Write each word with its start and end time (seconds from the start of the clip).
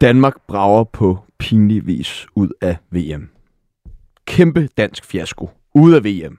Danmark 0.00 0.34
brager 0.48 0.84
på 0.84 1.18
pinlig 1.38 1.86
vis 1.86 2.26
ud 2.34 2.48
af 2.60 2.76
VM. 2.90 3.28
Kæmpe 4.26 4.68
dansk 4.76 5.04
fiasko. 5.04 5.50
Ude 5.74 5.96
af 5.96 6.04
VM. 6.04 6.38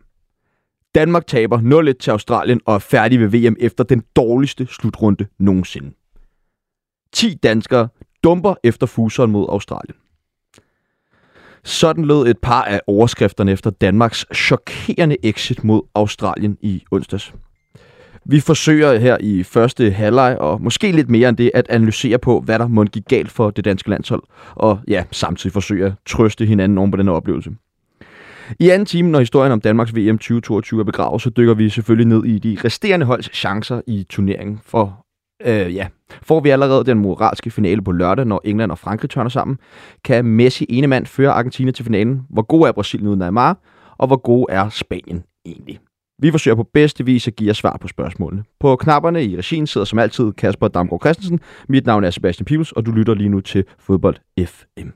Danmark 0.95 1.27
taber 1.27 1.57
0-1 1.91 1.93
til 1.99 2.11
Australien 2.11 2.61
og 2.65 2.75
er 2.75 2.79
færdig 2.79 3.19
ved 3.19 3.27
VM 3.27 3.55
efter 3.59 3.83
den 3.83 4.03
dårligste 4.15 4.67
slutrunde 4.67 5.25
nogensinde. 5.39 5.91
10 7.13 7.33
danskere 7.43 7.87
dumper 8.23 8.55
efter 8.63 8.87
fuseren 8.87 9.31
mod 9.31 9.45
Australien. 9.49 9.95
Sådan 11.63 12.05
lød 12.05 12.27
et 12.27 12.37
par 12.37 12.63
af 12.63 12.81
overskrifterne 12.87 13.51
efter 13.51 13.69
Danmarks 13.69 14.25
chokerende 14.35 15.17
exit 15.23 15.63
mod 15.63 15.81
Australien 15.95 16.57
i 16.61 16.83
onsdags. 16.91 17.33
Vi 18.25 18.39
forsøger 18.39 18.99
her 18.99 19.17
i 19.19 19.43
første 19.43 19.91
halvleg, 19.91 20.37
og 20.39 20.61
måske 20.61 20.91
lidt 20.91 21.09
mere 21.09 21.29
end 21.29 21.37
det, 21.37 21.51
at 21.53 21.65
analysere 21.69 22.17
på, 22.17 22.39
hvad 22.39 22.59
der 22.59 22.67
måtte 22.67 22.91
gik 22.91 23.03
galt 23.07 23.31
for 23.31 23.49
det 23.49 23.65
danske 23.65 23.89
landshold, 23.89 24.23
og 24.55 24.79
ja, 24.87 25.03
samtidig 25.11 25.53
forsøger 25.53 25.87
at 25.87 25.93
trøste 26.05 26.45
hinanden 26.45 26.77
oven 26.77 26.91
på 26.91 26.97
den 26.97 27.09
oplevelse. 27.09 27.51
I 28.59 28.69
anden 28.69 28.85
time, 28.85 29.09
når 29.09 29.19
historien 29.19 29.51
om 29.51 29.61
Danmarks 29.61 29.95
VM 29.95 30.17
2022 30.17 30.79
er 30.79 30.83
begravet, 30.83 31.21
så 31.21 31.29
dykker 31.29 31.53
vi 31.53 31.69
selvfølgelig 31.69 32.07
ned 32.07 32.25
i 32.25 32.39
de 32.39 32.57
resterende 32.65 33.05
holds 33.05 33.35
chancer 33.35 33.81
i 33.87 34.05
turneringen. 34.09 34.59
For 34.65 35.05
øh, 35.45 35.75
ja, 35.75 35.87
får 36.21 36.39
vi 36.39 36.49
allerede 36.49 36.85
den 36.85 36.99
moralske 36.99 37.51
finale 37.51 37.81
på 37.81 37.91
lørdag, 37.91 38.25
når 38.25 38.41
England 38.43 38.71
og 38.71 38.77
Frankrig 38.77 39.09
tørner 39.09 39.29
sammen, 39.29 39.57
kan 40.03 40.25
Messi 40.25 40.65
ene 40.69 40.87
mand 40.87 41.05
føre 41.05 41.31
Argentina 41.31 41.71
til 41.71 41.85
finalen. 41.85 42.21
Hvor 42.29 42.41
god 42.41 42.67
er 42.67 42.71
Brasilien 42.71 43.07
uden 43.07 43.19
Neymar, 43.19 43.57
og 43.97 44.07
hvor 44.07 44.17
god 44.17 44.45
er 44.49 44.69
Spanien 44.69 45.23
egentlig? 45.45 45.79
Vi 46.19 46.31
forsøger 46.31 46.55
på 46.55 46.63
bedste 46.73 47.05
vis 47.05 47.27
at 47.27 47.35
give 47.35 47.47
jer 47.47 47.53
svar 47.53 47.77
på 47.81 47.87
spørgsmålene. 47.87 48.43
På 48.59 48.75
knapperne 48.75 49.25
i 49.25 49.37
regien 49.37 49.67
sidder 49.67 49.85
som 49.85 49.99
altid 49.99 50.31
Kasper 50.31 50.67
Damgaard 50.67 51.01
Christensen. 51.01 51.39
Mit 51.69 51.85
navn 51.85 52.03
er 52.03 52.09
Sebastian 52.09 52.45
Pibels, 52.45 52.71
og 52.71 52.85
du 52.85 52.91
lytter 52.91 53.13
lige 53.13 53.29
nu 53.29 53.39
til 53.39 53.65
Fodbold 53.79 54.15
FM. 54.45 54.89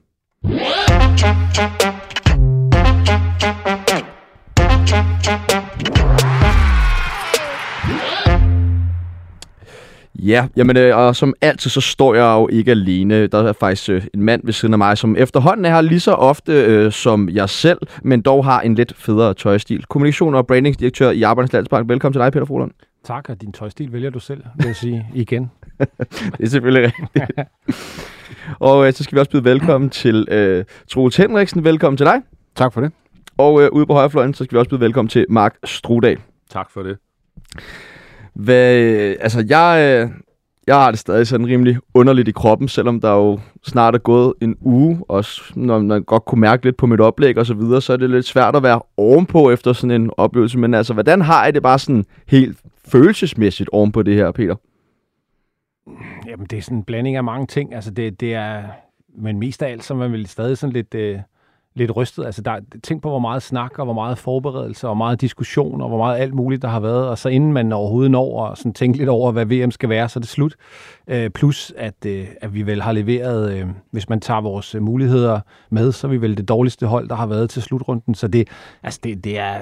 Ja, 10.28 10.48
jamen, 10.56 10.78
øh, 10.78 10.98
og 10.98 11.16
som 11.16 11.34
altid, 11.42 11.70
så 11.70 11.82
står 11.82 12.16
jeg 12.16 12.24
jo 12.24 12.48
ikke 12.48 12.72
alene. 12.72 13.28
Der 13.28 13.44
er 13.44 13.54
faktisk 13.54 13.90
øh, 13.90 14.06
en 14.14 14.22
mand 14.24 14.42
ved 14.44 14.54
siden 14.54 14.74
af 14.74 14.78
mig, 14.78 14.98
som 14.98 15.16
efterhånden 15.16 15.66
er 15.66 15.70
her 15.70 15.82
lige 15.82 16.00
så 16.00 16.12
ofte 16.12 16.52
øh, 16.52 16.92
som 16.92 17.30
jeg 17.30 17.50
selv, 17.50 17.78
men 18.04 18.22
dog 18.22 18.46
har 18.46 18.62
en 18.62 18.76
lidt 18.76 18.94
federe 18.98 19.34
tøjstil. 19.34 19.86
Kommunikation- 19.90 20.36
og 20.36 20.48
brandingsdirektør 20.48 21.12
i 21.12 21.22
Arbejdernes 21.22 21.54
Landsbank. 21.54 21.90
Velkommen 21.90 22.14
til 22.14 22.22
dig, 22.22 22.32
Peter 22.32 22.46
Froland. 22.46 22.72
Tak, 23.06 23.30
og 23.30 23.42
din 23.42 23.52
tøjstil 23.52 23.94
vælger 23.94 24.10
du 24.10 24.20
selv, 24.20 24.44
vil 24.56 24.66
jeg 24.66 24.76
sige 24.76 25.08
igen. 25.14 25.52
det 26.38 26.40
er 26.40 26.48
selvfølgelig 26.48 26.94
rigtigt. 27.16 27.40
og 28.60 28.88
øh, 28.88 28.94
så 28.94 29.04
skal 29.04 29.16
vi 29.16 29.20
også 29.20 29.32
byde 29.32 29.44
velkommen 29.44 29.90
til 29.90 30.28
øh, 30.32 30.66
Troels 30.90 31.18
Henriksen. 31.18 31.64
Velkommen 31.64 31.98
til 31.98 32.06
dig. 32.06 32.22
Tak 32.56 32.74
for 32.74 32.82
det. 32.82 32.92
Og 33.38 33.62
øh, 33.62 33.70
ude 33.72 33.86
på 33.86 33.94
højrefløjen, 33.94 34.34
så 34.34 34.44
skal 34.44 34.56
vi 34.56 34.60
også 34.60 34.70
byde 34.70 34.80
velkommen 34.80 35.10
til 35.10 35.26
Mark 35.30 35.58
Strudal. 35.64 36.18
Tak 36.50 36.72
for 36.72 36.84
det. 36.84 36.98
Hvad, 38.34 38.76
altså, 39.20 39.46
jeg, 39.50 40.02
øh, 40.04 40.10
jeg 40.68 40.76
har 40.76 40.92
det 40.92 41.00
stadig 41.00 41.28
sådan 41.28 41.48
rimelig 41.48 41.78
underligt 41.94 42.28
i 42.28 42.32
kroppen, 42.32 42.68
selvom 42.68 43.02
der 43.02 43.12
jo 43.12 43.40
snart 43.64 43.96
er 43.96 44.00
gået 44.00 44.34
en 44.42 44.56
uge, 44.62 45.00
og 45.10 45.26
når 45.56 45.80
man 45.80 46.04
godt 46.04 46.26
kunne 46.26 46.42
mærke 46.42 46.66
lidt 46.66 46.78
på 46.78 46.86
mit 46.86 47.02
oplæg 47.02 47.38
og 47.38 47.46
så 47.46 47.54
videre, 47.54 47.82
så 47.82 47.94
er 47.94 47.98
det 47.98 48.10
lidt 48.10 48.26
svært 48.26 48.56
at 48.56 48.64
være 48.64 48.82
ovenpå 48.98 49.52
efter 49.52 49.74
sådan 49.74 50.02
en 50.02 50.12
oplevelse. 50.18 50.58
Men 50.58 50.74
altså, 50.74 50.94
hvordan 50.94 51.22
har 51.22 51.48
I 51.48 51.52
det 51.52 51.64
bare 51.64 51.80
sådan 51.80 52.06
helt 52.28 52.58
følelsesmæssigt 52.88 53.70
ovenpå 53.70 54.04
det 54.04 54.16
her, 54.16 54.32
Peter? 54.32 54.56
Jamen, 56.28 56.46
det 56.46 56.58
er 56.58 56.62
sådan 56.62 56.78
en 56.78 56.84
blanding 56.84 57.16
af 57.16 57.24
mange 57.24 57.48
ting. 57.48 57.76
Altså, 57.76 57.92
det, 57.92 58.20
det 58.20 58.34
er... 58.34 58.64
Men 59.18 59.40
mest 59.40 59.64
af 59.64 59.72
alt, 59.72 59.84
så 59.84 59.94
er 59.94 59.98
man 59.98 60.12
vel 60.12 60.28
stadig 60.28 60.58
sådan 60.58 60.74
lidt... 60.74 60.96
Øh 60.96 61.20
lidt 61.78 61.96
rystet. 61.96 62.26
Altså, 62.26 62.42
der, 62.42 62.60
tænk 62.84 63.02
på, 63.02 63.10
hvor 63.10 63.20
meget 63.20 63.44
snak, 63.44 63.80
og 63.80 63.86
hvor 63.86 63.94
meget 63.94 64.18
forberedelse, 64.18 64.88
og 64.88 64.98
meget 64.98 65.22
diskussion, 65.22 65.82
og 65.82 65.88
hvor 65.88 65.98
meget 65.98 66.20
alt 66.20 66.34
muligt, 66.34 66.62
der 66.62 66.68
har 66.68 66.80
været. 66.80 67.08
Og 67.08 67.18
så 67.18 67.30
inden 67.30 67.54
man 67.54 67.74
overhovedet 67.74 68.12
når 68.12 68.40
og 68.40 68.58
sådan 68.58 68.74
tænke 68.74 68.98
lidt 68.98 69.10
over, 69.10 69.32
hvad 69.32 69.46
VM 69.46 69.72
skal 69.72 69.90
være, 69.90 70.10
så 70.10 70.20
er 70.20 70.22
det 70.22 70.30
slut. 70.30 70.56
Øh, 71.08 71.30
plus, 71.30 71.74
at, 71.78 72.06
øh, 72.06 72.28
at 72.42 72.54
vi 72.54 72.66
vel 72.66 72.82
har 72.82 72.92
leveret, 72.92 73.54
øh, 73.54 73.66
hvis 73.92 74.10
man 74.10 74.20
tager 74.20 74.42
vores 74.42 74.76
øh, 74.76 74.82
muligheder 74.82 75.40
med, 75.70 75.92
så 75.92 76.08
er 76.08 76.12
vi 76.12 76.22
vel 76.22 76.38
det 76.38 76.50
dårligste 76.50 76.88
hold, 76.88 77.10
der 77.10 77.16
har 77.16 77.28
været 77.28 77.50
til 77.50 77.62
slutrunden. 77.62 78.16
Så 78.16 78.28
det, 78.28 78.48
altså 78.84 79.00
det, 79.04 79.24
det 79.24 79.40
er... 79.40 79.56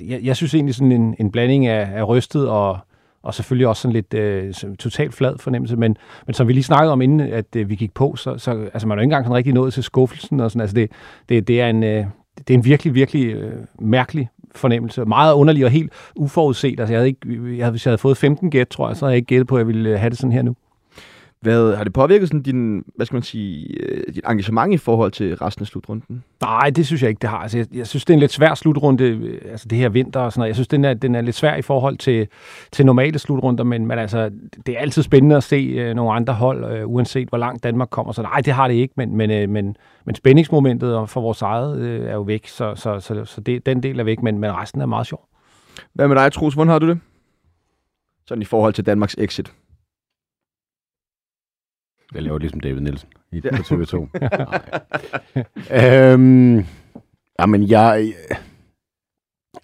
Jeg, 0.00 0.20
jeg 0.22 0.36
synes 0.36 0.54
egentlig 0.54 0.74
sådan 0.74 0.92
en, 0.92 1.14
en 1.18 1.30
blanding 1.30 1.66
af, 1.66 1.88
af 1.94 2.08
rystet 2.08 2.48
og, 2.48 2.78
og 3.22 3.34
selvfølgelig 3.34 3.66
også 3.66 3.82
sådan 3.82 3.92
lidt 3.92 4.14
øh, 4.14 4.54
totalt 4.78 5.14
flad 5.14 5.38
fornemmelse, 5.38 5.76
men, 5.76 5.96
men 6.26 6.34
som 6.34 6.48
vi 6.48 6.52
lige 6.52 6.64
snakkede 6.64 6.92
om, 6.92 7.02
inden 7.02 7.20
at 7.20 7.56
øh, 7.56 7.68
vi 7.68 7.74
gik 7.74 7.94
på, 7.94 8.16
så, 8.16 8.38
så 8.38 8.50
altså, 8.72 8.88
man 8.88 8.98
er 8.98 9.00
jo 9.00 9.02
ikke 9.02 9.06
engang 9.06 9.24
sådan 9.24 9.36
rigtig 9.36 9.54
nået 9.54 9.72
til 9.72 9.82
skuffelsen, 9.82 10.40
og 10.40 10.50
sådan, 10.50 10.60
altså 10.60 10.74
det, 10.74 10.90
det, 11.28 11.48
det, 11.48 11.60
er 11.60 11.68
en, 11.68 11.82
øh, 11.82 12.04
det 12.38 12.54
er 12.54 12.58
en 12.58 12.64
virkelig, 12.64 12.94
virkelig 12.94 13.34
øh, 13.34 13.52
mærkelig 13.78 14.28
fornemmelse. 14.54 15.04
Meget 15.04 15.34
underlig 15.34 15.64
og 15.64 15.70
helt 15.70 15.92
uforudset. 16.16 16.80
Altså, 16.80 16.92
jeg 16.92 16.98
havde 16.98 17.08
ikke, 17.08 17.56
jeg 17.56 17.64
havde, 17.64 17.70
hvis 17.70 17.86
jeg 17.86 17.90
havde 17.90 17.98
fået 17.98 18.16
15 18.16 18.50
gæt, 18.50 18.68
tror 18.68 18.88
jeg, 18.88 18.96
så 18.96 19.04
havde 19.04 19.12
jeg 19.12 19.16
ikke 19.16 19.26
gættet 19.26 19.48
på, 19.48 19.56
at 19.56 19.60
jeg 19.60 19.66
ville 19.66 19.90
øh, 19.90 19.98
have 19.98 20.10
det 20.10 20.18
sådan 20.18 20.32
her 20.32 20.42
nu. 20.42 20.54
Hvad, 21.40 21.76
har 21.76 21.84
det 21.84 21.92
påvirket 21.92 22.28
sådan 22.28 22.42
din, 22.42 22.84
hvad 22.96 23.06
skal 23.06 23.16
man 23.16 23.22
sige, 23.22 23.66
øh, 23.82 24.14
dit 24.14 24.24
engagement 24.30 24.74
i 24.74 24.76
forhold 24.76 25.12
til 25.12 25.36
resten 25.36 25.62
af 25.62 25.66
slutrunden? 25.66 26.24
Nej, 26.40 26.70
det 26.70 26.86
synes 26.86 27.02
jeg 27.02 27.08
ikke, 27.08 27.20
det 27.20 27.30
har. 27.30 27.38
Altså, 27.38 27.58
jeg, 27.58 27.66
jeg 27.74 27.86
synes, 27.86 28.04
det 28.04 28.12
er 28.12 28.16
en 28.16 28.20
lidt 28.20 28.32
svær 28.32 28.54
slutrunde, 28.54 29.04
øh, 29.04 29.40
altså 29.50 29.68
det 29.68 29.78
her 29.78 29.88
vinter 29.88 30.20
og 30.20 30.32
sådan 30.32 30.40
noget. 30.40 30.48
Jeg 30.48 30.56
synes, 30.56 30.68
den 30.68 30.84
er, 30.84 30.94
den 30.94 31.14
er 31.14 31.20
lidt 31.20 31.36
svær 31.36 31.54
i 31.56 31.62
forhold 31.62 31.96
til, 31.96 32.28
til 32.72 32.86
normale 32.86 33.18
slutrunder, 33.18 33.64
men, 33.64 33.86
men 33.86 33.98
altså, 33.98 34.30
det 34.66 34.76
er 34.76 34.80
altid 34.80 35.02
spændende 35.02 35.36
at 35.36 35.42
se 35.42 35.56
øh, 35.56 35.94
nogle 35.94 36.12
andre 36.12 36.34
hold, 36.34 36.64
øh, 36.64 36.88
uanset 36.88 37.28
hvor 37.28 37.38
langt 37.38 37.62
Danmark 37.62 37.88
kommer. 37.90 38.12
Så 38.12 38.22
nej, 38.22 38.40
det 38.40 38.52
har 38.52 38.68
det 38.68 38.74
ikke, 38.74 38.94
men, 38.96 39.16
men, 39.16 39.30
øh, 39.30 39.48
men, 39.48 39.76
men 40.04 40.14
spændingsmomentet 40.14 41.10
for 41.10 41.20
vores 41.20 41.42
eget 41.42 41.78
øh, 41.78 42.06
er 42.06 42.14
jo 42.14 42.22
væk, 42.22 42.48
så, 42.48 42.74
så, 42.74 43.00
så, 43.00 43.24
så 43.24 43.40
det, 43.40 43.66
den 43.66 43.82
del 43.82 44.00
er 44.00 44.04
væk, 44.04 44.22
men, 44.22 44.38
men 44.38 44.52
resten 44.52 44.80
er 44.80 44.86
meget 44.86 45.06
sjov. 45.06 45.28
Hvad 45.94 46.08
med 46.08 46.16
dig, 46.16 46.32
Troels? 46.32 46.54
Hvordan 46.54 46.70
har 46.70 46.78
du 46.78 46.88
det? 46.88 46.98
Sådan 48.26 48.42
i 48.42 48.44
forhold 48.44 48.72
til 48.72 48.86
Danmarks 48.86 49.14
exit. 49.18 49.52
Jeg 52.14 52.22
laver 52.22 52.38
ligesom 52.38 52.60
David 52.60 52.80
Nielsen 52.80 53.08
i, 53.32 53.40
på 53.40 53.48
TV2. 53.48 53.96
øhm, 55.84 56.64
jamen, 57.40 57.68
jeg... 57.70 58.12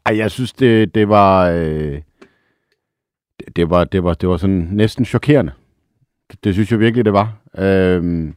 Ej, 0.07 0.17
jeg 0.17 0.31
synes, 0.31 0.53
det, 0.53 0.95
det 0.95 1.09
var... 1.09 1.51
Øh, 1.51 2.01
det, 3.56 3.71
var, 3.71 3.85
det, 3.85 4.05
var, 4.05 4.15
det 4.15 4.29
var 4.29 4.37
sådan 4.37 4.69
næsten 4.73 5.05
chokerende. 5.05 5.53
Det, 6.31 6.45
det 6.45 6.55
synes 6.55 6.71
jeg 6.73 6.81
virkelig, 6.81 7.05
det 7.05 7.12
var. 7.12 7.37
Øhm, 7.59 8.35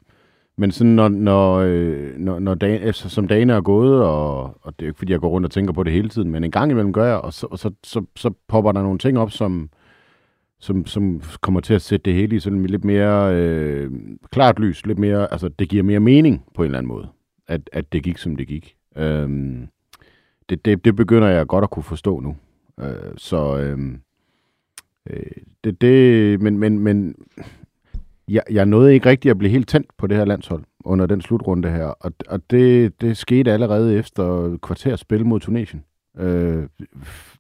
men 0.58 0.72
sådan, 0.72 0.92
når, 0.92 1.08
når, 1.08 1.56
øh, 1.56 2.18
når, 2.18 2.40
når 2.40 2.56
dagen, 2.56 2.82
efter, 2.84 3.10
som 3.10 3.28
dagen 3.28 3.50
er 3.50 3.62
gået, 3.62 4.04
og, 4.04 4.44
og 4.66 4.80
det 4.80 4.86
er 4.86 4.90
ikke, 4.90 4.98
fordi 4.98 5.12
jeg 5.12 5.20
går 5.20 5.30
rundt 5.30 5.46
og 5.46 5.52
tænker 5.52 5.74
på 5.74 5.84
det 5.84 5.94
hele 5.94 6.10
tiden, 6.10 6.32
men 6.32 6.44
en 6.44 6.52
gang 6.52 6.72
imellem 6.72 6.94
gør 6.94 7.06
jeg, 7.06 7.18
og 7.18 7.34
så, 7.34 7.48
og 7.52 7.60
så, 7.60 7.72
så, 7.84 8.06
så 8.16 8.32
popper 8.48 8.72
der 8.72 8.82
nogle 8.82 9.00
ting 9.00 9.20
op, 9.20 9.32
som, 9.32 9.70
som, 10.60 10.86
som 10.86 11.22
kommer 11.42 11.60
til 11.60 11.74
at 11.74 11.82
sætte 11.82 12.04
det 12.04 12.14
hele 12.14 12.36
i 12.36 12.40
sådan 12.40 12.66
lidt 12.66 12.84
mere 12.84 13.36
øh, 13.36 13.92
klart 14.32 14.60
lys, 14.60 14.86
lidt 14.86 15.00
mere, 15.00 15.32
altså 15.32 15.48
det 15.48 15.70
giver 15.70 15.84
mere 15.84 16.00
mening 16.00 16.46
på 16.56 16.62
en 16.62 16.66
eller 16.66 16.78
anden 16.78 16.88
måde, 16.88 17.08
at, 17.48 17.70
at 17.74 17.94
det 17.94 18.04
gik, 18.04 18.18
som 18.18 18.36
det 18.36 18.48
gik. 18.48 18.76
Øhm, 18.98 19.68
det, 20.50 20.66
det, 20.66 20.86
det 20.86 20.96
begynder 20.96 21.28
jeg 21.28 21.48
godt 21.48 21.64
at 21.64 21.70
kunne 21.70 21.84
forstå 21.84 22.20
nu. 22.20 22.36
Øh, 22.80 23.14
så 23.18 23.58
øh, 23.58 23.80
øh, 25.10 25.24
det, 25.64 25.82
det, 25.82 26.42
men, 26.42 26.58
men, 26.58 26.80
men 26.80 27.16
jeg, 28.28 28.44
jeg 28.52 28.66
nåede 28.66 28.94
ikke 28.94 29.10
rigtig 29.10 29.32
at 29.32 29.38
blive 29.38 29.52
helt 29.52 29.68
tændt 29.68 29.88
på 29.98 30.08
det 30.08 30.18
her 30.18 30.26
landshold 30.26 30.64
under 30.86 31.06
den 31.06 31.22
slutrunde 31.22 31.70
her, 31.70 31.86
og, 31.86 32.12
og 32.28 32.42
det, 32.52 33.02
det 33.02 33.18
skete 33.18 33.52
allerede 33.52 33.96
efter 33.98 34.58
kvarters 34.64 35.00
spil 35.00 35.26
mod 35.26 35.40
Tunesien. 35.40 35.84
Øh, 36.18 36.68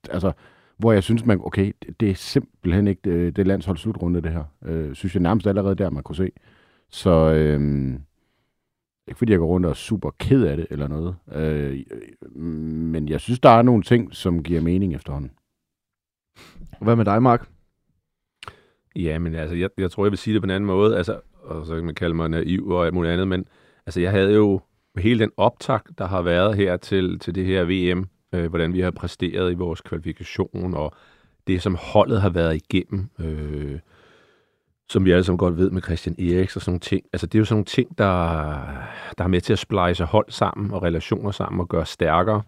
altså, 0.09 0.31
hvor 0.79 0.91
jeg 0.91 1.03
synes, 1.03 1.25
man, 1.25 1.39
okay, 1.43 1.71
det, 1.99 2.09
er 2.09 2.15
simpelthen 2.15 2.87
ikke 2.87 3.01
det, 3.03 3.35
det 3.35 3.47
landshold 3.47 3.77
slutrunde, 3.77 4.21
det 4.21 4.31
her. 4.31 4.43
Øh, 4.65 4.95
synes 4.95 5.15
jeg 5.15 5.21
nærmest 5.21 5.47
allerede 5.47 5.75
der, 5.75 5.89
man 5.89 6.03
kunne 6.03 6.15
se. 6.15 6.31
Så 6.89 7.09
øh, 7.09 7.93
ikke 9.07 9.17
fordi 9.17 9.31
jeg 9.31 9.39
går 9.39 9.47
rundt 9.47 9.65
og 9.65 9.69
er 9.69 9.75
super 9.75 10.09
ked 10.19 10.43
af 10.43 10.57
det 10.57 10.67
eller 10.69 10.87
noget, 10.87 11.15
øh, 11.31 11.79
men 12.41 13.09
jeg 13.09 13.19
synes, 13.19 13.39
der 13.39 13.49
er 13.49 13.61
nogle 13.61 13.83
ting, 13.83 14.15
som 14.15 14.43
giver 14.43 14.61
mening 14.61 14.95
efterhånden. 14.95 15.31
Hvad 16.81 16.95
med 16.95 17.05
dig, 17.05 17.23
Mark? 17.23 17.49
Ja, 18.95 19.19
men 19.19 19.35
altså, 19.35 19.55
jeg, 19.55 19.69
jeg 19.77 19.91
tror, 19.91 20.05
jeg 20.05 20.11
vil 20.11 20.17
sige 20.17 20.33
det 20.33 20.41
på 20.41 20.45
en 20.45 20.51
anden 20.51 20.67
måde, 20.67 20.97
altså, 20.97 21.19
og 21.43 21.65
så 21.65 21.75
kan 21.75 21.85
man 21.85 21.95
kalde 21.95 22.15
mig 22.15 22.29
naiv 22.29 22.67
og 22.67 22.85
alt 22.85 22.93
muligt 22.93 23.13
andet, 23.13 23.27
men 23.27 23.45
altså, 23.85 24.01
jeg 24.01 24.11
havde 24.11 24.33
jo 24.33 24.61
hele 24.97 25.19
den 25.19 25.31
optakt, 25.37 25.97
der 25.97 26.07
har 26.07 26.21
været 26.21 26.55
her 26.55 26.77
til, 26.77 27.19
til 27.19 27.35
det 27.35 27.45
her 27.45 27.63
VM, 27.63 28.09
øh, 28.33 28.49
hvordan 28.49 28.73
vi 28.73 28.79
har 28.79 28.91
præsteret 28.91 29.51
i 29.51 29.55
vores 29.55 29.81
kvalifikation, 29.81 30.73
og 30.73 30.93
det, 31.47 31.61
som 31.61 31.75
holdet 31.75 32.21
har 32.21 32.29
været 32.29 32.55
igennem, 32.55 33.09
øh, 33.19 33.79
som 34.89 35.05
vi 35.05 35.11
alle 35.11 35.23
sammen 35.23 35.37
godt 35.37 35.57
ved 35.57 35.71
med 35.71 35.81
Christian 35.81 36.15
Eriks 36.19 36.55
og 36.55 36.61
sådan 36.61 36.71
nogle 36.71 36.79
ting. 36.79 37.05
Altså, 37.13 37.27
det 37.27 37.35
er 37.35 37.39
jo 37.39 37.45
sådan 37.45 37.55
nogle 37.55 37.65
ting, 37.65 37.97
der, 37.97 38.05
der 39.17 39.23
er 39.23 39.27
med 39.27 39.41
til 39.41 39.53
at 39.53 39.59
splice 39.59 40.03
hold 40.03 40.25
sammen 40.29 40.71
og 40.71 40.83
relationer 40.83 41.31
sammen 41.31 41.59
og 41.59 41.69
gøre 41.69 41.85
stærkere. 41.85 42.41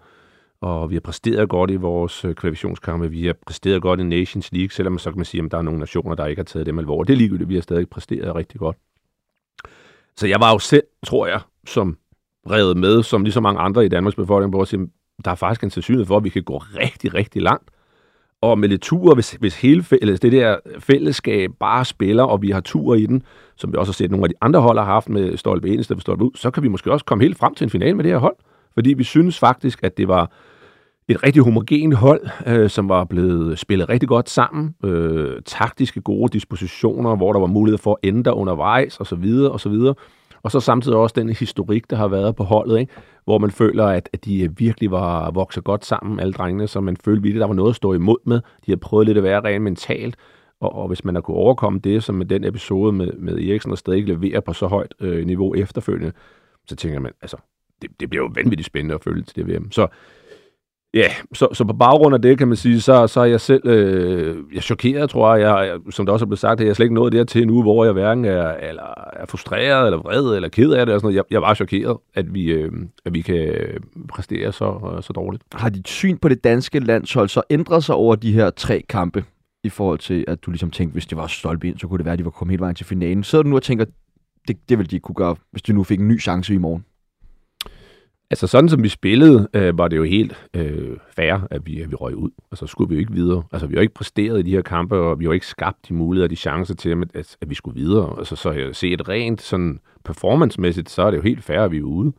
Og 0.62 0.90
vi 0.90 0.96
har 0.96 1.02
præsteret 1.02 1.50
godt 1.50 1.72
i 1.72 1.76
vores 1.76 2.26
øh, 2.26 2.36
kvalifikationskampe. 2.36 3.10
Vi 3.10 3.26
har 3.26 3.36
præsteret 3.46 3.82
godt 3.82 4.00
i 4.00 4.04
Nations 4.04 4.52
League, 4.52 4.72
selvom 4.72 4.98
så 4.98 5.12
kan 5.12 5.18
man 5.18 5.26
sige, 5.26 5.44
at 5.46 5.52
der 5.52 5.58
er 5.58 5.62
nogle 5.62 5.80
nationer, 5.80 6.16
der 6.16 6.26
ikke 6.26 6.40
har 6.40 6.44
taget 6.44 6.66
dem 6.66 6.80
alvorligt. 6.80 7.08
Det 7.08 7.14
er 7.14 7.18
ligegyldigt, 7.18 7.50
vi 7.50 7.56
har 7.56 7.62
stadig 7.62 7.90
præsteret 7.90 8.36
rigtig 8.36 8.60
godt. 8.60 8.78
Så 10.16 10.28
jeg 10.28 10.40
var 10.40 10.52
jo 10.52 10.60
selv, 10.60 10.84
tror 11.06 11.28
jeg, 11.28 11.42
som 11.68 11.98
revet 12.50 12.78
med, 12.78 13.04
som 13.04 13.24
lige 13.24 13.34
så 13.34 13.42
mange 13.42 13.62
andre 13.62 13.86
i 13.86 13.90
Danmarks 13.90 14.16
befolkning, 14.16 14.50
hvor 14.50 14.62
at 14.62 14.68
sige, 14.68 14.88
der 15.26 15.32
er 15.32 15.36
faktisk 15.36 15.64
en 15.64 15.70
sandsynlighed 15.70 16.06
for, 16.06 16.18
at 16.18 16.24
vi 16.24 16.30
kan 16.30 16.44
gå 16.44 16.58
rigtig, 16.58 17.14
rigtig 17.14 17.42
langt. 17.42 17.70
Og 18.42 18.60
med 18.60 18.70
lidt 18.70 18.82
tur, 18.82 19.14
hvis, 19.14 19.32
hvis 19.32 19.62
hele 19.62 19.86
eller 20.02 20.18
det 20.18 20.32
der 20.32 20.58
fællesskab 20.80 21.52
bare 21.60 21.86
spiller, 21.86 22.24
og 22.24 22.42
vi 22.42 22.52
har 22.52 22.60
tur 22.60 22.96
i 22.96 23.06
den, 23.06 23.24
som 23.56 23.72
vi 23.72 23.78
også 23.78 23.92
har 23.92 23.94
set 23.94 24.12
nogle 24.12 24.26
af 24.26 24.30
de 24.30 24.36
andre 24.42 24.62
hold 24.62 24.78
har 24.78 24.86
haft 24.86 25.10
med 25.10 25.38
Stolpe 25.38 25.70
ind 25.70 25.80
i 25.80 25.84
stedet 25.84 26.00
for 26.00 26.02
Stolpe 26.02 26.24
ud, 26.24 26.32
så 26.36 26.52
kan 26.52 26.64
vi 26.64 26.68
måske 26.68 26.92
også 26.92 27.06
komme 27.06 27.24
helt 27.24 27.38
frem 27.38 27.56
til 27.56 27.64
en 27.66 27.70
finale 27.70 27.94
med 27.94 28.04
det 28.04 28.12
her 28.12 28.20
hold. 28.20 28.36
Fordi 28.74 28.94
vi 28.94 29.04
synes 29.04 29.40
faktisk, 29.40 29.84
at 29.84 29.98
det 29.98 30.08
var 30.08 30.32
et 31.08 31.24
rigtig 31.24 31.44
homogent 31.44 31.96
hold, 31.96 32.28
øh, 32.48 32.70
som 32.70 32.90
var 32.90 33.04
blevet 33.04 33.60
spillet 33.60 33.90
rigtig 33.90 34.10
godt 34.10 34.30
sammen. 34.30 34.76
Øh, 34.84 35.42
taktiske 35.46 36.02
gode 36.02 36.34
dispositioner, 36.34 37.16
hvor 37.16 37.34
der 37.34 37.40
var 37.40 37.48
mulighed 37.48 37.78
for 37.78 37.92
at 37.92 38.08
ændre 38.08 38.36
undervejs 38.36 39.00
osv. 39.00 39.22
videre. 39.22 39.96
Og 40.44 40.52
så 40.52 40.60
samtidig 40.60 40.98
også 40.98 41.14
den 41.18 41.30
historik, 41.30 41.90
der 41.90 41.96
har 41.96 42.08
været 42.08 42.36
på 42.36 42.44
holdet, 42.44 42.80
ikke? 42.80 42.94
hvor 43.24 43.38
man 43.38 43.52
føler, 43.52 43.86
at, 43.86 44.10
at 44.14 44.26
de 44.26 44.44
øh, 44.44 44.60
virkelig 44.60 44.92
var 44.92 45.32
vokset 45.32 45.64
godt 45.64 45.86
sammen, 45.86 46.20
alle 46.20 46.34
drengene, 46.34 46.68
så 46.68 46.82
man 46.82 46.98
følte 46.98 47.22
virkelig, 47.22 47.40
der 47.40 47.48
var 47.48 47.54
noget 47.54 47.70
at 47.70 47.76
stå 47.76 47.94
imod 47.94 48.18
med. 48.26 48.42
De 48.66 48.72
har 48.72 48.76
prøvet 48.76 49.08
lidt 49.08 49.18
at 49.18 49.24
være 49.24 49.42
rent 49.42 49.64
mentalt, 49.64 50.16
og, 50.60 50.76
og 50.76 50.88
hvis 50.88 51.04
man 51.04 51.16
har 51.16 51.22
kunne 51.22 51.38
overkomme 51.38 51.80
det, 51.80 52.04
som 52.04 52.16
med 52.16 52.26
den 52.26 52.44
episode 52.44 52.92
med, 52.92 53.14
med 53.14 53.34
Eriksen, 53.34 53.72
og 53.72 53.78
stadig 53.78 54.08
levere 54.08 54.42
på 54.42 54.54
så 54.54 54.68
højt 54.68 54.94
øh, 55.00 55.26
niveau 55.26 55.56
efterfølgende, 55.56 56.12
så 56.68 56.76
tænker 56.76 57.00
man, 57.00 57.12
altså, 57.22 57.38
det, 57.82 57.90
det 58.00 58.10
bliver 58.10 58.24
jo 58.24 58.32
vanvittigt 58.36 58.66
spændende 58.66 58.96
at 58.96 59.04
følge 59.04 59.24
til 59.24 59.36
det 59.36 59.48
VM. 59.48 59.72
Så 59.72 59.88
Ja, 60.94 61.08
så, 61.34 61.48
så 61.54 61.64
på 61.66 61.74
baggrund 61.74 62.16
af 62.16 62.22
det, 62.22 62.38
kan 62.38 62.48
man 62.48 62.58
sige, 62.58 62.82
så, 62.82 63.08
så 63.08 63.20
er 63.20 63.26
jeg 63.26 63.42
selv 63.42 63.68
øh, 63.68 64.38
jeg 64.52 64.58
er 64.58 64.62
chokeret, 64.62 65.10
tror 65.10 65.36
jeg. 65.36 65.68
jeg. 65.68 65.80
Som 65.90 66.06
det 66.06 66.14
også 66.14 66.26
er 66.26 66.28
blevet 66.28 66.40
sagt, 66.40 66.62
at 66.62 66.68
jeg 66.68 66.76
slet 66.76 66.86
ikke 66.86 66.96
nået 66.96 67.14
dertil 67.14 67.48
nu, 67.48 67.62
hvor 67.62 67.86
jeg 67.86 67.94
hverken 67.94 68.26
er, 68.26 68.52
eller 68.52 69.12
er 69.14 69.26
frustreret, 69.26 69.86
eller 69.86 69.98
vred, 69.98 70.36
eller 70.36 70.50
ked 70.50 70.72
af 70.72 70.86
det. 70.86 70.96
Og 70.96 71.02
sådan 71.02 71.06
noget. 71.06 71.16
Jeg, 71.16 71.24
jeg 71.32 71.42
var 71.42 71.54
chokeret, 71.54 71.98
at 72.14 72.34
vi, 72.34 72.44
øh, 72.46 72.72
at 73.06 73.14
vi 73.14 73.22
kan 73.22 73.54
præstere 74.10 74.52
så, 74.52 74.94
øh, 74.96 75.04
så 75.04 75.14
dårligt. 75.14 75.44
Har 75.54 75.70
dit 75.70 75.88
syn 75.88 76.18
på 76.18 76.30
det 76.30 76.44
danske 76.44 76.80
landshold 76.80 77.30
så 77.30 77.42
ændret 77.50 77.84
sig 77.84 77.96
over 77.96 78.16
de 78.16 78.34
her 78.34 78.50
tre 78.50 78.84
kampe? 78.90 79.24
I 79.64 79.70
forhold 79.70 80.00
til, 80.00 80.26
at 80.28 80.46
du 80.46 80.52
ligesom 80.52 80.72
tænkte, 80.72 80.94
hvis 80.94 81.06
det 81.06 81.18
var 81.18 81.28
stolpe 81.28 81.68
ind, 81.68 81.80
så 81.80 81.88
kunne 81.88 81.98
det 81.98 82.06
være, 82.06 82.14
at 82.14 82.20
de 82.20 82.26
var 82.26 82.32
kommet 82.32 82.52
hele 82.52 82.62
vejen 82.62 82.76
til 82.76 82.86
finalen. 82.86 83.24
Så 83.24 83.42
du 83.42 83.50
nu 83.50 83.56
og 83.56 83.64
tænker, 83.64 83.86
det, 84.48 84.70
det 84.70 84.78
ville 84.78 84.90
de 84.90 85.00
kunne 85.00 85.16
gøre, 85.16 85.36
hvis 85.52 85.62
de 85.62 85.74
nu 85.74 85.84
fik 85.84 86.00
en 86.00 86.08
ny 86.08 86.22
chance 86.22 86.54
i 86.54 86.58
morgen? 86.58 86.86
Altså 88.32 88.48
sådan 88.48 88.70
som 88.70 88.84
vi 88.84 88.90
spillede, 88.90 89.48
øh, 89.54 89.78
var 89.78 89.88
det 89.88 89.98
jo 89.98 90.04
helt 90.04 90.50
øh, 90.54 90.98
fair, 91.16 91.48
at 91.52 91.66
vi, 91.66 91.82
at 91.82 91.92
vi 91.92 91.96
røg 91.96 92.16
ud. 92.16 92.30
Altså 92.52 92.68
skulle 92.68 92.90
vi 92.90 92.96
jo 92.96 93.00
ikke 93.00 93.14
videre. 93.14 93.44
Altså 93.52 93.68
vi 93.68 93.76
har 93.76 93.82
ikke 93.82 93.94
præsteret 93.94 94.40
i 94.40 94.42
de 94.42 94.52
her 94.52 94.62
kampe, 94.62 94.96
og 94.96 95.20
vi 95.20 95.26
har 95.26 95.34
ikke 95.34 95.48
skabt 95.48 95.78
de 95.88 95.94
muligheder 95.94 96.26
og 96.26 96.30
de 96.30 96.36
chancer 96.36 96.76
til, 96.76 96.90
at, 96.90 97.38
at 97.42 97.50
vi 97.50 97.56
skulle 97.56 97.82
videre. 97.82 98.16
Altså 98.18 98.36
så 98.36 98.52
jeg 98.52 98.94
et 98.94 99.10
rent 99.10 99.42
sådan 99.42 99.80
performancemæssigt, 100.06 100.90
så 100.90 101.02
er 101.02 101.12
det 101.12 101.18
jo 101.18 101.24
helt 101.24 101.44
fair, 101.44 101.60
at 101.60 101.72
vi 101.72 101.78
er 101.78 101.84
ude. 101.84 102.14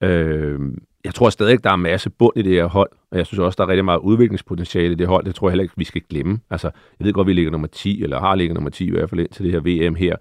Øh, 0.00 0.60
jeg 1.04 1.14
tror 1.14 1.30
stadig, 1.30 1.64
der 1.64 1.70
er 1.70 1.76
masse 1.76 2.10
bund 2.10 2.36
i 2.36 2.42
det 2.42 2.52
her 2.52 2.66
hold, 2.66 2.90
og 3.10 3.18
jeg 3.18 3.26
synes 3.26 3.38
også, 3.38 3.56
der 3.56 3.64
er 3.64 3.68
rigtig 3.68 3.84
meget 3.84 3.98
udviklingspotentiale 3.98 4.92
i 4.92 4.94
det 4.94 5.06
hold. 5.06 5.24
Det 5.24 5.34
tror 5.34 5.48
jeg 5.48 5.52
heller 5.52 5.62
ikke, 5.62 5.74
vi 5.76 5.84
skal 5.84 6.02
glemme. 6.10 6.40
Altså, 6.50 6.70
jeg 7.00 7.06
ved 7.06 7.12
godt, 7.12 7.26
vi 7.26 7.32
ligger 7.32 7.50
nummer 7.50 7.68
10, 7.68 8.02
eller 8.02 8.20
har 8.20 8.34
ligget 8.34 8.54
nummer 8.54 8.70
10 8.70 8.86
i 8.86 8.90
hvert 8.90 9.10
fald 9.10 9.20
ind 9.20 9.28
til 9.28 9.44
det 9.44 9.52
her 9.52 9.88
VM 9.88 9.94
her. 9.94 10.16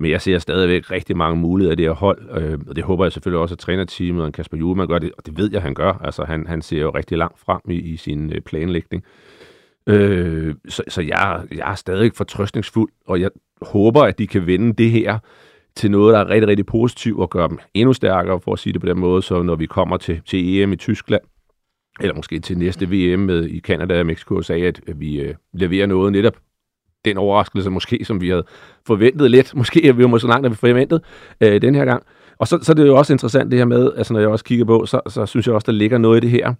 Men 0.00 0.10
jeg 0.10 0.20
ser 0.20 0.38
stadigvæk 0.38 0.90
rigtig 0.90 1.16
mange 1.16 1.36
muligheder 1.36 1.72
i 1.72 1.76
det 1.76 1.84
her 1.84 1.92
hold, 1.92 2.40
øh, 2.40 2.58
og 2.68 2.76
det 2.76 2.84
håber 2.84 3.04
jeg 3.04 3.12
selvfølgelig 3.12 3.40
også, 3.40 3.54
at 3.54 3.58
trænerteamet 3.58 4.24
og 4.24 4.32
Kasper 4.32 4.56
Juhlmann 4.56 4.88
gør 4.88 4.98
det, 4.98 5.12
og 5.18 5.26
det 5.26 5.38
ved 5.38 5.50
jeg, 5.52 5.62
han 5.62 5.74
gør. 5.74 5.92
Altså, 5.92 6.24
han, 6.24 6.46
han 6.46 6.62
ser 6.62 6.80
jo 6.80 6.90
rigtig 6.90 7.18
langt 7.18 7.38
frem 7.38 7.60
i, 7.70 7.74
i 7.74 7.96
sin 7.96 8.32
øh, 8.32 8.40
planlægning. 8.40 9.04
Øh, 9.86 10.54
så 10.68 10.82
så 10.88 11.02
jeg, 11.02 11.42
jeg 11.54 11.70
er 11.70 11.74
stadig 11.74 12.12
fortrøstningsfuld, 12.14 12.90
og 13.06 13.20
jeg 13.20 13.30
håber, 13.62 14.02
at 14.02 14.18
de 14.18 14.26
kan 14.26 14.46
vende 14.46 14.72
det 14.72 14.90
her 14.90 15.18
til 15.76 15.90
noget, 15.90 16.14
der 16.14 16.20
er 16.20 16.28
rigtig, 16.28 16.48
rigtig 16.48 16.66
positivt, 16.66 17.20
og 17.20 17.30
gøre 17.30 17.48
dem 17.48 17.58
endnu 17.74 17.92
stærkere, 17.92 18.40
for 18.40 18.52
at 18.52 18.58
sige 18.58 18.72
det 18.72 18.80
på 18.80 18.86
den 18.86 18.98
måde, 18.98 19.22
så 19.22 19.42
når 19.42 19.56
vi 19.56 19.66
kommer 19.66 19.96
til, 19.96 20.20
til 20.26 20.58
EM 20.58 20.72
i 20.72 20.76
Tyskland, 20.76 21.22
eller 22.00 22.14
måske 22.14 22.40
til 22.40 22.58
næste 22.58 22.86
VM 22.86 23.20
med, 23.20 23.44
i 23.44 23.60
Canada, 23.60 24.02
Mexico 24.02 24.34
og 24.34 24.38
USA, 24.38 24.58
at 24.58 24.80
vi 24.94 25.20
øh, 25.20 25.34
leverer 25.52 25.86
noget 25.86 26.12
netop 26.12 26.36
den 27.04 27.16
overraskelse 27.16 27.70
måske, 27.70 28.04
som 28.04 28.20
vi 28.20 28.28
havde 28.28 28.44
forventet 28.86 29.30
lidt. 29.30 29.54
Måske 29.56 29.88
er 29.88 29.92
vi 29.92 30.02
jo 30.02 30.18
så 30.18 30.26
langt, 30.26 30.46
at 30.46 30.52
vi 30.52 30.56
forventet 30.56 31.02
øh, 31.40 31.62
den 31.62 31.74
her 31.74 31.84
gang. 31.84 32.02
Og 32.38 32.48
så, 32.48 32.58
så 32.62 32.72
er 32.72 32.74
det 32.74 32.86
jo 32.86 32.96
også 32.96 33.12
interessant 33.12 33.50
det 33.50 33.58
her 33.58 33.66
med, 33.66 33.92
altså 33.96 34.12
når 34.12 34.20
jeg 34.20 34.28
også 34.28 34.44
kigger 34.44 34.64
på, 34.64 34.86
så, 34.86 35.00
så 35.08 35.26
synes 35.26 35.46
jeg 35.46 35.54
også, 35.54 35.66
der 35.66 35.72
ligger 35.72 35.98
noget 35.98 36.16
i 36.16 36.20
det 36.20 36.30
her 36.30 36.54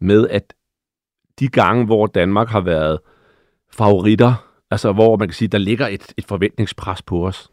med, 0.00 0.28
at 0.28 0.54
de 1.40 1.48
gange, 1.48 1.84
hvor 1.84 2.06
Danmark 2.06 2.48
har 2.48 2.60
været 2.60 2.98
favoritter, 3.72 4.34
altså 4.70 4.92
hvor 4.92 5.16
man 5.16 5.28
kan 5.28 5.34
sige, 5.34 5.48
der 5.48 5.58
ligger 5.58 5.86
et, 5.86 6.12
et 6.16 6.24
forventningspres 6.24 7.02
på 7.02 7.26
os, 7.26 7.50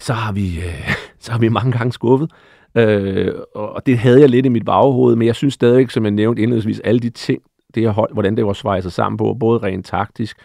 så 0.00 0.12
har 0.12 0.32
vi, 0.32 0.58
øh, 0.58 0.90
så 1.24 1.32
har 1.32 1.38
vi 1.38 1.48
mange 1.48 1.72
gange 1.72 1.92
skuffet. 1.92 2.30
Øh, 2.74 3.34
og 3.54 3.86
det 3.86 3.98
havde 3.98 4.20
jeg 4.20 4.28
lidt 4.28 4.46
i 4.46 4.48
mit 4.48 4.64
baghoved, 4.64 5.16
men 5.16 5.26
jeg 5.26 5.34
synes 5.34 5.54
stadigvæk, 5.54 5.90
som 5.90 6.04
jeg 6.04 6.10
nævnte 6.10 6.42
indledningsvis, 6.42 6.80
alle 6.80 7.00
de 7.00 7.10
ting, 7.10 7.42
det 7.74 7.82
her 7.82 7.90
hold, 7.90 8.12
hvordan 8.12 8.36
det 8.36 8.46
var 8.46 8.52
svejset 8.52 8.92
sammen 8.92 9.16
på, 9.16 9.36
både 9.40 9.58
rent 9.58 9.86
taktisk, 9.86 10.38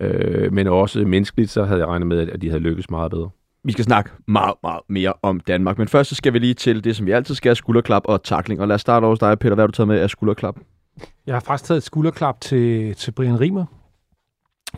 Øh, 0.00 0.52
men 0.52 0.66
også 0.66 0.98
menneskeligt, 0.98 1.50
så 1.50 1.64
havde 1.64 1.80
jeg 1.80 1.88
regnet 1.88 2.06
med, 2.06 2.30
at 2.30 2.42
de 2.42 2.48
havde 2.48 2.62
lykkes 2.62 2.90
meget 2.90 3.10
bedre. 3.10 3.30
Vi 3.64 3.72
skal 3.72 3.84
snakke 3.84 4.10
meget, 4.26 4.54
meget 4.62 4.80
mere 4.88 5.12
om 5.22 5.40
Danmark. 5.40 5.78
Men 5.78 5.88
først 5.88 6.08
så 6.08 6.14
skal 6.14 6.32
vi 6.32 6.38
lige 6.38 6.54
til 6.54 6.84
det, 6.84 6.96
som 6.96 7.06
vi 7.06 7.10
altid 7.10 7.34
skal 7.34 7.56
skulderklap 7.56 8.02
og 8.04 8.22
takling. 8.22 8.60
Og 8.60 8.68
lad 8.68 8.74
os 8.74 8.80
starte 8.80 9.06
hos 9.06 9.18
dig, 9.18 9.38
Peter. 9.38 9.54
Hvad 9.54 9.62
har 9.62 9.66
du 9.66 9.72
taget 9.72 9.88
med 9.88 9.98
af 9.98 10.10
skulderklap? 10.10 10.56
Jeg 11.26 11.34
har 11.34 11.40
faktisk 11.40 11.68
taget 11.68 11.78
et 11.78 11.82
skulderklap 11.82 12.40
til, 12.40 12.94
til 12.94 13.10
Brian 13.10 13.40
Rimer, 13.40 13.64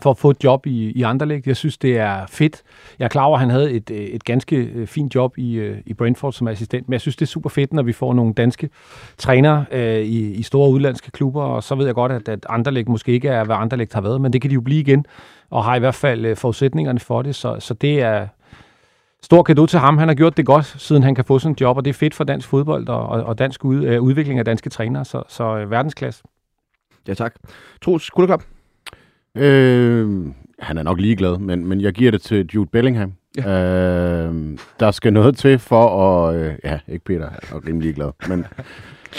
for 0.01 0.11
at 0.11 0.17
få 0.17 0.29
et 0.29 0.43
job 0.43 0.65
i, 0.65 0.91
i 0.91 1.01
Anderlecht. 1.01 1.47
Jeg 1.47 1.57
synes, 1.57 1.77
det 1.77 1.97
er 1.97 2.25
fedt. 2.29 2.61
Jeg 2.99 3.05
er 3.05 3.09
klar 3.09 3.23
over, 3.23 3.35
at 3.35 3.39
han 3.39 3.49
havde 3.49 3.71
et, 3.71 3.91
øh, 3.91 3.97
et 3.97 4.23
ganske 4.23 4.55
øh, 4.55 4.87
fint 4.87 5.15
job 5.15 5.37
i, 5.37 5.53
øh, 5.53 5.77
i 5.85 5.93
Brentford 5.93 6.33
som 6.33 6.47
assistent, 6.47 6.89
men 6.89 6.93
jeg 6.93 7.01
synes, 7.01 7.15
det 7.15 7.25
er 7.25 7.27
super 7.27 7.49
fedt, 7.49 7.73
når 7.73 7.83
vi 7.83 7.93
får 7.93 8.13
nogle 8.13 8.33
danske 8.33 8.69
trænere 9.17 9.65
øh, 9.71 9.99
i, 9.99 10.31
i 10.31 10.43
store 10.43 10.69
udlandske 10.69 11.11
klubber, 11.11 11.43
og 11.43 11.63
så 11.63 11.75
ved 11.75 11.85
jeg 11.85 11.95
godt, 11.95 12.11
at, 12.11 12.29
at 12.29 12.45
Anderlecht 12.49 12.89
måske 12.89 13.11
ikke 13.11 13.27
er, 13.27 13.43
hvad 13.43 13.55
Anderlecht 13.55 13.93
har 13.93 14.01
været, 14.01 14.21
men 14.21 14.33
det 14.33 14.41
kan 14.41 14.49
de 14.49 14.55
jo 14.55 14.61
blive 14.61 14.79
igen, 14.79 15.05
og 15.49 15.63
har 15.63 15.75
i 15.75 15.79
hvert 15.79 15.95
fald 15.95 16.35
forudsætningerne 16.35 16.99
for 16.99 17.21
det, 17.21 17.35
så, 17.35 17.59
så 17.59 17.73
det 17.73 18.01
er 18.01 18.27
stor 19.23 19.43
kado 19.43 19.65
til 19.65 19.79
ham. 19.79 19.97
Han 19.97 20.07
har 20.07 20.15
gjort 20.15 20.37
det 20.37 20.45
godt, 20.45 20.65
siden 20.65 21.03
han 21.03 21.15
kan 21.15 21.25
få 21.25 21.39
sådan 21.39 21.51
et 21.51 21.61
job, 21.61 21.77
og 21.77 21.85
det 21.85 21.89
er 21.89 21.93
fedt 21.93 22.13
for 22.13 22.23
dansk 22.23 22.47
fodbold 22.47 22.87
og, 22.87 23.05
og, 23.05 23.23
og 23.23 23.39
dansk 23.39 23.65
ud, 23.65 23.83
øh, 23.83 24.01
udvikling 24.01 24.39
af 24.39 24.45
danske 24.45 24.69
trænere, 24.69 25.05
så, 25.05 25.23
så 25.27 25.57
øh, 25.57 25.71
verdensklasse. 25.71 26.23
Ja, 27.07 27.13
tak. 27.13 27.35
Troels, 27.81 28.03
skulderklap? 28.03 28.43
Øh, 29.37 30.25
han 30.59 30.77
er 30.77 30.83
nok 30.83 30.99
ligeglad, 30.99 31.37
men, 31.37 31.65
men 31.65 31.81
jeg 31.81 31.93
giver 31.93 32.11
det 32.11 32.21
til 32.21 32.49
Jude 32.55 32.69
Bellingham. 32.71 33.13
Ja. 33.37 33.63
Øh, 34.25 34.57
der 34.79 34.91
skal 34.91 35.13
noget 35.13 35.37
til 35.37 35.59
for 35.59 36.03
at... 36.03 36.35
Øh, 36.35 36.53
ja, 36.63 36.79
ikke 36.87 37.05
Peter, 37.05 37.29
han 37.29 37.39
er 37.49 37.53
nok 37.53 37.67
rimelig 37.67 37.83
ligeglad, 37.83 38.11
men... 38.27 38.45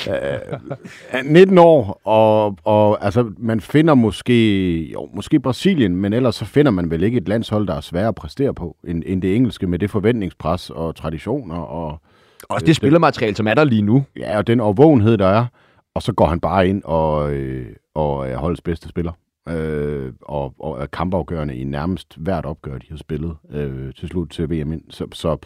Øh, 0.09 1.25
19 1.25 1.59
år, 1.59 2.01
og, 2.05 2.57
og 2.65 3.05
altså, 3.05 3.31
man 3.39 3.61
finder 3.61 3.95
måske, 3.95 4.91
jo, 4.93 5.09
måske 5.15 5.41
Brasilien, 5.41 5.97
men 5.97 6.13
ellers 6.13 6.35
så 6.35 6.45
finder 6.45 6.71
man 6.71 6.91
vel 6.91 7.03
ikke 7.03 7.19
et 7.19 7.29
landshold, 7.29 7.67
der 7.67 7.75
er 7.75 7.81
sværere 7.81 8.09
at 8.09 8.15
præstere 8.15 8.55
på, 8.55 8.77
end, 8.85 9.03
end 9.07 9.23
det 9.23 9.37
engelske, 9.37 9.67
med 9.67 9.79
det 9.79 9.91
forventningspres 9.91 10.71
og 10.71 10.97
traditioner. 10.97 11.57
Og, 11.57 12.01
Også 12.49 12.67
det 12.67 12.77
spillermateriale, 12.77 13.37
som 13.37 13.47
er 13.47 13.55
der 13.55 13.65
lige 13.65 13.83
nu. 13.83 14.05
Ja, 14.17 14.39
og 14.39 14.47
den 14.47 14.61
overvågenhed, 14.61 15.19
der 15.19 15.27
er. 15.27 15.47
Og 15.95 16.03
så 16.03 16.13
går 16.13 16.27
han 16.27 16.41
bare 16.41 16.69
ind 16.69 16.83
og, 16.85 17.33
øh, 17.33 17.67
og 17.95 18.29
er 18.29 18.37
holdets 18.37 18.63
bedste 18.63 18.89
spiller 18.89 19.13
øh, 19.49 20.13
og, 20.21 20.55
og 20.59 20.83
er 20.83 20.87
kampafgørende 20.87 21.57
i 21.57 21.65
nærmest 21.65 22.17
hvert 22.17 22.47
opgør, 22.47 22.79
de 22.79 22.87
har 22.91 22.97
spillet 22.97 23.37
øh, 23.51 23.95
til 23.95 24.09
slut 24.09 24.31
til 24.31 24.51
VM. 24.51 24.91
Så, 24.91 25.07
så 25.13 25.37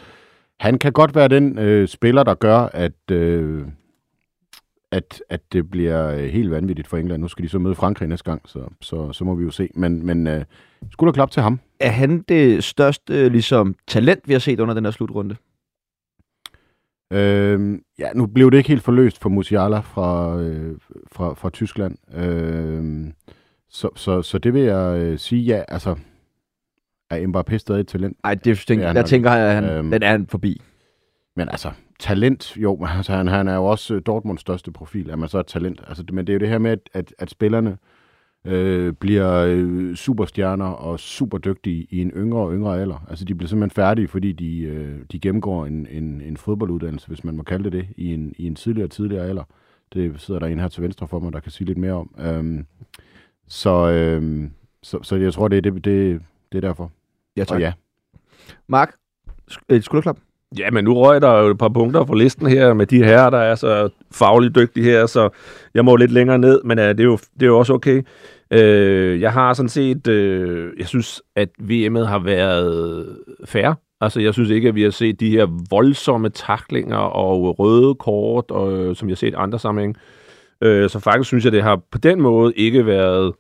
han 0.61 0.79
kan 0.79 0.93
godt 0.93 1.15
være 1.15 1.29
den 1.29 1.59
øh, 1.59 1.89
spiller, 1.89 2.23
der 2.23 2.35
gør, 2.35 2.59
at, 2.59 3.11
øh, 3.11 3.67
at, 4.91 5.23
at 5.29 5.53
det 5.53 5.71
bliver 5.71 6.09
øh, 6.09 6.25
helt 6.25 6.51
vanvittigt 6.51 6.89
for 6.89 6.97
England. 6.97 7.23
Nu 7.23 7.29
skal 7.29 7.45
de 7.45 7.49
så 7.49 7.59
møde 7.59 7.75
Frankrig 7.75 8.09
næste 8.09 8.31
gang, 8.31 8.43
så, 8.45 8.69
så, 8.81 9.13
så 9.13 9.25
må 9.25 9.35
vi 9.35 9.45
jo 9.45 9.51
se. 9.51 9.69
Men, 9.75 10.07
men 10.07 10.27
øh, 10.27 10.45
skulle 10.93 11.13
klap 11.13 11.31
til 11.31 11.43
ham. 11.43 11.61
Er 11.81 11.91
han 11.91 12.25
det 12.29 12.65
største 12.65 13.29
ligesom, 13.29 13.77
talent, 13.87 14.29
vi 14.29 14.33
har 14.33 14.41
set 14.41 14.61
under 14.61 14.75
den 14.75 14.85
her 14.85 14.91
slutrunde? 14.91 15.37
Øh, 17.13 17.79
ja, 17.99 18.13
nu 18.15 18.27
blev 18.27 18.51
det 18.51 18.59
ikke 18.59 18.69
helt 18.69 18.83
forløst 18.83 19.21
for 19.21 19.29
Musiala 19.29 19.79
fra, 19.79 20.39
øh, 20.41 20.77
fra, 21.13 21.35
fra 21.35 21.51
Tyskland. 21.51 21.97
Øh, 22.15 23.13
så, 23.69 23.89
så, 23.97 24.23
så 24.23 24.39
det 24.39 24.55
vil 24.55 24.63
jeg 24.63 24.99
øh, 24.99 25.19
sige, 25.19 25.43
ja, 25.43 25.63
altså, 25.69 25.97
er 27.11 27.27
Mbappé 27.27 27.57
stadig 27.57 27.81
et 27.81 27.89
talent? 27.89 28.17
Nej, 28.23 28.35
det 28.35 28.59
tænker, 28.59 28.93
der 28.93 29.03
tænker 29.03 29.33
jeg, 29.33 29.49
at 29.49 29.55
han, 29.55 29.65
øhm, 29.65 29.91
den 29.91 30.03
er 30.03 30.11
han 30.11 30.27
forbi. 30.27 30.63
men 31.37 31.49
altså, 31.49 31.71
talent, 31.99 32.57
jo, 32.57 32.79
altså, 32.97 33.13
han, 33.13 33.27
han 33.27 33.49
er 33.49 33.55
jo 33.55 33.65
også 33.65 33.95
øh, 33.95 34.03
Dortmunds 34.07 34.41
største 34.41 34.73
profil, 34.73 35.11
er 35.11 35.17
man 35.17 35.29
så 35.29 35.39
et 35.39 35.47
talent. 35.47 35.81
Altså, 35.89 36.03
det- 36.03 36.15
men 36.15 36.27
det 36.27 36.33
er 36.33 36.35
jo 36.35 36.41
det 36.41 36.49
her 36.49 36.59
med, 36.59 36.71
at, 36.71 36.79
at, 36.93 37.15
at 37.19 37.31
spillerne 37.31 37.77
øh, 38.45 38.93
bliver 38.93 39.33
øh, 39.49 39.95
superstjerner 39.95 40.65
og 40.67 41.01
super 41.01 41.39
dygtige 41.39 41.87
i 41.91 42.01
en 42.01 42.11
yngre 42.11 42.41
og 42.41 42.53
yngre 42.55 42.81
alder. 42.81 43.07
Altså, 43.11 43.25
de 43.25 43.35
bliver 43.35 43.49
simpelthen 43.49 43.75
færdige, 43.75 44.09
fordi 44.09 44.33
de, 44.33 44.61
øh, 44.61 44.99
de 45.13 45.19
gennemgår 45.21 45.67
en, 45.67 45.87
en, 45.91 46.21
en 46.21 46.37
fodbolduddannelse, 46.37 47.09
hvis 47.09 47.25
man 47.25 47.37
må 47.37 47.43
kalde 47.43 47.65
det 47.65 47.73
det, 47.73 47.87
i 47.97 48.15
en, 48.15 48.33
i 48.39 48.47
en 48.47 48.55
tidligere 48.55 48.89
tidligere 48.89 49.27
alder. 49.29 49.45
Det 49.95 50.21
sidder 50.21 50.41
der 50.41 50.47
en 50.47 50.59
her 50.61 50.69
til 50.69 50.83
venstre 50.83 51.09
for 51.09 51.19
mig, 51.21 51.33
der 51.33 51.41
kan 51.41 51.53
sige 51.53 51.67
lidt 51.67 51.79
mere 51.79 51.93
om. 51.93 52.15
Øhm, 52.19 52.67
så, 53.49 53.91
øhm, 53.91 54.51
så, 54.83 54.99
så 55.03 55.17
jeg 55.17 55.33
tror, 55.33 55.49
det 55.49 55.57
er, 55.57 55.61
det, 55.71 55.85
det, 55.85 56.21
det 56.53 56.59
er 56.65 56.69
derfor. 56.69 56.91
Ja, 57.37 57.41
Og 57.43 57.49
tak. 57.49 57.61
ja, 57.61 57.73
Mark, 58.69 58.95
sk- 59.51 59.65
øh, 59.69 59.83
skulderklap. 59.83 60.17
Ja, 60.59 60.71
men 60.71 60.85
nu 60.85 60.95
røg 60.95 61.23
der 61.23 61.39
jo 61.39 61.51
et 61.51 61.59
par 61.59 61.69
punkter 61.69 62.05
på 62.05 62.15
listen 62.15 62.47
her 62.47 62.75
med 62.75 62.87
de 62.87 63.05
her, 63.05 63.31
der 63.31 63.39
er 63.39 63.55
så 63.55 63.89
fagligt 64.13 64.55
dygtige 64.55 64.85
her, 64.85 65.07
så 65.07 65.29
jeg 65.75 65.85
må 65.85 65.97
lidt 65.97 66.11
længere 66.11 66.39
ned, 66.39 66.63
men 66.65 66.79
uh, 66.79 66.85
det, 66.85 67.01
er 67.01 67.05
jo, 67.05 67.19
det 67.35 67.43
er 67.43 67.47
jo 67.47 67.59
også 67.59 67.73
okay. 67.73 68.03
Uh, 68.55 69.21
jeg 69.21 69.33
har 69.33 69.55
sådan 69.55 69.69
set, 69.69 70.07
uh, 70.07 70.79
jeg 70.79 70.87
synes, 70.89 71.23
at 71.37 71.49
VM'et 71.63 72.05
har 72.05 72.19
været 72.19 73.17
fair. 73.45 73.73
Altså, 74.01 74.21
jeg 74.21 74.33
synes 74.35 74.51
ikke, 74.51 74.69
at 74.69 74.75
vi 74.75 74.83
har 74.83 74.91
set 74.91 75.21
de 75.21 75.31
her 75.31 75.47
voldsomme 75.71 76.29
taklinger 76.29 76.97
og 76.97 77.59
røde 77.59 77.95
kort, 77.95 78.51
og, 78.51 78.97
som 78.97 79.09
jeg 79.09 79.13
har 79.13 79.17
set 79.17 79.29
i 79.31 79.35
andre 79.37 79.59
sammenhæng. 79.59 79.97
Uh, 79.97 80.03
Øh, 80.61 80.91
så 80.91 80.99
faktisk 80.99 81.29
synes 81.29 81.45
jeg, 81.45 81.53
det 81.53 81.63
har 81.63 81.81
på 81.91 81.99
den 81.99 82.23
måde 82.23 82.53
ikke 82.57 82.87
været 82.87 83.33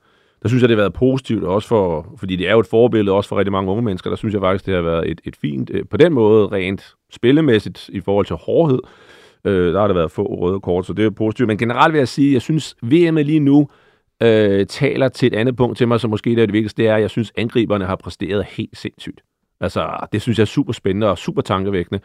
der 0.42 0.48
synes 0.48 0.62
jeg, 0.62 0.68
det 0.68 0.76
har 0.76 0.82
været 0.82 0.92
positivt 0.92 1.44
også 1.44 1.68
for, 1.68 2.14
fordi 2.16 2.36
det 2.36 2.48
er 2.48 2.52
jo 2.52 2.60
et 2.60 2.66
forbillede 2.66 3.16
også 3.16 3.28
for 3.28 3.38
rigtig 3.38 3.52
mange 3.52 3.70
unge 3.70 3.82
mennesker, 3.82 4.10
der 4.10 4.16
synes 4.16 4.32
jeg 4.32 4.42
faktisk, 4.42 4.66
det 4.66 4.74
har 4.74 4.82
været 4.82 5.10
et, 5.10 5.20
et 5.24 5.36
fint, 5.36 5.70
øh, 5.70 5.84
på 5.90 5.96
den 5.96 6.12
måde 6.12 6.46
rent 6.46 6.94
spillemæssigt 7.10 7.88
i 7.88 8.00
forhold 8.00 8.26
til 8.26 8.36
hårdhed, 8.36 8.78
øh, 9.44 9.72
der 9.72 9.80
har 9.80 9.86
der 9.86 9.94
været 9.94 10.10
få 10.10 10.22
røde 10.22 10.60
kort, 10.60 10.86
så 10.86 10.92
det 10.92 11.04
er 11.04 11.10
positivt. 11.10 11.46
Men 11.46 11.58
generelt 11.58 11.92
vil 11.92 11.98
jeg 11.98 12.08
sige, 12.08 12.32
jeg 12.32 12.42
synes, 12.42 12.76
VM 12.82 13.16
lige 13.16 13.40
nu 13.40 13.68
øh, 14.22 14.66
taler 14.66 15.08
til 15.08 15.26
et 15.26 15.34
andet 15.34 15.56
punkt 15.56 15.78
til 15.78 15.88
mig, 15.88 16.00
som 16.00 16.10
måske 16.10 16.30
det 16.30 16.38
er 16.38 16.46
det 16.46 16.52
vigtigste, 16.52 16.82
det 16.82 16.88
er, 16.88 16.94
at 16.94 17.02
jeg 17.02 17.10
synes, 17.10 17.32
angriberne 17.36 17.84
har 17.84 17.96
præsteret 17.96 18.44
helt 18.44 18.78
sindssygt. 18.78 19.20
Altså, 19.60 20.06
det 20.12 20.22
synes 20.22 20.38
jeg 20.38 20.42
er 20.42 20.46
super 20.46 20.72
spændende 20.72 21.10
og 21.10 21.18
super 21.18 21.42
tankevækkende, 21.42 22.00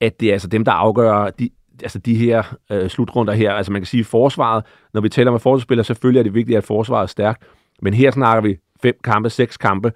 at 0.00 0.20
det 0.20 0.28
er 0.28 0.32
altså 0.32 0.48
dem, 0.48 0.64
der 0.64 0.72
afgør 0.72 1.30
de, 1.30 1.50
altså 1.82 1.98
de 1.98 2.14
her 2.14 2.56
øh, 2.70 2.90
slutrunder 2.90 3.32
her. 3.32 3.52
Altså 3.52 3.72
man 3.72 3.80
kan 3.80 3.86
sige, 3.86 4.04
forsvaret, 4.04 4.64
når 4.94 5.00
vi 5.00 5.08
taler 5.08 5.30
med 5.30 5.40
forsvarsspillere, 5.40 5.84
selvfølgelig 5.84 6.18
er 6.18 6.22
det 6.22 6.34
vigtigt, 6.34 6.58
at 6.58 6.64
forsvaret 6.64 7.02
er 7.02 7.06
stærkt, 7.06 7.42
men 7.82 7.94
her 7.94 8.10
snakker 8.10 8.42
vi 8.42 8.56
fem 8.82 8.94
kampe, 9.04 9.30
seks 9.30 9.56
kampe, 9.56 9.92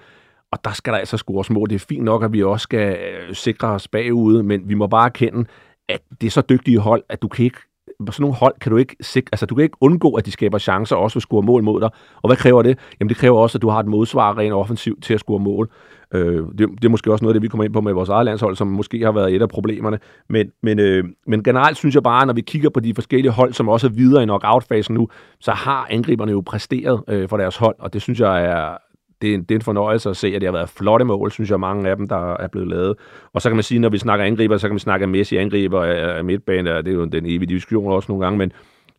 og 0.53 0.65
der 0.65 0.71
skal 0.71 0.93
der 0.93 0.99
altså 0.99 1.17
scores 1.17 1.51
mål. 1.51 1.69
Det 1.69 1.75
er 1.75 1.87
fint 1.89 2.05
nok, 2.05 2.25
at 2.25 2.33
vi 2.33 2.43
også 2.43 2.63
skal 2.63 2.97
øh, 2.97 3.35
sikre 3.35 3.69
os 3.69 3.89
bagude, 3.89 4.43
men 4.43 4.69
vi 4.69 4.75
må 4.75 4.87
bare 4.87 5.07
erkende, 5.07 5.45
at 5.89 6.01
det 6.21 6.27
er 6.27 6.31
så 6.31 6.43
dygtige 6.49 6.79
hold, 6.79 7.03
at 7.09 7.23
du 7.23 7.29
kan 7.29 7.45
ikke 7.45 7.59
sådan 8.01 8.23
nogle 8.23 8.37
hold 8.37 8.55
kan 8.61 8.71
du 8.71 8.77
ikke 8.77 8.97
sikre, 9.01 9.29
altså 9.33 9.47
du 9.47 9.55
kan 9.55 9.65
ikke 9.65 9.77
undgå, 9.81 10.11
at 10.11 10.27
de 10.27 10.31
skaber 10.31 10.59
chancer 10.59 10.97
også 10.97 11.19
at 11.19 11.23
score 11.23 11.43
mål 11.43 11.63
mod 11.63 11.81
dig. 11.81 11.91
Og 12.23 12.29
hvad 12.29 12.37
kræver 12.37 12.63
det? 12.63 12.79
Jamen 13.01 13.09
det 13.09 13.17
kræver 13.17 13.39
også, 13.39 13.59
at 13.59 13.63
du 13.63 13.69
har 13.69 13.81
et 13.81 13.87
modsvar 13.87 14.39
rent 14.39 14.55
offensivt 14.55 15.03
til 15.05 15.15
at 15.15 15.21
score 15.21 15.39
mål. 15.39 15.71
Øh, 16.15 16.45
det, 16.59 16.59
det 16.59 16.85
er 16.85 16.89
måske 16.89 17.13
også 17.13 17.25
noget 17.25 17.35
af 17.35 17.35
det, 17.35 17.43
vi 17.43 17.49
kommer 17.49 17.65
ind 17.65 17.73
på 17.73 17.81
med 17.81 17.93
vores 17.93 18.09
eget 18.09 18.25
landshold, 18.25 18.57
som 18.57 18.67
måske 18.67 19.05
har 19.05 19.13
været 19.13 19.35
et 19.35 19.43
af 19.43 19.49
problemerne. 19.49 19.99
Men, 20.29 20.51
men, 20.63 20.79
øh, 20.79 21.05
men 21.27 21.43
generelt 21.43 21.77
synes 21.77 21.95
jeg 21.95 22.03
bare, 22.03 22.27
når 22.27 22.33
vi 22.33 22.41
kigger 22.41 22.71
på 22.71 22.81
de 22.81 22.95
forskellige 22.95 23.33
hold, 23.33 23.53
som 23.53 23.69
også 23.69 23.87
er 23.87 23.91
videre 23.91 24.23
i 24.23 24.27
knockout-fasen 24.27 24.95
nu, 24.95 25.09
så 25.41 25.51
har 25.51 25.87
angriberne 25.91 26.33
jo 26.33 26.43
præsteret 26.47 27.03
øh, 27.09 27.29
for 27.29 27.37
deres 27.37 27.57
hold, 27.57 27.77
og 27.79 27.93
det 27.93 28.03
synes 28.03 28.21
jeg 28.21 28.45
er, 28.45 28.77
det 29.25 29.31
er, 29.31 29.35
en, 29.35 29.43
det 29.43 29.51
er 29.51 29.59
en 29.59 29.63
fornøjelse 29.63 30.11
at 30.11 30.17
se, 30.17 30.27
at 30.27 30.41
det 30.41 30.47
har 30.47 30.53
været 30.53 30.69
flotte 30.69 31.05
mål, 31.05 31.31
synes 31.33 31.51
jeg, 31.51 31.61
mange 31.61 31.91
af 31.91 31.97
dem, 31.97 32.09
der 32.09 32.35
er 32.35 32.49
blevet 32.49 32.69
lavet. 32.69 32.97
Og 33.33 33.43
så 33.43 33.49
kan 33.49 33.57
man 33.57 33.63
sige, 33.63 33.79
når 33.79 33.89
vi 33.89 33.99
snakker 33.99 34.25
angriber, 34.25 34.57
så 34.57 34.69
kan 34.69 34.75
vi 34.75 34.81
snakke 34.81 35.07
Messi 35.07 35.37
angriber 35.37 35.81
øh, 35.81 35.91
øh, 35.91 35.97
af, 35.97 36.19
af 36.19 36.25
midtbanen, 36.25 36.67
og 36.67 36.85
det 36.85 36.91
er 36.91 36.95
jo 36.95 37.05
den 37.05 37.27
evige 37.27 37.47
diskussion 37.47 37.93
også 37.93 38.13
nogle 38.13 38.25
gange, 38.25 38.39
men 38.39 38.53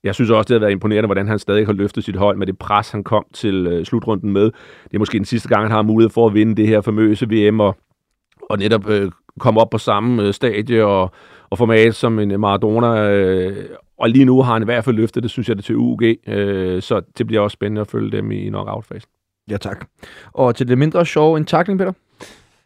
jeg 0.03 0.15
synes 0.15 0.29
også, 0.31 0.47
det 0.47 0.55
har 0.55 0.59
været 0.59 0.71
imponerende, 0.71 1.07
hvordan 1.07 1.27
han 1.27 1.39
stadig 1.39 1.65
har 1.65 1.73
løftet 1.73 2.03
sit 2.03 2.15
hold 2.15 2.37
med 2.37 2.47
det 2.47 2.57
pres, 2.57 2.91
han 2.91 3.03
kom 3.03 3.25
til 3.33 3.67
øh, 3.67 3.85
slutrunden 3.85 4.33
med. 4.33 4.43
Det 4.83 4.93
er 4.93 4.99
måske 4.99 5.17
den 5.17 5.25
sidste 5.25 5.49
gang, 5.49 5.63
han 5.63 5.71
har 5.71 5.81
mulighed 5.81 6.09
for 6.09 6.27
at 6.27 6.33
vinde 6.33 6.55
det 6.55 6.67
her 6.67 6.81
famøse 6.81 7.27
VM, 7.29 7.59
og, 7.59 7.75
og 8.49 8.57
netop 8.57 8.89
øh, 8.89 9.11
komme 9.39 9.61
op 9.61 9.69
på 9.69 9.77
samme 9.77 10.23
øh, 10.23 10.33
stadie 10.33 10.85
og, 10.85 11.11
og 11.49 11.57
format 11.57 11.95
som 11.95 12.19
en 12.19 12.31
øh, 12.31 12.39
Maradona. 12.39 13.11
Øh, 13.11 13.65
og 13.97 14.09
lige 14.09 14.25
nu 14.25 14.41
har 14.41 14.53
han 14.53 14.61
i 14.61 14.65
hvert 14.65 14.83
fald 14.83 14.95
løftet 14.95 15.23
det, 15.23 15.31
synes 15.31 15.49
jeg, 15.49 15.57
det 15.57 15.65
til 15.65 15.75
UG. 15.75 16.01
Øh, 16.27 16.81
så 16.81 17.01
det 17.17 17.27
bliver 17.27 17.41
også 17.41 17.53
spændende 17.53 17.81
at 17.81 17.87
følge 17.87 18.11
dem 18.11 18.31
i 18.31 18.49
knockout-fasen. 18.49 19.09
Ja, 19.49 19.57
tak. 19.57 19.87
Og 20.33 20.55
til 20.55 20.67
det 20.67 20.77
mindre 20.77 21.05
sjov, 21.05 21.35
en 21.35 21.45
takling, 21.45 21.79
Peter? 21.79 21.91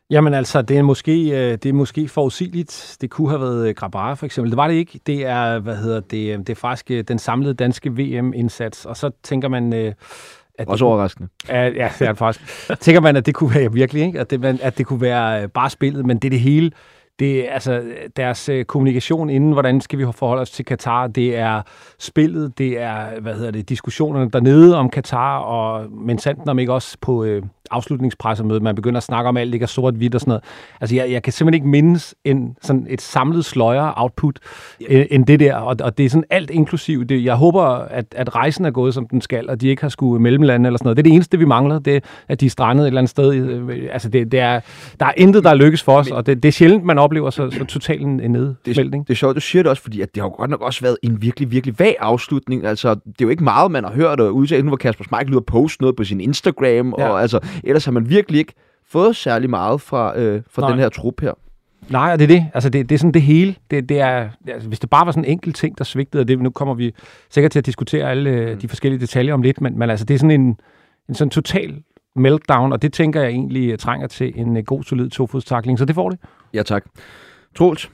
Jamen 0.10 0.34
altså, 0.34 0.62
det 0.62 0.78
er 0.78 0.82
måske, 0.82 1.30
øh, 1.30 1.52
det 1.52 1.66
er 1.66 1.74
måske 1.74 2.08
forudsigeligt. 2.08 2.98
Det 3.02 3.10
kunne 3.10 3.30
have 3.30 3.42
været 3.42 3.68
øh, 3.68 3.76
Grabara 3.76 4.14
for 4.14 4.26
eksempel. 4.26 4.52
Det 4.52 4.58
var 4.58 4.68
det 4.68 4.76
ikke. 4.76 5.00
Det 5.08 5.26
er, 5.26 5.60
hvad 5.60 5.76
hedder 5.76 6.00
det, 6.00 6.34
øh, 6.34 6.40
det 6.40 6.50
er 6.50 6.56
faktisk 6.56 7.08
den 7.08 7.20
samlede 7.20 7.54
danske 7.54 7.92
VM-indsats. 7.92 8.86
Og 8.86 8.98
så 8.98 9.12
tænker 9.24 9.48
man... 9.48 9.74
At 9.74 10.68
Også 10.68 10.86
overraskende. 10.86 11.30
Ja, 11.50 11.64
ja, 11.64 11.92
det 12.00 12.08
er 12.08 12.12
det 12.12 12.18
faktisk. 12.18 12.70
Tænker 12.80 13.02
man, 13.02 13.16
at 13.16 13.26
det 13.26 13.36
kunne 13.36 13.56
være 13.56 13.74
virkelig, 13.74 14.04
ikke? 14.04 14.20
At, 14.20 14.30
det, 14.30 14.60
at 14.62 14.78
det 14.78 14.86
kunne 14.86 15.02
være 15.02 15.48
bare 15.48 15.70
spillet, 15.70 16.06
men 16.06 16.18
det 16.18 16.28
er 16.28 16.30
det 16.30 16.40
hele. 16.40 16.72
Det 17.20 17.46
altså 17.50 17.82
deres 18.18 18.50
øh, 18.50 18.66
kommunikation 18.66 19.30
inden, 19.30 19.52
hvordan 19.52 19.82
skal 19.82 20.00
vi 20.00 20.06
forholde 20.16 20.42
os 20.42 20.52
til 20.52 20.66
Katar, 20.66 21.08
det 21.08 21.38
er 21.38 21.62
spillet, 22.00 22.58
det 22.58 22.82
er, 22.82 23.20
hvad 23.22 23.34
hedder 23.34 23.52
det, 23.52 23.70
diskussionerne 23.70 24.30
dernede 24.30 24.78
om 24.78 24.90
Katar, 24.90 25.38
og 25.38 25.92
men 25.92 26.18
sandt 26.18 26.50
om 26.50 26.60
ikke 26.60 26.74
også 26.74 26.98
på 27.02 27.24
øh, 27.24 27.44
afslutningspressemødet, 27.72 28.64
man 28.64 28.76
begynder 28.76 28.98
at 28.98 29.04
snakke 29.04 29.28
om 29.30 29.38
alt, 29.38 29.54
ikke 29.54 29.64
er 29.64 29.68
sort-hvidt 29.68 30.16
og 30.16 30.22
sådan 30.22 30.30
noget. 30.30 30.44
Altså, 30.82 30.96
jeg, 30.96 31.12
jeg 31.12 31.24
kan 31.24 31.34
simpelthen 31.34 31.54
ikke 31.54 31.68
mindes 31.68 32.16
en, 32.26 32.56
sådan 32.62 32.88
et 32.90 33.02
samlet 33.02 33.46
sløjere 33.46 33.94
output 33.96 34.40
yeah. 34.92 35.06
end 35.12 35.26
det 35.26 35.40
der, 35.40 35.56
og, 35.56 35.76
og 35.84 35.98
det 35.98 36.06
er 36.06 36.10
sådan 36.10 36.24
alt 36.30 36.50
inklusiv. 36.50 37.06
Det, 37.06 37.24
jeg 37.24 37.36
håber, 37.36 37.64
at, 37.64 38.06
at 38.12 38.36
rejsen 38.36 38.66
er 38.66 38.72
gået, 38.72 38.94
som 38.94 39.08
den 39.08 39.22
skal, 39.22 39.50
og 39.50 39.62
de 39.62 39.68
ikke 39.68 39.82
har 39.82 39.90
skulle 39.90 40.22
mellemlande 40.22 40.68
eller 40.68 40.78
sådan 40.78 40.86
noget. 40.86 40.98
Det 40.98 41.02
er 41.02 41.10
det 41.10 41.14
eneste, 41.14 41.40
vi 41.40 41.46
mangler, 41.46 41.80
det 41.80 42.04
at 42.28 42.40
de 42.40 42.46
er 42.46 42.50
strandet 42.50 42.84
et 42.84 42.88
eller 42.88 43.02
andet 43.02 43.10
sted. 43.10 43.34
Øh, 43.34 43.90
Altså, 43.92 44.10
det, 44.10 44.32
det 44.32 44.40
er, 44.40 44.60
der 45.00 45.06
er 45.06 45.14
intet, 45.18 45.44
der 45.44 45.50
er 45.50 45.56
lykkes 45.56 45.84
for 45.84 45.98
os, 45.98 46.12
og 46.12 46.26
det, 46.26 46.44
det 46.44 46.50
er 46.50 46.54
sjældent, 46.54 46.84
man 46.84 46.98
oplever 47.10 47.30
så, 47.30 47.50
så 47.52 47.66
totalt 47.66 48.02
en, 48.02 48.20
en 48.20 48.32
nedfældning. 48.32 49.08
Det 49.08 49.14
er 49.14 49.18
sjovt, 49.18 49.36
du 49.36 49.42
siger 49.42 49.64
det 49.64 49.70
også, 49.70 49.84
fordi 49.84 50.02
at 50.02 50.16
det 50.16 50.22
har 50.22 50.30
jo 50.30 50.36
godt 50.38 50.50
nok 50.50 50.62
også 50.62 50.82
været 50.82 50.98
en 51.04 51.22
virkelig, 51.22 51.52
virkelig 51.52 51.80
vag 51.80 51.96
afslutning. 52.00 52.66
Altså, 52.66 52.94
det 52.94 53.22
er 53.22 53.26
jo 53.26 53.30
ikke 53.30 53.44
meget, 53.44 53.72
man 53.72 53.84
har 53.84 53.92
hørt 53.92 54.20
og 54.20 54.36
udtalt. 54.36 54.66
Nu 54.66 54.70
var 54.72 54.78
Kasper 54.78 55.04
Schmeichel 55.04 55.34
ude 55.34 55.38
at 55.38 55.46
poste 55.46 55.82
noget 55.82 55.96
på 55.96 56.04
sin 56.04 56.22
Instagram, 56.22 56.94
ja. 56.98 57.04
Ja. 57.04 57.10
og 57.10 57.22
altså, 57.22 57.40
ellers 57.64 57.86
har 57.86 57.92
man 57.92 58.10
virkelig 58.10 58.40
ikke 58.40 58.54
fået 58.90 59.16
særlig 59.16 59.50
meget 59.50 59.82
fra, 59.82 60.20
øh, 60.20 60.42
fra 60.52 60.62
Nej. 60.62 60.72
den 60.72 60.80
her 60.80 60.90
trup 60.90 61.22
her. 61.22 61.34
Nej, 61.90 62.12
og 62.14 62.20
det 62.20 62.24
er 62.24 62.28
det. 62.28 62.46
Altså, 62.54 62.70
det, 62.70 62.90
det 62.90 62.96
er 62.96 63.00
sådan 63.00 63.12
det 63.12 63.22
hele. 63.22 63.56
Det, 63.72 63.90
det 63.90 64.00
er, 64.00 64.30
altså, 64.48 64.68
hvis 64.68 64.80
det 64.80 64.90
bare 64.90 65.06
var 65.06 65.12
sådan 65.12 65.26
en 65.26 65.32
enkelt 65.32 65.56
ting, 65.56 65.78
der 65.78 65.84
svigtede, 65.84 66.22
og 66.22 66.28
det, 66.28 66.40
nu 66.40 66.50
kommer 66.50 66.74
vi 66.74 66.96
sikkert 67.30 67.52
til 67.52 67.60
at 67.60 67.66
diskutere 67.66 68.10
alle 68.10 68.30
øh, 68.30 68.62
de 68.62 68.68
forskellige 68.68 69.02
detaljer 69.02 69.34
om 69.34 69.42
lidt, 69.42 69.62
men, 69.62 69.80
men 69.80 69.90
altså, 69.90 70.06
det 70.06 70.14
er 70.14 70.18
sådan 70.18 70.42
en, 70.42 70.58
en 71.10 71.16
sådan 71.16 71.30
total 71.30 71.84
meltdown, 72.20 72.74
og 72.74 72.82
det 72.82 72.94
tænker 72.94 73.22
jeg 73.22 73.30
egentlig 73.30 73.72
øh, 73.72 73.78
trænger 73.78 74.08
til 74.08 74.34
en 74.36 74.58
øh, 74.58 74.64
god, 74.64 74.84
solid 74.84 75.10
tofodstakling, 75.10 75.80
så 75.80 75.86
det 75.86 75.96
får 75.96 76.10
det. 76.10 76.20
Ja, 76.54 76.64
tak. 76.64 76.86
Troels? 77.56 77.92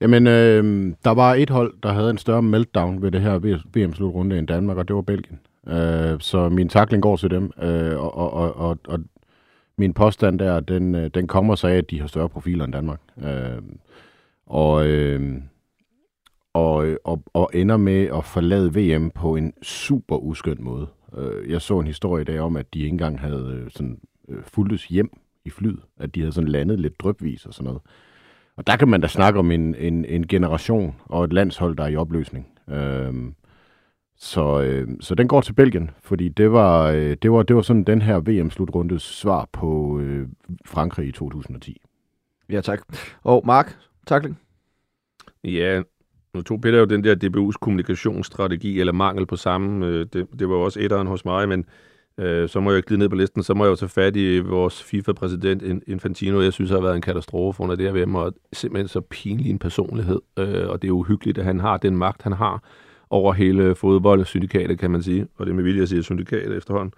Jamen, 0.00 0.26
øh, 0.26 0.92
der 1.04 1.10
var 1.10 1.34
et 1.34 1.50
hold, 1.50 1.74
der 1.82 1.92
havde 1.92 2.10
en 2.10 2.18
større 2.18 2.42
meltdown 2.42 3.02
ved 3.02 3.10
det 3.10 3.20
her 3.20 3.38
VM-slutrunde 3.74 4.38
end 4.38 4.46
Danmark, 4.46 4.76
og 4.76 4.88
det 4.88 4.96
var 4.96 5.02
Belgien. 5.02 5.38
Øh, 5.68 6.20
så 6.20 6.48
min 6.48 6.68
takling 6.68 7.02
går 7.02 7.16
til 7.16 7.30
dem, 7.30 7.50
øh, 7.62 8.00
og, 8.00 8.16
og, 8.16 8.32
og, 8.32 8.56
og, 8.56 8.78
og 8.88 9.00
min 9.78 9.94
påstand 9.94 10.38
der, 10.38 10.60
den, 10.60 10.94
øh, 10.94 11.10
den 11.14 11.26
kommer 11.26 11.54
sig 11.54 11.72
af, 11.72 11.76
at 11.76 11.90
de 11.90 12.00
har 12.00 12.06
større 12.06 12.28
profiler 12.28 12.64
end 12.64 12.72
Danmark. 12.72 13.00
Øh, 13.24 13.62
og, 14.46 14.86
øh, 14.86 15.32
og, 16.52 16.86
og, 17.04 17.22
og 17.32 17.50
ender 17.54 17.76
med 17.76 18.06
at 18.06 18.24
forlade 18.24 18.74
VM 18.74 19.10
på 19.10 19.36
en 19.36 19.52
super 19.62 20.16
uskøn 20.16 20.56
måde. 20.60 20.86
Øh, 21.16 21.50
jeg 21.50 21.62
så 21.62 21.78
en 21.78 21.86
historie 21.86 22.22
i 22.22 22.24
dag 22.24 22.40
om, 22.40 22.56
at 22.56 22.74
de 22.74 22.78
ikke 22.78 22.92
engang 22.92 23.20
havde 23.20 23.60
øh, 23.64 23.70
sådan, 23.70 24.00
øh, 24.28 24.42
fuldtes 24.42 24.84
hjem 24.84 25.10
i 25.44 25.50
flyet. 25.50 25.80
At 25.96 26.14
de 26.14 26.20
havde 26.20 26.32
sådan 26.32 26.48
landet 26.48 26.80
lidt 26.80 27.00
drøbvis 27.00 27.46
og 27.46 27.54
sådan 27.54 27.64
noget. 27.64 27.82
Og 28.56 28.66
der 28.66 28.76
kan 28.76 28.88
man 28.88 29.00
da 29.00 29.06
snakke 29.06 29.38
om 29.38 29.50
en, 29.50 29.74
en, 29.74 30.04
en 30.04 30.26
generation 30.26 30.94
og 31.04 31.24
et 31.24 31.32
landshold, 31.32 31.76
der 31.76 31.84
er 31.84 31.88
i 31.88 31.96
opløsning. 31.96 32.48
Øhm, 32.68 33.34
så, 34.16 34.60
øh, 34.60 34.88
så 35.00 35.14
den 35.14 35.28
går 35.28 35.40
til 35.40 35.52
Belgien, 35.52 35.90
fordi 36.02 36.28
det 36.28 36.52
var, 36.52 36.90
øh, 36.90 37.16
det 37.22 37.32
var, 37.32 37.42
det 37.42 37.56
var 37.56 37.62
sådan 37.62 37.84
den 37.84 38.02
her 38.02 38.20
VM-slutrundes 38.20 39.02
svar 39.02 39.48
på 39.52 40.00
øh, 40.00 40.28
Frankrig 40.66 41.08
i 41.08 41.12
2010. 41.12 41.82
Ja, 42.48 42.60
tak. 42.60 42.80
Og 43.22 43.42
Mark, 43.46 43.76
takling? 44.06 44.40
Ja, 45.44 45.82
nu 46.34 46.42
tog 46.42 46.60
Peter 46.60 46.78
jo 46.78 46.84
den 46.84 47.04
der 47.04 47.14
DBU's 47.14 47.58
kommunikationsstrategi, 47.60 48.80
eller 48.80 48.92
mangel 48.92 49.26
på 49.26 49.36
samme. 49.36 49.86
øh, 49.86 50.06
Det, 50.12 50.26
det 50.38 50.48
var 50.48 50.54
jo 50.54 50.62
også 50.62 50.80
etteren 50.80 51.06
hos 51.06 51.24
mig, 51.24 51.48
men 51.48 51.64
øh, 52.18 52.48
så 52.48 52.60
må 52.60 52.72
jeg 52.72 52.82
glide 52.82 52.98
ned 52.98 53.08
på 53.08 53.16
listen. 53.16 53.42
Så 53.42 53.54
må 53.54 53.64
jeg 53.64 53.70
jo 53.70 53.76
tage 53.76 53.88
fat 53.88 54.16
i 54.16 54.38
vores 54.38 54.82
FIFA-præsident 54.82 55.82
Infantino. 55.86 56.40
Jeg 56.40 56.52
synes, 56.52 56.70
har 56.70 56.80
været 56.80 56.96
en 56.96 57.02
katastrofe 57.02 57.62
under 57.62 57.76
det 57.76 57.92
her 57.92 58.04
VM, 58.04 58.14
og 58.14 58.34
simpelthen 58.52 58.88
så 58.88 59.00
pinlig 59.00 59.50
en 59.50 59.58
personlighed. 59.58 60.20
Øh, 60.38 60.68
og 60.68 60.82
det 60.82 60.88
er 60.88 60.92
uhyggeligt, 60.92 61.38
at 61.38 61.44
han 61.44 61.60
har 61.60 61.76
den 61.76 61.96
magt, 61.96 62.22
han 62.22 62.32
har 62.32 62.62
over 63.10 63.32
hele 63.32 63.74
fodboldsyndikatet, 63.74 64.78
kan 64.78 64.90
man 64.90 65.02
sige. 65.02 65.26
Og 65.38 65.46
det 65.46 65.52
er 65.52 65.56
med 65.56 65.64
vilje 65.64 65.82
at 65.82 65.88
sige 65.88 66.02
syndikatet 66.02 66.56
efterhånden. 66.56 66.92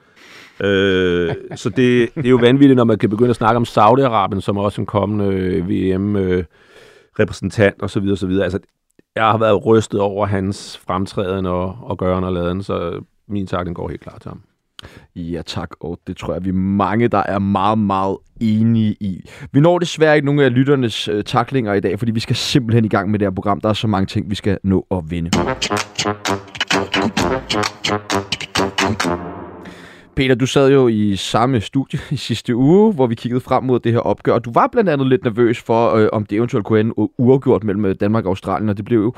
Øh, 0.60 1.34
så 1.56 1.68
det, 1.68 2.14
det 2.14 2.26
er 2.26 2.30
jo 2.30 2.36
vanvittigt, 2.36 2.76
når 2.76 2.84
man 2.84 2.98
kan 2.98 3.10
begynde 3.10 3.30
at 3.30 3.36
snakke 3.36 3.56
om 3.56 3.62
Saudi-Arabien, 3.62 4.40
som 4.40 4.56
også 4.56 4.80
en 4.80 4.86
kommende 4.86 5.34
øh, 5.34 5.68
VM... 5.68 6.16
Øh, 6.16 6.44
repræsentant 7.18 7.82
og 7.82 7.90
så 7.90 8.00
videre, 8.00 8.14
og 8.14 8.18
så 8.18 8.26
videre. 8.26 8.44
Altså, 8.44 8.58
jeg 9.16 9.24
har 9.24 9.38
været 9.38 9.66
rystet 9.66 10.00
over 10.00 10.26
hans 10.26 10.78
fremtræden 10.86 11.46
og, 11.46 11.78
og 11.82 11.98
gøren 11.98 12.24
og 12.24 12.32
laden, 12.32 12.62
så 12.62 13.00
min 13.28 13.46
tak, 13.46 13.66
den 13.66 13.74
går 13.74 13.88
helt 13.88 14.00
klart 14.00 14.20
til 14.20 14.28
ham. 14.28 14.40
Ja 15.16 15.42
tak, 15.46 15.70
og 15.80 15.98
det 16.06 16.16
tror 16.16 16.32
jeg, 16.32 16.44
vi 16.44 16.48
er 16.48 16.54
mange, 16.54 17.08
der 17.08 17.22
er 17.26 17.38
meget, 17.38 17.78
meget 17.78 18.16
enige 18.40 18.96
i. 19.00 19.30
Vi 19.52 19.60
når 19.60 19.78
desværre 19.78 20.16
ikke 20.16 20.26
nogen 20.26 20.40
af 20.40 20.54
lytternes 20.54 21.08
øh, 21.08 21.24
taklinger 21.24 21.72
i 21.72 21.80
dag, 21.80 21.98
fordi 21.98 22.12
vi 22.12 22.20
skal 22.20 22.36
simpelthen 22.36 22.84
i 22.84 22.88
gang 22.88 23.10
med 23.10 23.18
det 23.18 23.26
her 23.26 23.34
program. 23.34 23.60
Der 23.60 23.68
er 23.68 23.72
så 23.72 23.86
mange 23.86 24.06
ting, 24.06 24.30
vi 24.30 24.34
skal 24.34 24.58
nå 24.62 24.86
at 24.90 25.10
vinde. 25.10 25.30
Peter, 30.16 30.34
du 30.34 30.46
sad 30.46 30.72
jo 30.72 30.88
i 30.88 31.16
samme 31.16 31.60
studie 31.60 32.00
i 32.10 32.16
sidste 32.16 32.56
uge, 32.56 32.92
hvor 32.92 33.06
vi 33.06 33.14
kiggede 33.14 33.40
frem 33.40 33.64
mod 33.64 33.80
det 33.80 33.92
her 33.92 33.98
opgør, 33.98 34.32
og 34.32 34.44
du 34.44 34.52
var 34.52 34.66
blandt 34.72 34.90
andet 34.90 35.06
lidt 35.06 35.24
nervøs 35.24 35.62
for, 35.62 35.90
øh, 35.94 36.08
om 36.12 36.26
det 36.26 36.36
eventuelt 36.36 36.66
kunne 36.66 36.80
ende 36.80 36.94
uafgjort 37.18 37.64
mellem 37.64 37.84
øh, 37.84 37.94
Danmark 38.00 38.24
og 38.24 38.28
Australien, 38.28 38.68
og 38.68 38.76
det 38.76 38.84
blev 38.84 38.98
jo 39.00 39.14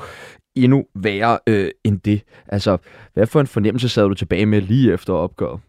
endnu 0.55 0.85
værre 0.95 1.39
øh, 1.47 1.69
end 1.83 1.99
det. 1.99 2.21
Altså, 2.47 2.77
hvad 3.13 3.27
for 3.27 3.41
en 3.41 3.47
fornemmelse 3.47 3.89
sad 3.89 4.03
du 4.03 4.13
tilbage 4.13 4.45
med 4.45 4.61
lige 4.61 4.93
efter 4.93 5.13
opgøret? 5.13 5.59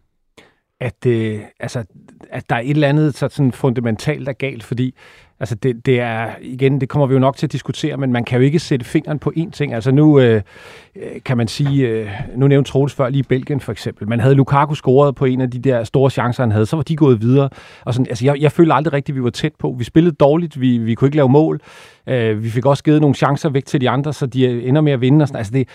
At, 0.79 1.05
øh, 1.07 1.39
altså, 1.59 1.83
at 2.29 2.49
der 2.49 2.55
er 2.55 2.59
et 2.59 2.69
eller 2.69 2.87
andet 2.87 3.15
så 3.15 3.29
sådan 3.29 3.51
fundamentalt 3.51 4.27
der 4.27 4.33
galt, 4.33 4.63
fordi 4.63 4.95
Altså 5.41 5.55
det, 5.55 5.85
det 5.85 5.99
er, 5.99 6.29
igen, 6.41 6.81
det 6.81 6.89
kommer 6.89 7.07
vi 7.07 7.13
jo 7.13 7.19
nok 7.19 7.37
til 7.37 7.47
at 7.47 7.51
diskutere, 7.51 7.97
men 7.97 8.11
man 8.11 8.23
kan 8.23 8.39
jo 8.39 8.45
ikke 8.45 8.59
sætte 8.59 8.85
fingeren 8.85 9.19
på 9.19 9.33
én 9.37 9.51
ting. 9.51 9.73
Altså 9.73 9.91
nu 9.91 10.19
øh, 10.19 10.41
øh, 10.95 11.21
kan 11.25 11.37
man 11.37 11.47
sige, 11.47 11.87
øh, 11.87 12.09
nu 12.35 12.47
nævnte 12.47 12.71
Troels 12.71 12.93
før 12.93 13.09
lige 13.09 13.23
Belgien 13.23 13.59
for 13.59 13.71
eksempel. 13.71 14.07
Man 14.07 14.19
havde 14.19 14.35
Lukaku 14.35 14.75
scoret 14.75 15.15
på 15.15 15.25
en 15.25 15.41
af 15.41 15.51
de 15.51 15.59
der 15.59 15.83
store 15.83 16.09
chancer, 16.09 16.43
han 16.43 16.51
havde, 16.51 16.65
så 16.65 16.75
var 16.75 16.83
de 16.83 16.95
gået 16.95 17.21
videre. 17.21 17.49
Og 17.85 17.93
sådan, 17.93 18.05
altså 18.09 18.25
jeg, 18.25 18.41
jeg 18.41 18.51
føler 18.51 18.75
aldrig 18.75 18.93
rigtigt, 18.93 19.13
at 19.13 19.19
vi 19.19 19.23
var 19.23 19.29
tæt 19.29 19.53
på. 19.59 19.75
Vi 19.77 19.83
spillede 19.83 20.15
dårligt, 20.15 20.61
vi, 20.61 20.77
vi 20.77 20.95
kunne 20.95 21.07
ikke 21.07 21.17
lave 21.17 21.29
mål. 21.29 21.61
Øh, 22.07 22.43
vi 22.43 22.49
fik 22.49 22.65
også 22.65 22.83
givet 22.83 23.01
nogle 23.01 23.15
chancer 23.15 23.49
væk 23.49 23.65
til 23.65 23.81
de 23.81 23.89
andre, 23.89 24.13
så 24.13 24.25
de 24.25 24.43
øh, 24.43 24.67
ender 24.67 24.81
med 24.81 24.91
at 24.91 25.01
vinde. 25.01 25.23
Og 25.23 25.27
sådan. 25.27 25.37
Altså 25.37 25.53
det, 25.53 25.67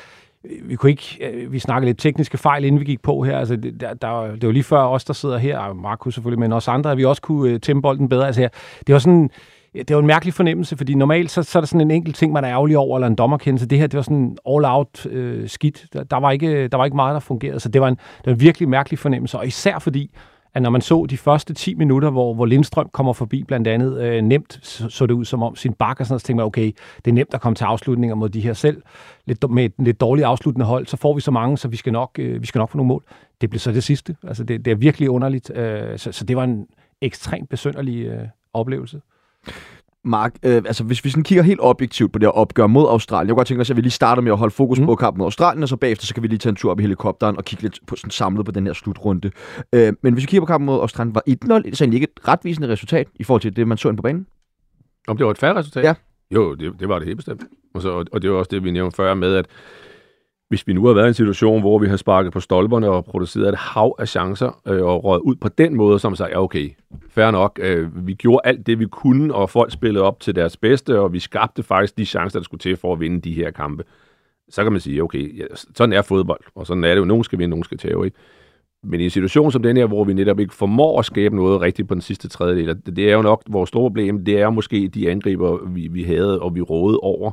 øh, 0.44 0.70
vi 0.70 0.76
kunne 0.76 0.90
ikke, 0.90 1.46
vi 1.50 1.58
snakkede 1.58 1.88
lidt 1.88 1.98
tekniske 1.98 2.38
fejl, 2.38 2.64
inden 2.64 2.80
vi 2.80 2.84
gik 2.84 3.02
på 3.02 3.22
her. 3.22 3.38
Altså, 3.38 3.56
det, 3.56 3.80
der, 3.80 3.94
der, 3.94 4.30
det 4.34 4.46
var 4.46 4.52
lige 4.52 4.62
før 4.62 4.82
os, 4.82 5.04
der 5.04 5.12
sidder 5.12 5.38
her, 5.38 5.58
og 5.58 5.76
Markus 5.76 6.14
selvfølgelig, 6.14 6.40
men 6.40 6.52
også 6.52 6.70
andre, 6.70 6.90
at 6.90 6.98
vi 6.98 7.04
også 7.04 7.22
kunne 7.22 7.54
uh, 7.54 7.60
tæmme 7.60 7.82
bolden 7.82 8.08
bedre. 8.08 8.26
Altså, 8.26 8.48
det 8.86 8.92
var 8.92 8.98
sådan, 8.98 9.30
det 9.88 9.96
var 9.96 10.00
en 10.00 10.06
mærkelig 10.06 10.34
fornemmelse, 10.34 10.76
fordi 10.76 10.94
normalt 10.94 11.30
så, 11.30 11.42
så 11.42 11.58
er 11.58 11.60
der 11.60 11.66
sådan 11.66 11.80
en 11.80 11.90
enkelt 11.90 12.16
ting, 12.16 12.32
man 12.32 12.44
er 12.44 12.50
ærgerlig 12.50 12.78
over, 12.78 12.98
eller 12.98 13.06
en 13.06 13.14
dommerkendelse. 13.14 13.66
Det 13.66 13.78
her, 13.78 13.86
det 13.86 13.96
var 13.96 14.02
sådan 14.02 14.36
all-out 14.48 15.06
øh, 15.06 15.48
skidt. 15.48 15.86
Der, 15.92 16.04
der, 16.04 16.16
var 16.16 16.30
ikke, 16.30 16.68
der 16.68 16.76
var 16.76 16.84
ikke 16.84 16.96
meget, 16.96 17.14
der 17.14 17.20
fungerede, 17.20 17.60
så 17.60 17.68
det 17.68 17.80
var, 17.80 17.88
en, 17.88 17.94
det 17.94 18.26
var 18.26 18.32
en 18.32 18.40
virkelig 18.40 18.68
mærkelig 18.68 18.98
fornemmelse, 18.98 19.38
og 19.38 19.46
især 19.46 19.78
fordi, 19.78 20.10
at 20.54 20.62
når 20.62 20.70
man 20.70 20.80
så 20.80 21.06
de 21.10 21.16
første 21.16 21.54
10 21.54 21.74
minutter, 21.74 22.10
hvor, 22.10 22.34
hvor 22.34 22.46
Lindstrøm 22.46 22.88
kommer 22.92 23.12
forbi 23.12 23.44
blandt 23.44 23.68
andet, 23.68 24.00
øh, 24.00 24.22
nemt 24.22 24.58
så, 24.62 24.88
så 24.88 25.06
det 25.06 25.14
ud 25.14 25.24
som 25.24 25.42
om 25.42 25.56
sin 25.56 25.72
bakker, 25.72 26.02
og 26.02 26.06
sådan 26.06 26.12
noget, 26.12 26.20
så 26.20 26.26
tænkte 26.26 26.36
man, 26.36 26.46
okay, 26.46 26.72
det 27.04 27.10
er 27.10 27.14
nemt 27.14 27.34
at 27.34 27.40
komme 27.40 27.56
til 27.56 27.64
afslutninger 27.64 28.14
mod 28.14 28.28
de 28.28 28.40
her 28.40 28.52
selv, 28.52 28.82
lidt, 29.26 29.50
med 29.50 29.64
et 29.64 29.72
lidt 29.78 30.00
dårligt 30.00 30.26
afsluttende 30.26 30.66
hold, 30.66 30.86
så 30.86 30.96
får 30.96 31.14
vi 31.14 31.20
så 31.20 31.30
mange, 31.30 31.58
så 31.58 31.68
vi 31.68 31.76
skal 31.76 31.92
nok, 31.92 32.10
øh, 32.18 32.40
vi 32.40 32.46
skal 32.46 32.58
nok 32.58 32.70
få 32.70 32.76
nogle 32.76 32.88
mål. 32.88 33.02
Det 33.40 33.50
blev 33.50 33.60
så 33.60 33.72
det 33.72 33.84
sidste. 33.84 34.16
Altså, 34.28 34.44
det, 34.44 34.64
det 34.64 34.70
er 34.70 34.74
virkelig 34.74 35.10
underligt. 35.10 35.50
Øh, 35.54 35.98
så, 35.98 36.12
så 36.12 36.24
det 36.24 36.36
var 36.36 36.44
en 36.44 36.66
ekstremt 37.00 37.48
besynderlig 37.48 38.04
øh, 38.06 38.22
oplevelse. 38.54 39.00
Mark, 40.04 40.34
øh, 40.42 40.56
altså 40.56 40.84
hvis 40.84 41.04
vi 41.04 41.10
sådan 41.10 41.22
kigger 41.22 41.42
helt 41.42 41.60
objektivt 41.62 42.12
på 42.12 42.18
det 42.18 42.26
her 42.26 42.30
opgør 42.30 42.66
mod 42.66 42.86
Australien, 42.88 43.28
jeg 43.28 43.32
kunne 43.32 43.38
godt 43.38 43.48
tænke 43.48 43.58
mig, 43.58 43.70
at 43.70 43.76
vi 43.76 43.82
lige 43.82 43.90
starter 43.90 44.22
med 44.22 44.32
at 44.32 44.38
holde 44.38 44.54
fokus 44.54 44.80
mm. 44.80 44.86
på 44.86 44.94
kampen 44.94 45.18
mod 45.18 45.26
Australien, 45.26 45.62
og 45.62 45.68
så 45.68 45.76
bagefter 45.76 46.06
så 46.06 46.14
kan 46.14 46.22
vi 46.22 46.28
lige 46.28 46.38
tage 46.38 46.50
en 46.50 46.56
tur 46.56 46.70
op 46.70 46.80
i 46.80 46.82
helikopteren 46.82 47.36
og 47.36 47.44
kigge 47.44 47.62
lidt 47.62 47.78
på, 47.86 47.96
sådan 47.96 48.10
samlet 48.10 48.46
på 48.46 48.52
den 48.52 48.66
her 48.66 48.72
slutrunde. 48.72 49.30
Øh, 49.72 49.92
men 50.02 50.12
hvis 50.12 50.22
vi 50.22 50.26
kigger 50.26 50.40
på 50.40 50.46
kampen 50.46 50.66
mod 50.66 50.80
Australien, 50.80 51.14
var 51.14 51.22
1-0 51.28 51.74
så 51.74 51.84
egentlig 51.84 51.96
ikke 51.96 52.08
et 52.16 52.28
retvisende 52.28 52.68
resultat 52.68 53.06
i 53.14 53.24
forhold 53.24 53.42
til 53.42 53.56
det, 53.56 53.68
man 53.68 53.78
så 53.78 53.88
ind 53.88 53.96
på 53.96 54.02
banen? 54.02 54.26
Om 55.08 55.16
det 55.16 55.26
var 55.26 55.32
et 55.32 55.38
færre 55.38 55.54
resultat? 55.54 55.84
Ja. 55.84 55.94
Jo, 56.30 56.54
det, 56.54 56.72
det 56.80 56.88
var 56.88 56.98
det 56.98 57.06
helt 57.06 57.16
bestemt. 57.16 57.42
Og, 57.74 57.82
så, 57.82 58.04
og 58.12 58.22
det 58.22 58.30
var 58.30 58.36
også 58.36 58.48
det, 58.50 58.64
vi 58.64 58.70
nævnte 58.70 58.96
før 58.96 59.14
med, 59.14 59.34
at 59.34 59.46
hvis 60.48 60.66
vi 60.66 60.72
nu 60.72 60.86
har 60.86 60.94
været 60.94 61.06
i 61.06 61.08
en 61.08 61.14
situation, 61.14 61.60
hvor 61.60 61.78
vi 61.78 61.88
har 61.88 61.96
sparket 61.96 62.32
på 62.32 62.40
stolperne 62.40 62.88
og 62.88 63.04
produceret 63.04 63.48
et 63.48 63.54
hav 63.54 63.94
af 63.98 64.08
chancer, 64.08 64.60
øh, 64.66 64.82
og 64.82 65.04
røget 65.04 65.20
ud 65.20 65.34
på 65.36 65.48
den 65.48 65.74
måde, 65.74 65.98
som 65.98 66.16
sagde, 66.16 66.32
ja 66.32 66.42
okay, 66.42 66.70
fair 67.08 67.30
nok, 67.30 67.60
øh, 67.62 68.06
vi 68.06 68.14
gjorde 68.14 68.40
alt 68.44 68.66
det, 68.66 68.78
vi 68.78 68.86
kunne, 68.86 69.34
og 69.34 69.50
folk 69.50 69.72
spillede 69.72 70.04
op 70.04 70.20
til 70.20 70.34
deres 70.34 70.56
bedste, 70.56 71.00
og 71.00 71.12
vi 71.12 71.18
skabte 71.18 71.62
faktisk 71.62 71.98
de 71.98 72.06
chancer, 72.06 72.38
der 72.38 72.44
skulle 72.44 72.60
til 72.60 72.76
for 72.76 72.92
at 72.92 73.00
vinde 73.00 73.20
de 73.20 73.32
her 73.32 73.50
kampe. 73.50 73.84
Så 74.48 74.62
kan 74.62 74.72
man 74.72 74.80
sige, 74.80 75.02
okay, 75.02 75.38
ja, 75.38 75.44
sådan 75.74 75.92
er 75.92 76.02
fodbold, 76.02 76.40
og 76.54 76.66
sådan 76.66 76.84
er 76.84 76.88
det 76.88 76.98
jo, 76.98 77.04
nogen 77.04 77.24
skal 77.24 77.38
vinde, 77.38 77.50
nogen 77.50 77.64
skal 77.64 77.78
tage, 77.78 78.04
ikke? 78.04 78.16
Men 78.84 79.00
i 79.00 79.04
en 79.04 79.10
situation 79.10 79.52
som 79.52 79.62
den 79.62 79.76
her, 79.76 79.86
hvor 79.86 80.04
vi 80.04 80.14
netop 80.14 80.40
ikke 80.40 80.54
formår 80.54 80.98
at 80.98 81.04
skabe 81.04 81.36
noget 81.36 81.60
rigtigt 81.60 81.88
på 81.88 81.94
den 81.94 82.00
sidste 82.00 82.28
tredjedel, 82.28 82.96
det 82.96 83.10
er 83.10 83.12
jo 83.12 83.22
nok 83.22 83.42
vores 83.48 83.68
store 83.68 83.90
problem, 83.90 84.24
det 84.24 84.40
er 84.40 84.50
måske 84.50 84.88
de 84.88 85.10
angriber, 85.10 85.68
vi, 85.68 85.88
vi 85.92 86.02
havde 86.02 86.40
og 86.40 86.54
vi 86.54 86.60
rådede 86.60 86.98
over. 87.02 87.30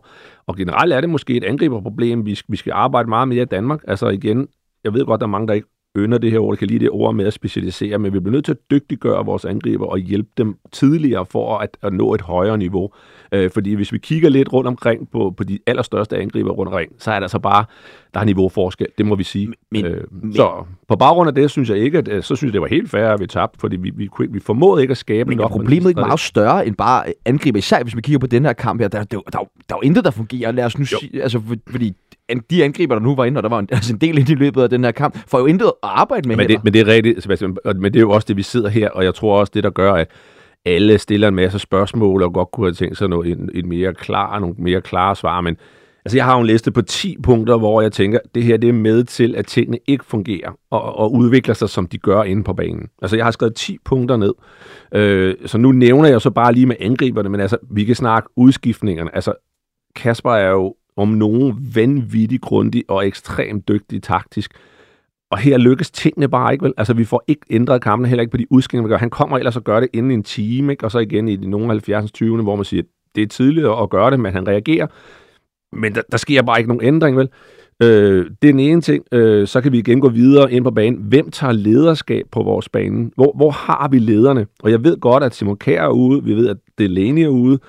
Og 0.47 0.55
generelt 0.55 0.93
er 0.93 1.01
det 1.01 1.09
måske 1.09 1.37
et 1.37 1.43
angriberproblem, 1.43 2.25
vi, 2.25 2.39
vi 2.47 2.57
skal 2.57 2.71
arbejde 2.75 3.09
meget 3.09 3.27
mere 3.27 3.41
i 3.41 3.45
Danmark. 3.45 3.83
Altså 3.87 4.07
igen, 4.07 4.47
jeg 4.83 4.93
ved 4.93 5.05
godt, 5.05 5.21
der 5.21 5.27
er 5.27 5.31
mange, 5.31 5.47
der 5.47 5.53
ikke 5.53 5.67
ønder 5.95 6.17
det 6.17 6.31
her 6.31 6.39
ord, 6.39 6.57
kan 6.57 6.67
lide 6.67 6.79
det 6.79 6.89
ord 6.89 7.15
med 7.15 7.25
at 7.25 7.33
specialisere, 7.33 7.99
men 7.99 8.13
vi 8.13 8.19
bliver 8.19 8.31
nødt 8.31 8.45
til 8.45 8.51
at 8.51 8.71
dygtiggøre 8.71 9.25
vores 9.25 9.45
angriber 9.45 9.85
og 9.85 9.97
hjælpe 9.97 10.29
dem 10.37 10.55
tidligere 10.71 11.25
for 11.25 11.57
at, 11.57 11.77
at 11.81 11.93
nå 11.93 12.13
et 12.13 12.21
højere 12.21 12.57
niveau. 12.57 12.89
Øh, 13.31 13.51
fordi 13.51 13.73
hvis 13.73 13.93
vi 13.93 13.97
kigger 13.97 14.29
lidt 14.29 14.53
rundt 14.53 14.67
omkring 14.67 15.09
på, 15.11 15.33
på 15.37 15.43
de 15.43 15.59
allerstørste 15.67 16.17
angriber 16.17 16.51
rundt 16.51 16.67
omkring, 16.67 16.91
så 16.97 17.11
er 17.11 17.19
der 17.19 17.27
så 17.27 17.39
bare, 17.39 17.65
der 18.13 18.19
er 18.19 18.23
niveauforskel, 18.25 18.87
det 18.97 19.05
må 19.05 19.15
vi 19.15 19.23
sige. 19.23 19.53
Men, 19.71 19.85
øh, 19.85 20.03
men, 20.11 20.33
så 20.33 20.65
på 20.87 20.95
baggrund 20.95 21.27
af 21.27 21.35
det, 21.35 21.51
synes 21.51 21.69
jeg 21.69 21.77
ikke, 21.77 21.97
at, 21.97 22.07
øh, 22.07 22.23
så 22.23 22.35
synes 22.35 22.49
jeg, 22.49 22.53
det 22.53 22.61
var 22.61 22.67
helt 22.67 22.89
fair, 22.89 23.07
at 23.07 23.19
vi 23.19 23.27
tabte, 23.27 23.59
fordi 23.59 23.75
vi, 23.75 23.91
vi, 23.95 24.09
vi 24.29 24.39
formåede 24.39 24.81
ikke 24.81 24.91
at 24.91 24.97
skabe 24.97 25.29
men 25.29 25.37
nok. 25.37 25.51
Men 25.51 25.59
problemet 25.59 25.85
er 25.85 25.89
ikke 25.89 26.01
meget 26.01 26.19
større 26.19 26.67
end 26.67 26.75
bare 26.75 27.03
angriber, 27.25 27.57
især 27.57 27.83
hvis 27.83 27.95
vi 27.95 28.01
kigger 28.01 28.19
på 28.19 28.27
den 28.27 28.45
her 28.45 28.53
kamp 28.53 28.81
her, 28.81 28.87
der, 28.87 29.03
der, 29.03 29.19
der, 29.19 29.19
der, 29.31 29.39
der 29.69 29.75
er 29.75 29.79
jo 29.83 29.87
intet, 29.87 30.05
der 30.05 30.11
fungerer. 30.11 30.51
Lad 30.51 30.65
os 30.65 30.79
nu 30.79 30.85
sige, 30.85 31.23
altså, 31.23 31.41
fordi 31.67 31.93
de 32.49 32.63
angriber, 32.63 32.95
der 32.95 33.01
nu 33.01 33.15
var 33.15 33.25
inde, 33.25 33.39
og 33.39 33.43
der 33.43 33.49
var 33.49 33.59
en, 33.59 33.67
altså 33.71 33.93
en 33.93 34.01
del 34.01 34.17
ind 34.17 34.29
i 34.29 34.35
løbet 34.35 34.61
af 34.61 34.69
den 34.69 34.83
her 34.83 34.91
kamp, 34.91 35.17
får 35.27 35.39
jo 35.39 35.45
intet 35.45 35.65
at 35.65 35.73
arbejde 35.83 36.27
med 36.27 36.35
men 36.35 36.47
det, 36.47 36.63
men 36.63 36.73
det 36.73 36.81
er 36.81 36.87
rigtigt, 36.87 37.23
Sebastian, 37.23 37.57
men 37.75 37.83
det 37.83 37.95
er 37.95 38.01
jo 38.01 38.11
også 38.11 38.25
det, 38.27 38.37
vi 38.37 38.43
sidder 38.43 38.69
her, 38.69 38.89
og 38.89 39.03
jeg 39.03 39.15
tror 39.15 39.39
også, 39.39 39.51
det 39.55 39.63
der 39.63 39.69
gør, 39.69 39.93
at 39.93 40.07
alle 40.65 40.97
stiller 40.97 41.27
en 41.27 41.35
masse 41.35 41.59
spørgsmål, 41.59 42.23
og 42.23 42.33
godt 42.33 42.51
kunne 42.51 42.67
have 42.67 42.73
tænkt 42.73 42.97
sig 42.97 43.09
noget, 43.09 43.31
en, 43.31 43.49
en 43.53 43.69
mere 43.69 43.93
klar, 43.93 44.39
nogle 44.39 44.55
mere 44.57 44.81
klare 44.81 45.15
svar, 45.15 45.41
men 45.41 45.57
altså, 46.05 46.17
jeg 46.17 46.25
har 46.25 46.33
jo 46.35 46.41
en 46.41 46.47
liste 46.47 46.71
på 46.71 46.81
10 46.81 47.17
punkter, 47.23 47.57
hvor 47.57 47.81
jeg 47.81 47.91
tænker, 47.91 48.19
det 48.35 48.43
her 48.43 48.57
det 48.57 48.69
er 48.69 48.73
med 48.73 49.03
til, 49.03 49.35
at 49.35 49.45
tingene 49.45 49.79
ikke 49.87 50.05
fungerer, 50.05 50.51
og, 50.71 50.95
og 50.95 51.13
udvikler 51.13 51.53
sig, 51.53 51.69
som 51.69 51.87
de 51.87 51.97
gør 51.97 52.23
inde 52.23 52.43
på 52.43 52.53
banen. 52.53 52.87
Altså, 53.01 53.15
jeg 53.15 53.25
har 53.25 53.31
skrevet 53.31 53.55
10 53.55 53.77
punkter 53.85 54.17
ned, 54.17 54.33
øh, 54.93 55.35
så 55.45 55.57
nu 55.57 55.71
nævner 55.71 56.09
jeg 56.09 56.21
så 56.21 56.29
bare 56.29 56.53
lige 56.53 56.65
med 56.65 56.75
angriberne, 56.79 57.29
men 57.29 57.39
altså, 57.39 57.57
vi 57.71 57.83
kan 57.83 57.95
snakke 57.95 58.29
udskiftningerne. 58.35 59.15
Altså, 59.15 59.33
Kasper 59.95 60.31
er 60.31 60.49
jo 60.49 60.75
om 60.97 61.07
nogen 61.07 61.71
vanvittig 61.75 62.41
grundig 62.41 62.83
og 62.87 63.07
ekstremt 63.07 63.67
dygtig 63.67 64.03
taktisk. 64.03 64.51
Og 65.31 65.37
her 65.37 65.57
lykkes 65.57 65.91
tingene 65.91 66.27
bare 66.29 66.53
ikke, 66.53 66.65
vel? 66.65 66.73
Altså, 66.77 66.93
vi 66.93 67.05
får 67.05 67.23
ikke 67.27 67.41
ændret 67.49 67.81
kampen, 67.81 68.09
heller 68.09 68.21
ikke 68.21 68.31
på 68.31 68.37
de 68.37 68.45
udskillinger, 68.49 68.87
vi 68.87 68.91
gør. 68.91 68.97
Han 68.97 69.09
kommer 69.09 69.37
ellers 69.37 69.55
og 69.55 69.63
gør 69.63 69.79
det 69.79 69.89
inden 69.93 70.11
en 70.11 70.23
time, 70.23 70.73
ikke? 70.73 70.85
Og 70.85 70.91
så 70.91 70.99
igen 70.99 71.27
i 71.27 71.35
de 71.35 71.49
nogle 71.49 71.69
70. 71.69 72.11
20. 72.11 72.43
hvor 72.43 72.55
man 72.55 72.65
siger, 72.65 72.83
det 73.15 73.23
er 73.23 73.27
tidligt 73.27 73.67
at 73.67 73.89
gøre 73.89 74.11
det, 74.11 74.19
men 74.19 74.33
han 74.33 74.47
reagerer. 74.47 74.87
Men 75.75 75.95
der, 75.95 76.01
der 76.11 76.17
sker 76.17 76.41
bare 76.41 76.59
ikke 76.59 76.67
nogen 76.67 76.85
ændring, 76.85 77.17
vel? 77.17 77.29
Øh, 77.83 78.25
det 78.41 78.47
er 78.47 78.51
den 78.51 78.59
ene 78.59 78.81
ting. 78.81 79.05
Øh, 79.11 79.47
så 79.47 79.61
kan 79.61 79.71
vi 79.71 79.79
igen 79.79 79.99
gå 79.99 80.09
videre 80.09 80.51
ind 80.51 80.63
på 80.63 80.71
banen. 80.71 80.99
Hvem 80.99 81.31
tager 81.31 81.53
lederskab 81.53 82.25
på 82.31 82.43
vores 82.43 82.69
bane? 82.69 83.11
Hvor, 83.15 83.33
hvor 83.35 83.51
har 83.51 83.87
vi 83.87 83.99
lederne? 83.99 84.47
Og 84.63 84.71
jeg 84.71 84.83
ved 84.83 84.99
godt, 84.99 85.23
at 85.23 85.35
Simon 85.35 85.57
Kjær 85.57 85.83
er 85.83 85.89
ude. 85.89 86.23
Vi 86.23 86.33
ved, 86.33 86.49
at 86.49 86.57
Delaney 86.77 87.21
er 87.21 87.27
ude. 87.27 87.59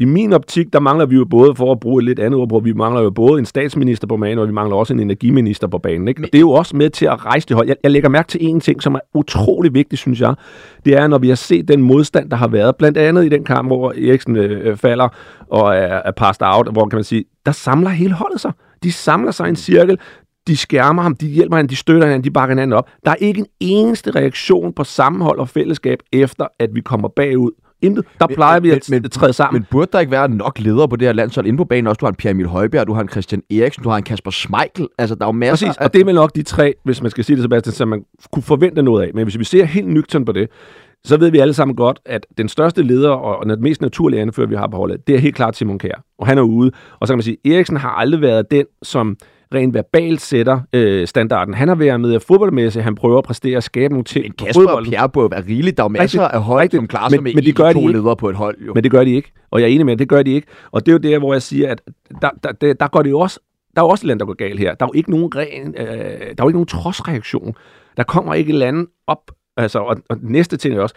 I 0.00 0.04
min 0.04 0.32
optik, 0.32 0.72
der 0.72 0.80
mangler 0.80 1.06
vi 1.06 1.16
jo 1.16 1.24
både, 1.24 1.54
for 1.54 1.72
at 1.72 1.80
bruge 1.80 2.00
et 2.00 2.04
lidt 2.04 2.18
andet 2.18 2.40
ord 2.40 2.48
på, 2.48 2.58
vi 2.60 2.72
mangler 2.72 3.02
jo 3.02 3.10
både 3.10 3.38
en 3.38 3.44
statsminister 3.44 4.06
på 4.06 4.16
banen, 4.16 4.38
og 4.38 4.48
vi 4.48 4.52
mangler 4.52 4.76
også 4.76 4.94
en 4.94 5.00
energiminister 5.00 5.66
på 5.66 5.78
banen. 5.78 6.08
Ikke? 6.08 6.22
Det 6.22 6.34
er 6.34 6.40
jo 6.40 6.50
også 6.50 6.76
med 6.76 6.90
til 6.90 7.06
at 7.06 7.24
rejse 7.24 7.48
det 7.48 7.56
hold. 7.56 7.68
Jeg, 7.68 7.76
jeg 7.82 7.90
lægger 7.90 8.08
mærke 8.08 8.28
til 8.28 8.46
en 8.46 8.60
ting, 8.60 8.82
som 8.82 8.94
er 8.94 9.00
utrolig 9.14 9.74
vigtig, 9.74 9.98
synes 9.98 10.20
jeg. 10.20 10.34
Det 10.84 10.96
er, 10.96 11.06
når 11.06 11.18
vi 11.18 11.28
har 11.28 11.34
set 11.34 11.68
den 11.68 11.82
modstand, 11.82 12.30
der 12.30 12.36
har 12.36 12.48
været, 12.48 12.76
blandt 12.76 12.98
andet 12.98 13.24
i 13.24 13.28
den 13.28 13.44
kamp, 13.44 13.68
hvor 13.68 13.90
Eriksen 13.90 14.36
øh, 14.36 14.76
falder 14.76 15.08
og 15.50 15.76
er, 15.76 16.02
er 16.04 16.12
passed 16.12 16.46
out, 16.46 16.72
hvor 16.72 16.86
kan 16.86 16.96
man 16.96 17.04
sige, 17.04 17.24
der 17.46 17.52
samler 17.52 17.90
hele 17.90 18.14
holdet 18.14 18.40
sig. 18.40 18.52
De 18.82 18.92
samler 18.92 19.30
sig 19.30 19.46
i 19.46 19.50
en 19.50 19.56
cirkel, 19.56 19.98
de 20.46 20.56
skærmer 20.56 21.02
ham, 21.02 21.16
de 21.16 21.26
hjælper 21.26 21.56
ham, 21.56 21.68
de 21.68 21.76
støtter 21.76 22.08
ham, 22.08 22.22
de 22.22 22.30
bakker 22.30 22.54
hinanden 22.54 22.72
op. 22.72 22.88
Der 23.04 23.10
er 23.10 23.14
ikke 23.14 23.38
en 23.38 23.46
eneste 23.60 24.10
reaktion 24.10 24.72
på 24.72 24.84
sammenhold 24.84 25.38
og 25.38 25.48
fællesskab, 25.48 25.98
efter 26.12 26.46
at 26.58 26.74
vi 26.74 26.80
kommer 26.80 27.08
bagud 27.08 27.50
Intet. 27.82 28.04
Der 28.20 28.26
plejer 28.26 28.60
vi 28.60 28.70
at 28.70 28.90
men, 28.90 29.10
træde 29.10 29.32
sammen. 29.32 29.60
Men 29.60 29.66
burde 29.70 29.88
der 29.92 30.00
ikke 30.00 30.12
være 30.12 30.28
nok 30.28 30.58
ledere 30.58 30.88
på 30.88 30.96
det 30.96 31.08
her 31.08 31.12
landshold 31.12 31.46
inde 31.46 31.56
på 31.56 31.64
banen? 31.64 31.86
Også 31.86 31.98
du 31.98 32.06
har 32.06 32.10
en 32.10 32.16
Pierre 32.16 32.30
Emil 32.30 32.46
Højbjerg, 32.46 32.86
du 32.86 32.92
har 32.92 33.02
en 33.02 33.08
Christian 33.08 33.42
Eriksen, 33.50 33.82
du 33.82 33.88
har 33.88 33.96
en 33.96 34.02
Kasper 34.02 34.30
Schmeichel. 34.30 34.88
Altså, 34.98 35.14
der 35.14 35.24
er 35.24 35.28
jo 35.28 35.32
masser 35.32 35.66
Præcis, 35.66 35.78
af... 35.78 35.84
og 35.84 35.92
det 35.92 36.00
er 36.00 36.04
vel 36.04 36.14
nok 36.14 36.34
de 36.34 36.42
tre, 36.42 36.74
hvis 36.84 37.02
man 37.02 37.10
skal 37.10 37.24
sige 37.24 37.36
det, 37.36 37.42
Sebastian, 37.42 37.72
som 37.72 37.88
man 37.88 38.04
kunne 38.32 38.42
forvente 38.42 38.82
noget 38.82 39.06
af. 39.06 39.10
Men 39.14 39.24
hvis 39.24 39.38
vi 39.38 39.44
ser 39.44 39.64
helt 39.64 39.88
nøgtern 39.88 40.24
på 40.24 40.32
det, 40.32 40.48
så 41.04 41.16
ved 41.16 41.30
vi 41.30 41.38
alle 41.38 41.54
sammen 41.54 41.76
godt, 41.76 41.98
at 42.06 42.26
den 42.38 42.48
største 42.48 42.82
leder 42.82 43.10
og 43.10 43.46
den 43.46 43.62
mest 43.62 43.80
naturlige 43.80 44.20
anfører, 44.20 44.46
vi 44.46 44.54
har 44.54 44.66
på 44.66 44.76
holdet, 44.76 45.06
det 45.06 45.14
er 45.14 45.18
helt 45.18 45.36
klart 45.36 45.56
Simon 45.56 45.78
Kjær. 45.78 46.04
Og 46.18 46.26
han 46.26 46.38
er 46.38 46.42
ude. 46.42 46.70
Og 47.00 47.06
så 47.06 47.12
kan 47.12 47.18
man 47.18 47.22
sige, 47.22 47.36
at 47.44 47.52
Eriksen 47.52 47.76
har 47.76 47.90
aldrig 47.90 48.20
været 48.20 48.50
den, 48.50 48.66
som 48.82 49.16
rent 49.54 49.74
verbalt 49.74 50.20
sætter 50.20 50.60
øh, 50.72 51.06
standarden. 51.06 51.54
Han 51.54 51.68
har 51.68 51.74
været 51.74 52.00
med 52.00 52.14
i 52.14 52.18
fodboldmæssigt, 52.18 52.84
han 52.84 52.94
prøver 52.94 53.18
at 53.18 53.24
præstere 53.24 53.56
og 53.56 53.62
skabe 53.62 53.94
nogle 53.94 54.04
ting 54.04 54.24
Men 54.24 54.32
på 54.38 54.44
Kasper 54.44 54.68
og. 54.70 54.84
Pierre 54.84 55.08
burde 55.08 55.30
være 55.30 55.44
rigeligt. 55.48 55.76
Der 55.76 55.82
er 55.82 55.84
jo 55.84 55.88
masser 55.88 56.20
Rigtigt. 56.20 56.34
af 56.34 56.42
hold, 56.42 56.60
Rigtigt. 56.62 56.78
som 56.78 56.86
klarer 56.88 57.04
Men- 57.10 57.16
sig 57.16 57.22
med 57.22 57.34
men 57.34 57.44
de 57.44 57.52
gør 57.52 57.72
to 57.72 57.86
ledere 57.86 58.16
på 58.16 58.28
et 58.28 58.36
hold. 58.36 58.56
Jo. 58.66 58.74
Men 58.74 58.84
det 58.84 58.90
gør 58.90 59.04
de 59.04 59.10
ikke. 59.10 59.32
Og 59.50 59.60
jeg 59.60 59.66
er 59.70 59.74
enig 59.74 59.86
med, 59.86 59.92
at 59.92 59.98
det 59.98 60.08
gør 60.08 60.22
de 60.22 60.30
ikke. 60.30 60.46
Og 60.70 60.86
det 60.86 60.92
er 60.92 60.94
jo 60.94 61.12
der, 61.12 61.18
hvor 61.18 61.32
jeg 61.34 61.42
siger, 61.42 61.70
at 61.70 61.80
der, 62.22 62.30
der, 62.42 62.52
der, 62.52 62.72
der 62.72 62.88
går 62.88 63.02
det 63.02 63.10
jo 63.10 63.20
også, 63.20 63.40
der 63.76 63.82
er 63.82 63.86
jo 63.86 63.90
også 63.90 64.06
land, 64.06 64.18
der 64.20 64.26
går 64.26 64.34
galt 64.34 64.60
her. 64.60 64.74
Der 64.74 64.86
er 64.86 64.88
jo 64.94 64.98
ikke 64.98 65.10
nogen, 65.10 65.36
ren, 65.36 65.74
øh, 65.78 65.86
der 65.86 65.94
er 65.94 66.34
jo 66.42 66.48
ikke 66.48 66.56
nogen 66.56 66.66
trodsreaktion. 66.66 67.54
Der 67.96 68.02
kommer 68.02 68.34
ikke 68.34 68.66
andet 68.66 68.86
op. 69.06 69.30
Altså, 69.56 69.78
og, 69.78 69.96
og 70.10 70.16
næste 70.22 70.56
ting 70.56 70.74
er 70.76 70.80
også, 70.82 70.94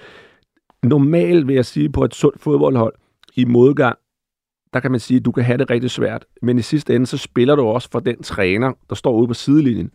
normalt 0.83 1.47
vil 1.47 1.55
jeg 1.55 1.65
sige, 1.65 1.89
på 1.89 2.03
et 2.03 2.15
sundt 2.15 2.41
fodboldhold 2.41 2.93
i 3.35 3.45
modgang, 3.45 3.97
der 4.73 4.79
kan 4.79 4.91
man 4.91 4.99
sige, 4.99 5.17
at 5.17 5.25
du 5.25 5.31
kan 5.31 5.43
have 5.43 5.57
det 5.57 5.69
rigtig 5.69 5.91
svært. 5.91 6.25
Men 6.41 6.59
i 6.59 6.61
sidste 6.61 6.95
ende, 6.95 7.05
så 7.05 7.17
spiller 7.17 7.55
du 7.55 7.63
også 7.63 7.89
for 7.91 7.99
den 7.99 8.23
træner, 8.23 8.73
der 8.89 8.95
står 8.95 9.13
ude 9.13 9.27
på 9.27 9.33
sidelinjen. 9.33 9.91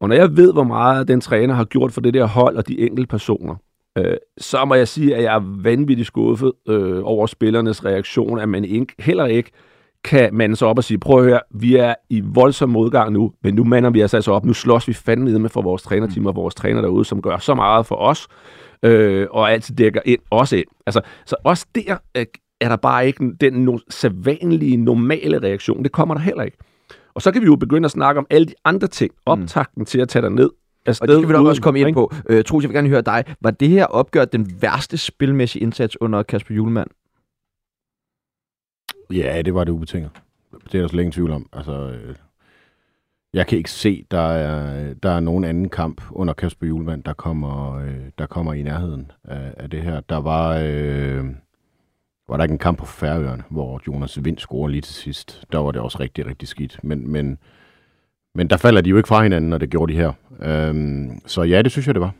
Og 0.00 0.08
når 0.08 0.16
jeg 0.16 0.36
ved, 0.36 0.52
hvor 0.52 0.64
meget 0.64 1.08
den 1.08 1.20
træner 1.20 1.54
har 1.54 1.64
gjort 1.64 1.92
for 1.92 2.00
det 2.00 2.14
der 2.14 2.26
hold 2.26 2.56
og 2.56 2.68
de 2.68 2.80
enkelte 2.80 3.06
personer, 3.08 3.54
øh, 3.98 4.16
så 4.38 4.64
må 4.64 4.74
jeg 4.74 4.88
sige, 4.88 5.16
at 5.16 5.22
jeg 5.22 5.34
er 5.34 5.62
vanvittigt 5.62 6.06
skuffet 6.06 6.52
øh, 6.68 7.00
over 7.04 7.26
spillernes 7.26 7.84
reaktion, 7.84 8.38
at 8.38 8.48
man 8.48 8.64
ikke, 8.64 8.94
heller 8.98 9.26
ikke 9.26 9.50
kan 10.04 10.34
mande 10.34 10.56
sig 10.56 10.68
op 10.68 10.78
og 10.78 10.84
sige, 10.84 10.98
prøv 10.98 11.18
at 11.18 11.24
høre, 11.24 11.40
vi 11.50 11.76
er 11.76 11.94
i 12.10 12.20
voldsom 12.24 12.68
modgang 12.68 13.12
nu, 13.12 13.32
men 13.42 13.54
nu 13.54 13.64
mander 13.64 13.90
vi 13.90 14.04
os 14.04 14.14
altså 14.14 14.32
op, 14.32 14.44
nu 14.44 14.52
slås 14.52 14.88
vi 14.88 14.92
fandme 14.92 15.38
med 15.38 15.50
for 15.50 15.62
vores 15.62 15.82
trænerteam 15.82 16.26
og 16.26 16.36
vores 16.36 16.54
træner 16.54 16.80
derude, 16.80 17.04
som 17.04 17.22
gør 17.22 17.38
så 17.38 17.54
meget 17.54 17.86
for 17.86 17.96
os, 17.96 18.28
øh, 18.82 19.26
og 19.30 19.52
altid 19.52 19.76
dækker 19.76 20.00
ind, 20.04 20.20
også 20.30 20.56
ind. 20.56 20.66
Altså, 20.86 21.00
så 21.26 21.36
også 21.44 21.66
der 21.74 21.96
øh, 22.16 22.26
er 22.60 22.68
der 22.68 22.76
bare 22.76 23.06
ikke 23.06 23.32
den 23.40 23.68
no- 23.68 23.84
sædvanlige, 23.88 24.76
normale 24.76 25.38
reaktion. 25.42 25.82
Det 25.82 25.92
kommer 25.92 26.14
der 26.14 26.20
heller 26.22 26.42
ikke. 26.42 26.58
Og 27.14 27.22
så 27.22 27.32
kan 27.32 27.40
vi 27.42 27.46
jo 27.46 27.56
begynde 27.56 27.84
at 27.84 27.90
snakke 27.90 28.18
om 28.18 28.26
alle 28.30 28.46
de 28.46 28.54
andre 28.64 28.88
ting. 28.88 29.12
Optakten 29.26 29.84
til 29.84 30.00
at 30.00 30.08
tage 30.08 30.22
dig 30.22 30.30
ned. 30.30 30.50
Og 30.86 31.08
det 31.08 31.16
skal 31.16 31.28
vi 31.28 31.32
nok 31.32 31.46
også 31.46 31.62
komme 31.62 31.80
ind 31.80 31.94
på. 31.94 32.12
Øh, 32.28 32.44
Troels, 32.44 32.62
jeg 32.64 32.68
vil 32.68 32.74
gerne 32.74 32.88
høre 32.88 33.02
dig. 33.02 33.24
Var 33.40 33.50
det 33.50 33.68
her 33.68 33.84
opgør 33.86 34.24
den 34.24 34.62
værste 34.62 34.98
spilmæssige 34.98 35.62
indsats 35.62 36.00
under 36.00 36.22
Kasper 36.22 36.54
Julemand? 36.54 36.90
Ja, 39.10 39.42
det 39.42 39.54
var 39.54 39.64
det 39.64 39.72
ubetinget. 39.72 40.10
Det 40.72 40.74
er 40.74 40.80
der 40.80 40.88
slet 40.88 41.00
ingen 41.00 41.12
tvivl 41.12 41.30
om. 41.30 41.48
Altså, 41.52 41.72
øh, 41.72 42.14
jeg 43.34 43.46
kan 43.46 43.58
ikke 43.58 43.70
se, 43.70 44.04
der 44.10 44.20
er, 44.20 44.94
der 44.94 45.10
er 45.10 45.20
nogen 45.20 45.44
anden 45.44 45.68
kamp 45.68 46.02
under 46.10 46.34
Kasper 46.34 46.66
Julemand, 46.66 47.04
der 47.04 47.12
kommer, 47.12 47.76
øh, 47.76 48.00
der 48.18 48.26
kommer 48.26 48.54
i 48.54 48.62
nærheden 48.62 49.12
af, 49.24 49.54
af 49.56 49.70
det 49.70 49.82
her. 49.82 50.00
Der 50.00 50.16
var, 50.16 50.58
øh, 50.62 51.24
var 52.30 52.36
der 52.36 52.44
ikke 52.44 52.52
en 52.52 52.58
kamp 52.58 52.78
på 52.78 52.86
Færøerne, 52.86 53.42
hvor 53.48 53.80
Jonas 53.86 54.24
Vind 54.24 54.38
scorer 54.38 54.68
lige 54.68 54.80
til 54.80 54.94
sidst. 54.94 55.44
Der 55.52 55.58
var 55.58 55.70
det 55.70 55.80
også 55.80 55.98
rigtig, 56.00 56.26
rigtig 56.26 56.48
skidt. 56.48 56.78
Men, 56.82 57.08
men, 57.12 57.38
men 58.34 58.50
der 58.50 58.56
falder 58.56 58.80
de 58.80 58.90
jo 58.90 58.96
ikke 58.96 59.08
fra 59.08 59.22
hinanden, 59.22 59.50
når 59.50 59.58
det 59.58 59.70
gjorde 59.70 59.92
de 59.92 59.98
her. 59.98 60.12
Øhm, 60.42 61.20
så 61.26 61.42
ja, 61.42 61.62
det 61.62 61.72
synes 61.72 61.86
jeg, 61.86 61.94
det 61.94 62.00
var. 62.00 62.12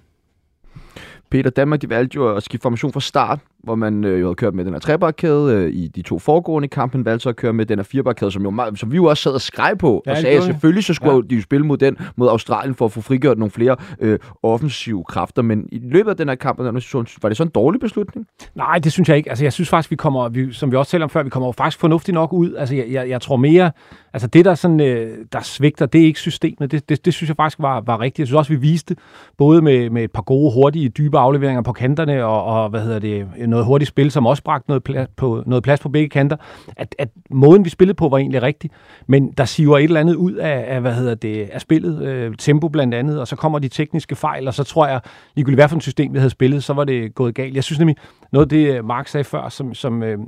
Peter 1.31 1.51
Danmark, 1.51 1.83
de 1.83 1.88
valgte 1.88 2.16
jo 2.16 2.37
at 2.37 2.42
skifte 2.42 2.62
formation 2.62 2.92
fra 2.92 3.01
start, 3.01 3.38
hvor 3.64 3.75
man 3.75 4.05
øh, 4.05 4.20
jo 4.20 4.27
havde 4.27 4.35
kørt 4.35 4.55
med 4.55 4.64
den 4.64 4.73
her 4.73 4.81
trebakkæde 4.81 5.55
øh, 5.55 5.73
i 5.73 5.88
de 5.88 6.03
to 6.03 6.18
foregående 6.18 6.68
kampe, 6.68 6.99
men 6.99 7.05
valgte 7.05 7.23
så 7.23 7.29
at 7.29 7.37
køre 7.37 7.53
med 7.53 7.66
den 7.66 7.79
her 7.79 7.85
firebakkæde, 7.85 8.31
som, 8.31 8.42
jo, 8.42 8.77
som 8.77 8.92
vi 8.92 8.96
jo 8.96 9.05
også 9.05 9.23
sad 9.23 9.33
og 9.33 9.40
skreg 9.40 9.79
på, 9.79 10.03
Ja, 10.07 10.11
og 10.11 10.16
sagde, 10.16 10.37
at 10.37 10.42
selvfølgelig 10.42 10.85
så 10.85 10.94
skulle 10.94 11.14
Ja. 11.14 11.20
de 11.31 11.35
jo 11.35 11.42
spille 11.42 11.66
mod 11.66 11.77
den, 11.77 11.96
mod 12.16 12.29
Australien, 12.29 12.75
for 12.75 12.85
at 12.85 12.92
få 12.92 13.01
frigjort 13.01 13.38
nogle 13.38 13.51
flere 13.51 13.77
øh, 14.01 14.18
offensive 14.42 15.05
kræfter, 15.09 15.42
men 15.42 15.68
i 15.73 15.81
løbet 15.83 16.11
af 16.11 16.16
den 16.16 16.29
her 16.29 16.35
kamp, 16.35 16.59
var 16.59 17.29
det 17.29 17.37
så 17.37 17.42
en 17.42 17.49
dårlig 17.49 17.81
beslutning? 17.81 18.27
Nej, 18.55 18.79
det 18.79 18.92
synes 18.92 19.09
jeg 19.09 19.16
ikke. 19.16 19.31
Altså, 19.31 19.44
jeg 19.44 19.53
synes 19.53 19.68
faktisk, 19.68 19.90
vi 19.90 19.96
kommer, 19.96 20.29
vi, 20.29 20.53
som 20.53 20.70
vi 20.70 20.77
også 20.77 20.90
talte 20.90 21.05
om 21.05 21.11
før, 21.11 21.23
vi 21.23 21.31
kommer 21.31 21.53
faktisk 21.53 21.81
fornuftigt 21.81 22.14
nok 22.14 22.33
ud. 22.33 22.55
Altså, 22.55 22.75
jeg, 22.75 22.87
jeg, 22.90 23.09
jeg 23.09 23.20
tror 23.20 23.37
mere, 23.37 23.70
altså 24.12 24.29
det, 24.29 24.44
der, 24.44 24.55
sådan, 24.55 24.81
øh, 24.81 25.18
der 25.33 25.40
svigter, 25.42 25.87
det 25.87 26.01
er 26.01 26.05
ikke 26.05 26.20
systemet. 26.20 26.70
Det, 26.70 26.88
det, 26.88 27.05
det 27.05 27.14
synes 27.14 27.29
jeg 27.29 27.37
faktisk 27.37 27.59
var, 27.59 27.81
var 27.81 28.01
rigtigt. 28.01 28.18
Jeg 28.18 28.27
synes 28.27 28.38
også, 28.38 28.53
vi 28.53 28.59
viste, 28.59 28.96
både 29.38 29.62
med, 29.62 29.90
med 29.90 30.05
et 30.05 30.12
par 30.12 30.23
gode, 30.23 30.53
hurtige, 30.55 30.88
dybe 30.88 31.18
afleveringer 31.18 31.62
på 31.62 31.73
kanterne, 31.73 32.25
og, 32.25 32.44
og 32.44 32.70
hvad 32.70 32.81
hedder 32.81 32.99
det, 32.99 33.27
noget 33.51 33.67
hurtigt 33.67 33.89
spil, 33.89 34.11
som 34.11 34.27
også 34.27 34.43
bragte 34.43 34.71
noget 34.71 34.85
plads 34.85 35.09
på, 35.17 35.43
noget 35.47 35.65
plads 35.65 35.81
på 35.81 35.89
begge 35.89 36.09
kanter, 36.09 36.37
at, 36.77 36.95
at 36.99 37.09
måden, 37.31 37.65
vi 37.65 37.71
spillede 37.71 37.97
på, 37.97 38.09
var 38.09 38.19
egentlig 38.19 38.43
rigtig. 38.43 38.71
Men 39.07 39.33
der 39.33 39.45
siver 39.45 39.79
et 39.79 39.85
eller 39.85 40.01
andet 40.01 40.15
ud 40.15 40.33
af, 40.33 40.75
af 40.75 40.81
hvad 40.81 40.95
hedder 40.95 41.15
det, 41.15 41.49
af 41.53 41.61
spillet, 41.61 42.03
øh, 42.03 42.35
tempo 42.39 42.69
blandt 42.69 42.95
andet, 42.95 43.21
og 43.21 43.29
så 43.29 43.37
kommer 43.37 43.59
de 43.59 43.69
tekniske 43.69 44.17
fejl, 44.17 44.49
og 44.49 44.55
så 44.55 44.65
tror 44.65 44.87
jeg, 44.87 45.01
ligegyldigt 45.35 45.57
hvad 45.57 45.69
for 45.69 45.77
et 45.77 45.83
system, 45.83 46.13
vi 46.13 46.19
havde 46.19 46.31
spillet, 46.31 46.65
så 46.65 46.73
var 46.73 46.85
det 46.85 47.15
gået 47.15 47.35
galt. 47.35 47.55
Jeg 47.55 47.65
synes 47.65 47.79
nemlig, 47.79 47.97
noget 48.33 48.45
af 48.45 48.49
det, 48.49 48.85
Mark 48.85 49.09
sagde 49.09 49.25
før, 49.25 49.49
som, 49.49 49.75
som 49.75 50.03
øh, 50.03 50.19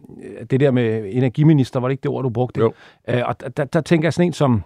det 0.51 0.61
der 0.61 0.71
med 0.71 1.05
energiminister, 1.13 1.81
var 1.81 1.89
det 1.89 1.93
ikke 1.93 2.03
det 2.03 2.11
ord, 2.11 2.23
du 2.23 2.31
brugte? 2.31 2.61
Jo. 2.61 2.73
Øh, 3.09 3.23
og 3.25 3.41
der, 3.41 3.49
der, 3.49 3.65
der 3.65 3.81
tænker 3.81 4.07
jeg 4.07 4.13
sådan 4.13 4.27
en 4.27 4.33
som, 4.33 4.63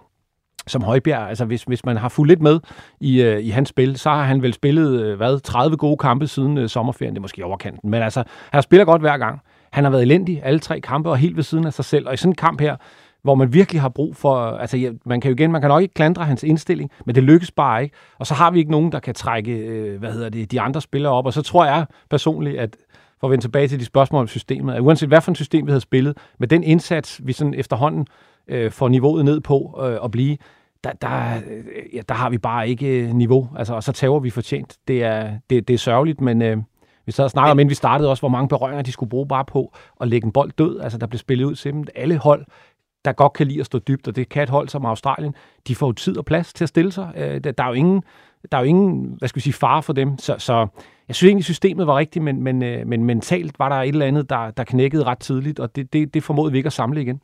som 0.67 0.83
Højbjerg, 0.83 1.29
altså 1.29 1.45
hvis, 1.45 1.63
hvis 1.63 1.85
man 1.85 1.97
har 1.97 2.09
fulgt 2.09 2.29
lidt 2.29 2.41
med 2.41 2.59
i, 2.99 3.21
øh, 3.21 3.43
i 3.43 3.49
hans 3.49 3.69
spil, 3.69 3.97
så 3.97 4.09
har 4.09 4.23
han 4.23 4.41
vel 4.41 4.53
spillet, 4.53 5.01
øh, 5.01 5.17
hvad, 5.17 5.39
30 5.39 5.77
gode 5.77 5.97
kampe 5.97 6.27
siden 6.27 6.57
øh, 6.57 6.69
sommerferien, 6.69 7.13
det 7.13 7.19
er 7.19 7.21
måske 7.21 7.45
overkanten, 7.45 7.89
men 7.89 8.01
altså, 8.01 8.23
han 8.51 8.63
spiller 8.63 8.85
godt 8.85 9.01
hver 9.01 9.17
gang. 9.17 9.41
Han 9.71 9.83
har 9.83 9.91
været 9.91 10.03
elendig 10.03 10.41
alle 10.43 10.59
tre 10.59 10.81
kampe 10.81 11.09
og 11.09 11.17
helt 11.17 11.35
ved 11.35 11.43
siden 11.43 11.65
af 11.65 11.73
sig 11.73 11.85
selv, 11.85 12.07
og 12.07 12.13
i 12.13 12.17
sådan 12.17 12.31
en 12.31 12.35
kamp 12.35 12.61
her, 12.61 12.75
hvor 13.21 13.35
man 13.35 13.53
virkelig 13.53 13.81
har 13.81 13.89
brug 13.89 14.15
for, 14.15 14.35
altså 14.37 14.77
ja, 14.77 14.89
man 15.05 15.21
kan 15.21 15.31
jo 15.31 15.35
igen, 15.35 15.51
man 15.51 15.61
kan 15.61 15.67
nok 15.67 15.81
ikke 15.81 15.93
klandre 15.93 16.25
hans 16.25 16.43
indstilling, 16.43 16.91
men 17.05 17.15
det 17.15 17.23
lykkes 17.23 17.51
bare 17.51 17.83
ikke, 17.83 17.95
og 18.19 18.27
så 18.27 18.33
har 18.33 18.51
vi 18.51 18.59
ikke 18.59 18.71
nogen, 18.71 18.91
der 18.91 18.99
kan 18.99 19.13
trække, 19.13 19.51
øh, 19.51 19.99
hvad 19.99 20.11
hedder 20.11 20.29
det, 20.29 20.51
de 20.51 20.61
andre 20.61 20.81
spillere 20.81 21.13
op, 21.13 21.25
og 21.25 21.33
så 21.33 21.41
tror 21.41 21.65
jeg 21.65 21.85
personligt, 22.09 22.59
at 22.59 22.77
for 23.19 23.27
at 23.27 23.31
vende 23.31 23.43
tilbage 23.43 23.67
til 23.67 23.79
de 23.79 23.85
spørgsmål 23.85 24.21
om 24.21 24.27
systemet, 24.27 24.73
at 24.73 24.79
uanset 24.81 25.09
hvad 25.09 25.21
for 25.21 25.31
et 25.31 25.37
system 25.37 25.65
vi 25.65 25.71
havde 25.71 25.81
spillet, 25.81 26.17
med 26.39 26.47
den 26.47 26.63
indsats, 26.63 27.21
vi 27.23 27.33
sådan 27.33 27.53
efterhånden 27.53 28.07
øh, 28.49 28.71
får 28.71 28.87
niveauet 28.87 29.25
ned 29.25 29.39
på 29.39 29.79
øh, 29.83 29.97
at 30.03 30.11
blive, 30.11 30.37
der, 30.83 30.91
der, 30.91 31.41
øh, 31.49 31.65
ja, 31.93 32.01
der 32.09 32.15
har 32.15 32.29
vi 32.29 32.37
bare 32.37 32.69
ikke 32.69 32.87
øh, 32.87 33.13
niveau, 33.13 33.49
altså, 33.57 33.73
og 33.73 33.83
så 33.83 33.91
tager 33.91 34.19
vi 34.19 34.29
fortjent. 34.29 34.77
Det 34.87 35.03
er, 35.03 35.31
det, 35.49 35.67
det 35.67 35.73
er 35.73 35.77
sørgeligt, 35.77 36.21
men 36.21 36.41
øh, 36.41 36.57
vi 37.05 37.11
sad 37.11 37.25
og 37.25 37.31
snakkede 37.31 37.51
om, 37.51 37.59
inden 37.59 37.69
vi 37.69 37.75
startede 37.75 38.09
også, 38.09 38.21
hvor 38.21 38.29
mange 38.29 38.47
berøringer 38.47 38.81
de 38.81 38.91
skulle 38.91 39.09
bruge 39.09 39.27
bare 39.27 39.45
på 39.45 39.73
at 40.01 40.07
lægge 40.07 40.25
en 40.25 40.31
bold 40.31 40.51
død, 40.51 40.79
altså 40.79 40.97
der 40.97 41.07
blev 41.07 41.19
spillet 41.19 41.45
ud 41.45 41.55
til. 41.55 41.73
Alle 41.95 42.17
hold, 42.17 42.45
der 43.05 43.11
godt 43.11 43.33
kan 43.33 43.47
lide 43.47 43.59
at 43.59 43.65
stå 43.65 43.79
dybt, 43.79 44.07
og 44.07 44.15
det 44.15 44.29
kan 44.29 44.43
et 44.43 44.49
hold 44.49 44.69
som 44.69 44.85
Australien, 44.85 45.35
de 45.67 45.75
får 45.75 45.87
jo 45.87 45.91
tid 45.91 46.17
og 46.17 46.25
plads 46.25 46.53
til 46.53 46.65
at 46.65 46.69
stille 46.69 46.91
sig. 46.91 47.11
Øh, 47.15 47.43
der, 47.43 47.51
der 47.51 47.63
er 47.63 47.67
jo 47.67 47.73
ingen, 47.73 48.03
der 48.51 48.57
er 48.57 48.61
jo 48.61 48.67
ingen, 48.67 49.15
hvad 49.17 49.29
skal 49.29 49.35
vi 49.35 49.41
sige, 49.41 49.53
fare 49.53 49.83
for 49.83 49.93
dem, 49.93 50.17
så, 50.17 50.35
så 50.37 50.67
jeg 51.07 51.15
synes 51.15 51.29
egentlig, 51.29 51.45
systemet 51.45 51.87
var 51.87 51.97
rigtigt, 51.97 52.25
men, 52.25 52.43
men, 52.43 52.63
øh, 52.63 52.87
men 52.87 53.03
mentalt 53.03 53.59
var 53.59 53.69
der 53.69 53.75
et 53.75 53.87
eller 53.87 54.05
andet, 54.05 54.29
der, 54.29 54.51
der 54.51 54.63
knækkede 54.63 55.03
ret 55.03 55.19
tidligt, 55.19 55.59
og 55.59 55.75
det, 55.75 55.93
det, 55.93 56.13
det 56.13 56.23
formåede 56.23 56.51
vi 56.51 56.57
ikke 56.57 56.67
at 56.67 56.73
samle 56.73 57.01
igen. 57.01 57.21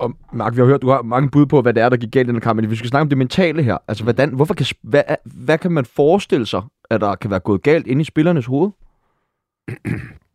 Og 0.00 0.12
Mark, 0.32 0.54
vi 0.54 0.60
har 0.60 0.66
hørt, 0.66 0.82
du 0.82 0.88
har 0.88 1.02
mange 1.02 1.30
bud 1.30 1.46
på, 1.46 1.62
hvad 1.62 1.74
det 1.74 1.82
er, 1.82 1.88
der 1.88 1.96
gik 1.96 2.10
galt 2.12 2.28
i 2.28 2.32
den 2.32 2.40
kamp, 2.40 2.60
men 2.60 2.70
vi 2.70 2.76
skal 2.76 2.90
snakke 2.90 3.02
om 3.02 3.08
det 3.08 3.18
mentale 3.18 3.62
her. 3.62 3.78
Altså, 3.88 4.04
hvordan, 4.04 4.34
hvorfor 4.34 4.54
kan, 4.54 4.66
hvad, 4.82 5.02
hvad 5.24 5.58
kan 5.58 5.72
man 5.72 5.84
forestille 5.84 6.46
sig, 6.46 6.62
at 6.90 7.00
der 7.00 7.14
kan 7.14 7.30
være 7.30 7.40
gået 7.40 7.62
galt 7.62 7.86
inde 7.86 8.00
i 8.00 8.04
spillernes 8.04 8.46
hoved? 8.46 8.70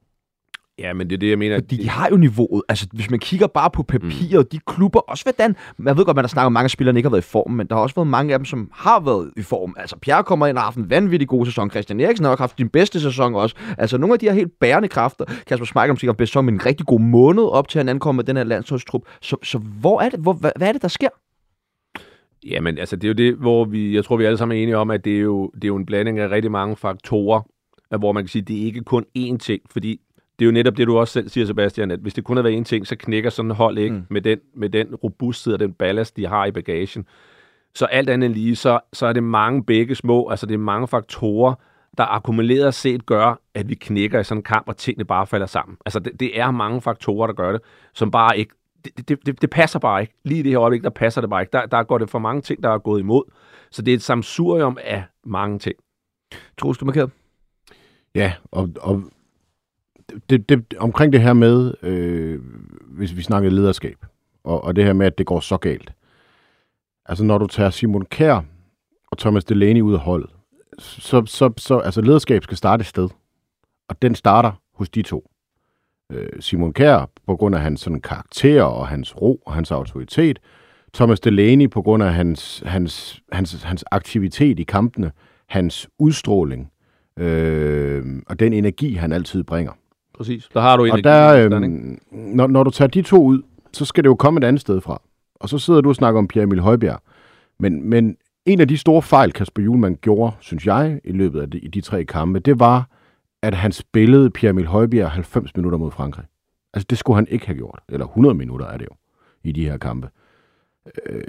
Ja, 0.79 0.93
men 0.93 1.09
det 1.09 1.15
er 1.15 1.19
det, 1.19 1.29
jeg 1.29 1.37
mener. 1.37 1.55
Fordi 1.55 1.77
de 1.77 1.89
har 1.89 2.09
jo 2.09 2.17
niveauet. 2.17 2.63
Altså, 2.69 2.87
hvis 2.93 3.09
man 3.09 3.19
kigger 3.19 3.47
bare 3.47 3.69
på 3.69 3.83
papiret, 3.83 4.51
de 4.51 4.59
klubber, 4.67 4.99
også 4.99 5.23
hvordan... 5.23 5.55
Jeg 5.85 5.97
ved 5.97 6.05
godt, 6.05 6.15
man 6.15 6.23
har 6.25 6.27
snakket 6.27 6.45
om, 6.45 6.53
mange 6.53 6.69
spillere 6.69 6.97
ikke 6.97 7.07
har 7.07 7.11
været 7.11 7.23
i 7.25 7.27
form, 7.27 7.51
men 7.51 7.67
der 7.67 7.75
har 7.75 7.81
også 7.81 7.95
været 7.95 8.07
mange 8.07 8.33
af 8.33 8.39
dem, 8.39 8.45
som 8.45 8.69
har 8.73 8.99
været 8.99 9.31
i 9.37 9.41
form. 9.41 9.75
Altså, 9.77 9.97
Pierre 9.97 10.23
kommer 10.23 10.47
ind 10.47 10.57
og 10.57 10.61
har 10.61 10.65
haft 10.65 10.77
en 10.77 10.89
vanvittig 10.89 11.27
god 11.27 11.45
sæson. 11.45 11.69
Christian 11.69 11.99
Eriksen 11.99 12.25
har 12.25 12.31
nok 12.31 12.39
haft 12.39 12.57
din 12.57 12.69
bedste 12.69 12.99
sæson 12.99 13.35
også. 13.35 13.55
Altså, 13.77 13.97
nogle 13.97 14.13
af 14.13 14.19
de 14.19 14.25
her 14.25 14.33
helt 14.33 14.59
bærende 14.59 14.87
kræfter. 14.87 15.25
Kasper 15.47 15.65
Schmeichel 15.65 15.93
måske 15.93 16.07
har 16.07 16.13
bedst 16.13 16.35
med 16.35 16.53
en 16.53 16.65
rigtig 16.65 16.85
god 16.85 16.99
måned 16.99 17.43
op 17.43 17.67
til, 17.67 17.79
at 17.79 17.85
han 17.85 17.89
ankommer 17.89 18.17
med 18.17 18.23
den 18.23 18.37
her 18.37 18.43
landsholdstrup. 18.43 19.01
Så, 19.21 19.37
så 19.43 19.57
hvor 19.57 20.01
er 20.01 20.09
det? 20.09 20.19
Hvor, 20.19 20.33
hvad, 20.33 20.51
hvad 20.55 20.67
er 20.67 20.71
det, 20.71 20.81
der 20.81 20.87
sker? 20.87 21.09
Jamen, 22.45 22.77
altså, 22.77 22.95
det 22.95 23.03
er 23.03 23.07
jo 23.07 23.13
det, 23.13 23.35
hvor 23.35 23.65
vi, 23.65 23.95
jeg 23.95 24.05
tror, 24.05 24.17
vi 24.17 24.25
alle 24.25 24.37
sammen 24.37 24.57
er 24.57 24.61
enige 24.63 24.77
om, 24.77 24.91
at 24.91 25.05
det 25.05 25.15
er 25.15 25.21
jo, 25.21 25.51
det 25.55 25.63
er 25.63 25.67
jo 25.67 25.75
en 25.75 25.85
blanding 25.85 26.19
af 26.19 26.29
rigtig 26.29 26.51
mange 26.51 26.75
faktorer, 26.75 27.41
hvor 27.97 28.11
man 28.11 28.23
kan 28.23 28.27
sige, 28.27 28.41
at 28.41 28.47
det 28.47 28.61
er 28.61 28.65
ikke 28.65 28.81
kun 28.81 29.05
én 29.17 29.37
ting, 29.37 29.61
fordi 29.71 29.99
det 30.39 30.45
er 30.45 30.47
jo 30.47 30.51
netop 30.51 30.77
det, 30.77 30.87
du 30.87 30.97
også 30.97 31.11
selv 31.11 31.29
siger, 31.29 31.45
Sebastian, 31.45 31.91
at 31.91 31.99
hvis 31.99 32.13
det 32.13 32.23
kun 32.23 32.37
havde 32.37 32.43
været 32.43 32.61
én 32.61 32.63
ting, 32.63 32.87
så 32.87 32.95
knækker 32.95 33.29
sådan 33.29 33.51
et 33.51 33.57
hold 33.57 33.77
ikke 33.77 33.95
mm. 33.95 34.05
Med, 34.09 34.21
den, 34.21 34.39
med 34.53 34.69
den 34.69 34.95
robusthed 34.95 35.53
og 35.53 35.59
den 35.59 35.73
ballast, 35.73 36.17
de 36.17 36.27
har 36.27 36.45
i 36.45 36.51
bagagen. 36.51 37.05
Så 37.75 37.85
alt 37.85 38.09
andet 38.09 38.31
lige, 38.31 38.55
så, 38.55 38.79
så 38.93 39.05
er 39.05 39.13
det 39.13 39.23
mange 39.23 39.63
begge 39.63 39.95
små, 39.95 40.29
altså 40.29 40.45
det 40.45 40.53
er 40.53 40.57
mange 40.57 40.87
faktorer, 40.87 41.55
der 41.97 42.03
akkumuleret 42.03 42.73
set 42.73 43.05
gør, 43.05 43.41
at 43.53 43.69
vi 43.69 43.75
knækker 43.75 44.19
i 44.19 44.23
sådan 44.23 44.39
en 44.39 44.43
kamp, 44.43 44.67
og 44.67 44.77
tingene 44.77 45.05
bare 45.05 45.27
falder 45.27 45.45
sammen. 45.45 45.77
Altså 45.85 45.99
det, 45.99 46.19
det 46.19 46.39
er 46.39 46.51
mange 46.51 46.81
faktorer, 46.81 47.27
der 47.27 47.33
gør 47.33 47.51
det, 47.51 47.61
som 47.93 48.11
bare 48.11 48.37
ikke, 48.37 48.53
det, 48.85 49.09
det, 49.09 49.25
det, 49.25 49.41
det 49.41 49.49
passer 49.49 49.79
bare 49.79 50.01
ikke. 50.01 50.13
Lige 50.23 50.39
i 50.39 50.43
det 50.43 50.51
her 50.51 50.61
øjeblik, 50.61 50.83
der 50.83 50.89
passer 50.89 51.21
det 51.21 51.29
bare 51.29 51.41
ikke. 51.41 51.51
Der, 51.51 51.65
der 51.65 51.83
går 51.83 51.97
det 51.97 52.09
for 52.09 52.19
mange 52.19 52.41
ting, 52.41 52.63
der 52.63 52.69
er 52.69 52.77
gået 52.77 52.99
imod. 52.99 53.23
Så 53.71 53.81
det 53.81 53.91
er 53.91 53.95
et 53.95 54.01
samsurium 54.01 54.77
af 54.83 55.03
mange 55.23 55.59
ting. 55.59 55.75
Troels, 56.57 56.77
du 56.77 56.85
markeret? 56.85 57.11
Ja, 58.15 58.33
og, 58.51 58.69
og 58.81 59.03
det, 60.29 60.49
det, 60.49 60.73
omkring 60.77 61.13
det 61.13 61.21
her 61.21 61.33
med, 61.33 61.73
øh, 61.81 62.39
hvis 62.87 63.15
vi 63.15 63.21
snakker 63.21 63.49
lederskab, 63.49 64.05
og, 64.43 64.63
og 64.63 64.75
det 64.75 64.83
her 64.83 64.93
med, 64.93 65.05
at 65.05 65.17
det 65.17 65.25
går 65.25 65.39
så 65.39 65.57
galt. 65.57 65.93
Altså, 67.05 67.23
når 67.23 67.37
du 67.37 67.47
tager 67.47 67.69
Simon 67.69 68.05
Kær 68.05 68.41
og 69.11 69.17
Thomas 69.17 69.45
Delaney 69.45 69.81
ud 69.81 69.93
af 69.93 69.99
holdet, 69.99 70.29
så, 70.79 71.25
så, 71.25 71.53
så 71.57 71.77
altså, 71.77 72.01
lederskab 72.01 72.43
skal 72.43 72.57
starte 72.57 72.81
et 72.81 72.87
sted. 72.87 73.09
Og 73.89 74.01
den 74.01 74.15
starter 74.15 74.51
hos 74.73 74.89
de 74.89 75.01
to. 75.01 75.29
Øh, 76.11 76.29
Simon 76.39 76.73
Kær, 76.73 77.09
på 77.27 77.35
grund 77.35 77.55
af 77.55 77.61
hans 77.61 77.81
sådan, 77.81 78.01
karakter 78.01 78.63
og 78.63 78.87
hans 78.87 79.21
ro 79.21 79.41
og 79.45 79.53
hans 79.53 79.71
autoritet. 79.71 80.39
Thomas 80.93 81.19
Delaney 81.19 81.69
på 81.69 81.81
grund 81.81 82.03
af 82.03 82.13
hans, 82.13 82.63
hans, 82.65 83.21
hans, 83.31 83.63
hans 83.63 83.83
aktivitet 83.91 84.59
i 84.59 84.63
kampene, 84.63 85.11
hans 85.47 85.89
udstråling 85.99 86.71
øh, 87.19 88.21
og 88.27 88.39
den 88.39 88.53
energi, 88.53 88.93
han 88.93 89.11
altid 89.11 89.43
bringer. 89.43 89.71
Præcis. 90.17 90.49
Der 90.53 90.61
har 90.61 90.77
du 90.77 90.81
Og 90.83 90.87
energi. 90.87 91.01
der, 91.01 91.45
øh, 91.45 91.51
når, 92.11 92.47
når 92.47 92.63
du 92.63 92.69
tager 92.69 92.87
de 92.89 93.01
to 93.01 93.23
ud, 93.23 93.41
så 93.73 93.85
skal 93.85 94.03
det 94.03 94.09
jo 94.09 94.15
komme 94.15 94.37
et 94.37 94.43
andet 94.43 94.61
sted 94.61 94.81
fra. 94.81 95.01
Og 95.35 95.49
så 95.49 95.57
sidder 95.57 95.81
du 95.81 95.89
og 95.89 95.95
snakker 95.95 96.19
om 96.19 96.27
Pierre 96.27 96.43
Emil 96.43 96.59
Højbjerg. 96.59 97.01
Men, 97.59 97.89
men 97.89 98.17
en 98.45 98.61
af 98.61 98.67
de 98.67 98.77
store 98.77 99.01
fejl, 99.01 99.31
Kasper 99.33 99.61
Julemand 99.63 99.95
gjorde, 99.97 100.35
synes 100.39 100.65
jeg, 100.65 100.99
i 101.03 101.11
løbet 101.11 101.41
af 101.41 101.51
de, 101.51 101.59
i 101.59 101.67
de 101.67 101.81
tre 101.81 102.05
kampe, 102.05 102.39
det 102.39 102.59
var, 102.59 102.89
at 103.41 103.53
han 103.53 103.71
spillede 103.71 104.29
Pierre 104.29 104.49
Emil 104.49 104.65
Højbjerg 104.67 105.11
90 105.11 105.55
minutter 105.55 105.79
mod 105.79 105.91
Frankrig. 105.91 106.25
Altså, 106.73 106.87
det 106.89 106.97
skulle 106.97 107.17
han 107.17 107.27
ikke 107.29 107.45
have 107.47 107.55
gjort. 107.57 107.79
Eller 107.89 108.05
100 108.05 108.35
minutter 108.35 108.65
er 108.65 108.77
det 108.77 108.85
jo, 108.85 108.95
i 109.43 109.51
de 109.51 109.65
her 109.69 109.77
kampe. 109.77 110.09
Øh, 111.09 111.23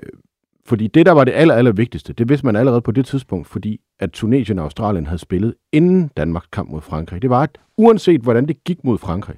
fordi 0.66 0.86
det, 0.86 1.06
der 1.06 1.12
var 1.12 1.24
det 1.24 1.32
aller, 1.32 1.54
aller 1.54 1.72
vigtigste, 1.72 2.12
det 2.12 2.28
vidste 2.28 2.46
man 2.46 2.56
allerede 2.56 2.80
på 2.80 2.92
det 2.92 3.06
tidspunkt, 3.06 3.46
fordi 3.46 3.80
at 3.98 4.10
Tunesien 4.10 4.58
og 4.58 4.64
Australien 4.64 5.06
havde 5.06 5.18
spillet 5.18 5.54
inden 5.72 6.10
Danmarks 6.16 6.46
kamp 6.52 6.70
mod 6.70 6.80
Frankrig. 6.80 7.22
Det 7.22 7.30
var, 7.30 7.42
at 7.42 7.58
uanset 7.76 8.20
hvordan 8.20 8.48
det 8.48 8.64
gik 8.64 8.84
mod 8.84 8.98
Frankrig, 8.98 9.36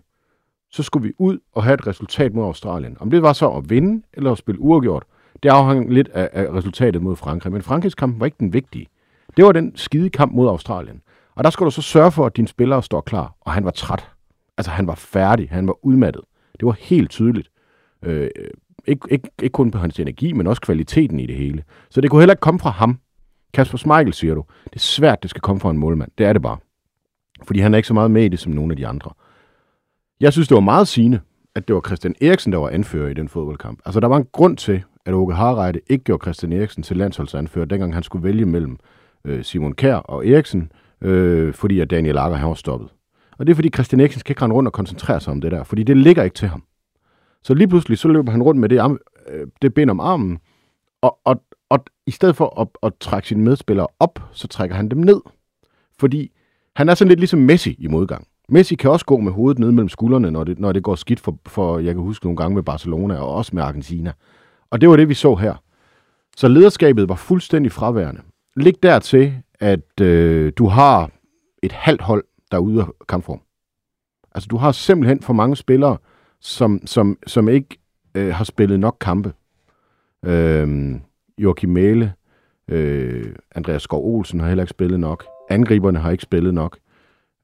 så 0.71 0.83
skulle 0.83 1.09
vi 1.09 1.13
ud 1.19 1.39
og 1.53 1.65
have 1.65 1.75
et 1.75 1.87
resultat 1.87 2.35
mod 2.35 2.45
Australien. 2.45 2.97
Om 3.01 3.11
det 3.11 3.23
var 3.23 3.33
så 3.33 3.49
at 3.51 3.71
vinde 3.71 4.03
eller 4.13 4.33
at 4.33 4.39
spille 4.39 4.61
uafgjort, 4.61 5.05
det 5.43 5.49
afhang 5.49 5.93
lidt 5.93 6.09
af, 6.09 6.31
af 6.33 6.53
resultatet 6.53 7.03
mod 7.03 7.17
Frankrig. 7.17 7.53
Men 7.53 7.63
Frankrigs 7.63 7.95
kamp 7.95 8.21
var 8.21 8.27
ikke 8.27 8.37
den 8.41 8.53
vigtige. 8.53 8.87
Det 9.37 9.45
var 9.45 9.53
den 9.53 9.77
skide 9.77 10.11
kamp 10.11 10.33
mod 10.33 10.49
Australien. 10.49 11.01
Og 11.35 11.45
der 11.45 11.51
skulle 11.51 11.67
du 11.67 11.71
så 11.71 11.83
sørge 11.83 12.13
for, 12.13 12.27
at 12.27 12.37
dine 12.37 12.49
spillere 12.49 12.83
står 12.83 13.01
klar. 13.01 13.35
Og 13.41 13.53
han 13.53 13.65
var 13.65 13.71
træt. 13.71 14.09
Altså, 14.59 14.71
han 14.71 14.87
var 14.87 14.95
færdig. 14.95 15.49
Han 15.51 15.67
var 15.67 15.87
udmattet. 15.87 16.23
Det 16.61 16.67
var 16.67 16.77
helt 16.81 17.11
tydeligt. 17.11 17.51
Øh, 18.05 18.31
ikke, 18.87 19.09
ikke, 19.11 19.31
ikke 19.43 19.53
kun 19.53 19.71
på 19.71 19.79
hans 19.79 20.01
energi, 20.01 20.33
men 20.33 20.47
også 20.47 20.63
kvaliteten 20.63 21.21
i 21.21 21.27
det 21.27 21.35
hele. 21.35 21.63
Så 21.91 22.01
det 22.01 22.11
kunne 22.11 22.21
heller 22.21 22.35
ikke 22.35 22.41
komme 22.41 22.61
fra 22.61 22.71
ham. 22.71 22.99
Kasper 23.55 23.79
Schmeichel, 23.79 24.15
siger 24.15 24.35
du. 24.35 24.45
Det 24.65 24.77
er 24.77 24.81
svært, 24.81 25.23
det 25.23 25.31
skal 25.31 25.41
komme 25.41 25.61
fra 25.61 25.71
en 25.71 25.79
målmand. 25.79 26.11
Det 26.19 26.27
er 26.27 26.33
det 26.33 26.43
bare. 26.43 26.57
Fordi 27.43 27.61
han 27.61 27.75
er 27.75 27.77
ikke 27.77 27.89
så 27.89 27.95
meget 27.95 28.11
med 28.11 28.25
i 28.25 28.29
det, 28.29 28.39
som 28.39 28.53
nogle 28.53 28.73
af 28.73 28.77
de 28.77 28.87
andre. 28.87 29.11
Jeg 30.21 30.33
synes, 30.33 30.49
det 30.49 30.55
var 30.55 30.61
meget 30.61 30.89
sigende, 30.89 31.21
at 31.55 31.69
det 31.69 31.75
var 31.75 31.83
Christian 31.87 32.15
Eriksen, 32.21 32.53
der 32.53 32.59
var 32.59 32.69
anfører 32.69 33.11
i 33.11 33.15
den 33.15 33.29
fodboldkamp. 33.29 33.81
Altså, 33.85 34.01
der 34.01 34.07
var 34.07 34.17
en 34.17 34.27
grund 34.33 34.57
til, 34.57 34.83
at 35.07 35.15
Åke 35.15 35.35
Harreide 35.35 35.81
ikke 35.87 36.05
gjorde 36.05 36.25
Christian 36.25 36.53
Eriksen 36.53 36.83
til 36.83 36.97
landsholdsanfører, 36.97 37.65
dengang 37.65 37.95
han 37.95 38.03
skulle 38.03 38.25
vælge 38.25 38.47
mellem 38.47 38.79
øh, 39.25 39.45
Simon 39.45 39.73
Kær 39.73 39.97
og 39.97 40.27
Eriksen, 40.27 40.73
øh, 41.01 41.55
fordi 41.55 41.81
at 41.81 41.91
Daniel 41.91 42.19
Akker, 42.19 42.37
han 42.37 42.49
var 42.49 42.55
stoppet. 42.55 42.89
Og 43.39 43.47
det 43.47 43.53
er, 43.53 43.55
fordi 43.55 43.71
Christian 43.75 44.01
Eriksen 44.01 44.21
skal 44.21 44.31
ikke 44.33 44.43
rende 44.43 44.57
rundt 44.57 44.67
og 44.67 44.73
koncentrere 44.73 45.21
sig 45.21 45.31
om 45.31 45.41
det 45.41 45.53
der, 45.53 45.63
fordi 45.63 45.83
det 45.83 45.97
ligger 45.97 46.23
ikke 46.23 46.35
til 46.35 46.49
ham. 46.49 46.63
Så 47.49 47.55
lige 47.55 47.69
pludselig, 47.69 47.99
så 47.99 48.09
løber 48.09 48.33
han 48.33 48.43
rundt 48.43 48.61
med 48.61 48.69
det, 48.69 48.79
arm, 48.79 48.99
øh, 49.29 49.47
det 49.63 49.75
ben 49.75 49.91
om 49.91 50.01
armen, 50.01 50.39
og, 51.01 51.19
og, 51.25 51.43
og 51.71 51.85
i 52.07 52.11
stedet 52.11 52.37
for 52.37 52.61
at, 52.61 52.69
at 52.83 52.93
trække 53.01 53.29
sine 53.29 53.43
medspillere 53.43 53.87
op, 54.01 54.21
så 54.33 54.49
trækker 54.49 54.77
han 54.77 54.89
dem 54.89 54.99
ned. 54.99 55.21
Fordi 55.99 56.31
han 56.77 56.89
er 56.89 56.95
sådan 56.95 57.09
lidt 57.09 57.21
ligesom 57.21 57.41
Messi 57.41 57.77
i 57.79 57.87
modgang. 57.87 58.27
Messi 58.49 58.75
kan 58.75 58.91
også 58.91 59.07
gå 59.07 59.17
med 59.17 59.33
hovedet 59.33 59.59
ned 59.59 59.73
mellem 59.73 59.89
skuldrene, 59.89 60.31
når 60.31 60.45
det, 60.45 60.59
når 60.59 60.73
det 60.73 60.83
går 60.83 60.95
skidt 60.95 61.21
for, 61.21 61.39
for, 61.47 61.79
jeg 61.79 61.95
kan 61.95 62.03
huske 62.03 62.27
nogle 62.27 62.37
gange 62.37 62.55
med 62.55 62.63
Barcelona 62.63 63.19
og 63.19 63.35
også 63.35 63.51
med 63.55 63.63
Argentina. 63.63 64.13
Og 64.71 64.81
det 64.81 64.89
var 64.89 64.97
det, 64.97 65.09
vi 65.09 65.15
så 65.15 65.35
her. 65.35 65.55
Så 66.37 66.49
lederskabet 66.49 67.09
var 67.09 67.15
fuldstændig 67.15 67.73
fraværende. 67.73 68.21
Læg 68.57 68.83
dertil, 68.83 69.35
at 69.61 70.01
øh, 70.01 70.53
du 70.57 70.67
har 70.67 71.11
et 71.63 71.73
halvt 71.73 72.03
hold, 72.03 72.25
der 72.51 72.57
er 72.57 72.63
ude 72.63 72.81
af 72.81 72.87
kampform. 73.09 73.41
Altså, 74.35 74.49
du 74.51 74.57
har 74.57 74.73
simpelthen 74.73 75.23
for 75.23 75.33
mange 75.33 75.57
spillere, 75.57 75.97
som, 76.41 76.81
som, 76.87 77.19
som 77.27 77.49
ikke 77.49 77.79
øh, 78.15 78.35
har 78.35 78.45
spillet 78.45 78.81
nok 78.81 78.97
kampe. 79.01 79.33
Øh, 80.25 80.95
Joachim 81.39 81.71
Mæle, 81.71 82.13
øh, 82.69 83.35
Andreas 83.55 83.83
Skov 83.83 84.15
Olsen 84.15 84.41
har 84.41 84.49
heller 84.49 84.63
ikke 84.63 84.71
spillet 84.71 85.01
nok. 85.01 85.25
Angriberne 85.51 85.99
har 85.99 86.11
ikke 86.11 86.23
spillet 86.23 86.55
nok. 86.55 86.79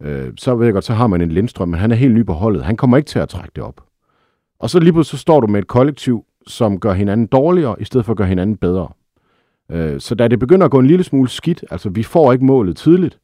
Øh, 0.02 0.32
så 0.36 0.54
ved 0.54 0.66
jeg 0.66 0.72
godt, 0.72 0.84
så 0.84 0.94
har 0.94 1.06
man 1.06 1.20
en 1.20 1.32
Lindstrøm, 1.32 1.68
men 1.68 1.80
han 1.80 1.90
er 1.90 1.96
helt 1.96 2.14
ny 2.14 2.26
på 2.26 2.32
holdet. 2.32 2.64
Han 2.64 2.76
kommer 2.76 2.96
ikke 2.96 3.08
til 3.08 3.18
at 3.18 3.28
trække 3.28 3.52
det 3.56 3.64
op. 3.64 3.84
Og 4.58 4.70
så 4.70 4.78
lige 4.78 4.92
pludselig 4.92 5.18
så 5.18 5.22
står 5.22 5.40
du 5.40 5.46
med 5.46 5.60
et 5.60 5.66
kollektiv, 5.66 6.24
som 6.46 6.80
gør 6.80 6.92
hinanden 6.92 7.26
dårligere, 7.26 7.76
i 7.80 7.84
stedet 7.84 8.04
for 8.06 8.12
at 8.12 8.16
gøre 8.16 8.28
hinanden 8.28 8.56
bedre. 8.56 8.88
Øh, 9.70 10.00
så 10.00 10.14
da 10.14 10.28
det 10.28 10.38
begynder 10.38 10.64
at 10.64 10.70
gå 10.70 10.78
en 10.78 10.86
lille 10.86 11.04
smule 11.04 11.28
skidt, 11.28 11.64
altså 11.70 11.88
vi 11.88 12.02
får 12.02 12.32
ikke 12.32 12.44
målet 12.44 12.76
tidligt, 12.76 13.18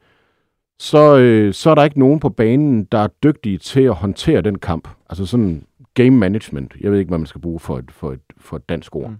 så, 0.80 1.18
øh, 1.18 1.54
så 1.54 1.70
er 1.70 1.74
der 1.74 1.84
ikke 1.84 1.98
nogen 1.98 2.20
på 2.20 2.28
banen, 2.28 2.84
der 2.84 2.98
er 2.98 3.08
dygtige 3.22 3.58
til 3.58 3.80
at 3.80 3.94
håndtere 3.94 4.40
den 4.40 4.58
kamp. 4.58 4.88
Altså 5.10 5.26
sådan 5.26 5.64
game 5.94 6.10
management. 6.10 6.74
Jeg 6.80 6.92
ved 6.92 6.98
ikke, 6.98 7.08
hvad 7.08 7.18
man 7.18 7.26
skal 7.26 7.40
bruge 7.40 7.60
for 7.60 7.78
et, 7.78 7.90
for 7.90 8.12
et, 8.12 8.20
for 8.38 8.56
et 8.56 8.68
dansk 8.68 8.96
ord. 8.96 9.10
Mm. 9.10 9.16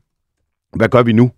Hvad 0.76 0.88
gør 0.88 1.02
vi 1.02 1.12
nu? 1.12 1.30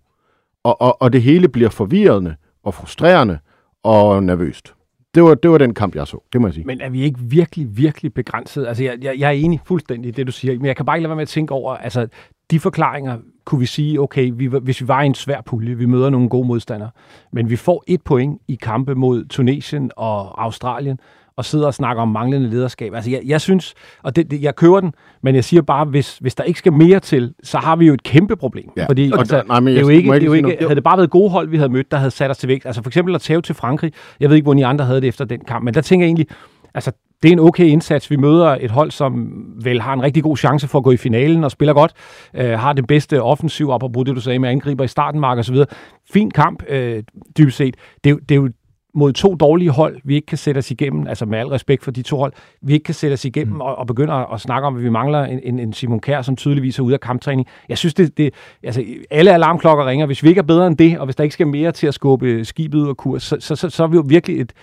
Og, 0.63 0.81
og, 0.81 1.01
og 1.01 1.13
det 1.13 1.21
hele 1.21 1.47
bliver 1.47 1.69
forvirrende 1.69 2.35
og 2.63 2.73
frustrerende 2.73 3.39
og 3.83 4.23
nervøst. 4.23 4.73
Det 5.15 5.23
var, 5.23 5.35
det 5.35 5.51
var 5.51 5.57
den 5.57 5.73
kamp, 5.73 5.95
jeg 5.95 6.07
så. 6.07 6.23
Det 6.33 6.41
må 6.41 6.47
jeg 6.47 6.53
sige. 6.53 6.65
Men 6.65 6.81
er 6.81 6.89
vi 6.89 7.01
ikke 7.01 7.19
virkelig, 7.19 7.77
virkelig 7.77 8.13
begrænset? 8.13 8.67
Altså, 8.67 8.83
jeg, 8.83 8.97
jeg, 9.01 9.19
jeg 9.19 9.27
er 9.27 9.31
enig 9.31 9.61
fuldstændig 9.65 10.09
i 10.09 10.11
det, 10.11 10.27
du 10.27 10.31
siger, 10.31 10.57
men 10.57 10.65
jeg 10.65 10.75
kan 10.75 10.85
bare 10.85 10.97
ikke 10.97 11.03
lade 11.03 11.09
være 11.09 11.15
med 11.15 11.21
at 11.21 11.27
tænke 11.27 11.53
over, 11.53 11.75
altså, 11.75 12.07
de 12.51 12.59
forklaringer 12.59 13.17
kunne 13.45 13.59
vi 13.59 13.65
sige, 13.65 14.01
okay, 14.01 14.31
vi, 14.35 14.45
hvis 14.61 14.81
vi 14.81 14.87
var 14.87 15.01
i 15.01 15.05
en 15.05 15.15
svær 15.15 15.41
pulje, 15.41 15.75
vi 15.75 15.85
møder 15.85 16.09
nogle 16.09 16.29
gode 16.29 16.47
modstandere, 16.47 16.89
men 17.33 17.49
vi 17.49 17.55
får 17.55 17.83
et 17.87 18.01
point 18.01 18.41
i 18.47 18.55
kampe 18.55 18.95
mod 18.95 19.25
Tunesien 19.25 19.91
og 19.95 20.43
Australien, 20.43 20.99
og 21.35 21.45
sidder 21.45 21.65
og 21.65 21.73
snakker 21.73 22.01
om 22.01 22.07
manglende 22.09 22.49
lederskab. 22.49 22.93
Altså, 22.95 23.11
jeg, 23.11 23.21
jeg 23.25 23.41
synes, 23.41 23.73
og 24.03 24.15
det, 24.15 24.31
det, 24.31 24.41
jeg 24.41 24.55
kører 24.55 24.79
den, 24.79 24.93
men 25.23 25.35
jeg 25.35 25.43
siger 25.43 25.61
bare, 25.61 25.85
hvis, 25.85 26.17
hvis 26.17 26.35
der 26.35 26.43
ikke 26.43 26.59
skal 26.59 26.73
mere 26.73 26.99
til, 26.99 27.33
så 27.43 27.57
har 27.57 27.75
vi 27.75 27.85
jo 27.87 27.93
et 27.93 28.03
kæmpe 28.03 28.35
problem. 28.35 28.69
Ja. 28.77 28.85
Fordi 28.85 29.11
Og 29.11 29.19
altså, 29.19 29.35
der- 29.37 29.43
nej, 29.43 29.59
men 29.59 29.67
det 29.67 29.77
er 29.77 29.81
jo 29.81 29.87
ikke, 29.89 30.11
det 30.13 30.21
er 30.21 30.25
jo 30.25 30.33
ikke 30.33 30.41
noget? 30.41 30.59
havde 30.59 30.75
det 30.75 30.83
bare 30.83 30.97
været 30.97 31.09
gode 31.09 31.29
hold, 31.29 31.49
vi 31.49 31.57
havde 31.57 31.69
mødt, 31.69 31.91
der 31.91 31.97
havde 31.97 32.11
sat 32.11 32.31
os 32.31 32.37
til 32.37 32.49
vægt. 32.49 32.65
Altså 32.65 32.81
for 32.83 32.89
eksempel 32.89 33.15
at 33.15 33.21
tage 33.21 33.41
til 33.41 33.55
Frankrig. 33.55 33.91
Jeg 34.19 34.29
ved 34.29 34.35
ikke, 34.35 34.45
hvor 34.45 34.53
I 34.55 34.61
andre 34.61 34.85
havde 34.85 35.01
det 35.01 35.07
efter 35.07 35.25
den 35.25 35.39
kamp, 35.47 35.63
men 35.65 35.73
der 35.73 35.81
tænker 35.81 36.05
jeg 36.05 36.07
egentlig, 36.09 36.27
altså 36.73 36.91
det 37.23 37.29
er 37.29 37.33
en 37.33 37.39
okay 37.39 37.65
indsats. 37.65 38.11
Vi 38.11 38.15
møder 38.15 38.57
et 38.59 38.71
hold, 38.71 38.91
som 38.91 39.31
vel 39.63 39.81
har 39.81 39.93
en 39.93 40.03
rigtig 40.03 40.23
god 40.23 40.37
chance 40.37 40.67
for 40.67 40.77
at 40.77 40.83
gå 40.83 40.91
i 40.91 40.97
finalen 40.97 41.43
og 41.43 41.51
spiller 41.51 41.73
godt. 41.73 41.93
Øh, 42.33 42.59
har 42.59 42.73
det 42.73 42.87
bedste 42.87 43.21
offensiv, 43.21 43.69
op 43.69 43.81
på 43.93 44.03
det, 44.03 44.15
du 44.15 44.21
sagde 44.21 44.39
med 44.39 44.49
angriber 44.49 44.83
i 44.83 44.87
starten, 44.87 45.19
Mark, 45.21 45.37
og 45.37 45.45
så 45.45 45.51
videre. 45.51 45.67
Fin 46.13 46.31
kamp, 46.31 46.63
øh, 46.69 47.03
dybest 47.37 47.57
set. 47.57 47.75
Det, 48.03 48.11
er 48.11 48.15
det 48.15 48.31
er 48.31 48.35
jo 48.35 48.49
mod 48.95 49.13
to 49.13 49.35
dårlige 49.35 49.69
hold, 49.69 49.97
vi 50.03 50.15
ikke 50.15 50.25
kan 50.25 50.37
sætte 50.37 50.59
os 50.59 50.71
igennem, 50.71 51.07
altså 51.07 51.25
med 51.25 51.39
al 51.39 51.47
respekt 51.47 51.83
for 51.83 51.91
de 51.91 52.01
to 52.01 52.17
hold, 52.17 52.33
vi 52.61 52.73
ikke 52.73 52.83
kan 52.83 52.93
sætte 52.93 53.13
os 53.13 53.25
igennem 53.25 53.53
mm. 53.53 53.61
og, 53.61 53.75
og 53.75 53.87
begynde 53.87 54.13
at, 54.13 54.25
at 54.33 54.41
snakke 54.41 54.67
om, 54.67 54.75
at 54.75 54.83
vi 54.83 54.89
mangler 54.89 55.23
en, 55.23 55.59
en, 55.59 55.73
Simon 55.73 55.99
Kjær, 55.99 56.21
som 56.21 56.35
tydeligvis 56.35 56.79
er 56.79 56.83
ude 56.83 56.93
af 56.93 56.99
kamptræning. 56.99 57.47
Jeg 57.69 57.77
synes, 57.77 57.93
det, 57.93 58.17
det 58.17 58.33
altså, 58.63 58.83
alle 59.11 59.33
alarmklokker 59.33 59.85
ringer. 59.85 60.05
Hvis 60.05 60.23
vi 60.23 60.29
ikke 60.29 60.39
er 60.39 60.43
bedre 60.43 60.67
end 60.67 60.77
det, 60.77 60.99
og 60.99 61.05
hvis 61.05 61.15
der 61.15 61.23
ikke 61.23 61.33
skal 61.33 61.47
mere 61.47 61.71
til 61.71 61.87
at 61.87 61.93
skubbe 61.93 62.45
skibet 62.45 62.77
ud 62.79 62.89
af 62.89 62.97
kurs, 62.97 63.23
så, 63.23 63.37
så, 63.39 63.55
så, 63.55 63.69
så 63.69 63.83
er 63.83 63.87
vi 63.87 63.95
jo 63.95 64.03
virkelig 64.07 64.41
et, 64.41 64.53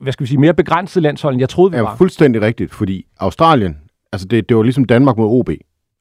hvad 0.00 0.12
skal 0.12 0.24
vi 0.24 0.28
sige, 0.28 0.38
mere 0.38 0.54
begrænset 0.54 1.02
landshold, 1.02 1.34
end 1.34 1.40
jeg 1.40 1.48
troede, 1.48 1.70
vi 1.70 1.76
er 1.76 1.82
var. 1.82 1.90
jo 1.90 1.96
fuldstændig 1.96 2.42
rigtigt, 2.42 2.74
fordi 2.74 3.06
Australien, 3.20 3.76
altså 4.12 4.28
det, 4.28 4.48
det 4.48 4.56
var 4.56 4.62
ligesom 4.62 4.84
Danmark 4.84 5.16
mod 5.16 5.26
OB. 5.38 5.50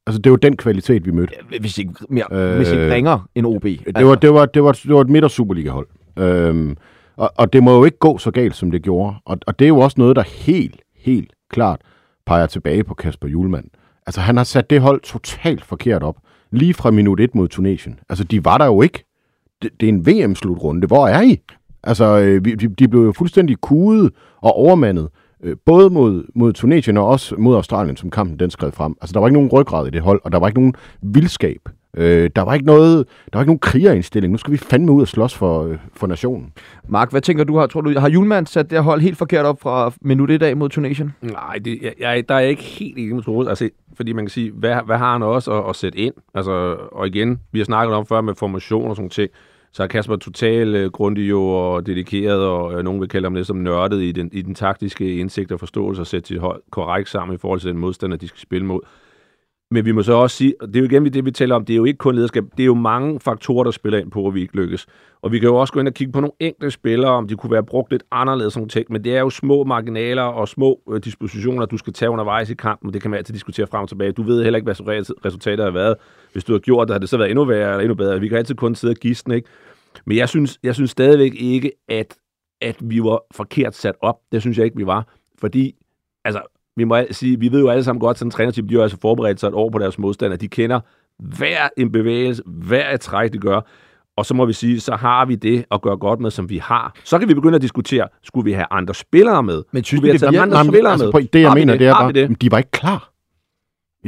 Altså 0.07 0.21
det 0.21 0.31
var 0.31 0.37
den 0.37 0.57
kvalitet, 0.57 1.05
vi 1.05 1.11
mødte. 1.11 1.33
Hvis 1.59 1.77
ikke, 1.77 1.93
mere, 2.09 2.25
Øh, 2.31 2.55
hvis 2.55 2.71
ikke 2.71 2.93
ringer 2.93 3.27
en 3.35 3.45
OB. 3.45 3.63
Det 3.63 4.05
var, 4.05 4.15
det 4.15 4.33
var, 4.33 4.45
det 4.45 4.63
var, 4.63 4.71
det 4.71 4.93
var 4.93 5.01
et 5.01 5.09
midt- 5.09 5.23
og 5.23 5.31
Superliga-hold. 5.31 5.87
Øhm, 6.19 6.77
og, 7.15 7.31
og 7.37 7.53
det 7.53 7.63
må 7.63 7.75
jo 7.77 7.85
ikke 7.85 7.97
gå 7.97 8.17
så 8.17 8.31
galt, 8.31 8.55
som 8.55 8.71
det 8.71 8.81
gjorde. 8.81 9.15
Og, 9.25 9.37
og 9.47 9.59
det 9.59 9.65
er 9.65 9.69
jo 9.69 9.79
også 9.79 9.95
noget, 9.97 10.15
der 10.15 10.21
helt, 10.21 10.81
helt 10.95 11.33
klart 11.49 11.81
peger 12.25 12.45
tilbage 12.47 12.83
på 12.83 12.93
Kasper 12.93 13.27
Julemand. 13.27 13.65
Altså 14.05 14.21
han 14.21 14.37
har 14.37 14.43
sat 14.43 14.69
det 14.69 14.81
hold 14.81 15.01
totalt 15.01 15.65
forkert 15.65 16.03
op. 16.03 16.15
Lige 16.51 16.73
fra 16.73 16.91
minut 16.91 17.19
1 17.19 17.35
mod 17.35 17.47
Tunesien. 17.47 17.99
Altså 18.09 18.23
de 18.23 18.45
var 18.45 18.57
der 18.57 18.65
jo 18.65 18.81
ikke. 18.81 19.03
Det, 19.61 19.69
det 19.79 19.89
er 19.89 19.93
en 19.93 20.05
VM-slutrunde. 20.05 20.87
Hvor 20.87 21.07
er 21.07 21.21
I? 21.21 21.39
Altså 21.83 22.19
øh, 22.19 22.45
vi- 22.45 22.55
de, 22.55 22.67
de 22.67 22.87
blev 22.87 23.01
jo 23.01 23.11
fuldstændig 23.11 23.57
kudet 23.61 24.11
og 24.41 24.53
overmandet. 24.55 25.07
Øh, 25.43 25.55
både 25.65 25.89
mod, 25.89 26.23
mod 26.35 26.53
Tunesien 26.53 26.97
og 26.97 27.07
også 27.07 27.35
mod 27.37 27.55
Australien, 27.55 27.97
som 27.97 28.09
kampen 28.09 28.39
den 28.39 28.49
skred 28.49 28.71
frem. 28.71 28.95
Altså 29.01 29.13
der 29.13 29.19
var 29.19 29.27
ikke 29.27 29.33
nogen 29.39 29.49
ryggrad 29.49 29.87
i 29.87 29.89
det 29.89 30.01
hold, 30.01 30.21
og 30.23 30.31
der 30.31 30.39
var 30.39 30.47
ikke 30.47 30.59
nogen 30.59 30.73
vildskab. 31.01 31.59
Øh, 31.97 32.29
der 32.35 32.41
var 32.41 32.53
ikke 32.53 32.65
noget, 32.65 32.97
der 33.33 33.37
var 33.37 33.41
ikke 33.41 33.49
nogen 33.49 33.59
krigerindstilling. 33.59 34.31
Nu 34.31 34.37
skal 34.37 34.51
vi 34.51 34.57
fandme 34.57 34.91
ud 34.91 35.01
og 35.01 35.07
slås 35.07 35.35
for, 35.37 35.63
øh, 35.63 35.77
for 35.93 36.07
nationen. 36.07 36.53
Mark, 36.87 37.11
hvad 37.11 37.21
tænker 37.21 37.43
du 37.43 37.59
her? 37.59 37.67
Tror 37.67 37.81
du, 37.81 37.99
har 37.99 38.09
Julemand 38.09 38.47
sat 38.47 38.69
det 38.71 38.83
hold 38.83 39.01
helt 39.01 39.17
forkert 39.17 39.45
op 39.45 39.61
fra 39.61 39.91
minut 40.01 40.31
1 40.31 40.43
af 40.43 40.57
mod 40.57 40.69
Tunesien? 40.69 41.13
Nej, 41.21 41.55
det, 41.65 41.79
jeg, 41.81 41.93
jeg, 41.99 42.29
der 42.29 42.35
er 42.35 42.39
jeg 42.39 42.49
ikke 42.49 42.63
helt 42.63 42.97
enig 42.97 43.15
med 43.15 43.23
Troels. 43.23 43.49
Altså, 43.49 43.69
fordi 43.97 44.13
man 44.13 44.25
kan 44.25 44.29
sige, 44.29 44.51
hvad, 44.51 44.75
hvad 44.85 44.97
har 44.97 45.11
han 45.13 45.23
også 45.23 45.51
at, 45.53 45.69
at 45.69 45.75
sætte 45.75 45.97
ind? 45.99 46.13
Altså, 46.33 46.77
og 46.91 47.07
igen, 47.07 47.39
vi 47.51 47.59
har 47.59 47.65
snakket 47.65 47.95
om 47.95 48.05
før 48.05 48.21
med 48.21 48.35
formation 48.35 48.89
og 48.89 48.95
sådan 48.95 49.09
ting. 49.09 49.29
Så 49.73 49.84
er 49.84 49.88
Kasper 49.88 50.15
totalt 50.15 50.75
øh, 50.75 50.91
grundig 50.91 51.29
jo 51.29 51.47
og 51.47 51.86
dedikeret, 51.86 52.39
og 52.39 52.73
øh, 52.73 52.84
nogen 52.84 53.01
vil 53.01 53.10
kalde 53.10 53.25
ham 53.25 53.36
lidt 53.36 53.47
som 53.47 53.57
nørdet 53.57 54.01
i 54.01 54.12
den, 54.12 54.29
i 54.34 54.41
den 54.41 54.55
taktiske 54.55 55.15
indsigt 55.15 55.51
og 55.51 55.60
forståelse 55.60 56.01
og 56.01 56.07
sætte 56.07 56.27
sit 56.27 56.39
hold 56.39 56.62
korrekt 56.71 57.10
sammen 57.10 57.36
i 57.36 57.38
forhold 57.38 57.60
til 57.60 57.69
den 57.69 57.77
modstander, 57.77 58.17
de 58.17 58.27
skal 58.27 58.39
spille 58.39 58.65
mod. 58.65 58.81
Men 59.73 59.86
vi 59.86 59.91
må 59.91 60.03
så 60.03 60.13
også 60.13 60.38
sige, 60.38 60.53
og 60.62 60.67
det 60.67 60.75
er 60.75 60.79
jo 60.79 60.86
igen 60.86 61.13
det, 61.13 61.25
vi 61.25 61.31
taler 61.31 61.55
om, 61.55 61.65
det 61.65 61.73
er 61.73 61.77
jo 61.77 61.86
ikke 61.86 61.97
kun 61.97 62.15
lederskab, 62.15 62.43
det 62.57 62.63
er 62.63 62.65
jo 62.65 62.73
mange 62.73 63.19
faktorer, 63.19 63.63
der 63.63 63.71
spiller 63.71 63.99
ind 63.99 64.12
på, 64.12 64.27
at 64.27 64.34
vi 64.34 64.41
ikke 64.41 64.55
lykkes. 64.55 64.88
Og 65.21 65.31
vi 65.31 65.39
kan 65.39 65.49
jo 65.49 65.55
også 65.55 65.73
gå 65.73 65.79
ind 65.79 65.88
og 65.88 65.93
kigge 65.93 66.13
på 66.13 66.19
nogle 66.19 66.34
enkelte 66.39 66.71
spillere, 66.71 67.12
om 67.12 67.27
de 67.27 67.36
kunne 67.36 67.51
være 67.51 67.63
brugt 67.63 67.91
lidt 67.91 68.03
anderledes 68.12 68.53
som 68.53 68.69
ting, 68.69 68.86
men 68.89 69.03
det 69.03 69.15
er 69.15 69.19
jo 69.19 69.29
små 69.29 69.63
marginaler 69.63 70.21
og 70.21 70.47
små 70.47 70.81
øh, 70.91 70.99
dispositioner, 70.99 71.65
du 71.65 71.77
skal 71.77 71.93
tage 71.93 72.10
undervejs 72.10 72.49
i 72.49 72.53
kampen, 72.53 72.88
og 72.88 72.93
det 72.93 73.01
kan 73.01 73.12
man 73.12 73.17
altid 73.17 73.34
diskutere 73.34 73.67
frem 73.67 73.81
og 73.81 73.89
tilbage. 73.89 74.12
Du 74.12 74.23
ved 74.23 74.43
heller 74.43 74.57
ikke, 74.57 74.65
hvad 74.65 75.25
resultatet 75.25 75.65
har 75.65 75.71
været. 75.71 75.95
Hvis 76.34 76.43
du 76.43 76.51
har 76.51 76.60
gjort 76.60 76.88
det, 76.88 76.93
har 76.93 76.99
det 76.99 77.10
så 77.10 77.17
været 77.17 77.29
endnu 77.29 77.45
værre 77.45 77.69
eller 77.69 77.79
endnu 77.79 77.95
bedre. 77.95 78.19
Vi 78.19 78.27
kan 78.27 78.38
altid 78.38 78.55
kun 78.55 78.75
sidde 78.75 78.91
og 78.91 78.95
gisne, 78.95 79.36
ikke? 79.36 79.49
Men 80.05 80.17
jeg 80.17 80.29
synes, 80.29 80.60
jeg 80.63 80.75
synes 80.75 80.91
stadigvæk 80.91 81.34
ikke, 81.36 81.71
at, 81.89 82.17
at 82.62 82.75
vi 82.81 83.03
var 83.03 83.21
forkert 83.36 83.75
sat 83.75 83.95
op. 84.01 84.15
Det 84.31 84.41
synes 84.41 84.57
jeg 84.57 84.65
ikke, 84.65 84.77
vi 84.77 84.86
var. 84.86 85.07
Fordi, 85.39 85.75
altså, 86.25 86.41
vi 86.77 86.84
må 86.84 86.97
sige, 87.12 87.39
vi 87.39 87.51
ved 87.51 87.60
jo 87.60 87.69
alle 87.69 87.84
sammen 87.84 87.99
godt, 87.99 88.15
at 88.15 88.19
sådan 88.19 88.27
en 88.27 88.31
trænertype, 88.31 88.67
de 88.67 88.75
har 88.75 88.81
altså 88.81 88.97
forberedt 89.01 89.39
sig 89.39 89.47
et 89.47 89.53
år 89.53 89.69
på 89.69 89.77
deres 89.77 89.99
modstander. 89.99 90.38
De 90.38 90.47
kender 90.47 90.79
hver 91.19 91.69
en 91.77 91.91
bevægelse, 91.91 92.43
hver 92.45 92.93
et 92.93 93.01
træk, 93.01 93.34
de 93.34 93.38
gør. 93.38 93.62
Og 94.17 94.25
så 94.25 94.34
må 94.34 94.45
vi 94.45 94.53
sige, 94.53 94.79
så 94.79 94.95
har 94.95 95.25
vi 95.25 95.36
det 95.36 95.65
at 95.71 95.81
gøre 95.81 95.97
godt 95.97 96.19
med, 96.19 96.31
som 96.31 96.49
vi 96.49 96.57
har. 96.57 96.95
Så 97.03 97.19
kan 97.19 97.27
vi 97.27 97.34
begynde 97.34 97.55
at 97.55 97.62
diskutere, 97.62 98.07
skulle 98.23 98.45
vi 98.45 98.51
have 98.51 98.65
andre 98.71 98.93
spillere 98.93 99.43
med? 99.43 99.63
Men 99.71 99.84
synes 99.84 100.03
vi 100.03 100.07
have 100.07 100.17
taget 100.17 100.36
andre 100.36 100.65
spillere 100.65 100.91
altså, 100.91 101.12
med? 101.13 101.23
Det, 101.23 101.41
jeg 101.41 101.49
Har 101.49 101.55
mener, 101.55 101.73
det? 101.73 101.79
det 101.79 101.88
er 101.88 101.93
bare, 101.93 102.12
det? 102.12 102.41
de 102.41 102.51
var 102.51 102.57
ikke 102.57 102.71
klar. 102.71 103.12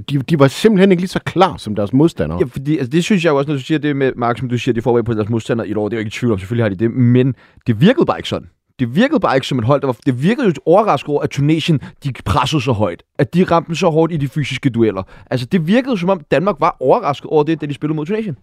De, 0.09 0.17
de 0.17 0.39
var 0.39 0.47
simpelthen 0.47 0.91
ikke 0.91 1.01
lige 1.01 1.09
så 1.09 1.19
klar 1.19 1.57
som 1.57 1.75
deres 1.75 1.93
modstandere. 1.93 2.39
Ja, 2.39 2.45
fordi 2.45 2.77
altså, 2.77 2.89
det 2.89 3.03
synes 3.03 3.25
jeg 3.25 3.31
jo 3.31 3.37
også, 3.37 3.51
når 3.51 3.55
du 3.55 3.63
siger 3.63 3.77
det 3.77 3.95
med, 3.95 4.11
Mark, 4.15 4.37
som 4.37 4.49
du 4.49 4.57
siger, 4.57 4.73
de 4.73 4.81
får 4.81 5.01
på 5.01 5.13
deres 5.13 5.29
modstander 5.29 5.63
i 5.63 5.71
et 5.71 5.77
år. 5.77 5.89
Det 5.89 5.95
er 5.95 5.97
jo 5.97 5.99
ikke 5.99 6.07
i 6.07 6.11
tvivl 6.11 6.33
om, 6.33 6.39
selvfølgelig 6.39 6.63
har 6.63 6.69
de 6.69 6.75
det. 6.75 6.91
Men 6.91 7.35
det 7.67 7.81
virkede 7.81 8.05
bare 8.05 8.19
ikke 8.19 8.29
sådan. 8.29 8.49
Det 8.79 8.95
virkede 8.95 9.19
bare 9.19 9.35
ikke 9.37 9.47
som 9.47 9.59
et 9.59 9.65
hold, 9.65 9.81
der 9.81 9.87
var... 9.87 9.97
Det 10.05 10.23
virkede 10.23 10.47
jo 10.47 10.53
overrasket 10.65 11.09
over, 11.09 11.21
at 11.21 11.29
Tunesien, 11.29 11.79
de 12.03 12.13
pressede 12.25 12.61
så 12.61 12.71
højt. 12.71 13.03
At 13.19 13.33
de 13.33 13.43
ramte 13.43 13.67
dem 13.67 13.75
så 13.75 13.89
hårdt 13.89 14.13
i 14.13 14.17
de 14.17 14.27
fysiske 14.27 14.69
dueller. 14.69 15.03
Altså, 15.31 15.45
det 15.45 15.67
virkede 15.67 15.97
som 15.97 16.09
om 16.09 16.21
Danmark 16.31 16.55
var 16.59 16.77
overrasket 16.79 17.25
over 17.29 17.43
det, 17.43 17.61
da 17.61 17.65
de 17.65 17.73
spillede 17.73 17.95
mod 17.95 18.05
Tunesien. 18.05 18.37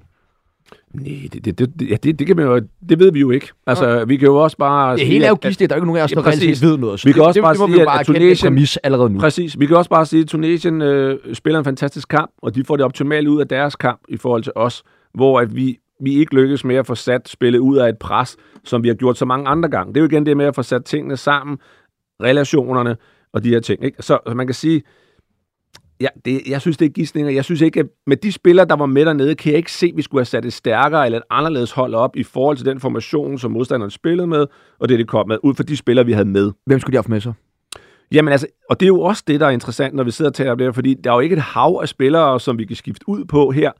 Nej, 0.94 1.28
det, 1.32 1.44
det, 1.44 1.58
det, 1.58 1.90
ja, 1.90 1.96
det, 2.02 2.18
det, 2.18 2.26
kan 2.26 2.36
man 2.36 2.44
jo, 2.44 2.60
det 2.88 2.98
ved 2.98 3.12
vi 3.12 3.20
jo 3.20 3.30
ikke. 3.30 3.48
Altså, 3.66 4.04
vi 4.04 4.16
kan 4.16 4.26
jo 4.26 4.36
også 4.36 4.56
bare... 4.56 4.96
Det 4.96 5.06
hele 5.06 5.24
er 5.24 5.28
jo 5.28 5.38
gidstigt. 5.42 5.70
Der 5.70 5.76
er 5.76 5.78
jo 5.78 5.82
ikke 5.82 5.86
nogen 5.86 6.00
af 6.00 6.04
os, 6.04 6.10
Ja, 6.12 6.20
der 6.20 6.30
set 6.56 6.62
ved 6.62 6.78
noget. 6.78 7.00
Så 7.00 7.08
Vi 7.08 7.12
kan 7.12 7.20
det, 7.20 7.26
også 7.26 7.38
det, 7.38 7.42
bare 7.44 7.54
det, 7.54 7.60
sige, 7.74 7.80
at- 7.80 7.86
bare 7.86 8.00
at 8.00 8.08
Tunesien- 8.08 8.44
præmis 8.44 8.76
allerede 8.76 9.10
nu. 9.10 9.18
Præcis. 9.20 9.60
Vi 9.60 9.66
kan 9.66 9.76
også 9.76 9.90
bare 9.90 10.06
sige, 10.06 10.22
at 10.22 10.28
Tunesien 10.28 10.82
øh, 10.82 11.18
spiller 11.34 11.58
en 11.58 11.64
fantastisk 11.64 12.08
kamp, 12.08 12.30
og 12.42 12.54
de 12.54 12.64
får 12.64 12.76
det 12.76 12.84
optimale 12.84 13.30
ud 13.30 13.40
af 13.40 13.48
deres 13.48 13.76
kamp 13.76 14.00
i 14.08 14.16
forhold 14.16 14.42
til 14.42 14.52
os, 14.56 14.82
hvor 15.14 15.40
at 15.40 15.56
vi, 15.56 15.78
vi 16.00 16.14
ikke 16.14 16.34
lykkes 16.34 16.64
med 16.64 16.76
at 16.76 16.86
få 16.86 16.94
sat 16.94 17.28
spillet 17.28 17.58
ud 17.58 17.76
af 17.76 17.88
et 17.88 17.98
pres, 17.98 18.36
som 18.64 18.82
vi 18.82 18.88
har 18.88 18.94
gjort 18.94 19.18
så 19.18 19.24
mange 19.24 19.48
andre 19.48 19.68
gange. 19.68 19.94
Det 19.94 20.00
er 20.00 20.04
jo 20.04 20.08
igen 20.08 20.26
det 20.26 20.36
med 20.36 20.46
at 20.46 20.54
få 20.54 20.62
sat 20.62 20.84
tingene 20.84 21.16
sammen, 21.16 21.58
relationerne 22.22 22.96
og 23.32 23.44
de 23.44 23.48
her 23.48 23.60
ting. 23.60 23.84
Ikke? 23.84 24.02
Så, 24.02 24.18
så 24.28 24.34
man 24.34 24.46
kan 24.46 24.54
sige, 24.54 24.82
ja, 26.00 26.08
det, 26.24 26.42
jeg 26.48 26.60
synes, 26.60 26.76
det 26.76 26.86
er 26.86 26.90
gidsninger. 26.90 27.32
Jeg 27.32 27.44
synes 27.44 27.60
ikke, 27.60 27.80
at 27.80 27.86
med 28.06 28.16
de 28.16 28.32
spillere, 28.32 28.66
der 28.66 28.76
var 28.76 28.86
med 28.86 29.06
dernede, 29.06 29.34
kan 29.34 29.50
jeg 29.50 29.58
ikke 29.58 29.72
se, 29.72 29.86
at 29.86 29.96
vi 29.96 30.02
skulle 30.02 30.20
have 30.20 30.26
sat 30.26 30.44
et 30.44 30.52
stærkere 30.52 31.06
eller 31.06 31.18
et 31.18 31.24
anderledes 31.30 31.72
hold 31.72 31.94
op 31.94 32.16
i 32.16 32.22
forhold 32.22 32.56
til 32.56 32.66
den 32.66 32.80
formation, 32.80 33.38
som 33.38 33.50
modstanderne 33.50 33.90
spillede 33.90 34.26
med, 34.26 34.46
og 34.78 34.88
det, 34.88 34.98
de 34.98 35.04
kom 35.04 35.28
med, 35.28 35.36
ud 35.42 35.54
fra 35.54 35.62
de 35.62 35.76
spillere, 35.76 36.06
vi 36.06 36.12
havde 36.12 36.28
med. 36.28 36.52
Hvem 36.66 36.80
skulle 36.80 36.92
de 36.92 37.02
have 37.02 37.10
med 37.10 37.20
sig? 37.20 37.32
Jamen 38.12 38.32
altså, 38.32 38.46
og 38.70 38.80
det 38.80 38.86
er 38.86 38.88
jo 38.88 39.00
også 39.00 39.24
det, 39.26 39.40
der 39.40 39.46
er 39.46 39.50
interessant, 39.50 39.94
når 39.94 40.04
vi 40.04 40.10
sidder 40.10 40.30
og 40.30 40.34
taler 40.34 40.52
om 40.52 40.58
det 40.58 40.66
her, 40.66 40.72
fordi 40.72 40.94
der 40.94 41.10
er 41.10 41.14
jo 41.14 41.20
ikke 41.20 41.36
et 41.36 41.42
hav 41.42 41.78
af 41.82 41.88
spillere, 41.88 42.40
som 42.40 42.58
vi 42.58 42.64
kan 42.64 42.76
skifte 42.76 43.08
ud 43.08 43.24
på 43.24 43.50
her. 43.50 43.72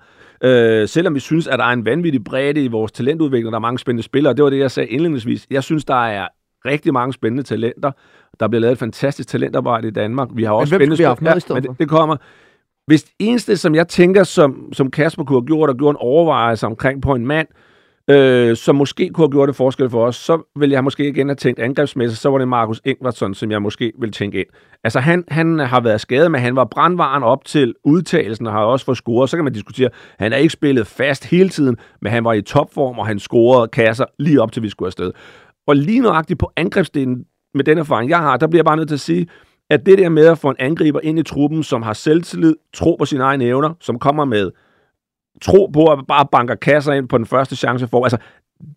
Øh, 0.45 0.89
selvom 0.89 1.15
vi 1.15 1.21
synes, 1.21 1.47
at 1.47 1.59
der 1.59 1.65
er 1.65 1.73
en 1.73 1.85
vanvittig 1.85 2.25
bredde 2.25 2.65
i 2.65 2.69
vores 2.69 2.93
talentudvikling, 2.93 3.53
der 3.53 3.59
er 3.59 3.61
mange 3.61 3.79
spændende 3.79 4.03
spillere. 4.03 4.35
Det 4.35 4.45
var 4.45 4.51
det, 4.51 4.59
jeg 4.59 4.71
sagde 4.71 4.89
indledningsvis. 4.89 5.47
Jeg 5.51 5.65
synes, 5.65 5.85
der 5.85 6.07
er 6.07 6.29
rigtig 6.67 6.93
mange 6.93 7.13
spændende 7.13 7.43
talenter. 7.43 7.93
Der 8.41 8.49
bliver 8.49 8.61
lavet 8.61 8.73
et 8.73 8.79
fantastisk 8.79 9.29
talentarbejde 9.29 9.89
i 9.89 9.91
Danmark. 9.91 10.29
Vi 10.35 10.45
har 10.45 10.53
også 10.53 10.71
hvem 10.71 10.79
spændende 10.79 10.97
skulle 10.97 11.05
vi 11.05 11.05
have 11.05 11.11
haft 11.11 11.23
med 11.23 11.31
spil- 11.31 11.37
i 11.37 11.41
stedet 11.41 11.63
men 11.63 11.71
det, 11.71 11.79
det 11.79 11.89
kommer. 11.89 12.17
Hvis 12.87 13.03
det 13.03 13.13
eneste, 13.19 13.57
som 13.57 13.75
jeg 13.75 13.89
tænker, 13.89 14.25
som, 14.25 14.73
som 14.73 14.91
Kasper 14.91 15.25
kunne 15.25 15.41
have 15.41 15.47
gjort, 15.47 15.71
og 15.71 15.77
gjort 15.77 15.95
en 15.95 15.99
overvejelse 16.01 16.67
omkring 16.67 17.03
på 17.03 17.15
en 17.15 17.27
mand, 17.27 17.49
øh, 17.51 17.70
øh, 18.11 18.57
som 18.57 18.77
måske 18.77 19.09
kunne 19.09 19.23
have 19.23 19.31
gjort 19.31 19.49
en 19.49 19.55
forskel 19.55 19.91
for 19.91 20.07
os, 20.07 20.17
så 20.17 20.43
vil 20.57 20.71
jeg 20.71 20.85
måske 20.85 21.09
igen 21.09 21.29
have 21.29 21.37
tænkt 21.37 21.61
angrebsmæssigt, 21.61 22.21
så 22.21 22.31
var 22.31 22.39
det 22.39 22.49
Markus 22.49 22.81
Ingvartsson, 22.85 23.35
som 23.35 23.51
jeg 23.51 23.63
måske 23.63 23.93
vil 24.01 24.13
tænke 24.13 24.39
ind. 24.39 24.47
Altså 24.85 25.01
han, 25.01 25.25
han 25.29 25.59
har 25.59 25.81
været 25.81 26.01
skadet, 26.01 26.31
men 26.31 26.41
han 26.41 26.57
var 26.57 26.65
brandvaren 26.65 27.23
op 27.23 27.45
til 27.45 27.75
udtagelsen 27.85 28.47
og 28.47 28.53
har 28.53 28.61
også 28.61 28.85
fået 28.85 28.97
scoret. 28.97 29.31
Så 29.31 29.37
kan 29.37 29.45
man 29.45 29.53
diskutere, 29.53 29.91
han 30.19 30.33
er 30.33 30.37
ikke 30.37 30.53
spillet 30.53 30.87
fast 30.87 31.25
hele 31.25 31.49
tiden, 31.49 31.77
men 32.03 32.13
han 32.13 32.25
var 32.25 32.33
i 32.33 32.43
topform, 32.43 32.99
og 32.99 33.07
han 33.07 33.19
scorede 33.19 33.69
kasser 33.69 34.05
lige 34.19 34.43
op 34.43 34.53
til 34.53 34.63
vi 34.63 34.69
skulle 34.69 34.87
afsted. 34.87 35.13
Og 35.67 35.77
lige 35.77 36.01
nøjagtigt 36.01 36.39
på 36.39 36.53
angrebsdelen, 36.57 37.25
med 37.55 37.65
den 37.65 37.79
erfaring, 37.79 38.11
jeg 38.11 38.19
har, 38.19 38.37
der 38.37 38.47
bliver 38.47 38.59
jeg 38.59 38.65
bare 38.65 38.77
nødt 38.77 38.89
til 38.89 38.95
at 38.95 39.01
sige, 39.01 39.27
at 39.71 39.87
det 39.87 39.99
der 39.99 40.09
med 40.09 40.27
at 40.27 40.39
få 40.39 40.51
en 40.51 40.57
angriber 40.59 41.01
ind 41.03 41.19
i 41.19 41.23
truppen, 41.23 41.63
som 41.63 41.83
har 41.83 41.93
selvtillid, 41.93 42.55
tro 42.75 42.97
på 42.99 43.05
sine 43.05 43.25
egne 43.25 43.45
evner, 43.45 43.75
som 43.81 43.99
kommer 43.99 44.25
med 44.25 44.51
tro 45.43 45.71
på 45.73 45.85
at 45.87 45.99
bare 46.09 46.27
banker 46.33 46.55
kasser 46.55 46.93
ind 46.93 47.09
på 47.09 47.19
den 47.19 47.27
første 47.27 47.57
chance 47.57 47.89
for. 47.89 48.05
Altså, 48.05 48.19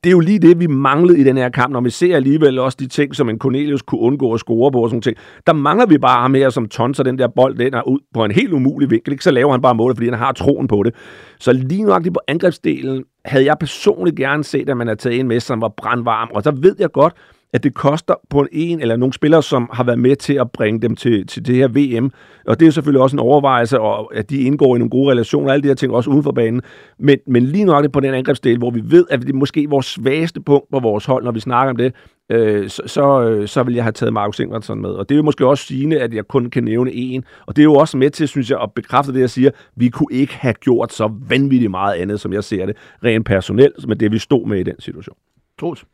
det 0.04 0.10
er 0.10 0.12
jo 0.12 0.20
lige 0.20 0.40
det, 0.40 0.60
vi 0.60 0.68
manglede 0.68 1.20
i 1.20 1.24
den 1.24 1.38
her 1.38 1.50
kamp, 1.50 1.74
når 1.74 1.82
vi 1.82 1.90
ser 1.90 2.16
alligevel 2.16 2.60
også 2.60 2.78
de 2.80 2.88
ting, 2.88 3.16
som 3.16 3.30
en 3.30 3.38
Cornelius 3.38 3.82
kunne 3.82 4.02
undgå 4.02 4.34
at 4.34 4.40
score 4.40 4.72
på 4.72 4.84
og 4.84 4.90
sådan 4.90 5.02
ting. 5.02 5.18
Der 5.48 5.54
mangler 5.54 5.86
vi 5.86 5.98
bare 5.98 6.22
ham 6.22 6.34
her, 6.34 6.50
som 6.50 6.68
tonser 6.68 7.04
den 7.04 7.20
der 7.20 7.28
bold, 7.28 7.58
den 7.58 7.74
er 7.74 7.88
ud 7.88 8.00
på 8.14 8.26
en 8.26 8.32
helt 8.32 8.54
umulig 8.54 8.90
vinkel. 8.90 9.12
Ikke? 9.12 9.24
Så 9.24 9.32
laver 9.32 9.52
han 9.52 9.62
bare 9.62 9.76
målet, 9.76 9.98
fordi 9.98 10.10
han 10.10 10.20
har 10.20 10.32
troen 10.32 10.68
på 10.68 10.84
det. 10.84 10.96
Så 11.40 11.54
lige 11.54 11.84
nøjagtigt 11.84 12.14
på 12.14 12.20
angrebsdelen 12.28 13.04
havde 13.26 13.46
jeg 13.46 13.58
personligt 13.60 14.16
gerne 14.16 14.44
set, 14.44 14.70
at 14.70 14.78
man 14.78 14.88
havde 14.88 15.00
taget 15.00 15.20
en 15.20 15.28
med, 15.28 15.40
som 15.40 15.62
var 15.62 15.74
brandvarm. 15.78 16.30
Og 16.34 16.44
så 16.44 16.52
ved 16.52 16.76
jeg 16.80 16.92
godt, 16.92 17.14
at 17.54 17.64
det 17.64 17.74
koster 17.74 18.14
på 18.30 18.48
en 18.52 18.82
eller 18.82 18.96
nogle 18.96 19.14
spillere, 19.14 19.44
som 19.44 19.70
har 19.74 19.84
været 19.84 20.00
med 20.00 20.16
til 20.16 20.34
at 20.34 20.52
bringe 20.52 20.82
dem 20.82 20.96
til, 20.96 21.28
til 21.28 21.46
det 21.46 21.56
her 21.56 21.68
VM. 21.68 22.12
Og 22.48 22.60
det 22.60 22.66
er 22.66 22.68
jo 22.68 22.72
selvfølgelig 22.72 23.02
også 23.02 23.16
en 23.16 23.20
overvejelse, 23.20 23.80
og 23.80 24.16
at 24.16 24.30
de 24.30 24.42
indgår 24.42 24.76
i 24.76 24.80
nogle 24.80 24.90
gode 24.90 25.12
relationer, 25.12 25.54
alle 25.54 25.64
de 25.64 25.68
her 25.68 25.76
ting 25.76 25.94
også 25.94 26.10
uden 26.10 26.24
for 26.24 26.32
banen. 26.32 26.62
Men, 27.00 27.18
men 27.28 27.44
lige 27.44 27.66
nok 27.66 27.92
på 27.92 28.00
den 28.00 28.14
angrebsdel, 28.14 28.58
hvor 28.58 28.72
vi 28.72 28.82
ved, 28.86 29.06
at 29.10 29.22
det 29.22 29.30
er 29.30 29.34
måske 29.34 29.70
vores 29.70 29.86
svageste 29.86 30.42
punkt 30.42 30.72
på 30.72 30.80
vores 30.80 31.06
hold, 31.06 31.24
når 31.24 31.32
vi 31.32 31.40
snakker 31.40 31.70
om 31.70 31.78
det, 31.78 31.94
øh, 32.30 32.70
så, 32.70 32.82
så, 32.86 33.22
øh, 33.22 33.48
så 33.48 33.64
vil 33.64 33.74
jeg 33.76 33.84
have 33.84 33.92
taget 33.92 34.14
Markus 34.14 34.40
Ingvardsson 34.40 34.82
med. 34.82 34.90
Og 34.90 35.10
det 35.10 35.16
er 35.16 35.18
jo 35.18 35.24
måske 35.24 35.48
også 35.48 35.66
sigende, 35.66 36.00
at 36.00 36.14
jeg 36.14 36.28
kun 36.28 36.50
kan 36.50 36.64
nævne 36.64 36.94
en. 36.94 37.26
Og 37.46 37.56
det 37.56 37.62
er 37.62 37.64
jo 37.64 37.76
også 37.76 37.98
med 37.98 38.10
til, 38.10 38.28
synes 38.28 38.52
jeg, 38.52 38.62
at 38.62 38.72
bekræfte 38.76 39.14
det, 39.14 39.20
jeg 39.20 39.30
siger. 39.30 39.52
Vi 39.76 39.90
kunne 39.90 40.14
ikke 40.16 40.34
have 40.34 40.54
gjort 40.54 40.94
så 40.94 41.12
vanvittigt 41.30 41.72
meget 41.72 41.96
andet, 41.96 42.20
som 42.20 42.34
jeg 42.34 42.44
ser 42.44 42.66
det, 42.66 42.78
rent 43.04 43.26
personelt, 43.26 43.88
med 43.88 43.96
det, 43.96 44.12
vi 44.12 44.18
stod 44.18 44.48
med 44.48 44.60
i 44.60 44.64
den 44.64 44.80
situation. 44.80 45.18
Troels. 45.60 45.86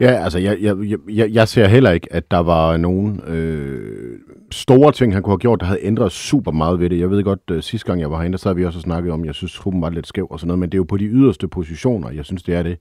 Ja, 0.00 0.24
altså, 0.24 0.38
jeg, 0.38 0.56
jeg, 0.60 0.76
jeg, 1.08 1.30
jeg 1.32 1.48
ser 1.48 1.66
heller 1.66 1.90
ikke, 1.90 2.08
at 2.12 2.30
der 2.30 2.38
var 2.38 2.76
nogen 2.76 3.20
øh, 3.26 4.18
store 4.50 4.92
ting, 4.92 5.12
han 5.12 5.22
kunne 5.22 5.32
have 5.32 5.38
gjort, 5.38 5.60
der 5.60 5.66
havde 5.66 5.80
ændret 5.82 6.12
super 6.12 6.50
meget 6.52 6.80
ved 6.80 6.90
det. 6.90 6.98
Jeg 7.00 7.10
ved 7.10 7.22
godt, 7.24 7.40
øh, 7.50 7.62
sidste 7.62 7.86
gang 7.86 8.00
jeg 8.00 8.10
var 8.10 8.16
herinde, 8.16 8.32
der 8.32 8.38
sad 8.38 8.54
vi 8.54 8.64
også 8.64 8.78
og 8.78 8.82
snakkede 8.82 9.12
om, 9.12 9.24
jeg 9.24 9.34
synes, 9.34 9.52
truppen 9.52 9.82
var 9.82 9.90
lidt 9.90 10.06
skæv 10.06 10.26
og 10.30 10.40
sådan 10.40 10.48
noget, 10.48 10.58
men 10.58 10.68
det 10.68 10.74
er 10.74 10.78
jo 10.78 10.84
på 10.84 10.96
de 10.96 11.04
yderste 11.04 11.48
positioner, 11.48 12.10
jeg 12.10 12.24
synes, 12.24 12.42
det 12.42 12.54
er 12.54 12.62
det. 12.62 12.76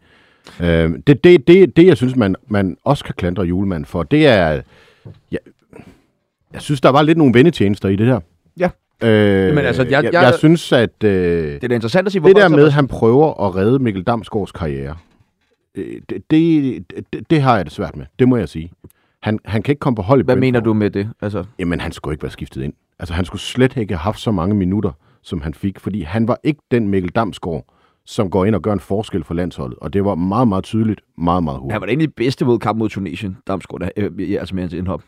Øh, 0.62 0.92
det, 1.08 1.24
det, 1.24 1.48
det, 1.48 1.78
det, 1.78 1.86
jeg 1.86 1.98
synes, 1.98 2.16
man, 2.16 2.36
man 2.48 2.78
også 2.84 3.04
kan 3.04 3.14
klandre 3.18 3.44
julemand 3.44 3.86
for, 3.86 4.04
det 4.04 4.28
er... 4.28 4.62
Jeg, 5.32 5.40
jeg 6.54 6.62
synes, 6.62 6.82
der 6.82 6.90
var 6.90 7.02
lidt 7.02 7.18
nogle 7.18 7.34
vendetjenester 7.34 7.90
i 7.90 7.96
det 7.96 8.06
her. 8.06 8.20
Ja. 8.60 8.70
Øh, 9.04 9.48
Jamen, 9.48 9.66
altså, 9.66 9.84
jeg- 9.84 9.92
jeg, 9.92 10.04
jeg- 10.14 10.24
jeg 10.24 10.34
synes, 10.38 10.72
at... 10.72 11.04
Øh, 11.04 11.10
Det 11.54 11.64
er 11.64 11.68
da 11.68 11.76
interessant 11.76 12.06
at 12.08 12.12
se, 12.12 12.16
det 12.20 12.22
hvorfor 12.22 12.40
der 12.40 12.50
så- 12.50 12.56
med, 12.56 12.66
at 12.66 12.74
han 12.74 12.88
prøver 12.88 13.46
at 13.48 13.56
redde 13.56 13.80
Mikkel 13.80 14.04
Damsgaards 14.04 14.52
karriere, 14.52 14.96
det, 16.10 16.32
det, 16.32 17.30
det, 17.30 17.42
har 17.42 17.56
jeg 17.56 17.66
det 17.66 17.74
svært 17.74 17.96
med. 17.96 18.06
Det 18.20 18.28
må 18.30 18.38
jeg 18.38 18.50
sige. 18.50 18.72
Han, 19.22 19.40
han 19.46 19.62
kan 19.62 19.72
ikke 19.72 19.80
komme 19.80 19.96
på 19.96 20.02
hold 20.02 20.22
i 20.22 20.24
Hvad 20.24 20.36
mener 20.36 20.60
Brentford. 20.60 20.74
du 20.76 20.80
med 20.80 20.92
det? 20.92 21.10
Altså, 21.22 21.46
Jamen, 21.60 21.80
han 21.82 21.92
skulle 21.92 22.14
ikke 22.14 22.24
være 22.24 22.32
skiftet 22.32 22.64
ind. 22.64 22.74
Altså, 23.00 23.14
han 23.14 23.26
skulle 23.26 23.42
slet 23.42 23.78
ikke 23.78 23.94
have 23.94 24.00
haft 24.00 24.20
så 24.20 24.32
mange 24.32 24.56
minutter, 24.56 24.92
som 25.22 25.42
han 25.42 25.54
fik, 25.54 25.80
fordi 25.80 26.02
han 26.02 26.28
var 26.28 26.40
ikke 26.44 26.62
den 26.72 26.88
Mikkel 26.88 27.12
Damsgaard, 27.12 27.66
som 28.06 28.30
går 28.30 28.46
ind 28.46 28.56
og 28.56 28.62
gør 28.62 28.74
en 28.74 28.80
forskel 28.80 29.24
for 29.24 29.34
landsholdet. 29.34 29.80
Og 29.80 29.94
det 29.94 30.06
var 30.06 30.16
meget, 30.16 30.48
meget 30.48 30.64
tydeligt, 30.64 31.02
meget, 31.18 31.44
meget 31.44 31.60
hurtigt. 31.60 31.74
han 31.74 31.82
var 31.82 31.86
da 31.86 31.90
egentlig 31.92 32.14
bedste 32.16 32.46
mod 32.46 32.60
kamp 32.60 32.78
mod 32.80 32.90
Tunesien, 32.90 33.38
Damsgaard, 33.48 33.80
der, 33.82 33.90
øh, 33.98 34.12
altså 34.40 34.56
med 34.56 34.64
hans 34.64 34.74
indhop. 34.74 35.04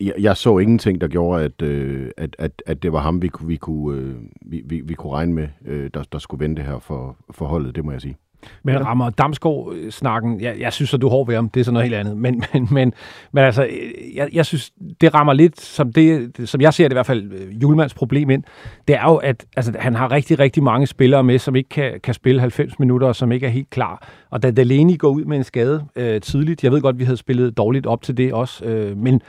Jeg, 0.00 0.14
jeg 0.18 0.36
så 0.36 0.58
ingenting, 0.58 1.00
der 1.00 1.08
gjorde, 1.08 1.44
at, 1.44 1.62
øh, 1.62 2.10
at, 2.16 2.36
at, 2.38 2.62
at 2.66 2.82
det 2.82 2.92
var 2.92 2.98
ham, 3.00 3.22
vi, 3.22 3.28
kunne- 3.28 3.46
vi, 3.48 3.56
kunne, 3.56 3.98
øh, 4.00 4.14
vi, 4.46 4.62
vi, 4.66 4.80
vi 4.80 4.94
kunne 4.94 5.12
regne 5.12 5.32
med, 5.32 5.48
øh, 5.64 5.90
der, 5.94 6.02
der 6.12 6.18
skulle 6.18 6.40
vende 6.44 6.56
det 6.56 6.64
her 6.64 6.78
for, 6.78 7.16
for 7.30 7.46
holdet, 7.46 7.74
det 7.76 7.84
må 7.84 7.92
jeg 7.92 8.00
sige. 8.00 8.16
Men 8.62 8.86
rammer 8.86 9.10
Damsgaard-snakken, 9.10 10.40
jeg, 10.40 10.56
jeg 10.58 10.72
synes, 10.72 10.94
at 10.94 11.00
du 11.00 11.06
er 11.06 11.10
hård 11.10 11.26
ved 11.26 11.34
ham, 11.34 11.48
det 11.48 11.60
er 11.60 11.64
sådan 11.64 11.74
noget 11.74 11.88
helt 11.88 12.00
andet. 12.00 12.16
Men, 12.16 12.44
men, 12.52 12.68
men, 12.70 12.92
men 13.32 13.44
altså, 13.44 13.64
øh, 13.64 14.16
jeg, 14.16 14.28
jeg 14.32 14.46
synes, 14.46 14.70
det 15.00 15.14
rammer 15.14 15.32
lidt, 15.32 15.60
som, 15.60 15.92
det, 15.92 16.32
som 16.44 16.60
jeg 16.60 16.74
ser 16.74 16.84
det 16.84 16.92
i 16.92 16.94
hvert 16.94 17.06
fald, 17.06 17.32
øh, 17.32 17.62
Julemands 17.62 17.94
problem 17.94 18.30
ind, 18.30 18.42
det 18.88 18.96
er 18.96 19.04
jo, 19.04 19.16
at 19.16 19.44
altså, 19.56 19.72
han 19.78 19.94
har 19.94 20.10
rigtig, 20.10 20.38
rigtig 20.38 20.62
mange 20.62 20.86
spillere 20.86 21.24
med, 21.24 21.38
som 21.38 21.56
ikke 21.56 21.68
kan, 21.68 22.00
kan 22.02 22.14
spille 22.14 22.40
90 22.40 22.78
minutter, 22.78 23.06
og 23.08 23.16
som 23.16 23.32
ikke 23.32 23.46
er 23.46 23.50
helt 23.50 23.70
klar. 23.70 24.08
Og 24.30 24.42
da 24.42 24.50
Delaney 24.50 24.98
går 24.98 25.08
ud 25.08 25.24
med 25.24 25.36
en 25.36 25.44
skade 25.44 25.84
øh, 25.96 26.20
tidligt, 26.20 26.64
jeg 26.64 26.72
ved 26.72 26.80
godt, 26.80 26.98
vi 26.98 27.04
havde 27.04 27.16
spillet 27.16 27.56
dårligt 27.56 27.86
op 27.86 28.02
til 28.02 28.16
det 28.16 28.32
også, 28.32 28.64
øh, 28.64 28.96
men 28.96 29.22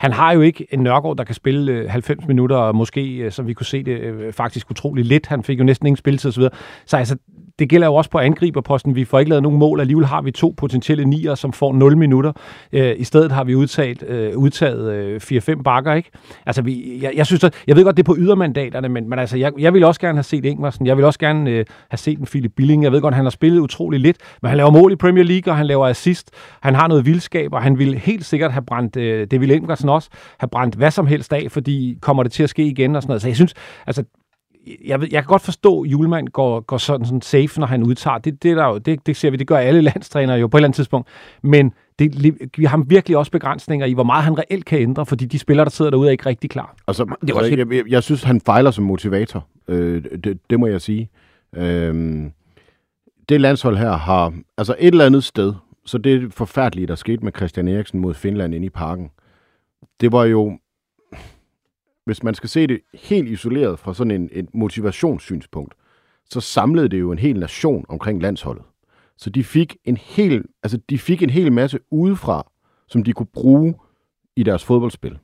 han 0.00 0.12
har 0.12 0.32
jo 0.32 0.40
ikke 0.40 0.66
en 0.70 0.80
Nørgaard, 0.80 1.16
der 1.16 1.24
kan 1.24 1.34
spille 1.34 1.72
øh, 1.72 1.90
90 1.90 2.26
minutter, 2.26 2.56
og 2.56 2.76
måske, 2.76 3.16
øh, 3.16 3.32
som 3.32 3.46
vi 3.46 3.54
kunne 3.54 3.66
se 3.66 3.82
det, 3.82 4.00
øh, 4.00 4.32
faktisk 4.32 4.70
utrolig 4.70 5.04
lidt. 5.04 5.26
Han 5.26 5.42
fik 5.42 5.58
jo 5.58 5.64
næsten 5.64 5.86
ingen 5.86 5.96
spilletid 5.96 6.28
osv. 6.28 6.42
Så 6.86 6.96
altså, 6.96 7.16
det 7.60 7.68
gælder 7.68 7.86
jo 7.86 7.94
også 7.94 8.10
på 8.10 8.18
angriberposten. 8.18 8.94
Vi 8.94 9.04
får 9.04 9.18
ikke 9.18 9.28
lavet 9.28 9.42
nogen 9.42 9.58
mål. 9.58 9.80
Alligevel 9.80 10.06
har 10.06 10.22
vi 10.22 10.30
to 10.30 10.54
potentielle 10.56 11.04
nier, 11.04 11.34
som 11.34 11.52
får 11.52 11.72
0 11.72 11.96
minutter. 11.96 12.32
Øh, 12.72 12.94
I 12.96 13.04
stedet 13.04 13.32
har 13.32 13.44
vi 13.44 13.54
udtaget, 13.54 14.02
øh, 14.02 14.36
udtaget 14.36 14.92
øh, 14.92 15.20
4-5 15.56 15.62
bakker, 15.62 15.94
ikke? 15.94 16.10
Altså, 16.46 16.62
vi, 16.62 16.98
jeg, 17.02 17.12
jeg, 17.16 17.26
synes, 17.26 17.44
at, 17.44 17.54
jeg 17.66 17.76
ved 17.76 17.84
godt, 17.84 17.96
det 17.96 18.02
er 18.02 18.06
på 18.06 18.16
ydermandaterne, 18.18 18.88
men, 18.88 19.08
men 19.08 19.18
altså, 19.18 19.36
jeg, 19.36 19.52
jeg 19.58 19.74
vil 19.74 19.84
også 19.84 20.00
gerne 20.00 20.16
have 20.16 20.22
set 20.22 20.44
Ingvarsen. 20.44 20.86
Jeg 20.86 20.96
vil 20.96 21.04
også 21.04 21.18
gerne 21.18 21.50
øh, 21.50 21.64
have 21.90 21.98
set 21.98 22.18
en 22.18 22.26
Philip 22.26 22.52
Billing. 22.56 22.82
Jeg 22.82 22.92
ved 22.92 23.00
godt, 23.00 23.14
han 23.14 23.24
har 23.24 23.30
spillet 23.30 23.60
utrolig 23.60 24.00
lidt, 24.00 24.16
men 24.42 24.48
han 24.48 24.56
laver 24.56 24.70
mål 24.70 24.92
i 24.92 24.96
Premier 24.96 25.24
League, 25.24 25.52
og 25.52 25.56
han 25.56 25.66
laver 25.66 25.86
assist. 25.86 26.30
Han 26.60 26.74
har 26.74 26.88
noget 26.88 27.06
vildskab, 27.06 27.52
og 27.52 27.62
han 27.62 27.78
vil 27.78 27.94
helt 27.98 28.24
sikkert 28.24 28.52
have 28.52 28.62
brændt, 28.62 28.96
øh, 28.96 29.26
det 29.30 29.40
vil 29.40 29.50
Ingvarsen 29.50 29.88
også, 29.88 30.08
have 30.38 30.48
brændt 30.48 30.74
hvad 30.74 30.90
som 30.90 31.06
helst 31.06 31.32
af, 31.32 31.46
fordi 31.50 31.98
kommer 32.00 32.22
det 32.22 32.32
til 32.32 32.42
at 32.42 32.50
ske 32.50 32.64
igen 32.64 32.96
og 32.96 33.02
sådan 33.02 33.10
noget. 33.10 33.22
Så 33.22 33.28
jeg 33.28 33.36
synes, 33.36 33.54
altså, 33.86 34.04
jeg, 34.84 35.00
ved, 35.00 35.08
jeg 35.10 35.22
kan 35.22 35.28
godt 35.28 35.42
forstå, 35.42 35.82
at 35.82 35.90
Julemand 35.90 36.28
går, 36.28 36.60
går 36.60 36.78
sådan, 36.78 37.06
sådan 37.06 37.22
safe, 37.22 37.60
når 37.60 37.66
han 37.66 37.82
udtager. 37.82 38.18
Det, 38.18 38.42
det, 38.42 38.56
der 38.56 38.66
jo, 38.66 38.78
det, 38.78 39.06
det 39.06 39.16
ser 39.16 39.30
vi, 39.30 39.36
det 39.36 39.46
gør 39.46 39.56
alle 39.56 39.80
landstrænere 39.90 40.38
jo 40.38 40.46
på 40.46 40.56
et 40.56 40.58
eller 40.58 40.68
andet 40.68 40.76
tidspunkt. 40.76 41.08
Men 41.42 41.72
det, 41.98 42.34
vi 42.56 42.64
har 42.64 42.84
virkelig 42.86 43.16
også 43.16 43.32
begrænsninger 43.32 43.86
i, 43.86 43.92
hvor 43.92 44.04
meget 44.04 44.24
han 44.24 44.38
reelt 44.38 44.64
kan 44.64 44.78
ændre, 44.78 45.06
fordi 45.06 45.26
de 45.26 45.38
spillere, 45.38 45.64
der 45.64 45.70
sidder 45.70 45.90
derude, 45.90 46.08
er 46.08 46.12
ikke 46.12 46.26
rigtig 46.26 46.50
klar. 46.50 46.74
Altså, 46.88 47.04
det 47.20 47.30
er 47.30 47.34
også 47.34 47.56
jeg, 47.56 47.72
jeg, 47.72 47.84
jeg 47.88 48.02
synes, 48.02 48.22
han 48.22 48.40
fejler 48.40 48.70
som 48.70 48.84
motivator. 48.84 49.46
Øh, 49.68 50.04
det, 50.24 50.38
det 50.50 50.60
må 50.60 50.66
jeg 50.66 50.80
sige. 50.80 51.10
Øh, 51.56 52.22
det 53.28 53.40
landshold 53.40 53.76
her 53.76 53.92
har, 53.92 54.32
altså 54.58 54.76
et 54.78 54.92
eller 54.92 55.06
andet 55.06 55.24
sted, 55.24 55.54
så 55.86 55.98
det 55.98 56.34
forfærdelige, 56.34 56.86
der 56.86 56.94
skete 56.94 57.24
med 57.24 57.32
Christian 57.36 57.68
Eriksen 57.68 58.00
mod 58.00 58.14
Finland 58.14 58.54
inde 58.54 58.66
i 58.66 58.70
parken, 58.70 59.10
det 60.00 60.12
var 60.12 60.24
jo 60.24 60.58
hvis 62.04 62.22
man 62.22 62.34
skal 62.34 62.48
se 62.48 62.66
det 62.66 62.80
helt 62.94 63.28
isoleret 63.28 63.78
fra 63.78 63.94
sådan 63.94 64.10
en, 64.10 64.28
et 64.32 64.54
motivationssynspunkt, 64.54 65.74
så 66.30 66.40
samlede 66.40 66.88
det 66.88 67.00
jo 67.00 67.12
en 67.12 67.18
hel 67.18 67.40
nation 67.40 67.84
omkring 67.88 68.22
landsholdet. 68.22 68.64
Så 69.16 69.30
de 69.30 69.44
fik 69.44 69.76
en 69.84 69.96
hel, 69.96 70.44
altså 70.62 70.78
de 70.90 70.98
fik 70.98 71.22
en 71.22 71.30
hel 71.30 71.52
masse 71.52 71.78
udefra, 71.90 72.50
som 72.88 73.04
de 73.04 73.12
kunne 73.12 73.26
bruge 73.26 73.74
i 74.36 74.42
deres 74.42 74.64
fodboldspil. 74.64 75.18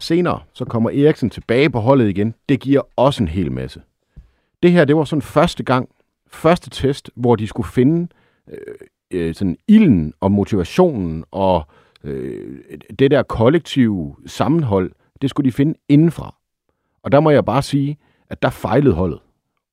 Senere 0.00 0.40
så 0.52 0.64
kommer 0.64 0.90
Eriksen 0.90 1.30
tilbage 1.30 1.70
på 1.70 1.80
holdet 1.80 2.08
igen. 2.08 2.34
Det 2.48 2.60
giver 2.60 2.80
også 2.96 3.22
en 3.22 3.28
hel 3.28 3.52
masse. 3.52 3.82
Det 4.62 4.72
her, 4.72 4.84
det 4.84 4.96
var 4.96 5.04
sådan 5.04 5.22
første 5.22 5.62
gang, 5.62 5.88
første 6.26 6.70
test, 6.70 7.10
hvor 7.16 7.36
de 7.36 7.46
skulle 7.46 7.68
finde 7.68 8.08
øh, 8.48 8.74
øh, 9.10 9.34
sådan 9.34 9.56
ilden 9.68 10.14
og 10.20 10.32
motivationen 10.32 11.24
og 11.30 11.66
øh, 12.04 12.58
det 12.98 13.10
der 13.10 13.22
kollektive 13.22 14.16
sammenhold, 14.26 14.92
det 15.22 15.30
skulle 15.30 15.46
de 15.46 15.52
finde 15.52 15.74
indenfra. 15.88 16.34
Og 17.02 17.12
der 17.12 17.20
må 17.20 17.30
jeg 17.30 17.44
bare 17.44 17.62
sige, 17.62 17.98
at 18.30 18.42
der 18.42 18.50
fejlede 18.50 18.94
holdet 18.94 19.18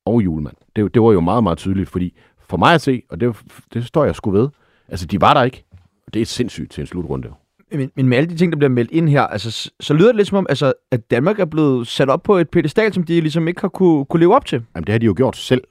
og 0.05 0.23
Julemand. 0.23 0.55
Det, 0.75 0.93
det 0.93 1.01
var 1.01 1.11
jo 1.11 1.19
meget, 1.19 1.43
meget 1.43 1.57
tydeligt, 1.57 1.89
fordi 1.89 2.13
for 2.39 2.57
mig 2.57 2.73
at 2.73 2.81
se, 2.81 3.01
og 3.09 3.19
det, 3.19 3.35
det 3.73 3.85
står 3.85 4.05
jeg 4.05 4.15
sgu 4.15 4.31
ved, 4.31 4.49
altså 4.87 5.05
de 5.05 5.21
var 5.21 5.33
der 5.33 5.43
ikke. 5.43 5.65
Det 6.13 6.21
er 6.21 6.25
sindssygt 6.25 6.71
til 6.71 6.81
en 6.81 6.87
slutrunde. 6.87 7.29
Men, 7.71 7.91
men 7.95 8.07
med 8.07 8.17
alle 8.17 8.29
de 8.29 8.35
ting, 8.35 8.51
der 8.51 8.57
bliver 8.57 8.69
meldt 8.69 8.91
ind 8.91 9.09
her, 9.09 9.21
altså, 9.21 9.51
så, 9.51 9.71
så 9.79 9.93
lyder 9.93 10.07
det 10.07 10.15
lidt 10.15 10.27
som 10.27 10.37
om, 10.37 10.45
altså, 10.49 10.73
at 10.91 11.11
Danmark 11.11 11.39
er 11.39 11.45
blevet 11.45 11.87
sat 11.87 12.09
op 12.09 12.23
på 12.23 12.37
et 12.37 12.49
pedestal, 12.49 12.93
som 12.93 13.03
de 13.03 13.21
ligesom 13.21 13.47
ikke 13.47 13.61
har 13.61 13.67
kunne, 13.67 14.05
kunne 14.05 14.19
leve 14.19 14.35
op 14.35 14.45
til. 14.45 14.63
Jamen 14.75 14.85
det 14.85 14.93
har 14.93 14.99
de 14.99 15.05
jo 15.05 15.13
gjort 15.17 15.37
selv. 15.37 15.63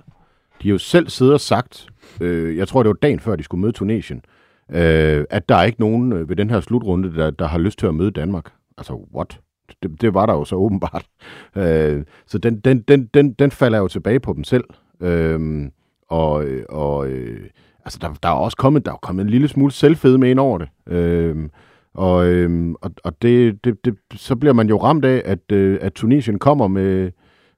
De 0.63 0.69
har 0.69 0.73
jo 0.73 0.79
selv 0.79 1.09
siddet 1.09 1.35
og 1.35 1.41
sagt, 1.41 1.89
øh, 2.21 2.57
jeg 2.57 2.69
tror 2.69 2.83
det 2.83 2.89
var 2.89 2.95
dagen 3.03 3.21
før, 3.21 3.37
de 3.37 3.43
skulle 3.43 3.61
møde 3.61 3.73
Tunesien, 3.73 4.23
øh, 4.71 5.25
at 5.31 5.49
der 5.49 5.55
er 5.55 5.63
ikke 5.63 5.81
nogen 5.81 6.13
øh, 6.13 6.29
ved 6.29 6.37
den 6.37 6.51
her 6.51 6.61
slutrunde, 6.61 7.15
der, 7.15 7.31
der 7.31 7.47
har 7.47 7.59
lyst 7.59 7.79
til 7.79 7.87
at 7.87 7.95
møde 7.95 8.11
Danmark. 8.11 8.53
Altså, 8.79 9.07
what? 9.15 9.41
Det, 9.83 10.01
det 10.01 10.15
var 10.15 10.27
der 10.27 10.33
jo 10.33 10.45
så 10.45 10.57
åbenbart. 10.57 11.07
Øh, 11.57 12.05
så 12.27 12.39
den, 12.39 12.61
den, 12.61 12.81
den, 12.81 13.07
den, 13.15 13.33
den 13.33 13.51
falder 13.51 13.79
jo 13.79 13.89
tilbage 13.89 14.21
på 14.21 14.33
dem 14.33 14.45
selv. 14.45 14.65
Øh, 15.01 15.71
og 16.09 16.45
og 16.69 17.09
øh, 17.09 17.41
altså, 17.85 17.99
der, 18.03 18.15
der 18.23 18.29
er 18.29 18.33
også 18.33 18.57
kommet, 18.57 18.87
der 18.87 18.93
er 18.93 18.97
kommet 18.97 19.23
en 19.23 19.31
lille 19.31 19.49
smule 19.49 19.73
selvfede 19.73 20.19
med 20.19 20.31
ind 20.31 20.39
over 20.39 20.59
det. 20.59 20.69
Øh, 20.87 21.49
og 21.95 22.27
øh, 22.27 22.75
og, 22.81 22.91
og 23.05 23.23
det, 23.23 23.65
det, 23.65 23.85
det, 23.85 23.95
så 24.15 24.37
bliver 24.37 24.53
man 24.53 24.69
jo 24.69 24.77
ramt 24.83 25.05
af, 25.05 25.23
at, 25.25 25.53
øh, 25.53 25.79
at 25.81 25.93
Tunesien 25.93 26.39
kommer 26.39 26.69
med, 26.69 27.11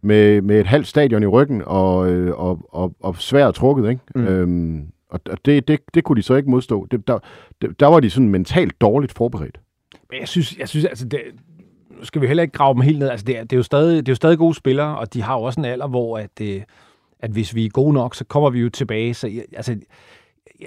med, 0.02 0.42
med 0.42 0.60
et 0.60 0.66
halvt 0.66 0.86
stadion 0.86 1.22
i 1.22 1.26
ryggen 1.26 1.62
og, 1.66 2.10
øh, 2.10 2.38
og, 2.38 2.68
og, 2.68 2.94
og 3.00 3.16
svært 3.16 3.54
trukket. 3.54 3.90
Ikke? 3.90 4.02
Mm. 4.14 4.26
Øhm, 4.26 4.86
og 5.08 5.20
det, 5.44 5.68
det, 5.68 5.80
det 5.94 6.04
kunne 6.04 6.16
de 6.16 6.22
så 6.22 6.34
ikke 6.34 6.50
modstå. 6.50 6.86
Det, 6.90 7.08
der, 7.08 7.18
der 7.80 7.86
var 7.86 8.00
de 8.00 8.10
sådan 8.10 8.28
mentalt 8.28 8.80
dårligt 8.80 9.12
forberedt. 9.12 9.60
Men 10.10 10.20
jeg 10.20 10.28
synes, 10.28 10.58
jeg 10.58 10.68
synes 10.68 10.84
altså, 10.84 11.08
det, 11.08 11.20
nu 11.98 12.04
skal 12.04 12.22
vi 12.22 12.26
heller 12.26 12.42
ikke 12.42 12.52
grave 12.52 12.74
dem 12.74 12.82
helt 12.82 12.98
ned. 12.98 13.08
Altså, 13.08 13.24
det, 13.24 13.38
er, 13.38 13.42
det, 13.42 13.52
er 13.52 13.56
jo 13.56 13.62
stadig, 13.62 13.96
det 13.96 14.08
er 14.08 14.12
jo 14.12 14.16
stadig 14.16 14.38
gode 14.38 14.54
spillere, 14.54 14.98
og 14.98 15.14
de 15.14 15.22
har 15.22 15.34
jo 15.34 15.42
også 15.42 15.60
en 15.60 15.64
alder, 15.64 15.86
hvor 15.86 16.18
at, 16.18 16.40
øh, 16.40 16.62
at 17.20 17.30
hvis 17.30 17.54
vi 17.54 17.64
er 17.64 17.68
gode 17.70 17.92
nok, 17.92 18.14
så 18.14 18.24
kommer 18.24 18.50
vi 18.50 18.60
jo 18.60 18.68
tilbage. 18.68 19.14
Så 19.14 19.30
altså, 19.56 19.76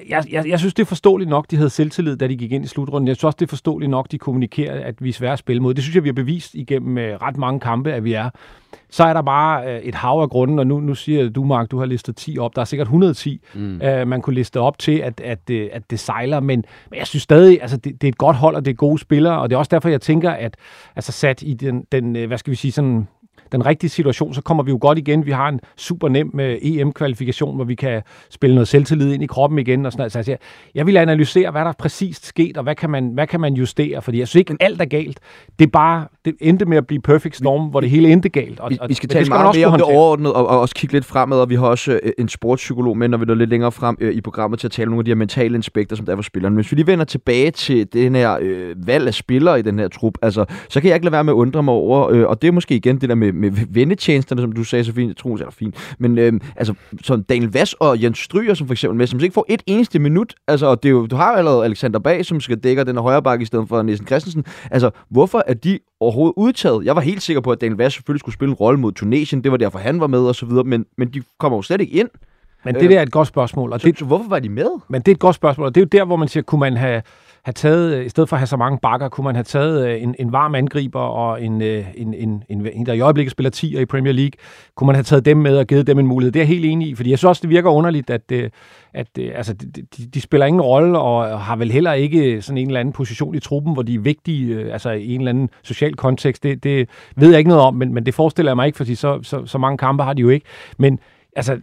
jeg, 0.10 0.24
jeg, 0.32 0.48
jeg 0.48 0.60
synes, 0.60 0.74
det 0.74 0.84
er 0.84 0.88
forståeligt 0.88 1.30
nok, 1.30 1.52
de 1.52 1.56
havde 1.56 1.70
selvtillid, 1.70 2.18
da 2.18 2.28
de 2.28 2.38
gik 2.38 2.52
ind 2.52 2.66
i 2.66 2.68
slutrunden. 2.68 3.08
Jeg 3.08 3.16
synes 3.16 3.24
også, 3.24 3.38
det 3.40 3.46
er 3.46 3.50
forståeligt 3.50 3.90
nok, 3.90 4.12
de 4.12 4.18
kommunikerer, 4.18 4.86
at 4.86 5.04
vi 5.04 5.10
er 5.10 5.14
svære 5.14 5.34
at 5.34 5.40
spille 5.40 5.62
mod. 5.62 5.74
Det 5.74 5.84
synes 5.84 5.96
jeg, 5.96 6.04
vi 6.04 6.10
har 6.10 6.14
bevist 6.14 6.56
igennem 6.56 6.98
øh, 6.98 7.22
ret 7.22 7.38
mange 7.38 7.60
kampe, 7.60 7.94
at 7.94 8.04
vi 8.04 8.14
er. 8.14 8.30
Så 8.90 9.04
er 9.04 9.14
der 9.14 9.22
bare 9.22 9.66
uh, 9.66 9.88
et 9.88 9.96
hav 9.96 10.22
af 10.22 10.30
grunden, 10.30 10.60
og 10.60 10.68
nu, 10.68 10.80
nu 10.80 10.96
siger 10.96 11.30
du, 11.30 11.44
Mark, 11.44 11.72
du 11.72 11.80
har 11.80 11.86
listet 11.86 12.16
10 12.16 12.38
op. 12.40 12.56
Der 12.56 12.62
er 12.62 12.66
sikkert 12.66 12.86
110, 12.86 13.42
mm. 13.54 13.82
uh, 14.02 14.08
man 14.08 14.22
kunne 14.22 14.34
liste 14.34 14.60
op 14.60 14.80
til, 14.80 14.98
at, 14.98 15.22
at, 15.22 15.40
uh, 15.52 15.58
at 15.72 15.90
det 15.90 16.00
sejler. 16.00 16.40
Men, 16.40 16.64
men 16.90 17.00
jeg 17.00 17.08
synes 17.08 17.24
stadig, 17.24 17.62
altså 17.62 17.78
det, 17.78 18.02
det 18.02 18.08
er 18.08 18.12
et 18.12 18.18
godt 18.18 18.36
hold, 18.36 18.56
og 18.56 18.66
det 18.66 18.72
er 18.72 18.76
gode 18.76 19.00
spillere, 19.00 19.40
og 19.40 19.50
det 19.50 19.56
er 19.56 19.60
også 19.60 19.70
derfor, 19.70 19.90
jeg 19.90 20.02
tænker, 20.02 20.32
at 20.32 20.58
altså 20.96 21.12
sat 21.12 21.42
i 21.42 21.54
den, 21.54 21.84
den 21.92 22.28
hvad 22.28 22.38
skal 22.38 22.52
vi 22.52 22.56
sige, 22.56 22.72
sådan 22.72 23.08
den 23.52 23.66
rigtige 23.66 23.90
situation, 23.90 24.34
så 24.34 24.42
kommer 24.42 24.64
vi 24.64 24.72
jo 24.72 24.78
godt 24.82 24.98
igen. 24.98 25.26
Vi 25.26 25.32
har 25.32 25.50
en 25.50 25.60
super 25.78 26.10
nem 26.10 26.40
øh, 26.40 26.58
EM-kvalifikation, 26.62 27.56
hvor 27.56 27.66
vi 27.66 27.76
kan 27.76 28.02
spille 28.30 28.56
noget 28.56 28.68
selvtillid 28.68 29.14
ind 29.14 29.24
i 29.24 29.26
kroppen 29.26 29.60
igen. 29.60 29.86
Og 29.86 29.92
sådan 29.92 30.02
noget. 30.02 30.12
Så 30.12 30.20
altså, 30.20 30.32
jeg, 30.32 30.40
jeg 30.76 30.86
vil 30.86 30.98
analysere, 30.98 31.52
hvad 31.52 31.66
der 31.66 31.72
præcist 31.72 32.26
sket, 32.26 32.58
og 32.58 32.64
hvad 32.64 32.76
kan, 32.76 32.90
man, 32.90 33.10
hvad 33.14 33.28
kan 33.28 33.40
man 33.40 33.54
justere, 33.54 34.02
fordi 34.02 34.20
jeg 34.20 34.28
synes 34.28 34.40
ikke, 34.40 34.54
at 34.54 34.66
alt 34.66 34.82
er 34.82 34.86
galt. 34.86 35.20
Det 35.60 35.66
er 35.66 35.72
bare, 35.72 36.08
det 36.32 36.48
endte 36.48 36.66
med 36.66 36.78
at 36.78 36.88
blive 36.88 37.02
perfect 37.02 37.36
storm, 37.36 37.66
vi, 37.66 37.70
hvor 37.70 37.80
det 37.80 37.90
hele 37.90 38.12
endte 38.12 38.30
galt. 38.30 38.60
Og, 38.60 38.70
vi, 38.70 38.78
vi 38.88 38.94
skal 38.94 39.10
tale 39.10 39.30
meget 39.30 39.56
mere 39.56 39.68
om 39.68 39.74
det 39.74 39.82
overordnet, 39.82 40.34
og, 40.34 40.48
og 40.48 40.60
også 40.60 40.76
kigge 40.76 40.94
lidt 40.94 41.06
fremad, 41.06 41.40
og 41.40 41.50
vi 41.50 41.56
har 41.56 41.66
også 41.66 42.00
øh, 42.04 42.12
en 42.18 42.30
sportspsykolog 42.30 42.98
med, 42.98 43.08
når 43.08 43.18
vi 43.18 43.26
er 43.30 43.34
lidt 43.34 43.50
længere 43.50 43.72
frem 43.72 43.98
øh, 44.00 44.14
i 44.14 44.22
programmet, 44.22 44.60
til 44.60 44.68
at 44.68 44.72
tale 44.72 44.88
om 44.88 44.92
nogle 44.92 45.02
af 45.02 45.06
de 45.06 45.12
her 45.12 45.16
mentale 45.16 45.56
inspekter, 45.56 45.96
som 45.96 46.06
der 46.06 46.12
er 46.12 46.16
for 46.16 46.24
spillerne. 46.24 46.54
Men 46.54 46.62
hvis 46.64 46.72
vi 46.72 46.76
lige 46.76 46.88
vender 46.88 47.06
tilbage 47.06 47.52
til 47.52 47.94
den 47.94 48.16
her 48.16 48.38
øh, 48.42 48.88
valg 48.88 49.08
af 49.08 49.14
spillere 49.14 49.60
i 49.60 49.62
den 49.62 49.80
her 49.80 49.88
trup, 49.88 50.14
altså, 50.22 50.46
så 50.70 50.82
kan 50.82 50.88
jeg 50.88 50.96
ikke 50.96 51.06
lade 51.06 51.14
være 51.14 51.24
med 51.24 51.34
at 51.34 51.36
undre 51.36 51.64
mig 51.64 51.74
over, 51.74 52.10
øh, 52.10 52.28
og 52.28 52.42
det 52.42 52.48
er 52.48 52.52
måske 52.52 52.76
igen 52.76 53.02
det 53.02 53.10
der 53.10 53.16
med, 53.16 53.34
med 53.34 53.52
vendetjenesterne, 53.70 54.42
som 54.42 54.52
du 54.52 54.64
sagde 54.64 54.84
så 54.84 54.94
fint, 54.94 55.18
Troels 55.18 55.42
er 55.42 55.50
fint, 55.50 55.96
men 56.00 56.18
øh, 56.18 56.34
altså, 56.56 56.74
som 57.04 57.24
Daniel 57.24 57.52
Vass 57.52 57.76
og 57.80 58.04
Jens 58.04 58.20
Stryger, 58.20 58.54
som 58.54 58.68
for 58.68 58.74
eksempel 58.74 58.98
med, 58.98 59.08
som 59.08 59.20
ikke 59.20 59.34
får 59.34 59.46
et 59.50 59.62
eneste 59.66 60.00
minut, 60.00 60.34
altså, 60.48 60.66
og 60.66 60.84
det 60.84 60.90
er 60.90 60.94
jo, 60.94 61.06
du 61.06 61.16
har 61.16 61.32
jo 61.32 61.38
allerede 61.38 61.66
Alexander 61.66 62.00
Bag, 62.00 62.26
som 62.26 62.40
skal 62.40 62.58
dække 62.58 62.84
den 62.84 62.98
højre 62.98 63.24
bakke 63.24 63.44
i 63.44 63.46
stedet 63.46 63.70
for 63.70 63.82
Nielsen 63.82 64.08
Christensen, 64.08 64.44
altså, 64.72 64.90
hvorfor 65.10 65.44
er 65.48 65.54
de 65.54 65.80
overhovedet 66.00 66.34
udtaget? 66.38 66.86
Jeg 66.86 66.96
var 66.96 67.02
helt 67.02 67.22
sikker 67.22 67.42
på, 67.42 67.52
at 67.52 67.62
Daniel 67.62 67.78
Vass 67.78 67.96
selvfølgelig 67.96 68.20
skulle 68.20 68.36
spille 68.36 68.52
en 68.52 68.56
rolle 68.56 68.80
mod 68.80 68.92
Tunesien, 68.92 69.44
det 69.44 69.52
var 69.52 69.58
derfor, 69.58 69.80
han 69.80 70.00
var 70.00 70.08
med 70.08 70.20
og 70.20 70.36
så 70.36 70.46
videre, 70.46 70.64
men, 70.64 70.86
men 70.98 71.08
de 71.14 71.22
kommer 71.38 71.58
jo 71.58 71.62
slet 71.62 71.82
ikke 71.82 71.94
ind. 71.94 72.10
Men 72.66 72.76
det 72.76 72.90
der 72.90 72.98
er 72.98 73.02
et 73.02 73.12
godt 73.12 73.28
spørgsmål. 73.28 73.74
Og 73.74 73.82
så, 73.82 73.88
det, 73.88 74.00
så 74.00 74.06
hvorfor 74.06 74.30
var 74.30 74.40
de 74.40 74.50
med? 74.50 74.70
Men 74.88 75.02
det 75.02 75.08
er 75.12 75.16
et 75.16 75.20
godt 75.20 75.36
spørgsmål, 75.36 75.68
og 75.68 75.76
det 75.76 75.82
er 75.82 75.86
jo 75.86 76.00
der, 76.00 76.06
hvor 76.06 76.16
man 76.16 76.28
siger, 76.28 76.44
kunne 76.44 76.60
man 76.60 76.78
have 76.78 77.02
have 77.44 77.54
taget, 77.54 77.94
øh, 77.94 78.06
i 78.06 78.10
stedet 78.10 78.30
for 78.30 78.36
at 78.36 78.40
have 78.40 78.48
så 78.48 78.58
mange 78.58 78.80
bakker, 78.82 79.10
kunne 79.10 79.26
man 79.26 79.36
have 79.36 79.44
taget 79.44 79.88
øh, 79.88 80.04
en, 80.04 80.16
en 80.20 80.32
varm 80.32 80.56
angriber 80.56 81.00
og 81.00 81.44
en, 81.44 81.62
øh, 81.62 81.86
en, 81.96 82.14
en, 82.14 82.44
en, 82.50 82.68
en, 82.74 82.86
der 82.86 82.94
i 82.94 83.00
øjeblikket 83.00 83.32
spiller 83.32 83.50
10 83.50 83.82
i 83.82 83.86
Premier 83.86 84.14
League, 84.14 84.32
kunne 84.76 84.86
man 84.86 84.96
have 84.96 85.04
taget 85.04 85.26
dem 85.26 85.38
med 85.38 85.58
og 85.58 85.68
givet 85.68 85.88
dem 85.88 86.00
en 86.00 86.08
mulighed. 86.08 86.32
Det 86.32 86.40
er 86.40 86.44
jeg 86.44 86.48
helt 86.48 86.66
enig 86.66 86.88
i, 86.88 86.96
fordi 86.96 87.10
jeg 87.10 87.18
synes 87.20 87.30
også, 87.30 87.42
det 87.42 87.50
virker 87.50 87.70
underligt, 87.70 88.10
at, 88.10 88.32
at 88.94 89.08
altså, 89.36 89.54
de, 89.54 90.06
de 90.14 90.22
spiller 90.22 90.46
ingen 90.46 90.62
rolle 90.62 91.00
og 91.00 91.42
har 91.42 91.56
vel 91.56 91.72
heller 91.72 91.94
ikke 91.94 92.42
sådan 92.42 92.58
en 92.58 92.68
eller 92.68 92.80
anden 92.80 92.94
position 92.94 93.36
i 93.36 93.40
truppen, 93.40 93.74
hvor 93.74 93.82
de 93.82 93.96
er 93.96 94.00
vigtige 94.00 94.72
altså 94.72 94.90
i 94.90 95.16
en 95.16 95.22
eller 95.22 95.30
anden 95.30 95.50
social 95.64 95.96
kontekst. 95.96 96.44
Det, 96.44 96.64
det 96.64 96.90
ved 97.16 97.30
jeg 97.30 97.38
ikke 97.38 97.50
noget 97.50 97.64
om, 97.64 97.76
men, 97.76 97.94
men 97.94 98.06
det 98.06 98.14
forestiller 98.14 98.52
jeg 98.52 98.56
mig 98.56 98.66
ikke, 98.66 98.78
fordi 98.78 98.96
så, 98.96 99.20
så, 99.24 99.46
så 99.46 99.58
mange 99.58 99.78
kampe 99.78 100.04
har 100.04 100.14
de 100.14 100.22
jo 100.22 100.30
ikke. 100.30 100.46
Men 100.78 101.00
altså, 101.36 101.60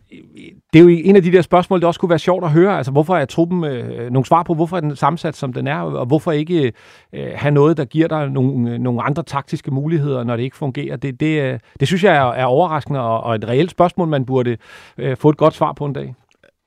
det 0.73 0.79
er 0.79 0.83
jo 0.83 0.89
en 0.89 1.17
af 1.17 1.23
de 1.23 1.33
der 1.33 1.43
spørgsmål, 1.43 1.81
det 1.81 1.87
også 1.87 2.01
kunne 2.01 2.11
være 2.11 2.19
sjovt 2.19 2.45
at 2.45 2.51
høre. 2.51 2.77
Altså, 2.77 2.93
hvorfor 2.93 3.17
er 3.17 3.25
truppen 3.25 3.65
øh, 3.65 4.11
nogle 4.11 4.27
svar 4.27 4.43
på, 4.43 4.55
hvorfor 4.55 4.77
er 4.77 4.81
den 4.81 4.97
sammensat, 4.97 5.37
som 5.37 5.53
den 5.53 5.67
er, 5.67 5.81
og 5.81 6.07
hvorfor 6.07 6.33
ikke 6.33 6.73
øh, 7.13 7.29
have 7.35 7.51
noget, 7.51 7.77
der 7.77 7.85
giver 7.85 8.09
dig 8.09 8.31
nogle, 8.31 8.73
øh, 8.73 8.79
nogle 8.79 9.03
andre 9.03 9.23
taktiske 9.23 9.71
muligheder, 9.71 10.25
når 10.25 10.37
det 10.37 10.43
ikke 10.43 10.57
fungerer. 10.57 10.97
Det, 10.97 11.21
det, 11.21 11.43
øh, 11.43 11.59
det 11.81 11.89
synes 11.89 12.05
jeg 12.05 12.17
er, 12.17 12.33
er 12.33 12.45
overraskende, 12.45 13.01
og, 13.01 13.21
og 13.21 13.35
et 13.35 13.49
reelt 13.49 13.71
spørgsmål, 13.71 14.09
man 14.09 14.25
burde 14.25 14.57
øh, 14.99 15.17
få 15.17 15.29
et 15.29 15.37
godt 15.37 15.55
svar 15.55 15.73
på 15.73 15.85
en 15.85 15.93
dag. 15.93 16.15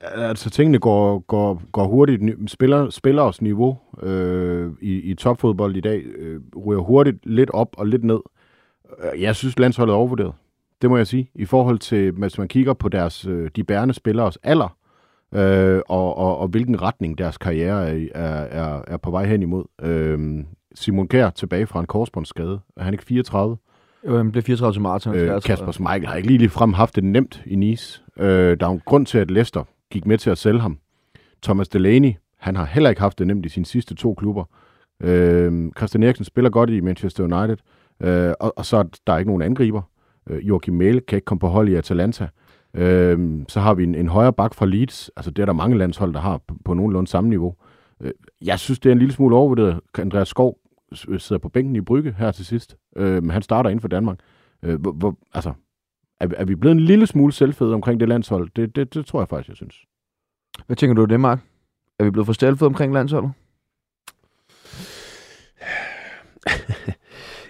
Altså, 0.02 0.50
tingene 0.50 0.80
går, 0.80 1.20
går, 1.20 1.62
går 1.72 1.88
hurtigt. 1.88 2.52
Spiller, 2.52 2.90
spillers 2.90 3.42
niveau 3.42 3.78
øh, 4.04 4.72
i, 4.82 4.94
i 4.94 5.14
topfodbold 5.14 5.76
i 5.76 5.82
dag 5.82 6.04
øh, 6.18 6.40
ryger 6.66 6.82
hurtigt 6.82 7.18
lidt 7.24 7.50
op 7.50 7.76
og 7.78 7.88
lidt 7.88 8.04
ned. 8.04 8.20
Øh, 9.00 9.22
jeg 9.22 9.36
synes, 9.36 9.60
landsholdet 9.60 9.94
er 9.94 9.98
overvurderet. 9.98 10.34
Det 10.82 10.90
må 10.90 10.98
jeg 10.98 11.08
sige. 11.08 11.32
I 11.36 11.46
forhold 11.46 11.80
til, 11.80 12.12
hvis 12.12 12.38
man 12.38 12.48
kigger 12.48 12.74
på 12.74 12.90
deres, 12.90 13.26
øh, 13.26 13.50
de 13.56 13.64
bærende 13.64 13.94
spillers 13.94 14.38
alder, 14.44 14.78
øh, 15.34 15.82
og, 15.88 16.18
og, 16.18 16.38
og 16.38 16.48
hvilken 16.48 16.82
retning 16.82 17.18
deres 17.18 17.38
karriere 17.38 18.08
er, 18.16 18.22
er, 18.42 18.82
er 18.88 18.98
på 18.98 19.12
vej 19.12 19.26
hen 19.26 19.42
imod. 19.42 19.64
Øh, 19.82 20.44
Simon 20.76 21.08
Kjær 21.08 21.30
tilbage 21.30 21.68
fra 21.68 21.80
en 21.80 21.86
korsbåndsskade. 21.86 22.60
Er 22.78 22.84
han 22.84 22.94
ikke 22.94 23.06
34? 23.06 23.58
Jo, 24.08 24.18
han 24.18 24.32
blev 24.32 24.44
34 24.44 24.74
til 24.74 24.82
maraton. 24.82 25.16
Øh, 25.16 25.42
Kasper 25.42 25.72
Schmeichel 25.72 26.08
har 26.08 26.16
ikke 26.16 26.28
lige 26.28 26.50
frem 26.50 26.74
haft 26.74 26.96
det 26.96 27.04
nemt 27.04 27.44
i 27.46 27.56
Nice. 27.56 28.02
Øh, 28.20 28.60
der 28.60 28.68
er 28.68 28.72
en 28.72 28.82
grund 28.86 29.06
til, 29.06 29.18
at 29.18 29.32
Leicester 29.32 29.64
gik 29.92 30.06
med 30.06 30.18
til 30.18 30.30
at 30.30 30.38
sælge 30.38 30.60
ham. 30.60 30.78
Thomas 31.44 31.70
Delaney, 31.70 32.14
han 32.38 32.56
har 32.56 32.66
heller 32.66 32.90
ikke 32.90 33.02
haft 33.02 33.20
det 33.20 33.28
nemt 33.28 33.46
i 33.46 33.50
sine 33.50 33.66
sidste 33.66 33.96
to 33.96 34.14
klubber. 34.14 34.44
Øh, 35.04 35.72
Christian 35.78 36.04
Eriksen 36.04 36.26
spiller 36.26 36.50
godt 36.50 36.70
i 36.70 36.80
Manchester 36.80 37.24
United, 37.24 37.58
øh, 38.04 38.34
og, 38.40 38.54
og 38.58 38.66
så 38.66 38.78
er 38.78 38.84
der 39.08 39.18
ikke 39.18 39.30
nogen 39.30 39.42
angriber. 39.42 39.82
Øh, 40.30 40.48
Joachim 40.48 40.74
Mæle 40.74 41.02
kan 41.02 41.18
ikke 41.18 41.26
komme 41.26 41.40
på 41.40 41.48
hold 41.48 41.70
i 41.70 41.76
Atalanta. 41.76 42.28
Øh, 42.74 43.40
så 43.48 43.60
har 43.60 43.74
vi 43.74 43.84
en, 43.84 43.96
en 43.96 44.08
højre 44.08 44.34
bak 44.34 44.54
fra 44.54 44.66
Leeds. 44.66 45.10
Altså, 45.16 45.32
det 45.32 45.42
er 45.42 45.46
der 45.46 45.54
mange 45.54 45.78
landshold, 45.78 46.14
der 46.14 46.20
har 46.20 46.38
på, 46.38 46.56
på 46.66 46.74
nogenlunde 46.74 47.08
samme 47.08 47.30
niveau. 47.30 47.56
Øh, 48.02 48.12
jeg 48.42 48.60
synes, 48.60 48.80
det 48.80 48.90
er 48.90 48.94
en 48.94 49.00
lille 49.00 49.14
smule 49.14 49.36
overvurderet. 49.36 49.80
Andreas 49.98 50.28
Skov 50.28 50.58
sidder 50.94 51.38
på 51.38 51.50
bænken 51.50 51.76
i 51.76 51.82
Brygge 51.82 52.16
her 52.18 52.32
til 52.32 52.46
sidst. 52.46 52.78
Øh, 52.96 53.24
men 53.24 53.30
han 53.30 53.42
starter 53.42 53.70
inden 53.70 53.82
for 53.82 53.88
Danmark. 53.88 54.20
Øh, 54.64 54.82
hvor, 54.82 54.92
hvor, 54.92 55.18
altså, 55.34 55.54
er, 56.20 56.28
er 56.38 56.46
vi 56.46 56.56
blevet 56.56 56.76
en 56.76 56.80
lille 56.80 57.08
smule 57.08 57.34
selvfede 57.34 57.74
omkring 57.74 58.00
det 58.00 58.10
landshold? 58.10 58.50
Det, 58.56 58.76
det, 58.76 58.94
det 58.94 59.06
tror 59.06 59.22
jeg 59.22 59.28
faktisk, 59.28 59.50
jeg 59.50 59.56
synes. 59.56 59.76
Hvad 60.66 60.76
tænker 60.76 60.94
du 60.94 61.06
det, 61.06 61.20
Mark? 61.20 61.40
Er 62.00 62.04
vi 62.04 62.10
blevet 62.12 62.26
for 62.26 62.34
selvfede 62.34 62.68
omkring 62.68 62.94
landsholdet? 62.94 63.32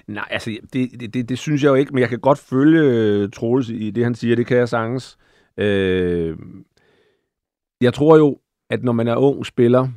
Nej, 0.10 0.28
altså, 0.30 0.58
det, 0.74 1.02
det, 1.02 1.14
det, 1.14 1.30
det 1.30 1.38
synes 1.38 1.64
jeg 1.64 1.70
jo 1.70 1.76
ikke, 1.76 1.94
men 1.94 2.02
jeg 2.02 2.10
kan 2.10 2.20
godt 2.20 2.38
følge 2.38 3.24
uh, 3.24 3.30
Troels 3.30 3.70
i 3.70 3.92
det, 3.92 4.04
han 4.04 4.16
siger. 4.16 4.36
Det 4.36 4.46
kan 4.46 4.58
jeg 4.58 4.70
sagtens. 4.70 5.18
Øh, 5.58 6.38
jeg 7.82 7.94
tror 7.94 8.18
jo, 8.18 8.40
at 8.70 8.84
når 8.84 8.92
man 8.92 9.08
er 9.08 9.16
ung 9.16 9.46
spiller, 9.46 9.88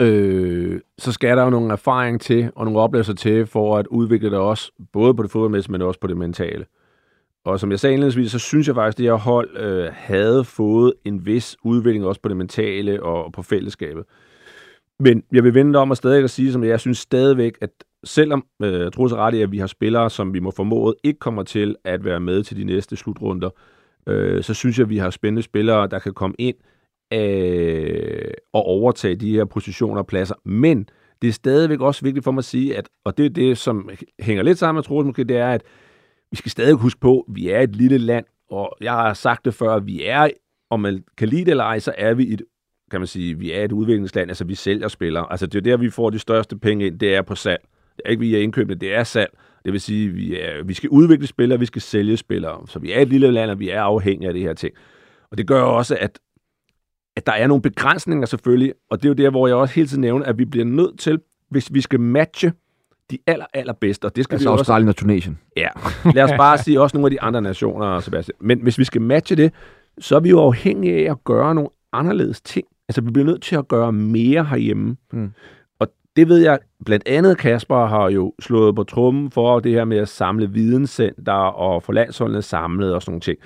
øh, 0.00 0.80
så 0.98 1.12
skal 1.12 1.36
der 1.36 1.44
jo 1.44 1.50
nogle 1.50 1.72
erfaring 1.72 2.20
til, 2.20 2.50
og 2.56 2.64
nogle 2.64 2.80
oplevelser 2.80 3.14
til, 3.14 3.46
for 3.46 3.78
at 3.78 3.86
udvikle 3.86 4.30
det 4.30 4.38
også, 4.38 4.72
både 4.92 5.14
på 5.14 5.22
det 5.22 5.30
fodboldmæssige, 5.30 5.72
men 5.72 5.82
også 5.82 6.00
på 6.00 6.06
det 6.06 6.16
mentale. 6.16 6.66
Og 7.44 7.60
som 7.60 7.70
jeg 7.70 7.80
sagde 7.80 7.94
indledningsvis, 7.94 8.30
så 8.30 8.38
synes 8.38 8.66
jeg 8.66 8.74
faktisk, 8.74 8.94
at 8.94 8.98
det 8.98 9.06
her 9.06 9.12
hold 9.12 9.56
øh, 9.56 9.90
havde 9.92 10.44
fået 10.44 10.92
en 11.04 11.26
vis 11.26 11.56
udvikling 11.64 12.06
også 12.06 12.20
på 12.20 12.28
det 12.28 12.36
mentale 12.36 13.02
og 13.02 13.32
på 13.32 13.42
fællesskabet. 13.42 14.04
Men 14.98 15.22
jeg 15.32 15.44
vil 15.44 15.54
vente 15.54 15.76
om 15.76 15.90
at 15.90 15.96
stadig 15.96 16.24
at 16.24 16.30
sige, 16.30 16.52
som 16.52 16.64
jeg 16.64 16.80
synes 16.80 16.98
stadigvæk, 16.98 17.58
at 17.60 17.70
selvom 18.04 18.46
øh, 18.62 18.80
jeg 18.80 18.92
tror 18.92 19.08
så 19.08 19.16
ret 19.16 19.34
i, 19.34 19.42
at 19.42 19.52
vi 19.52 19.58
har 19.58 19.66
spillere, 19.66 20.10
som 20.10 20.34
vi 20.34 20.40
må 20.40 20.50
formået 20.50 20.94
ikke 21.04 21.18
kommer 21.18 21.42
til 21.42 21.76
at 21.84 22.04
være 22.04 22.20
med 22.20 22.42
til 22.42 22.56
de 22.56 22.64
næste 22.64 22.96
slutrunder, 22.96 23.50
øh, 24.06 24.42
så 24.42 24.54
synes 24.54 24.78
jeg, 24.78 24.84
at 24.84 24.90
vi 24.90 24.98
har 24.98 25.10
spændende 25.10 25.42
spillere, 25.42 25.86
der 25.86 25.98
kan 25.98 26.14
komme 26.14 26.36
ind 26.38 26.56
øh, 27.12 28.32
og 28.52 28.64
overtage 28.64 29.16
de 29.16 29.34
her 29.34 29.44
positioner 29.44 30.00
og 30.00 30.06
pladser. 30.06 30.34
Men 30.44 30.88
det 31.22 31.28
er 31.28 31.32
stadigvæk 31.32 31.80
også 31.80 32.02
vigtigt 32.02 32.24
for 32.24 32.30
mig 32.30 32.38
at 32.38 32.44
sige, 32.44 32.76
at, 32.76 32.88
og 33.04 33.18
det 33.18 33.26
er 33.26 33.30
det, 33.30 33.58
som 33.58 33.90
hænger 34.20 34.42
lidt 34.42 34.58
sammen 34.58 34.78
med 34.78 34.82
Troels 34.82 35.06
måske, 35.06 35.24
det 35.24 35.36
er, 35.36 35.50
at 35.52 35.62
vi 36.30 36.36
skal 36.36 36.50
stadig 36.50 36.74
huske 36.74 37.00
på, 37.00 37.24
at 37.28 37.34
vi 37.34 37.48
er 37.48 37.60
et 37.60 37.76
lille 37.76 37.98
land, 37.98 38.24
og 38.50 38.76
jeg 38.80 38.92
har 38.92 39.14
sagt 39.14 39.44
det 39.44 39.54
før, 39.54 39.74
at 39.74 39.86
vi 39.86 40.04
er, 40.04 40.28
om 40.70 40.80
man 40.80 41.04
kan 41.16 41.28
lide 41.28 41.44
det 41.44 41.50
eller 41.50 41.64
ej, 41.64 41.78
så 41.78 41.92
er 41.98 42.14
vi 42.14 42.32
et 42.32 42.42
kan 42.90 43.00
man 43.00 43.06
sige, 43.06 43.38
vi 43.38 43.52
er 43.52 43.64
et 43.64 43.72
udviklingsland, 43.72 44.30
altså 44.30 44.44
vi 44.44 44.54
sælger 44.54 44.88
spillere. 44.88 45.26
Altså 45.30 45.46
det 45.46 45.58
er 45.58 45.62
der, 45.62 45.76
vi 45.76 45.90
får 45.90 46.10
de 46.10 46.18
største 46.18 46.58
penge 46.58 46.86
ind, 46.86 46.98
det 46.98 47.14
er 47.14 47.22
på 47.22 47.34
salg. 47.34 47.62
Det 48.02 48.08
er 48.08 48.10
ikke 48.10 48.20
via 48.20 48.38
indkøbene, 48.38 48.74
det 48.74 48.94
er 48.94 49.04
salg. 49.04 49.30
Det 49.64 49.72
vil 49.72 49.80
sige, 49.80 50.08
vi, 50.08 50.40
er, 50.40 50.64
vi 50.64 50.74
skal 50.74 50.88
udvikle 50.88 51.26
spillere, 51.26 51.58
vi 51.58 51.66
skal 51.66 51.82
sælge 51.82 52.16
spillere. 52.16 52.66
Så 52.66 52.78
vi 52.78 52.92
er 52.92 53.00
et 53.00 53.08
lille 53.08 53.30
land, 53.30 53.50
og 53.50 53.60
vi 53.60 53.70
er 53.70 53.82
afhængige 53.82 54.28
af 54.28 54.34
det 54.34 54.42
her 54.42 54.52
ting. 54.52 54.74
Og 55.30 55.38
det 55.38 55.46
gør 55.46 55.62
også, 55.62 55.96
at, 56.00 56.18
at 57.16 57.26
der 57.26 57.32
er 57.32 57.46
nogle 57.46 57.62
begrænsninger 57.62 58.26
selvfølgelig, 58.26 58.72
og 58.90 59.02
det 59.02 59.04
er 59.04 59.08
jo 59.08 59.14
der, 59.14 59.30
hvor 59.30 59.46
jeg 59.46 59.56
også 59.56 59.74
hele 59.74 59.88
tiden 59.88 60.00
nævner, 60.00 60.26
at 60.26 60.38
vi 60.38 60.44
bliver 60.44 60.64
nødt 60.64 60.98
til, 60.98 61.20
hvis 61.50 61.74
vi 61.74 61.80
skal 61.80 62.00
matche 62.00 62.52
de 63.10 63.18
aller, 63.26 63.46
allerbedste, 63.54 64.04
og 64.04 64.16
det 64.16 64.24
skal 64.24 64.34
altså 64.34 64.48
vi 64.48 64.52
Australien 64.52 64.88
og 64.88 64.96
Tunesien. 64.96 65.38
Ja, 65.56 65.68
lad 66.14 66.24
os 66.24 66.30
bare 66.36 66.58
sige 66.58 66.80
også 66.80 66.96
nogle 66.96 67.06
af 67.06 67.10
de 67.10 67.20
andre 67.20 67.42
nationer, 67.42 68.00
Sebastian. 68.00 68.36
Men 68.40 68.60
hvis 68.62 68.78
vi 68.78 68.84
skal 68.84 69.02
matche 69.02 69.36
det, 69.36 69.52
så 69.98 70.16
er 70.16 70.20
vi 70.20 70.30
jo 70.30 70.40
afhængige 70.40 71.06
af 71.06 71.10
at 71.10 71.24
gøre 71.24 71.54
nogle 71.54 71.70
anderledes 71.92 72.40
ting. 72.40 72.66
Altså, 72.88 73.00
vi 73.00 73.10
bliver 73.10 73.26
nødt 73.26 73.42
til 73.42 73.56
at 73.56 73.68
gøre 73.68 73.92
mere 73.92 74.44
herhjemme. 74.44 74.96
Mm. 75.12 75.30
Det 76.16 76.28
ved 76.28 76.38
jeg, 76.38 76.58
blandt 76.84 77.08
andet 77.08 77.38
Kasper 77.38 77.86
har 77.86 78.10
jo 78.10 78.34
slået 78.40 78.76
på 78.76 78.84
trummen 78.84 79.30
for 79.30 79.60
det 79.60 79.72
her 79.72 79.84
med 79.84 79.98
at 79.98 80.08
samle 80.08 80.50
videnscenter 80.50 81.32
og 81.32 81.82
få 81.82 81.92
landsholdene 81.92 82.42
samlet 82.42 82.94
og 82.94 83.02
sådan 83.02 83.12
nogle 83.12 83.20
ting. 83.20 83.38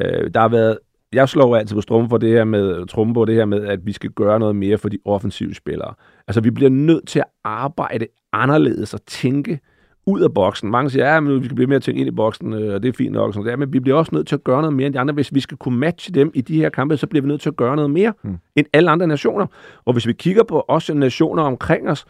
Øh, 0.00 0.30
der 0.34 0.40
har 0.40 0.48
været 0.48 0.78
jeg 1.12 1.28
slår 1.28 1.56
altid 1.56 1.76
på 1.76 1.80
trummen 1.80 2.10
for 2.10 2.18
det 2.18 2.30
her 2.30 2.44
med, 2.44 2.86
trummen 2.86 3.14
på 3.14 3.24
det 3.24 3.34
her 3.34 3.44
med, 3.44 3.66
at 3.66 3.86
vi 3.86 3.92
skal 3.92 4.10
gøre 4.10 4.38
noget 4.38 4.56
mere 4.56 4.78
for 4.78 4.88
de 4.88 4.98
offensive 5.04 5.54
spillere. 5.54 5.94
Altså, 6.28 6.40
vi 6.40 6.50
bliver 6.50 6.70
nødt 6.70 7.08
til 7.08 7.18
at 7.18 7.24
arbejde 7.44 8.06
anderledes 8.32 8.94
og 8.94 9.06
tænke 9.06 9.60
ud 10.06 10.20
af 10.20 10.34
boksen. 10.34 10.70
Mange 10.70 10.90
siger, 10.90 11.14
ja, 11.14 11.20
men 11.20 11.40
vi 11.40 11.44
skal 11.44 11.54
blive 11.54 11.68
mere 11.68 11.80
tænke 11.80 12.00
ind 12.00 12.08
i 12.08 12.10
boksen, 12.10 12.52
øh, 12.52 12.74
og 12.74 12.82
det 12.82 12.88
er 12.88 12.92
fint 12.92 13.12
nok. 13.12 13.34
Sådan. 13.34 13.48
Ja, 13.48 13.56
men 13.56 13.72
vi 13.72 13.80
bliver 13.80 13.98
også 13.98 14.14
nødt 14.14 14.26
til 14.26 14.34
at 14.34 14.44
gøre 14.44 14.62
noget 14.62 14.76
mere 14.76 14.86
end 14.86 14.94
de 14.94 15.00
andre. 15.00 15.14
Hvis 15.14 15.34
vi 15.34 15.40
skal 15.40 15.56
kunne 15.56 15.78
matche 15.78 16.14
dem 16.14 16.30
i 16.34 16.40
de 16.40 16.56
her 16.56 16.68
kampe, 16.68 16.96
så 16.96 17.06
bliver 17.06 17.22
vi 17.22 17.28
nødt 17.28 17.40
til 17.40 17.48
at 17.48 17.56
gøre 17.56 17.76
noget 17.76 17.90
mere 17.90 18.12
hmm. 18.22 18.38
end 18.56 18.66
alle 18.72 18.90
andre 18.90 19.06
nationer. 19.06 19.46
Og 19.84 19.92
hvis 19.92 20.06
vi 20.06 20.12
kigger 20.12 20.42
på 20.42 20.64
også 20.68 20.94
nationer 20.94 21.42
omkring 21.42 21.88
os, 21.88 22.04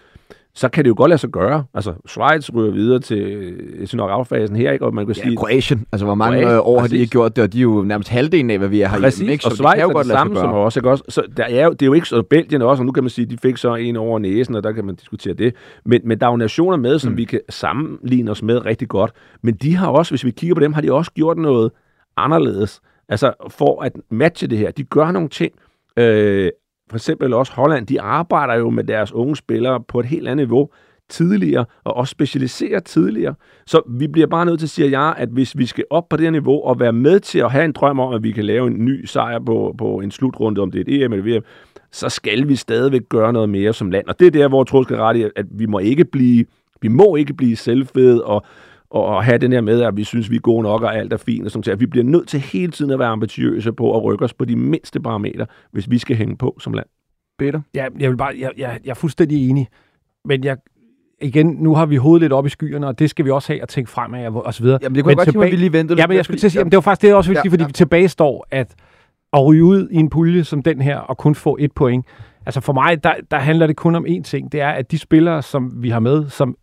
så 0.55 0.69
kan 0.69 0.85
det 0.85 0.89
jo 0.89 0.95
godt 0.97 1.09
lade 1.09 1.19
sig 1.19 1.31
gøre. 1.31 1.65
Altså, 1.75 1.95
Schweiz 2.07 2.51
ryger 2.55 2.73
videre 2.73 2.99
til, 2.99 3.87
til 3.89 3.99
knockout-fasen 3.99 4.57
her, 4.57 4.73
ikke? 4.73 4.85
Og 4.85 4.95
man 4.95 5.07
kan 5.07 5.15
ja, 5.17 5.23
sige... 5.23 5.37
Kroatien. 5.37 5.87
Altså, 5.93 6.05
hvor 6.05 6.15
mange 6.15 6.43
Kroatien, 6.43 6.61
år 6.65 6.81
har 6.81 6.87
de 6.87 6.99
ikke 6.99 7.11
gjort 7.11 7.37
det, 7.37 7.45
og 7.45 7.53
de 7.53 7.59
er 7.59 7.63
jo 7.63 7.83
nærmest 7.83 8.09
halvdelen 8.09 8.51
af, 8.51 8.59
hvad 8.59 8.69
vi 8.69 8.81
er 8.81 8.89
her 8.89 9.01
præcis. 9.01 9.21
i. 9.21 9.39
Så 9.39 9.49
og 9.49 9.53
Schweiz 9.53 9.73
det 9.73 9.79
kan 9.79 9.89
jo 9.89 9.93
godt 9.93 10.07
det 10.07 10.13
samme 10.13 10.37
som 10.37 10.51
også, 10.51 10.81
ikke? 10.81 10.91
også 10.91 11.05
så 11.09 11.23
der 11.37 11.45
er 11.45 11.65
jo, 11.65 11.71
det 11.71 11.83
er 11.83 11.87
jo 11.87 11.93
ikke 11.93 12.09
så 12.09 12.23
Belgien 12.23 12.63
også, 12.63 12.81
og 12.81 12.87
nu 12.87 12.93
kan 12.93 13.03
man 13.03 13.11
sige, 13.11 13.27
de 13.27 13.39
fik 13.39 13.57
så 13.57 13.75
en 13.75 13.97
over 13.97 14.19
næsen, 14.19 14.55
og 14.55 14.65
der 14.65 14.73
kan 14.73 14.85
man 14.85 14.95
diskutere 14.95 15.35
det. 15.35 15.55
Men, 15.85 16.01
men 16.05 16.21
der 16.21 16.27
er 16.27 16.31
jo 16.31 16.37
nationer 16.37 16.77
med, 16.77 16.99
som 16.99 17.13
mm. 17.13 17.19
vi 17.19 17.25
kan 17.25 17.41
sammenligne 17.49 18.31
os 18.31 18.43
med 18.43 18.65
rigtig 18.67 18.89
godt. 18.89 19.13
Men 19.43 19.55
de 19.55 19.77
har 19.77 19.89
også, 19.89 20.13
hvis 20.13 20.25
vi 20.25 20.31
kigger 20.31 20.55
på 20.55 20.61
dem, 20.61 20.73
har 20.73 20.81
de 20.81 20.93
også 20.93 21.11
gjort 21.11 21.39
noget 21.39 21.71
anderledes. 22.17 22.81
Altså, 23.09 23.33
for 23.49 23.83
at 23.83 23.93
matche 24.11 24.47
det 24.47 24.59
her. 24.59 24.71
De 24.71 24.85
gør 24.85 25.11
nogle 25.11 25.29
ting, 25.29 25.53
øh, 25.97 26.51
for 26.93 26.97
eksempel 26.97 27.35
også 27.35 27.53
Holland, 27.53 27.87
de 27.87 28.01
arbejder 28.01 28.55
jo 28.55 28.71
med 28.71 28.85
deres 28.85 29.13
unge 29.13 29.37
spillere 29.37 29.81
på 29.89 30.01
et 30.01 30.07
helt 30.07 30.29
andet 30.29 30.47
niveau 30.47 30.69
tidligere, 31.09 31.65
og 31.85 31.97
også 31.97 32.11
specialiserer 32.11 32.81
tidligere. 32.81 33.35
Så 33.67 33.83
vi 33.89 34.07
bliver 34.07 34.27
bare 34.27 34.47
nødt 34.47 34.59
til 34.59 34.67
at 34.67 34.71
sige 34.71 34.99
at 34.99 35.29
hvis 35.29 35.59
vi 35.59 35.67
skal 35.67 35.85
op 35.91 36.09
på 36.09 36.17
det 36.17 36.25
her 36.25 36.31
niveau 36.31 36.65
og 36.65 36.81
være 36.81 36.93
med 36.93 37.21
til 37.21 37.39
at 37.39 37.51
have 37.51 37.65
en 37.65 37.73
drøm 37.73 38.01
om, 38.01 38.15
at 38.15 38.23
vi 38.23 38.31
kan 38.31 38.45
lave 38.45 38.67
en 38.67 38.85
ny 38.85 39.05
sejr 39.05 39.39
på, 39.39 39.75
på 39.79 40.01
en 40.01 40.11
slutrunde, 40.11 40.61
om 40.61 40.71
det 40.71 40.79
er 40.79 40.95
et 40.95 41.03
EM 41.03 41.13
eller 41.13 41.39
VM, 41.39 41.45
så 41.93 42.09
skal 42.09 42.49
vi 42.49 42.57
stadigvæk 42.57 43.09
gøre 43.09 43.33
noget 43.33 43.49
mere 43.49 43.73
som 43.73 43.91
land. 43.91 44.07
Og 44.07 44.21
det 44.21 44.27
er 44.27 44.31
der, 44.31 44.49
hvor 44.49 44.65
Troels 44.65 44.87
skal 44.87 44.97
rette, 44.97 45.31
at 45.37 45.47
vi 45.51 45.67
må 45.67 45.79
ikke 45.79 46.05
blive, 46.05 46.45
vi 46.81 46.89
må 46.89 47.17
ikke 47.17 47.35
blive 47.35 47.57
selvfede 47.57 48.25
og, 48.25 48.45
og 48.93 49.25
have 49.25 49.39
den 49.39 49.53
her 49.53 49.61
med, 49.61 49.83
at 49.83 49.97
vi 49.97 50.05
synes, 50.05 50.31
vi 50.31 50.37
er 50.37 50.41
gode 50.41 50.63
nok, 50.63 50.83
og 50.83 50.97
alt 50.97 51.13
er 51.13 51.17
fint. 51.17 51.45
Og 51.45 51.51
sådan, 51.51 51.73
at 51.73 51.81
vi 51.81 51.87
bliver 51.87 52.05
nødt 52.05 52.29
til 52.29 52.41
hele 52.41 52.73
tiden 52.73 52.91
at 52.91 52.99
være 52.99 53.09
ambitiøse 53.09 53.73
på 53.73 53.97
at 53.97 54.05
rykke 54.05 54.25
os 54.25 54.35
på 54.35 54.45
de 54.45 54.57
mindste 54.57 55.01
parametre, 55.01 55.47
hvis 55.71 55.91
vi 55.91 55.99
skal 55.99 56.17
hænge 56.17 56.37
på 56.37 56.57
som 56.61 56.73
land. 56.73 56.87
Peter? 57.39 57.61
Ja, 57.75 57.87
jeg, 57.99 58.11
vil 58.11 58.17
bare, 58.17 58.35
jeg, 58.39 58.51
jeg, 58.57 58.81
jeg 58.85 58.91
er 58.91 58.95
fuldstændig 58.95 59.51
enig. 59.51 59.69
Men 60.25 60.45
jeg, 60.45 60.57
igen, 61.23 61.47
nu 61.47 61.75
har 61.75 61.87
vi 61.87 61.97
hovedet 61.97 62.21
lidt 62.21 62.33
op 62.33 62.47
i 62.47 62.49
skyerne, 62.49 62.87
og 62.87 62.99
det 62.99 63.11
skal 63.11 63.25
vi 63.25 63.31
også 63.31 63.53
have 63.53 63.63
at 63.63 63.69
tænke 63.69 63.91
fremad 63.91 64.27
og 64.27 64.55
så 64.55 64.63
videre. 64.63 64.79
Jamen, 64.83 64.97
det 64.97 65.05
kunne 65.05 65.11
men 65.11 65.17
godt 65.17 65.29
tilbage, 65.29 65.47
at 65.47 65.53
vi 65.53 65.57
lige 65.57 65.73
ventede 65.73 66.01
Ja, 66.01 66.07
men 66.07 66.17
jeg 66.17 66.25
skulle 66.25 66.39
til 66.39 66.47
at 66.47 66.53
sige, 66.53 66.61
jamen, 66.61 66.71
det 66.71 66.77
var 66.77 66.81
faktisk 66.81 67.03
det, 67.03 67.15
også 67.15 67.31
vigtigt, 67.31 67.45
ja, 67.45 67.51
fordi 67.51 67.65
ja. 67.65 67.69
tilbage 67.69 68.09
står, 68.09 68.47
at 68.51 68.75
at 69.33 69.47
ryge 69.47 69.65
ud 69.65 69.89
i 69.91 69.97
en 69.97 70.11
pulje 70.11 70.45
som 70.45 70.63
den 70.63 70.81
her, 70.81 70.97
og 70.97 71.19
kun 71.19 71.35
få 71.35 71.57
et 71.61 71.73
point. 71.73 72.07
Altså 72.47 72.61
for 72.61 72.73
mig, 72.73 73.05
der, 73.05 73.15
der 73.31 73.39
handler 73.39 73.67
det 73.67 73.77
kun 73.77 73.95
om 73.95 74.07
én 74.09 74.23
ting. 74.23 74.53
Det 74.53 74.61
er, 74.61 74.69
at 74.69 74.91
de 74.91 74.99
spillere, 74.99 75.43
som 75.43 75.73
vi 75.83 75.91
har 75.91 76.01
med, 76.01 76.29
som 76.29 76.57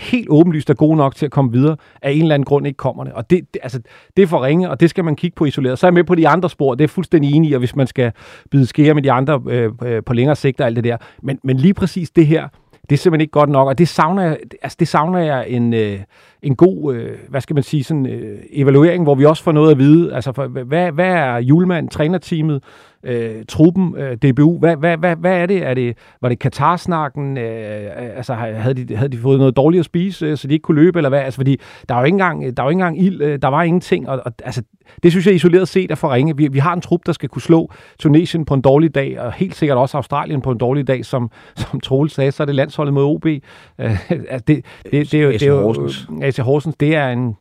helt 0.00 0.28
åbenlyst 0.30 0.70
er 0.70 0.74
gode 0.74 0.96
nok 0.96 1.14
til 1.14 1.26
at 1.26 1.32
komme 1.32 1.52
videre, 1.52 1.76
af 2.02 2.10
en 2.10 2.22
eller 2.22 2.34
anden 2.34 2.44
grund 2.44 2.66
ikke 2.66 2.76
kommer 2.76 3.04
det. 3.04 3.12
Og 3.12 3.30
det, 3.30 3.54
det, 3.54 3.60
altså, 3.62 3.80
det 4.16 4.22
er 4.22 4.26
for 4.26 4.44
ringe, 4.44 4.70
og 4.70 4.80
det 4.80 4.90
skal 4.90 5.04
man 5.04 5.16
kigge 5.16 5.34
på 5.34 5.44
isoleret. 5.44 5.78
Så 5.78 5.86
er 5.86 5.88
jeg 5.88 5.94
med 5.94 6.04
på 6.04 6.14
de 6.14 6.28
andre 6.28 6.50
spor, 6.50 6.74
det 6.74 6.84
er 6.84 6.88
fuldstændig 6.88 7.34
enig 7.34 7.50
i, 7.50 7.52
og 7.52 7.58
hvis 7.58 7.76
man 7.76 7.86
skal 7.86 8.12
bide 8.50 8.66
skære 8.66 8.94
med 8.94 9.02
de 9.02 9.12
andre 9.12 9.42
øh, 9.48 9.72
øh, 9.84 10.02
på 10.04 10.12
længere 10.12 10.36
sigt 10.36 10.60
og 10.60 10.66
alt 10.66 10.76
det 10.76 10.84
der. 10.84 10.96
Men, 11.22 11.38
men 11.44 11.56
lige 11.56 11.74
præcis 11.74 12.10
det 12.10 12.26
her, 12.26 12.48
det 12.90 12.96
er 12.96 12.98
simpelthen 12.98 13.20
ikke 13.20 13.30
godt 13.30 13.50
nok, 13.50 13.68
og 13.68 13.78
det 13.78 13.88
savner 13.88 14.22
jeg, 14.22 14.38
altså 14.62 14.76
det 14.80 14.88
savner 14.88 15.18
jeg 15.18 15.44
en, 15.48 15.74
øh, 15.74 15.98
en 16.42 16.56
god, 16.56 16.94
øh, 16.94 17.18
hvad 17.28 17.40
skal 17.40 17.54
man 17.54 17.62
sige, 17.62 17.84
sådan 17.84 18.06
øh, 18.06 18.38
evaluering, 18.52 19.02
hvor 19.02 19.14
vi 19.14 19.24
også 19.24 19.42
får 19.42 19.52
noget 19.52 19.70
at 19.70 19.78
vide. 19.78 20.14
Altså, 20.14 20.32
for, 20.32 20.46
hvad, 20.46 20.92
hvad 20.92 21.06
er 21.06 21.36
julemand, 21.36 21.88
trænerteamet, 21.88 22.62
øh, 23.02 23.44
truppen, 23.48 23.94
øh, 23.96 24.16
DBU, 24.16 24.58
hvad, 24.58 24.76
hvad, 24.76 24.96
hvad, 24.96 25.16
hvad 25.16 25.42
er 25.42 25.46
det? 25.46 25.66
er 25.66 25.74
det? 25.74 25.98
Var 26.22 26.28
det 26.28 26.38
Katar-snakken? 26.38 27.38
Øh, 27.38 27.90
altså, 28.16 28.34
havde 28.34 28.74
de, 28.74 28.96
havde 28.96 29.12
de 29.12 29.18
fået 29.18 29.38
noget 29.38 29.56
dårligt 29.56 29.80
at 29.80 29.84
spise, 29.84 30.26
øh, 30.26 30.36
så 30.36 30.48
de 30.48 30.52
ikke 30.52 30.62
kunne 30.62 30.80
løbe, 30.80 30.98
eller 30.98 31.08
hvad? 31.08 31.20
Altså, 31.20 31.38
fordi 31.38 31.60
der 31.88 31.94
er 31.94 31.98
jo 31.98 32.04
ikke 32.04 32.14
engang, 32.14 32.56
der 32.56 32.62
er 32.62 32.66
jo 32.66 32.70
ikke 32.70 32.76
engang 32.76 33.02
ild, 33.02 33.22
øh, 33.22 33.38
der 33.42 33.48
var 33.48 33.62
ingenting, 33.62 34.08
og, 34.08 34.22
og 34.24 34.32
altså, 34.44 34.62
det 35.02 35.12
synes 35.12 35.26
jeg 35.26 35.34
isoleret 35.34 35.68
set 35.68 35.90
er 35.90 35.94
for 35.94 36.14
ringe. 36.14 36.36
Vi, 36.36 36.48
vi 36.48 36.58
har 36.58 36.74
en 36.74 36.80
trup, 36.80 37.00
der 37.06 37.12
skal 37.12 37.28
kunne 37.28 37.42
slå 37.42 37.72
Tunesien 37.98 38.44
på 38.44 38.54
en 38.54 38.60
dårlig 38.60 38.94
dag, 38.94 39.20
og 39.20 39.32
helt 39.32 39.54
sikkert 39.54 39.78
også 39.78 39.96
Australien 39.96 40.40
på 40.40 40.50
en 40.50 40.58
dårlig 40.58 40.86
dag, 40.86 41.04
som, 41.04 41.30
som 41.56 41.80
Troels 41.80 42.12
sagde, 42.12 42.32
så 42.32 42.42
er 42.42 42.44
det 42.44 42.54
landsholdet 42.54 42.94
mod 42.94 43.04
OB. 43.04 43.26
Øh, 43.26 43.40
altså, 44.10 44.44
det, 44.46 44.46
det, 44.46 44.64
det, 44.92 45.12
det, 45.12 45.14
er 45.14 45.22
jo, 45.22 45.32
det 45.32 45.42
er 45.42 45.46
jo, 45.46 45.88
AC 46.22 46.36
Horsens, 46.36 46.76
det 46.80 46.94
er 46.94 47.08
en, 47.08 47.36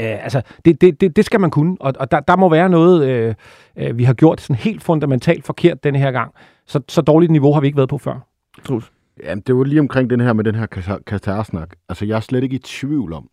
Øh, 0.00 0.24
altså, 0.24 0.42
det, 0.64 0.80
det, 0.80 1.00
det, 1.00 1.16
det 1.16 1.24
skal 1.24 1.40
man 1.40 1.50
kunne, 1.50 1.76
og, 1.80 1.92
og 2.00 2.10
der, 2.10 2.20
der 2.20 2.36
må 2.36 2.48
være 2.48 2.68
noget, 2.68 3.08
øh, 3.08 3.34
øh, 3.76 3.98
vi 3.98 4.04
har 4.04 4.14
gjort 4.14 4.40
sådan 4.40 4.56
helt 4.56 4.82
fundamentalt 4.82 5.44
forkert 5.44 5.84
denne 5.84 5.98
her 5.98 6.12
gang. 6.12 6.34
Så, 6.66 6.80
så 6.88 7.00
dårligt 7.00 7.32
niveau 7.32 7.52
har 7.52 7.60
vi 7.60 7.66
ikke 7.66 7.76
været 7.76 7.88
på 7.88 7.98
før. 7.98 8.28
Trus. 8.64 8.92
Jamen, 9.24 9.42
det 9.46 9.56
var 9.56 9.64
lige 9.64 9.80
omkring 9.80 10.10
den 10.10 10.20
her 10.20 10.32
med 10.32 10.44
den 10.44 10.54
her 10.54 10.66
Katar-snak. 11.06 11.68
Altså, 11.88 12.04
jeg 12.04 12.16
er 12.16 12.20
slet 12.20 12.42
ikke 12.42 12.56
i 12.56 12.58
tvivl 12.58 13.12
om, 13.12 13.30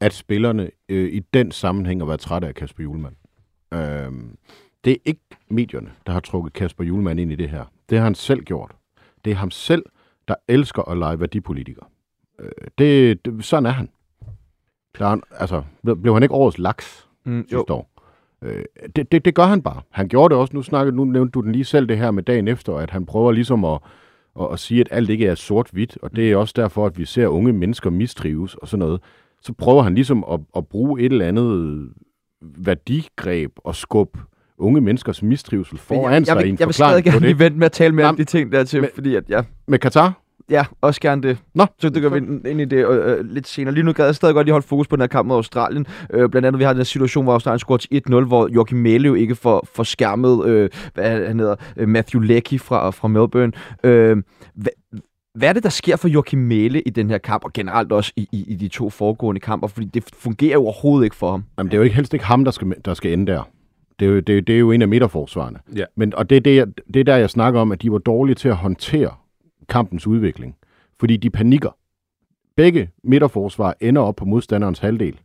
at 0.00 0.12
spillerne 0.12 0.70
øh, 0.88 1.12
i 1.12 1.20
den 1.34 1.50
sammenhæng 1.50 2.00
har 2.00 2.06
været 2.06 2.20
trætte 2.20 2.48
af 2.48 2.54
Kasper 2.54 2.82
Julemand. 2.82 3.14
Øh, 3.74 4.12
det 4.84 4.92
er 4.92 4.96
ikke 5.04 5.20
medierne, 5.50 5.90
der 6.06 6.12
har 6.12 6.20
trukket 6.20 6.52
Kasper 6.52 6.84
Julemand 6.84 7.20
ind 7.20 7.32
i 7.32 7.36
det 7.36 7.48
her. 7.48 7.64
Det 7.90 7.98
har 7.98 8.04
han 8.04 8.14
selv 8.14 8.40
gjort. 8.40 8.70
Det 9.24 9.30
er 9.30 9.34
ham 9.34 9.50
selv, 9.50 9.84
der 10.28 10.34
elsker 10.48 10.82
at 10.82 10.98
lege 10.98 11.20
værdipolitiker. 11.20 11.82
Øh, 12.38 12.48
det, 12.78 13.24
det, 13.24 13.44
sådan 13.44 13.66
er 13.66 13.70
han. 13.70 13.88
Klar, 14.94 15.20
altså, 15.38 15.62
blev, 16.02 16.14
han 16.14 16.22
ikke 16.22 16.34
årets 16.34 16.58
laks 16.58 17.08
Mm, 17.24 17.44
sidste 17.48 17.72
år? 17.72 17.88
Øh, 18.44 18.64
det, 18.96 19.12
det, 19.12 19.24
det 19.24 19.34
gør 19.34 19.42
han 19.46 19.62
bare. 19.62 19.80
Han 19.90 20.08
gjorde 20.08 20.32
det 20.34 20.40
også. 20.40 20.56
Nu, 20.56 20.62
snakkede, 20.62 20.96
nu 20.96 21.04
nævnte 21.04 21.30
du 21.32 21.40
den 21.40 21.52
lige 21.52 21.64
selv 21.64 21.86
det 21.88 21.98
her 21.98 22.10
med 22.10 22.22
dagen 22.22 22.48
efter, 22.48 22.74
at 22.76 22.90
han 22.90 23.06
prøver 23.06 23.32
ligesom 23.32 23.64
at, 23.64 23.78
at, 24.40 24.46
at 24.52 24.58
sige, 24.58 24.80
at 24.80 24.88
alt 24.90 25.10
ikke 25.10 25.26
er 25.26 25.34
sort-hvidt, 25.34 25.98
og 26.02 26.16
det 26.16 26.32
er 26.32 26.36
også 26.36 26.54
derfor, 26.56 26.86
at 26.86 26.98
vi 26.98 27.04
ser 27.04 27.26
unge 27.26 27.52
mennesker 27.52 27.90
mistrives 27.90 28.54
og 28.54 28.68
sådan 28.68 28.78
noget. 28.78 29.00
Så 29.42 29.52
prøver 29.52 29.82
han 29.82 29.94
ligesom 29.94 30.24
at, 30.32 30.40
at 30.56 30.66
bruge 30.66 31.00
et 31.00 31.12
eller 31.12 31.26
andet 31.28 31.88
værdigreb 32.42 33.50
og 33.56 33.74
skubbe 33.76 34.18
unge 34.58 34.80
menneskers 34.80 35.22
mistrivsel 35.22 35.78
foran 35.78 36.12
jeg, 36.14 36.26
sig 36.26 36.34
jeg, 36.34 36.42
i 36.42 36.44
vil, 36.44 36.52
en 36.52 36.56
jeg 36.60 36.66
vil 36.68 36.74
stadig 36.74 36.90
forklaring 36.90 37.04
gerne 37.04 37.26
lige 37.26 37.38
vente 37.38 37.58
med 37.58 37.66
at 37.66 37.72
tale 37.72 37.94
mere 37.94 38.06
om 38.06 38.16
de 38.16 38.24
ting 38.24 38.52
der 38.52 38.64
til, 38.64 38.80
men- 38.80 38.90
fordi 38.94 39.14
at, 39.14 39.24
ja, 39.28 39.42
Med 39.68 39.78
Katar? 39.78 40.21
Ja, 40.50 40.64
også 40.80 41.00
gerne 41.00 41.22
det. 41.22 41.38
Nå, 41.54 41.66
Så 41.78 41.88
det 41.88 42.02
går 42.02 42.08
vi 42.08 42.16
ind- 42.18 42.60
i 42.60 42.64
det 42.64 42.86
øh, 42.88 43.18
øh, 43.18 43.24
lidt 43.24 43.46
senere. 43.48 43.74
Lige 43.74 43.84
nu 43.84 43.92
gad 43.92 44.04
jeg 44.04 44.14
stadig 44.14 44.34
godt 44.34 44.46
lige 44.46 44.52
holde 44.52 44.66
fokus 44.66 44.86
på 44.88 44.96
den 44.96 45.00
her 45.02 45.06
kamp 45.06 45.28
mod 45.28 45.36
Australien. 45.36 45.86
Øh, 46.10 46.28
blandt 46.30 46.46
andet, 46.46 46.58
vi 46.58 46.64
har 46.64 46.72
den 46.72 46.78
her 46.78 46.84
situation, 46.84 47.24
hvor 47.24 47.32
Australien 47.32 47.58
scorer 47.58 47.78
til 47.78 48.02
1-0, 48.08 48.24
hvor 48.24 48.48
Joachim 48.48 48.78
Mæle 48.78 49.06
jo 49.08 49.14
ikke 49.14 49.34
får, 49.34 49.68
får 49.74 49.82
skærmet, 49.82 50.46
øh, 50.46 50.70
hvad 50.94 51.26
han 51.26 51.38
hedder, 51.40 51.54
øh, 51.76 51.88
Matthew 51.88 52.22
Leckie 52.22 52.58
fra, 52.58 52.90
fra 52.90 53.08
Melbourne. 53.08 53.52
Øh, 53.84 54.16
hvad, 54.54 54.72
hvad 55.34 55.48
er 55.48 55.52
det, 55.52 55.62
der 55.62 55.68
sker 55.68 55.96
for 55.96 56.08
Joachim 56.08 56.38
Mæle 56.38 56.80
i 56.82 56.90
den 56.90 57.10
her 57.10 57.18
kamp, 57.18 57.44
og 57.44 57.52
generelt 57.52 57.92
også 57.92 58.12
i, 58.16 58.28
i, 58.32 58.44
i 58.48 58.54
de 58.54 58.68
to 58.68 58.90
foregående 58.90 59.40
kamper? 59.40 59.68
Fordi 59.68 59.86
det 59.86 60.04
fungerer 60.18 60.52
jo 60.52 60.62
overhovedet 60.62 61.04
ikke 61.04 61.16
for 61.16 61.30
ham. 61.30 61.44
Jamen, 61.58 61.70
det 61.70 61.74
er 61.74 61.78
jo 61.78 61.84
ikke 61.84 61.96
helst 61.96 62.14
ikke 62.14 62.26
ham, 62.26 62.44
der 62.44 62.50
skal, 62.52 62.74
der 62.84 62.94
skal 62.94 63.12
ende 63.12 63.32
der. 63.32 63.42
Det 63.98 64.06
er, 64.08 64.12
jo, 64.12 64.20
det, 64.20 64.46
det 64.46 64.54
er 64.54 64.58
jo 64.58 64.70
en 64.72 64.82
af 64.82 64.88
midterforsvarerne. 64.88 65.58
Ja. 65.76 65.84
Men, 65.96 66.14
og 66.14 66.30
det 66.30 66.36
er, 66.36 66.40
det, 66.40 66.56
jeg, 66.56 66.66
det 66.94 67.00
er 67.00 67.04
der, 67.04 67.16
jeg 67.16 67.30
snakker 67.30 67.60
om, 67.60 67.72
at 67.72 67.82
de 67.82 67.92
var 67.92 67.98
dårlige 67.98 68.34
til 68.34 68.48
at 68.48 68.56
håndtere 68.56 69.10
kampens 69.72 70.06
udvikling. 70.06 70.56
Fordi 71.00 71.16
de 71.16 71.30
panikker. 71.30 71.76
Begge 72.56 72.90
midterforsvar 73.04 73.74
ender 73.80 74.02
op 74.02 74.16
på 74.16 74.24
modstanderens 74.24 74.78
halvdel. 74.78 75.20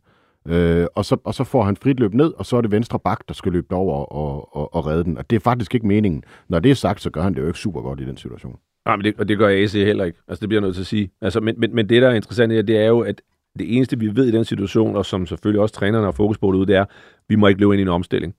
Øh, 0.48 0.86
og, 0.94 1.04
så, 1.04 1.16
og 1.24 1.34
så 1.34 1.44
får 1.44 1.62
han 1.62 1.76
frit 1.76 2.00
løb 2.00 2.14
ned, 2.14 2.32
og 2.36 2.46
så 2.46 2.56
er 2.56 2.60
det 2.60 2.70
venstre 2.70 2.98
bak, 2.98 3.28
der 3.28 3.34
skal 3.34 3.52
løbe 3.52 3.74
over 3.74 4.04
og, 4.04 4.56
og, 4.56 4.74
og 4.74 4.86
redde 4.86 5.04
den. 5.04 5.18
Og 5.18 5.30
det 5.30 5.36
er 5.36 5.40
faktisk 5.40 5.74
ikke 5.74 5.86
meningen. 5.86 6.24
Når 6.48 6.58
det 6.58 6.70
er 6.70 6.74
sagt, 6.74 7.00
så 7.00 7.10
gør 7.10 7.22
han 7.22 7.34
det 7.34 7.40
jo 7.40 7.46
ikke 7.46 7.58
super 7.58 7.80
godt 7.80 8.00
i 8.00 8.04
den 8.04 8.16
situation. 8.16 8.56
Nej, 8.86 8.96
men 8.96 9.04
det, 9.04 9.14
og 9.18 9.28
det 9.28 9.38
gør 9.38 9.48
AC 9.48 9.72
heller 9.72 10.04
ikke. 10.04 10.18
Altså, 10.28 10.40
det 10.40 10.48
bliver 10.48 10.60
jeg 10.60 10.66
nødt 10.66 10.74
til 10.74 10.82
at 10.82 10.86
sige. 10.86 11.10
Altså, 11.20 11.40
men, 11.40 11.54
men, 11.60 11.74
men 11.74 11.88
det, 11.88 12.02
der 12.02 12.08
er 12.08 12.14
interessant 12.14 12.52
her, 12.52 12.62
det 12.62 12.78
er 12.78 12.86
jo, 12.86 13.00
at 13.00 13.22
det 13.58 13.76
eneste, 13.76 13.98
vi 13.98 14.16
ved 14.16 14.26
i 14.26 14.30
den 14.30 14.44
situation, 14.44 14.96
og 14.96 15.06
som 15.06 15.26
selvfølgelig 15.26 15.60
også 15.60 15.74
trænerne 15.74 16.04
har 16.04 16.12
fokus 16.12 16.38
på 16.38 16.52
derude, 16.52 16.66
det 16.66 16.76
er, 16.76 16.82
at 16.82 16.88
vi 17.28 17.36
må 17.36 17.46
ikke 17.46 17.60
løbe 17.60 17.72
ind 17.72 17.80
i 17.80 17.82
en 17.82 17.88
omstilling. 17.88 18.34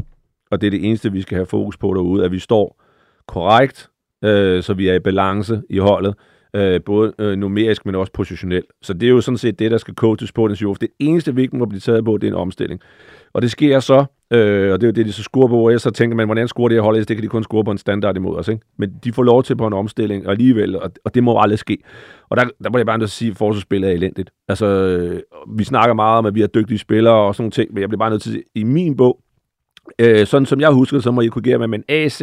Og 0.51 0.61
det 0.61 0.67
er 0.67 0.71
det 0.71 0.87
eneste, 0.87 1.11
vi 1.11 1.21
skal 1.21 1.35
have 1.35 1.45
fokus 1.45 1.77
på 1.77 1.93
derude, 1.93 2.25
at 2.25 2.31
vi 2.31 2.39
står 2.39 2.81
korrekt, 3.27 3.89
øh, 4.23 4.63
så 4.63 4.73
vi 4.73 4.87
er 4.87 4.93
i 4.93 4.99
balance 4.99 5.61
i 5.69 5.77
holdet, 5.77 6.15
øh, 6.55 6.81
både 6.85 7.13
øh, 7.19 7.37
numerisk, 7.37 7.85
men 7.85 7.95
også 7.95 8.11
positionelt. 8.13 8.65
Så 8.81 8.93
det 8.93 9.03
er 9.03 9.09
jo 9.09 9.21
sådan 9.21 9.37
set 9.37 9.59
det, 9.59 9.71
der 9.71 9.77
skal 9.77 9.93
coaches 9.93 10.31
på 10.31 10.47
den 10.47 10.55
show. 10.55 10.73
Det 10.73 10.89
eneste, 10.99 11.35
vi 11.35 11.41
ikke 11.41 11.57
må 11.57 11.65
blive 11.65 11.79
taget 11.79 12.05
på, 12.05 12.17
det 12.17 12.27
er 12.27 12.31
en 12.31 12.37
omstilling. 12.37 12.81
Og 13.33 13.41
det 13.41 13.51
sker 13.51 13.79
så, 13.79 14.05
øh, 14.33 14.73
og 14.73 14.81
det 14.81 14.83
er 14.83 14.87
jo 14.87 14.91
det, 14.91 15.05
de 15.05 15.11
så 15.11 15.23
scorer 15.23 15.47
på, 15.47 15.69
og 15.69 15.81
så 15.81 15.91
tænker 15.91 16.15
man, 16.15 16.27
hvordan 16.27 16.47
scorer 16.47 16.67
det 16.67 16.75
her 16.75 16.81
hold? 16.81 17.05
Det 17.05 17.17
kan 17.17 17.23
de 17.23 17.27
kun 17.27 17.43
score 17.43 17.63
på 17.63 17.71
en 17.71 17.77
standard 17.77 18.15
imod 18.15 18.37
os, 18.37 18.47
ikke? 18.47 18.61
Men 18.77 18.93
de 19.03 19.13
får 19.13 19.23
lov 19.23 19.43
til 19.43 19.55
på 19.55 19.67
en 19.67 19.73
omstilling 19.73 20.25
og 20.25 20.31
alligevel, 20.31 20.75
og, 20.75 20.91
og 21.05 21.15
det 21.15 21.23
må 21.23 21.39
aldrig 21.39 21.59
ske. 21.59 21.77
Og 22.29 22.37
der, 22.37 22.43
der 22.63 22.69
må 22.69 22.77
jeg 22.77 22.85
bare 22.85 22.97
nødt 22.97 23.09
til 23.09 23.15
at 23.15 23.17
sige, 23.17 23.31
at 23.31 23.37
forsvarsspillet 23.37 23.89
er 23.89 23.93
elendigt. 23.93 24.29
Altså, 24.47 24.65
øh, 24.65 25.21
vi 25.57 25.63
snakker 25.63 25.93
meget 25.93 26.17
om, 26.17 26.25
at 26.25 26.35
vi 26.35 26.39
har 26.39 26.47
dygtige 26.47 26.77
spillere 26.77 27.13
og 27.13 27.35
sådan 27.35 27.43
nogle 27.43 27.51
ting, 27.51 27.73
men 27.73 27.81
jeg 27.81 27.89
bliver 27.89 27.99
bare 27.99 28.09
nødt 28.09 28.21
til 28.21 28.29
at 28.29 28.33
sige, 28.33 28.43
i 28.55 28.63
min 28.63 28.97
bog, 28.97 29.19
øh, 29.99 30.27
sådan 30.27 30.45
som 30.45 30.59
jeg 30.59 30.69
husker, 30.69 30.99
så 30.99 31.11
må 31.11 31.21
I 31.21 31.27
korrigere 31.27 31.57
mig, 31.57 31.69
men 31.69 31.83
AC, 31.89 32.21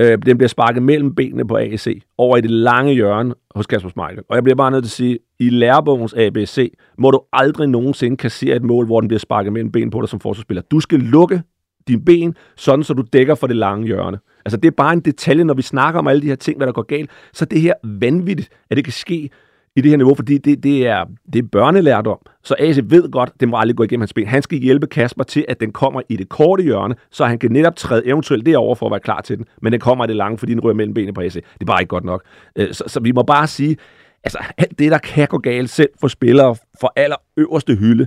øh, 0.00 0.18
den 0.26 0.38
bliver 0.38 0.48
sparket 0.48 0.82
mellem 0.82 1.14
benene 1.14 1.46
på 1.46 1.56
AC, 1.56 2.02
over 2.18 2.36
i 2.36 2.40
det 2.40 2.50
lange 2.50 2.92
hjørne 2.92 3.34
hos 3.54 3.66
Kasper 3.66 3.90
Schmeichel. 3.90 4.24
Og 4.28 4.34
jeg 4.34 4.42
bliver 4.42 4.56
bare 4.56 4.70
nødt 4.70 4.84
til 4.84 4.88
at 4.88 4.92
sige, 4.92 5.18
i 5.38 5.48
lærebogens 5.48 6.14
ABC, 6.14 6.72
må 6.98 7.10
du 7.10 7.20
aldrig 7.32 7.68
nogensinde 7.68 8.16
kassere 8.16 8.56
et 8.56 8.62
mål, 8.62 8.86
hvor 8.86 9.00
den 9.00 9.08
bliver 9.08 9.18
sparket 9.18 9.52
mellem 9.52 9.72
benene 9.72 9.90
på 9.90 10.00
dig 10.00 10.08
som 10.08 10.20
forsvarsspiller. 10.20 10.62
Du 10.62 10.80
skal 10.80 10.98
lukke 10.98 11.42
dine 11.88 12.04
ben, 12.04 12.34
sådan 12.56 12.84
så 12.84 12.94
du 12.94 13.04
dækker 13.12 13.34
for 13.34 13.46
det 13.46 13.56
lange 13.56 13.86
hjørne. 13.86 14.18
Altså 14.44 14.56
det 14.56 14.66
er 14.66 14.72
bare 14.76 14.92
en 14.92 15.00
detalje, 15.00 15.44
når 15.44 15.54
vi 15.54 15.62
snakker 15.62 15.98
om 15.98 16.06
alle 16.06 16.22
de 16.22 16.26
her 16.26 16.34
ting, 16.34 16.56
hvad 16.56 16.66
der 16.66 16.72
går 16.72 16.82
galt, 16.82 17.10
så 17.32 17.44
det 17.44 17.60
her 17.60 17.74
vanvittigt, 17.84 18.48
at 18.70 18.76
det 18.76 18.84
kan 18.84 18.92
ske 18.92 19.30
i 19.76 19.80
det 19.80 19.90
her 19.90 19.96
niveau, 19.96 20.14
fordi 20.14 20.38
det, 20.38 20.62
det, 20.62 20.86
er, 20.86 21.04
det 21.32 21.44
er 21.44 21.48
børnelærdom. 21.52 22.18
Så 22.44 22.54
AC 22.58 22.78
ved 22.84 23.10
godt, 23.10 23.32
det 23.40 23.48
må 23.48 23.56
aldrig 23.56 23.76
gå 23.76 23.82
igennem 23.82 24.00
hans 24.00 24.12
ben. 24.12 24.26
Han 24.26 24.42
skal 24.42 24.58
hjælpe 24.58 24.86
Kasper 24.86 25.24
til, 25.24 25.44
at 25.48 25.60
den 25.60 25.72
kommer 25.72 26.02
i 26.08 26.16
det 26.16 26.28
korte 26.28 26.62
hjørne, 26.62 26.94
så 27.10 27.24
han 27.24 27.38
kan 27.38 27.52
netop 27.52 27.76
træde 27.76 28.06
eventuelt 28.06 28.46
derover 28.46 28.74
for 28.74 28.86
at 28.86 28.90
være 28.90 29.00
klar 29.00 29.20
til 29.20 29.36
den. 29.36 29.44
Men 29.62 29.72
den 29.72 29.80
kommer 29.80 30.04
i 30.04 30.08
det 30.08 30.16
lange, 30.16 30.38
fordi 30.38 30.52
den 30.52 30.60
rører 30.60 30.74
mellem 30.74 30.94
benene 30.94 31.12
på 31.12 31.20
AC. 31.20 31.32
Det 31.32 31.44
er 31.60 31.64
bare 31.64 31.82
ikke 31.82 31.88
godt 31.88 32.04
nok. 32.04 32.24
Øh, 32.56 32.74
så, 32.74 32.84
så 32.86 33.00
vi 33.00 33.12
må 33.12 33.22
bare 33.22 33.46
sige, 33.46 33.76
altså 34.24 34.38
alt 34.58 34.78
det, 34.78 34.90
der 34.90 34.98
kan 34.98 35.28
gå 35.28 35.38
galt 35.38 35.70
selv 35.70 35.90
for 36.00 36.08
spillere 36.08 36.56
for 36.80 36.92
aller 36.96 37.16
øverste 37.36 37.74
hylde, 37.74 38.06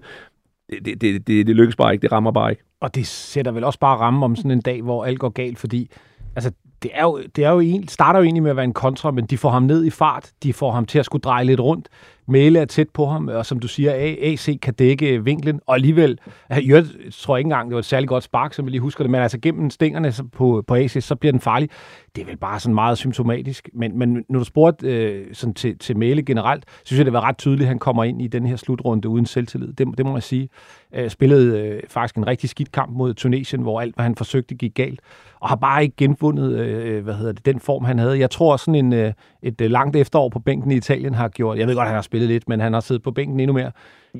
det, 0.69 0.85
det, 0.85 1.01
det, 1.01 1.27
det, 1.27 1.47
det 1.47 1.55
lykkes 1.55 1.75
bare 1.75 1.93
ikke, 1.93 2.01
det 2.01 2.11
rammer 2.11 2.31
bare 2.31 2.51
ikke. 2.51 2.63
Og 2.81 2.95
det 2.95 3.07
sætter 3.07 3.51
vel 3.51 3.63
også 3.63 3.79
bare 3.79 3.97
ramme 3.97 4.25
om 4.25 4.35
sådan 4.35 4.51
en 4.51 4.61
dag, 4.61 4.81
hvor 4.81 5.05
alt 5.05 5.19
går 5.19 5.29
galt, 5.29 5.59
fordi 5.59 5.89
altså, 6.35 6.51
det, 6.83 6.91
er 6.93 7.03
jo, 7.03 7.23
det 7.35 7.45
er 7.45 7.49
jo 7.49 7.59
en, 7.59 7.87
starter 7.87 8.19
jo 8.19 8.23
egentlig 8.23 8.43
med 8.43 8.49
at 8.51 8.55
være 8.55 8.65
en 8.65 8.73
kontra, 8.73 9.11
men 9.11 9.25
de 9.25 9.37
får 9.37 9.49
ham 9.49 9.63
ned 9.63 9.85
i 9.85 9.89
fart, 9.89 10.31
de 10.43 10.53
får 10.53 10.71
ham 10.71 10.85
til 10.85 10.99
at 10.99 11.05
skulle 11.05 11.21
dreje 11.21 11.45
lidt 11.45 11.59
rundt. 11.59 11.89
Mæle 12.29 12.59
er 12.59 12.65
tæt 12.65 12.89
på 12.89 13.05
ham, 13.05 13.27
og 13.27 13.45
som 13.45 13.59
du 13.59 13.67
siger, 13.67 13.93
AC 14.21 14.59
kan 14.61 14.73
dække 14.73 15.23
vinklen, 15.23 15.59
og 15.67 15.75
alligevel, 15.75 16.19
øh, 16.51 16.67
jeg 16.67 16.85
tror 17.11 17.37
ikke 17.37 17.47
engang, 17.47 17.69
det 17.69 17.73
var 17.73 17.79
et 17.79 17.85
særligt 17.85 18.09
godt 18.09 18.23
spark, 18.23 18.53
som 18.53 18.65
vi 18.65 18.71
lige 18.71 18.81
husker 18.81 19.03
det, 19.03 19.11
men 19.11 19.21
altså 19.21 19.39
gennem 19.39 19.69
stængerne 19.69 20.13
på, 20.31 20.63
på 20.67 20.75
AC, 20.75 21.03
så 21.03 21.15
bliver 21.15 21.31
den 21.31 21.41
farlig. 21.41 21.69
Det 22.15 22.21
er 22.21 22.25
vel 22.25 22.37
bare 22.37 22.59
sådan 22.59 22.75
meget 22.75 22.97
symptomatisk, 22.97 23.69
men, 23.73 23.99
men 23.99 24.25
når 24.29 24.39
du 24.39 24.45
spurgte 24.45 24.87
øh, 24.87 25.25
sådan 25.33 25.53
til, 25.53 25.77
til 25.77 25.97
Mæle 25.97 26.23
generelt, 26.23 26.65
synes 26.83 26.97
jeg, 26.97 27.05
det 27.05 27.13
var 27.13 27.21
ret 27.21 27.37
tydeligt, 27.37 27.61
at 27.61 27.67
han 27.67 27.79
kommer 27.79 28.03
ind 28.03 28.21
i 28.21 28.27
den 28.27 28.45
her 28.45 28.55
slutrunde 28.55 29.09
uden 29.09 29.25
selvtillid. 29.25 29.73
Det, 29.73 29.87
det 29.97 30.05
må 30.05 30.15
jeg 30.15 30.23
sige. 30.23 30.49
Øh, 30.95 31.09
spillede 31.09 31.59
øh, 31.59 31.81
faktisk 31.87 32.15
en 32.15 32.27
rigtig 32.27 32.49
skidt 32.49 32.71
kamp 32.71 32.91
mod 32.91 33.13
Tunesien, 33.13 33.61
hvor 33.61 33.81
alt, 33.81 33.95
hvad 33.95 34.03
han 34.03 34.15
forsøgte, 34.15 34.55
gik 34.55 34.75
galt, 34.75 34.99
og 35.39 35.49
har 35.49 35.55
bare 35.55 35.83
ikke 35.83 35.95
genfundet, 35.97 36.59
øh, 36.59 36.97
øh, 36.97 37.03
hvad 37.03 37.13
hedder 37.13 37.31
det, 37.31 37.45
den 37.45 37.59
form, 37.59 37.85
han 37.85 37.99
havde. 37.99 38.19
Jeg 38.19 38.29
tror, 38.29 38.57
sådan 38.57 38.75
en, 38.75 38.93
øh, 38.93 39.13
et 39.43 39.61
øh, 39.61 39.71
langt 39.71 39.95
efterår 39.95 40.29
på 40.29 40.39
bænken 40.39 40.71
i 40.71 40.75
Italien 40.75 41.13
har 41.13 41.27
gjort, 41.27 41.57
jeg 41.57 41.67
ved 41.67 41.75
godt, 41.75 41.83
at 41.83 41.87
han 41.87 41.95
har 41.95 42.01
spillet 42.01 42.29
lidt, 42.29 42.49
men 42.49 42.59
han 42.59 42.73
har 42.73 42.79
siddet 42.79 43.03
på 43.03 43.11
bænken 43.11 43.39
endnu 43.39 43.53
mere. 43.53 43.71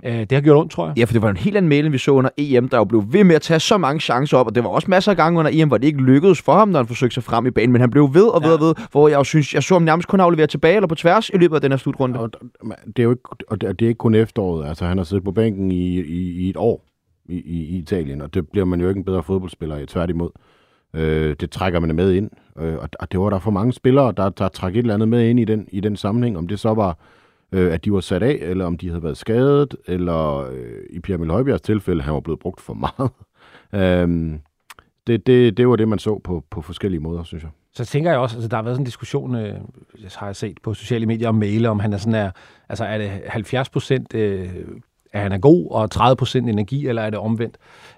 Øh, 0.06 0.20
det 0.20 0.32
har 0.32 0.42
gjort 0.42 0.58
ondt, 0.58 0.72
tror 0.72 0.88
jeg. 0.88 0.98
Ja, 0.98 1.04
for 1.04 1.14
det 1.14 1.22
var 1.22 1.30
en 1.30 1.38
helt 1.38 1.58
anden 1.58 1.72
end 1.72 1.92
vi 1.92 1.98
så 1.98 2.12
under 2.12 2.30
EM, 2.38 2.70
der 2.70 2.78
jo 2.78 2.84
blev 2.84 3.04
ved 3.08 3.24
med 3.24 3.36
at 3.36 3.42
tage 3.42 3.60
så 3.60 3.78
mange 3.78 4.00
chancer 4.00 4.38
op, 4.38 4.48
og 4.48 4.56
det 4.56 4.64
var 4.64 4.70
også 4.70 4.92
masser 4.92 5.12
af 5.12 5.18
gange 5.18 5.40
under 5.40 5.52
EM, 5.54 5.68
hvor 5.68 5.78
det 5.78 5.88
ikke 5.88 6.02
lykkedes 6.02 6.42
for 6.42 6.54
ham, 6.54 6.70
når 6.70 6.80
han 6.80 6.88
forsøgte 6.88 7.14
sig 7.14 7.24
frem 7.24 7.46
i 7.46 7.52
banen, 7.52 7.72
men 7.72 7.82
han 7.82 7.90
blev 7.90 8.14
ved 8.14 8.28
og 8.28 8.44
ved 8.44 8.54
og 8.54 8.60
ved, 8.60 8.76
hvor 8.92 9.08
jeg 9.08 9.18
jo 9.18 9.24
synes, 9.24 9.54
jeg 9.54 9.64
så 9.64 9.76
ham 9.76 9.82
nærmest 9.82 10.08
kun 10.08 10.20
aflevere 10.20 10.48
tilbage 10.48 10.76
eller 10.76 10.88
på 10.88 10.96
tværs 10.96 11.30
i 11.30 11.38
løbet 11.38 11.56
af 11.56 11.62
den 11.62 11.72
her 11.72 11.78
slutrunde. 11.78 12.20
Og 12.20 12.30
det 12.88 13.00
er 13.00 13.04
jo 13.04 13.12
ikke, 13.12 13.24
og 13.48 13.62
det 13.62 13.82
er 13.82 13.88
ikke 13.88 13.98
kun 13.98 14.16
efteråret. 14.16 14.68
Altså, 14.68 14.86
han 14.86 14.98
har 14.98 15.06
siddet 15.06 15.24
på 15.24 15.32
bænken 15.32 15.72
i, 15.72 16.00
i, 16.00 16.46
i 16.46 16.50
et 16.50 16.58
år 16.58 16.86
i, 17.26 17.36
i, 17.36 17.64
i 17.64 17.78
Italien, 17.78 18.22
og 18.22 18.34
det 18.34 18.50
bliver 18.50 18.66
man 18.66 18.82
jo 18.82 18.90
ikke 18.90 18.98
en 18.98 19.06
bedre 19.06 19.24
fodboldspiller 19.24 19.78
i, 19.78 19.86
tværtimod. 19.86 20.30
Øh, 20.94 21.36
det 21.40 21.52
trækker 21.52 21.80
man 21.80 21.96
med 21.96 22.14
ind, 22.14 22.30
øh, 22.60 22.78
og, 22.78 22.90
og 23.00 23.12
det 23.12 23.20
var 23.20 23.30
der 23.30 23.40
for 23.40 23.52
mange 23.52 23.74
spillere, 23.74 24.14
der, 24.18 24.30
der 24.30 24.48
trak 24.48 24.74
et 24.74 24.78
eller 24.78 24.94
andet 24.94 25.08
med 25.08 25.30
ind 25.30 25.40
i 25.40 25.46
den, 25.46 25.68
i 25.72 25.80
den 25.80 25.96
sammenhæng, 25.96 26.38
om 26.38 26.48
det 26.48 26.60
så 26.60 26.74
var, 26.74 26.98
øh, 27.52 27.74
at 27.74 27.86
de 27.86 27.94
var 27.94 28.00
sat 28.00 28.24
af, 28.24 28.38
eller 28.42 28.66
om 28.66 28.78
de 28.78 28.88
havde 28.88 29.04
været 29.04 29.18
skadet, 29.18 29.76
eller 29.88 30.38
øh, 30.38 30.84
i 30.90 31.00
Pierre 31.00 31.18
Emil 31.18 31.32
Højbjergs 31.32 31.62
tilfælde, 31.62 32.02
han 32.02 32.14
var 32.14 32.20
blevet 32.20 32.40
brugt 32.40 32.62
for 32.62 32.74
meget. 32.74 33.12
øh, 33.84 34.40
det, 35.08 35.28
det, 35.28 35.58
det 35.58 35.68
var 35.68 35.76
det, 35.76 35.88
man 35.88 36.00
så 36.00 36.20
på, 36.24 36.44
på 36.50 36.62
forskellige 36.62 37.02
måder, 37.02 37.24
synes 37.24 37.44
jeg. 37.44 37.52
Så 37.74 37.86
tænker 37.86 38.12
jeg 38.12 38.20
også, 38.20 38.36
altså 38.36 38.48
der 38.48 38.56
har 38.56 38.64
været 38.64 38.76
sådan 38.76 38.82
en 38.82 38.86
diskussion, 38.86 39.36
øh, 39.36 39.56
har 40.16 40.26
jeg 40.26 40.36
set 40.36 40.58
på 40.64 40.74
sociale 40.74 41.06
medier 41.06 41.30
om 41.30 41.36
mail, 41.36 41.66
om 41.66 41.80
han 41.80 41.94
er 41.94 41.98
sådan 41.98 42.16
er, 42.16 42.32
altså 42.70 42.86
er 42.86 42.98
det 42.98 43.10
70 43.28 43.70
procent, 43.70 44.16
øh, 44.16 44.50
at 45.14 45.22
han 45.22 45.32
er 45.32 45.38
god, 45.38 45.72
og 45.72 45.90
30% 45.96 46.38
energi, 46.38 46.88
eller 46.88 47.02
er 47.02 47.10
det 47.10 47.20
omvendt? 47.20 47.58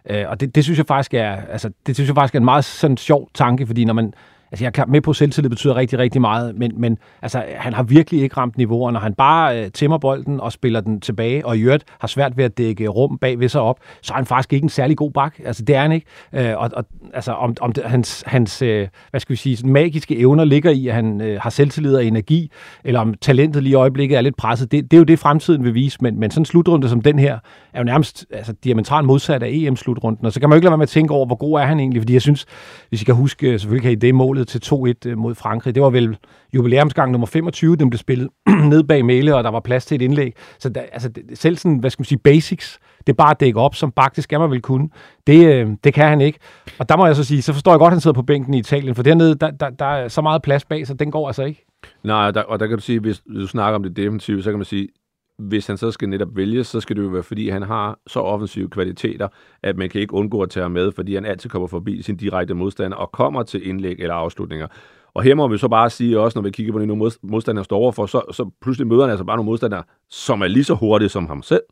Øh, 0.09 0.25
og 0.27 0.39
det, 0.39 0.55
det, 0.55 0.63
synes 0.63 0.77
jeg 0.77 0.87
faktisk 0.87 1.13
er, 1.13 1.31
altså 1.31 1.71
det 1.87 1.95
synes 1.95 2.07
jeg 2.07 2.15
faktisk 2.15 2.35
er 2.35 2.39
en 2.39 2.45
meget 2.45 2.65
sådan 2.65 2.97
sjov 2.97 3.29
tanke, 3.33 3.67
fordi 3.67 3.85
når 3.85 3.93
man, 3.93 4.13
Altså, 4.51 4.65
jeg 4.65 4.71
er 4.77 4.85
med 4.85 5.01
på, 5.01 5.11
at 5.11 5.15
selvtillid 5.15 5.49
betyder 5.49 5.75
rigtig, 5.75 5.99
rigtig 5.99 6.21
meget, 6.21 6.55
men, 6.55 6.71
men 6.77 6.97
altså, 7.21 7.43
han 7.55 7.73
har 7.73 7.83
virkelig 7.83 8.21
ikke 8.21 8.37
ramt 8.37 8.57
niveauer. 8.57 8.91
Når 8.91 8.99
han 8.99 9.13
bare 9.13 9.63
øh, 9.63 9.71
tæmmer 9.71 9.97
bolden 9.97 10.39
og 10.39 10.51
spiller 10.51 10.81
den 10.81 11.01
tilbage, 11.01 11.45
og 11.45 11.57
i 11.57 11.61
øvrigt 11.61 11.83
har 11.99 12.07
svært 12.07 12.37
ved 12.37 12.45
at 12.45 12.57
dække 12.57 12.87
rum 12.87 13.17
bag 13.17 13.39
ved 13.39 13.49
sig 13.49 13.61
op, 13.61 13.79
så 14.01 14.13
er 14.13 14.15
han 14.15 14.25
faktisk 14.25 14.53
ikke 14.53 14.63
en 14.63 14.69
særlig 14.69 14.97
god 14.97 15.11
bak. 15.11 15.39
Altså, 15.45 15.63
det 15.63 15.75
er 15.75 15.81
han 15.81 15.91
ikke. 15.91 16.05
Øh, 16.33 16.57
og, 16.57 16.69
og 16.73 16.85
altså, 17.13 17.31
om, 17.31 17.55
om 17.61 17.71
det, 17.71 17.83
hans, 17.83 18.23
hans 18.27 18.61
øh, 18.61 18.87
hvad 19.09 19.19
skal 19.19 19.33
vi 19.33 19.37
sige, 19.37 19.67
magiske 19.67 20.17
evner 20.17 20.43
ligger 20.43 20.71
i, 20.71 20.87
at 20.87 20.93
han 20.93 21.21
øh, 21.21 21.41
har 21.41 21.49
selvtillid 21.49 21.95
og 21.95 22.05
energi, 22.05 22.51
eller 22.83 22.99
om 22.99 23.13
talentet 23.13 23.63
lige 23.63 23.71
i 23.71 23.75
øjeblikket 23.75 24.17
er 24.17 24.21
lidt 24.21 24.37
presset, 24.37 24.71
det, 24.71 24.91
det 24.91 24.97
er 24.97 24.99
jo 24.99 25.03
det, 25.03 25.19
fremtiden 25.19 25.63
vil 25.63 25.73
vise. 25.73 25.97
Men, 26.01 26.19
men 26.19 26.31
sådan 26.31 26.41
en 26.41 26.45
slutrunde 26.45 26.89
som 26.89 27.01
den 27.01 27.19
her, 27.19 27.39
er 27.73 27.79
jo 27.79 27.83
nærmest 27.83 28.25
altså, 28.31 28.53
diametralt 28.63 29.07
modsat 29.07 29.43
af 29.43 29.49
EM-slutrunden. 29.51 30.25
Og 30.25 30.33
så 30.33 30.39
kan 30.39 30.49
man 30.49 30.55
jo 30.55 30.57
ikke 30.57 30.65
lade 30.65 30.71
være 30.71 30.77
med 30.77 30.83
at 30.83 30.89
tænke 30.89 31.13
over, 31.13 31.25
hvor 31.25 31.35
god 31.35 31.59
er 31.59 31.65
han 31.65 31.79
egentlig, 31.79 32.01
fordi 32.01 32.13
jeg 32.13 32.21
synes, 32.21 32.45
hvis 32.89 33.01
I 33.01 33.05
kan 33.05 33.15
huske, 33.15 33.47
øh, 33.47 33.59
selvfølgelig 33.59 33.81
kan 33.83 33.91
I 33.91 33.95
det 33.95 34.15
målet 34.15 34.40
målet 34.41 34.47
til 34.47 35.05
2-1 35.07 35.11
øh, 35.11 35.17
mod 35.17 35.35
Frankrig. 35.35 35.75
Det 35.75 35.83
var 35.83 35.89
vel 35.89 36.17
jubilæumsgang 36.53 37.11
nummer 37.11 37.27
25, 37.27 37.75
den 37.75 37.89
blev 37.89 37.97
spillet 37.97 38.29
ned 38.71 38.83
bag 38.83 39.05
Mæle, 39.05 39.35
og 39.35 39.43
der 39.43 39.51
var 39.51 39.59
plads 39.59 39.85
til 39.85 39.95
et 39.95 40.01
indlæg. 40.01 40.35
Så 40.59 40.69
der, 40.69 40.81
altså, 40.91 41.09
selv 41.33 41.57
sådan, 41.57 41.77
hvad 41.77 41.89
skal 41.89 42.01
man 42.01 42.05
sige, 42.05 42.19
basics, 42.19 42.79
det 42.99 43.09
er 43.09 43.17
bare 43.17 43.31
at 43.31 43.39
dække 43.39 43.59
op, 43.59 43.75
som 43.75 43.93
faktisk 43.95 44.23
skal 44.23 44.39
man 44.39 44.51
vel 44.51 44.61
kunne. 44.61 44.89
Det, 45.27 45.45
øh, 45.45 45.67
det 45.83 45.93
kan 45.93 46.07
han 46.07 46.21
ikke. 46.21 46.39
Og 46.79 46.89
der 46.89 46.97
må 46.97 47.05
jeg 47.05 47.15
så 47.15 47.23
sige, 47.23 47.41
så 47.41 47.53
forstår 47.53 47.71
jeg 47.71 47.79
godt, 47.79 47.91
at 47.91 47.93
han 47.93 48.01
sidder 48.01 48.15
på 48.15 48.21
bænken 48.21 48.53
i 48.53 48.59
Italien, 48.59 48.95
for 48.95 49.03
dernede, 49.03 49.35
der, 49.35 49.51
der, 49.51 49.69
der 49.69 49.85
er 49.85 50.07
så 50.07 50.21
meget 50.21 50.41
plads 50.41 50.65
bag, 50.65 50.87
så 50.87 50.93
den 50.93 51.11
går 51.11 51.27
altså 51.27 51.43
ikke. 51.43 51.65
Nej, 52.03 52.31
der, 52.31 52.41
og 52.41 52.59
der 52.59 52.67
kan 52.67 52.77
du 52.77 52.83
sige, 52.83 52.99
hvis 52.99 53.19
du 53.19 53.47
snakker 53.47 53.75
om 53.75 53.83
det 53.83 53.95
defensive, 53.95 54.43
så 54.43 54.49
kan 54.49 54.59
man 54.59 54.65
sige, 54.65 54.87
hvis 55.47 55.67
han 55.67 55.77
så 55.77 55.91
skal 55.91 56.09
netop 56.09 56.35
vælge, 56.35 56.63
så 56.63 56.79
skal 56.79 56.95
det 56.95 57.03
jo 57.03 57.07
være, 57.07 57.23
fordi 57.23 57.49
han 57.49 57.61
har 57.61 57.99
så 58.07 58.19
offensive 58.19 58.69
kvaliteter, 58.69 59.27
at 59.63 59.77
man 59.77 59.89
kan 59.89 60.01
ikke 60.01 60.13
undgå 60.13 60.41
at 60.41 60.49
tage 60.49 60.61
ham 60.61 60.71
med, 60.71 60.91
fordi 60.91 61.15
han 61.15 61.25
altid 61.25 61.49
kommer 61.49 61.67
forbi 61.67 62.01
sin 62.01 62.17
direkte 62.17 62.53
modstander 62.53 62.97
og 62.97 63.11
kommer 63.11 63.43
til 63.43 63.67
indlæg 63.67 63.95
eller 63.99 64.13
afslutninger. 64.13 64.67
Og 65.13 65.23
her 65.23 65.35
må 65.35 65.47
vi 65.47 65.57
så 65.57 65.67
bare 65.67 65.89
sige 65.89 66.19
også, 66.19 66.39
når 66.39 66.43
vi 66.43 66.51
kigger 66.51 66.73
på 66.73 66.79
de 66.79 66.87
nogle 66.87 67.11
modstandere 67.23 67.65
står 67.65 67.77
overfor, 67.77 68.05
så, 68.05 68.21
så 68.31 68.49
pludselig 68.61 68.87
møder 68.87 69.01
han 69.01 69.09
altså 69.09 69.25
bare 69.25 69.37
nogle 69.37 69.51
modstandere, 69.51 69.83
som 70.09 70.41
er 70.41 70.47
lige 70.47 70.63
så 70.63 70.73
hurtige 70.73 71.09
som 71.09 71.27
ham 71.27 71.41
selv. 71.41 71.63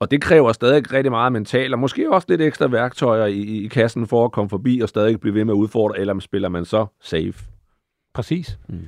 Og 0.00 0.10
det 0.10 0.22
kræver 0.22 0.52
stadig 0.52 0.92
rigtig 0.92 1.12
meget 1.12 1.32
mentalt, 1.32 1.72
og 1.72 1.78
måske 1.78 2.12
også 2.12 2.26
lidt 2.28 2.40
ekstra 2.40 2.66
værktøjer 2.66 3.26
i, 3.26 3.40
i 3.64 3.66
kassen 3.66 4.06
for 4.06 4.24
at 4.24 4.32
komme 4.32 4.48
forbi 4.48 4.80
og 4.80 4.88
stadig 4.88 5.20
blive 5.20 5.34
ved 5.34 5.44
med 5.44 5.54
at 5.54 5.58
udfordre, 5.58 5.98
eller 5.98 6.18
spiller 6.18 6.48
man 6.48 6.64
så 6.64 6.86
safe. 7.00 7.34
Præcis. 8.14 8.58
Mm. 8.68 8.78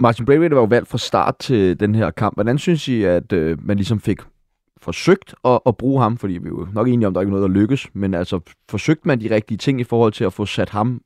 Martin 0.00 0.24
Braithwaite 0.26 0.54
var 0.54 0.62
jo 0.62 0.66
valgt 0.66 0.88
fra 0.88 0.98
start 0.98 1.38
til 1.38 1.80
den 1.80 1.94
her 1.94 2.10
kamp. 2.10 2.36
Hvordan 2.36 2.58
synes 2.58 2.88
I, 2.88 3.02
at 3.02 3.32
øh, 3.32 3.66
man 3.66 3.76
ligesom 3.76 4.00
fik 4.00 4.20
forsøgt 4.80 5.34
at, 5.44 5.60
at 5.66 5.76
bruge 5.76 6.02
ham? 6.02 6.16
Fordi 6.16 6.32
vi 6.32 6.48
er 6.48 6.52
jo 6.52 6.68
nok 6.72 6.88
enige 6.88 7.06
om, 7.06 7.14
der 7.14 7.18
er 7.18 7.22
ikke 7.22 7.36
noget, 7.36 7.50
der 7.50 7.60
lykkes. 7.60 7.88
Men 7.94 8.14
altså, 8.14 8.40
forsøgte 8.70 9.08
man 9.08 9.20
de 9.20 9.34
rigtige 9.34 9.58
ting 9.58 9.80
i 9.80 9.84
forhold 9.84 10.12
til 10.12 10.24
at 10.24 10.32
få 10.32 10.46
sat 10.46 10.70
ham 10.70 11.00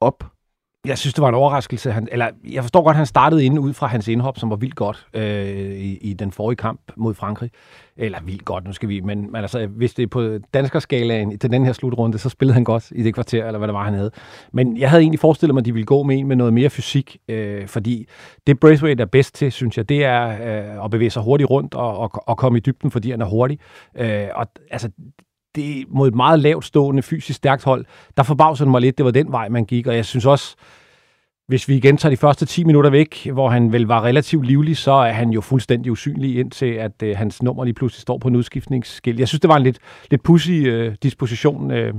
op 0.00 0.24
jeg 0.86 0.98
synes, 0.98 1.14
det 1.14 1.22
var 1.22 1.28
en 1.28 1.34
overraskelse. 1.34 1.92
Han, 1.92 2.08
eller, 2.12 2.30
jeg 2.50 2.62
forstår 2.62 2.82
godt, 2.82 2.94
at 2.94 2.96
han 2.96 3.06
startede 3.06 3.44
inden 3.44 3.58
ud 3.58 3.72
fra 3.72 3.86
hans 3.86 4.08
indhop, 4.08 4.38
som 4.38 4.50
var 4.50 4.56
vildt 4.56 4.74
godt 4.74 5.06
øh, 5.14 5.48
i, 5.70 5.96
i 5.96 6.12
den 6.12 6.32
forrige 6.32 6.56
kamp 6.56 6.80
mod 6.96 7.14
Frankrig. 7.14 7.50
Eller 7.96 8.18
vildt 8.24 8.44
godt, 8.44 8.64
nu 8.64 8.72
skal 8.72 8.88
vi. 8.88 9.00
Men, 9.00 9.32
men 9.32 9.36
altså, 9.36 9.66
hvis 9.66 9.94
det 9.94 10.02
er 10.02 10.06
på 10.06 10.38
danskerskalaen 10.54 11.38
til 11.38 11.50
den 11.50 11.64
her 11.64 11.72
slutrunde, 11.72 12.18
så 12.18 12.28
spillede 12.28 12.54
han 12.54 12.64
godt 12.64 12.92
i 12.94 13.02
det 13.02 13.14
kvarter, 13.14 13.46
eller 13.46 13.58
hvad 13.58 13.68
det 13.68 13.74
var, 13.74 13.84
han 13.84 13.94
havde. 13.94 14.10
Men 14.52 14.76
jeg 14.76 14.90
havde 14.90 15.02
egentlig 15.02 15.20
forestillet 15.20 15.54
mig, 15.54 15.60
at 15.60 15.66
de 15.66 15.72
ville 15.72 15.86
gå 15.86 16.02
med 16.02 16.18
en 16.18 16.28
med 16.28 16.36
noget 16.36 16.52
mere 16.52 16.70
fysik, 16.70 17.16
øh, 17.28 17.66
fordi 17.66 18.08
det 18.46 18.60
Braithwaite 18.60 19.02
er 19.02 19.06
bedst 19.06 19.34
til, 19.34 19.52
synes 19.52 19.76
jeg, 19.76 19.88
det 19.88 20.04
er 20.04 20.28
øh, 20.28 20.84
at 20.84 20.90
bevæge 20.90 21.10
sig 21.10 21.22
hurtigt 21.22 21.50
rundt 21.50 21.74
og, 21.74 21.98
og, 21.98 22.10
og 22.28 22.36
komme 22.36 22.58
i 22.58 22.60
dybden, 22.60 22.90
fordi 22.90 23.10
han 23.10 23.20
er 23.20 23.26
hurtig. 23.26 23.58
Øh, 23.96 24.28
og 24.34 24.46
altså, 24.70 24.90
det 25.58 25.84
mod 25.88 26.08
et 26.08 26.14
meget 26.14 26.38
lavt 26.40 26.64
stående, 26.64 27.02
fysisk 27.02 27.36
stærkt 27.36 27.64
hold, 27.64 27.84
der 28.16 28.22
forbavsede 28.22 28.66
det 28.66 28.70
mig 28.70 28.80
lidt, 28.80 28.98
det 28.98 29.04
var 29.04 29.10
den 29.10 29.32
vej, 29.32 29.48
man 29.48 29.64
gik, 29.64 29.86
og 29.86 29.96
jeg 29.96 30.04
synes 30.04 30.26
også, 30.26 30.56
hvis 31.48 31.68
vi 31.68 31.76
igen 31.76 31.96
tager 31.96 32.10
de 32.10 32.16
første 32.16 32.46
10 32.46 32.64
minutter 32.64 32.90
væk, 32.90 33.30
hvor 33.32 33.48
han 33.48 33.72
vel 33.72 33.82
var 33.82 34.04
relativt 34.04 34.46
livlig, 34.46 34.76
så 34.76 34.92
er 34.92 35.12
han 35.12 35.30
jo 35.30 35.40
fuldstændig 35.40 35.92
usynlig 35.92 36.38
indtil, 36.38 36.66
at 36.66 37.02
øh, 37.02 37.16
hans 37.16 37.42
nummer 37.42 37.64
lige 37.64 37.74
pludselig 37.74 38.00
står 38.00 38.18
på 38.18 38.28
en 38.28 38.36
udskiftningsskilt. 38.36 39.20
Jeg 39.20 39.28
synes, 39.28 39.40
det 39.40 39.48
var 39.48 39.56
en 39.56 39.62
lidt, 39.62 39.78
lidt 40.10 40.22
pussy 40.22 40.50
øh, 40.50 40.94
disposition. 41.02 41.70
Øh, 41.70 41.86
øh, 41.86 41.94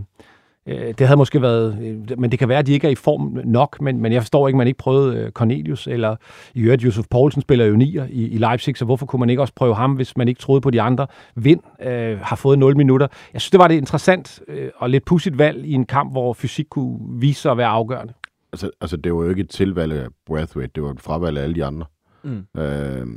det 0.67 1.07
havde 1.07 1.17
måske 1.17 1.41
været, 1.41 1.77
øh, 1.81 2.19
men 2.19 2.31
det 2.31 2.39
kan 2.39 2.49
være, 2.49 2.59
at 2.59 2.67
de 2.67 2.73
ikke 2.73 2.87
er 2.87 2.91
i 2.91 2.95
form 2.95 3.39
nok, 3.45 3.81
men, 3.81 4.01
men 4.01 4.13
jeg 4.13 4.21
forstår 4.21 4.47
ikke, 4.47 4.55
at 4.55 4.57
man 4.57 4.67
ikke 4.67 4.77
prøvede 4.77 5.17
øh, 5.17 5.31
Cornelius, 5.31 5.87
eller 5.87 6.15
i 6.53 6.61
øvrigt, 6.61 6.85
Josef 6.85 7.05
Poulsen 7.09 7.41
spiller 7.41 7.65
jo 7.65 7.75
nier 7.75 8.05
i, 8.09 8.27
i 8.27 8.37
Leipzig, 8.37 8.77
så 8.77 8.85
hvorfor 8.85 9.05
kunne 9.05 9.19
man 9.19 9.29
ikke 9.29 9.41
også 9.41 9.53
prøve 9.55 9.75
ham, 9.75 9.93
hvis 9.93 10.17
man 10.17 10.27
ikke 10.27 10.41
troede 10.41 10.61
på 10.61 10.69
de 10.69 10.81
andre? 10.81 11.07
Vind 11.35 11.59
øh, 11.83 12.19
har 12.19 12.35
fået 12.35 12.59
0 12.59 12.77
minutter. 12.77 13.07
Jeg 13.33 13.41
synes, 13.41 13.51
det 13.51 13.59
var 13.59 13.67
det 13.67 13.75
interessant 13.75 14.41
øh, 14.47 14.69
og 14.75 14.89
lidt 14.89 15.05
pudsigt 15.05 15.37
valg 15.37 15.65
i 15.65 15.73
en 15.73 15.85
kamp, 15.85 16.11
hvor 16.11 16.33
fysik 16.33 16.65
kunne 16.69 16.99
vise 17.19 17.41
sig 17.41 17.51
at 17.51 17.57
være 17.57 17.67
afgørende 17.67 18.13
altså, 18.51 18.71
altså, 18.81 18.97
det 18.97 19.13
var 19.13 19.23
jo 19.23 19.29
ikke 19.29 19.41
et 19.41 19.49
tilvalg 19.49 19.93
af 19.93 20.07
Brathwaite, 20.25 20.71
det 20.75 20.83
var 20.83 20.91
et 20.91 21.01
fravalg 21.01 21.37
af 21.37 21.43
alle 21.43 21.55
de 21.55 21.65
andre. 21.65 21.85
Mm. 22.23 22.45
Øh, 22.57 23.07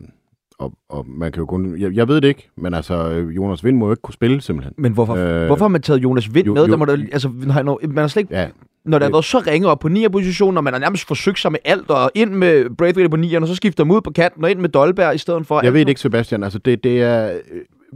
og, 0.58 0.72
og 0.88 1.06
man 1.08 1.32
kan 1.32 1.40
jo 1.40 1.46
kun... 1.46 1.80
Jeg, 1.80 1.92
jeg 1.94 2.08
ved 2.08 2.20
det 2.20 2.28
ikke, 2.28 2.50
men 2.56 2.74
altså, 2.74 3.08
Jonas 3.36 3.64
Vind 3.64 3.76
må 3.76 3.86
jo 3.86 3.92
ikke 3.92 4.02
kunne 4.02 4.14
spille, 4.14 4.40
simpelthen. 4.40 4.74
Men 4.78 4.92
hvorfor, 4.92 5.14
øh, 5.14 5.46
hvorfor 5.46 5.64
har 5.64 5.68
man 5.68 5.82
taget 5.82 6.02
Jonas 6.02 6.34
Vind 6.34 6.46
jo, 6.46 6.54
med? 6.54 6.66
Jo, 6.66 6.70
der 6.70 6.76
må 6.76 6.84
der, 6.84 6.92
altså, 7.12 7.28
man 7.28 7.96
har 7.96 8.06
slet 8.06 8.22
ikke... 8.22 8.34
Ja, 8.34 8.48
når 8.84 8.98
der 8.98 9.06
har 9.06 9.12
været 9.12 9.24
så 9.24 9.38
ringe 9.38 9.68
op 9.68 9.78
på 9.78 9.88
9. 9.88 10.08
position, 10.08 10.56
og 10.56 10.64
man 10.64 10.72
har 10.72 10.80
nærmest 10.80 11.06
forsøgt 11.06 11.38
sig 11.38 11.52
med 11.52 11.60
alt, 11.64 11.90
og 11.90 12.10
ind 12.14 12.30
med 12.30 12.76
Braithwaite 12.76 13.10
på 13.10 13.16
9, 13.16 13.34
og 13.34 13.48
så 13.48 13.54
skifter 13.54 13.84
man 13.84 13.96
ud 13.96 14.00
på 14.00 14.10
kanten, 14.10 14.44
og 14.44 14.50
ind 14.50 14.60
med 14.60 14.68
Dolberg 14.68 15.14
i 15.14 15.18
stedet 15.18 15.46
for... 15.46 15.60
Jeg 15.64 15.72
ved 15.72 15.80
det 15.80 15.88
ikke, 15.88 16.00
Sebastian. 16.00 16.42
Altså, 16.42 16.58
det, 16.58 16.84
det 16.84 17.02
er... 17.02 17.38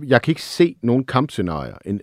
Jeg 0.06 0.22
kan 0.22 0.30
ikke 0.30 0.42
se 0.42 0.76
nogen 0.82 1.04
kampscenarier. 1.04 1.74
En, 1.84 2.00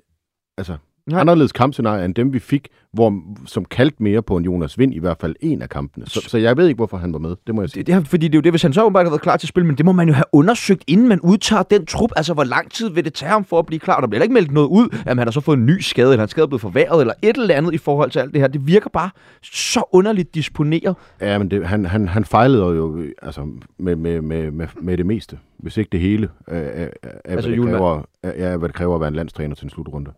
altså, 0.58 0.78
Nej. 1.08 1.20
anderledes 1.20 1.52
kampscenarier 1.52 2.06
end 2.06 2.16
dem, 2.16 2.34
vi 2.34 2.40
fik, 2.40 2.68
hvor, 2.94 3.22
som 3.46 3.66
kaldte 3.66 4.04
mere 4.04 4.22
på 4.22 4.38
en 4.38 4.46
Jonas 4.46 4.80
Vind, 4.80 4.94
i 4.94 5.00
hvert 5.00 5.18
fald 5.22 5.36
en 5.42 5.62
af 5.62 5.70
kampene. 5.70 6.06
Så, 6.08 6.22
så 6.28 6.38
jeg 6.38 6.58
ved 6.58 6.68
ikke, 6.68 6.76
hvorfor 6.76 6.98
han 6.98 7.14
var 7.14 7.20
med, 7.20 7.36
det 7.48 7.56
må 7.56 7.62
jeg 7.62 7.70
sige. 7.70 7.84
Det, 7.84 7.96
det, 7.96 8.08
fordi 8.08 8.28
det 8.28 8.36
er 8.36 8.38
jo 8.38 8.42
det, 8.42 8.52
hvis 8.52 8.62
han 8.62 8.74
så 8.74 8.84
åbenbart 8.84 9.06
har 9.06 9.10
været 9.10 9.22
klar 9.22 9.38
til 9.38 9.46
at 9.46 9.50
spille, 9.50 9.68
men 9.68 9.78
det 9.78 9.86
må 9.86 9.92
man 9.92 10.08
jo 10.08 10.14
have 10.14 10.26
undersøgt, 10.32 10.84
inden 10.88 11.08
man 11.08 11.20
udtager 11.20 11.64
den 11.64 11.86
trup. 11.86 12.10
Altså, 12.16 12.34
hvor 12.34 12.44
lang 12.44 12.72
tid 12.72 12.90
vil 12.90 13.06
det 13.06 13.14
tage 13.14 13.30
ham 13.30 13.46
for 13.46 13.60
at 13.60 13.66
blive 13.66 13.80
klar? 13.80 14.00
Der 14.00 14.08
bliver 14.08 14.24
ikke 14.24 14.34
meldt 14.34 14.52
noget 14.52 14.68
ud, 14.68 14.90
at 14.92 15.08
han 15.08 15.18
har 15.18 15.32
så 15.32 15.42
fået 15.42 15.58
en 15.58 15.66
ny 15.66 15.80
skade, 15.80 16.12
eller 16.12 16.22
han 16.22 16.28
skade 16.28 16.48
blevet 16.48 16.62
forværret, 16.62 17.02
eller 17.02 17.14
et 17.22 17.38
eller 17.38 17.56
andet 17.56 17.74
i 17.74 17.78
forhold 17.78 18.12
til 18.12 18.20
alt 18.20 18.34
det 18.34 18.42
her. 18.42 18.48
Det 18.48 18.68
virker 18.68 18.90
bare 18.90 19.10
så 19.42 19.84
underligt 19.92 20.36
disponeret. 20.36 20.96
Ja, 21.22 21.38
men 21.38 21.52
det, 21.52 21.68
han, 21.68 21.86
han, 21.86 22.08
han 22.08 22.26
fejlede 22.26 22.64
jo 22.64 23.04
altså, 23.22 23.48
med, 23.80 23.96
med, 23.96 24.22
med, 24.22 24.52
med, 24.52 24.68
med 24.82 24.98
det 24.98 25.06
meste, 25.06 25.38
hvis 25.58 25.78
ikke 25.78 25.90
det 25.92 26.00
hele, 26.00 26.30
af, 26.48 26.72
af, 26.74 26.90
af, 27.04 27.10
altså, 27.26 27.50
hvad, 27.50 27.58
det 27.58 27.70
kræver, 27.70 28.02
af, 28.24 28.58
hvad 28.58 28.70
det 28.70 28.76
kræver 28.76 28.96
at 28.96 29.02
være 29.02 29.08
en 29.08 29.16
landstræner 29.16 29.56
til 29.56 29.64
en 29.64 29.70
slutrunde. 29.70 30.12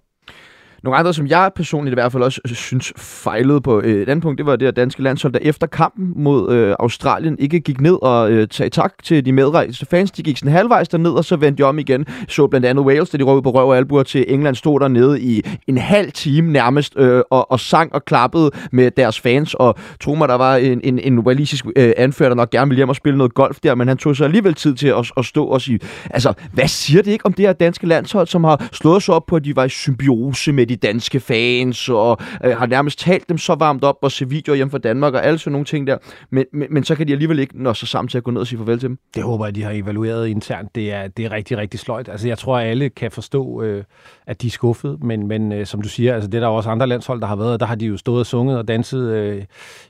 Nogle 0.84 0.98
andre, 0.98 1.14
som 1.14 1.28
jeg 1.28 1.52
personligt 1.56 1.94
i 1.94 1.96
hvert 1.96 2.12
fald 2.12 2.24
også 2.24 2.42
øh, 2.50 2.56
synes 2.56 2.94
fejlede 2.98 3.62
på 3.62 3.82
øh, 3.82 4.02
et 4.02 4.10
andet 4.10 4.24
punkt, 4.24 4.38
det 4.38 4.46
var 4.46 4.56
det 4.56 4.76
danske 4.76 5.04
landshold, 5.04 5.34
der 5.34 5.40
efter 5.42 5.68
kampen 5.68 6.14
mod 6.16 6.54
øh, 6.54 6.76
Australien 6.80 7.36
ikke 7.40 7.60
gik 7.60 7.82
ned 7.82 7.98
og 8.02 8.32
øh, 8.32 8.48
sagde 8.52 8.70
tak 8.70 8.94
til 9.04 9.26
de 9.26 9.32
medrejste 9.32 9.86
fans. 9.86 10.12
De 10.12 10.24
gik 10.24 10.38
sådan 10.38 10.52
halvvejs 10.52 10.88
derned, 10.88 11.12
og 11.12 11.26
så 11.26 11.36
vendte 11.36 11.64
de 11.64 11.68
om 11.68 11.80
igen. 11.80 12.06
Så 12.28 12.48
blandt 12.48 12.66
andet 12.66 12.86
Wales, 12.86 13.10
da 13.10 13.18
de 13.18 13.24
røg 13.24 13.44
på 13.44 13.52
røv 13.52 13.70
og 13.70 13.78
albuer 13.78 14.04
til 14.04 14.26
England, 14.28 14.56
stod 14.56 14.80
dernede 14.80 15.22
i 15.22 15.42
en 15.68 15.78
halv 15.78 16.12
time 16.12 16.52
nærmest 16.52 16.94
øh, 16.98 17.22
og, 17.32 17.52
og 17.52 17.60
sang 17.60 17.96
og 17.96 18.06
klappede 18.06 18.52
med 18.72 18.92
deres 18.92 19.20
fans. 19.20 19.54
Og 19.54 19.76
tro 20.00 20.16
mig, 20.16 20.30
der 20.30 20.36
var 20.36 20.56
en, 20.56 20.82
en, 20.84 21.00
en 21.00 21.20
walisisk 21.20 21.66
øh, 21.76 21.94
anfører, 21.98 22.30
der 22.30 22.36
nok 22.36 22.50
gerne 22.50 22.70
ville 22.70 22.80
hjem 22.80 22.90
og 22.90 22.96
spille 22.96 23.18
noget 23.18 23.34
golf 23.34 23.60
der, 23.64 23.76
men 23.76 23.88
han 23.88 23.98
tog 23.98 24.16
sig 24.16 24.26
alligevel 24.26 24.54
tid 24.54 24.76
til 24.76 24.88
at, 24.88 25.12
at 25.18 25.26
stå 25.26 25.46
og 25.46 25.62
sige, 25.62 25.80
altså, 26.10 26.34
hvad 26.54 26.68
siger 26.68 27.02
det 27.02 27.12
ikke 27.12 27.26
om 27.26 27.34
det 27.34 27.46
her 27.46 27.54
danske 27.54 27.88
landshold, 27.88 28.28
som 28.28 28.44
har 28.44 28.68
slået 28.72 29.04
sig 29.04 29.16
op 29.16 29.26
på, 29.26 29.36
at 29.36 29.44
de 29.46 29.56
var 29.56 29.66
i 29.66 29.70
symbiose 29.70 30.52
med 30.52 30.65
de 30.66 30.76
de 30.76 30.88
danske 30.88 31.20
fans, 31.20 31.90
og 31.90 32.18
øh, 32.44 32.58
har 32.58 32.66
nærmest 32.66 33.00
talt 33.00 33.30
dem 33.30 33.38
så 33.38 33.56
varmt 33.56 33.84
op 33.84 33.98
og 34.02 34.12
se 34.12 34.30
videoer 34.30 34.56
hjemme 34.56 34.72
fra 34.72 34.78
Danmark 34.78 35.14
og 35.14 35.26
alle 35.26 35.40
sådan 35.40 35.52
nogle 35.52 35.66
ting 35.66 35.88
der. 35.88 35.98
Men, 36.30 36.46
men, 36.54 36.68
men 36.72 36.84
så 36.84 36.96
kan 36.96 37.08
de 37.08 37.12
alligevel 37.12 37.40
ikke 37.40 37.64
nå 37.64 37.74
sig 37.74 37.88
sammen 37.88 38.10
til 38.10 38.18
at 38.18 38.24
gå 38.24 38.32
ned 38.32 38.42
og 38.42 38.48
sige 38.48 38.60
farvel 38.60 38.80
til 38.80 38.90
dem. 38.90 39.00
Det 39.16 39.24
håber 39.24 39.46
jeg, 39.46 39.56
de 39.56 39.64
har 39.64 39.72
evalueret 39.72 40.28
internt. 40.28 40.76
Det 40.76 40.94
er, 40.94 41.08
det 41.08 41.26
er 41.26 41.32
rigtig, 41.32 41.58
rigtig 41.58 41.80
sløjt. 41.80 42.10
Altså, 42.10 42.28
jeg 42.28 42.38
tror, 42.38 42.58
at 42.58 42.68
alle 42.68 42.90
kan 42.90 43.12
forstå, 43.12 43.62
øh, 43.62 43.84
at 44.28 44.42
de 44.42 44.48
er 44.48 44.52
skuffet, 44.52 45.04
men, 45.04 45.28
men 45.28 45.52
øh, 45.52 45.66
som 45.66 45.82
du 45.82 45.90
siger, 45.90 46.14
altså, 46.14 46.28
det 46.28 46.38
er 46.38 46.42
der 46.42 46.48
også 46.48 46.70
andre 46.70 46.88
landshold, 46.88 47.22
der 47.22 47.28
har 47.28 47.36
været, 47.36 47.60
der 47.60 47.66
har 47.66 47.76
de 47.76 47.86
jo 47.86 47.98
stået 47.98 48.20
og 48.20 48.26
sunget 48.26 48.58
og 48.58 48.68
danset 48.68 49.10
øh, 49.12 49.44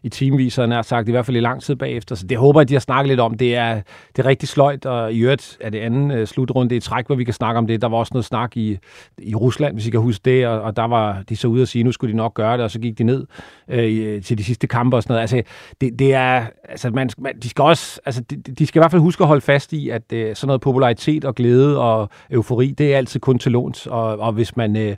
i 0.03 0.09
teamvis, 0.09 0.57
og 0.57 0.69
nær 0.69 0.81
sagt, 0.81 1.07
i 1.07 1.11
hvert 1.11 1.25
fald 1.25 1.37
i 1.37 1.39
lang 1.39 1.61
tid 1.61 1.75
bagefter. 1.75 2.15
Så 2.15 2.27
det 2.27 2.37
håber 2.37 2.59
jeg, 2.59 2.69
de 2.69 2.73
har 2.73 2.79
snakket 2.79 3.09
lidt 3.09 3.19
om. 3.19 3.37
Det 3.37 3.55
er, 3.55 3.81
det 4.15 4.23
er 4.23 4.25
rigtig 4.25 4.49
sløjt, 4.49 4.85
og 4.85 5.13
i 5.13 5.19
øvrigt 5.19 5.57
er 5.61 5.69
det 5.69 5.79
anden 5.79 6.11
øh, 6.11 6.27
slutrunde 6.27 6.75
i 6.75 6.79
træk, 6.79 7.07
hvor 7.07 7.15
vi 7.15 7.23
kan 7.23 7.33
snakke 7.33 7.57
om 7.57 7.67
det. 7.67 7.81
Der 7.81 7.87
var 7.87 7.97
også 7.97 8.11
noget 8.13 8.25
snak 8.25 8.57
i, 8.57 8.77
i 9.17 9.35
Rusland, 9.35 9.73
hvis 9.73 9.87
I 9.87 9.89
kan 9.89 9.99
huske 9.99 10.21
det, 10.25 10.47
og, 10.47 10.64
og 10.65 10.75
der 10.75 10.83
var 10.87 11.23
de 11.29 11.35
så 11.35 11.47
ude 11.47 11.61
og 11.61 11.67
sige, 11.67 11.83
nu 11.83 11.91
skulle 11.91 12.11
de 12.11 12.17
nok 12.17 12.33
gøre 12.33 12.57
det, 12.57 12.63
og 12.63 12.71
så 12.71 12.79
gik 12.79 12.97
de 12.97 13.03
ned 13.03 13.25
øh, 13.67 14.15
øh, 14.15 14.21
til 14.21 14.37
de 14.37 14.43
sidste 14.43 14.67
kampe 14.67 14.97
og 14.97 15.03
sådan 15.03 15.13
noget. 15.13 15.21
Altså, 15.21 15.41
det, 15.81 15.99
det 15.99 16.13
er, 16.13 16.45
altså, 16.69 16.89
man, 16.89 17.09
man, 17.17 17.33
de 17.43 17.49
skal 17.49 17.63
også, 17.63 18.01
altså, 18.05 18.21
de, 18.21 18.35
de 18.35 18.67
skal 18.67 18.79
i 18.79 18.81
hvert 18.81 18.91
fald 18.91 19.01
huske 19.01 19.23
at 19.23 19.27
holde 19.27 19.41
fast 19.41 19.73
i, 19.73 19.89
at 19.89 20.13
øh, 20.13 20.35
sådan 20.35 20.47
noget 20.47 20.61
popularitet 20.61 21.25
og 21.25 21.35
glæde 21.35 21.79
og 21.81 22.09
eufori, 22.31 22.71
det 22.71 22.93
er 22.93 22.97
altid 22.97 23.19
kun 23.19 23.39
til 23.39 23.51
låns, 23.51 23.87
og, 23.87 24.19
og 24.19 24.31
hvis 24.33 24.57
man 24.57 24.77
øh, 24.77 24.95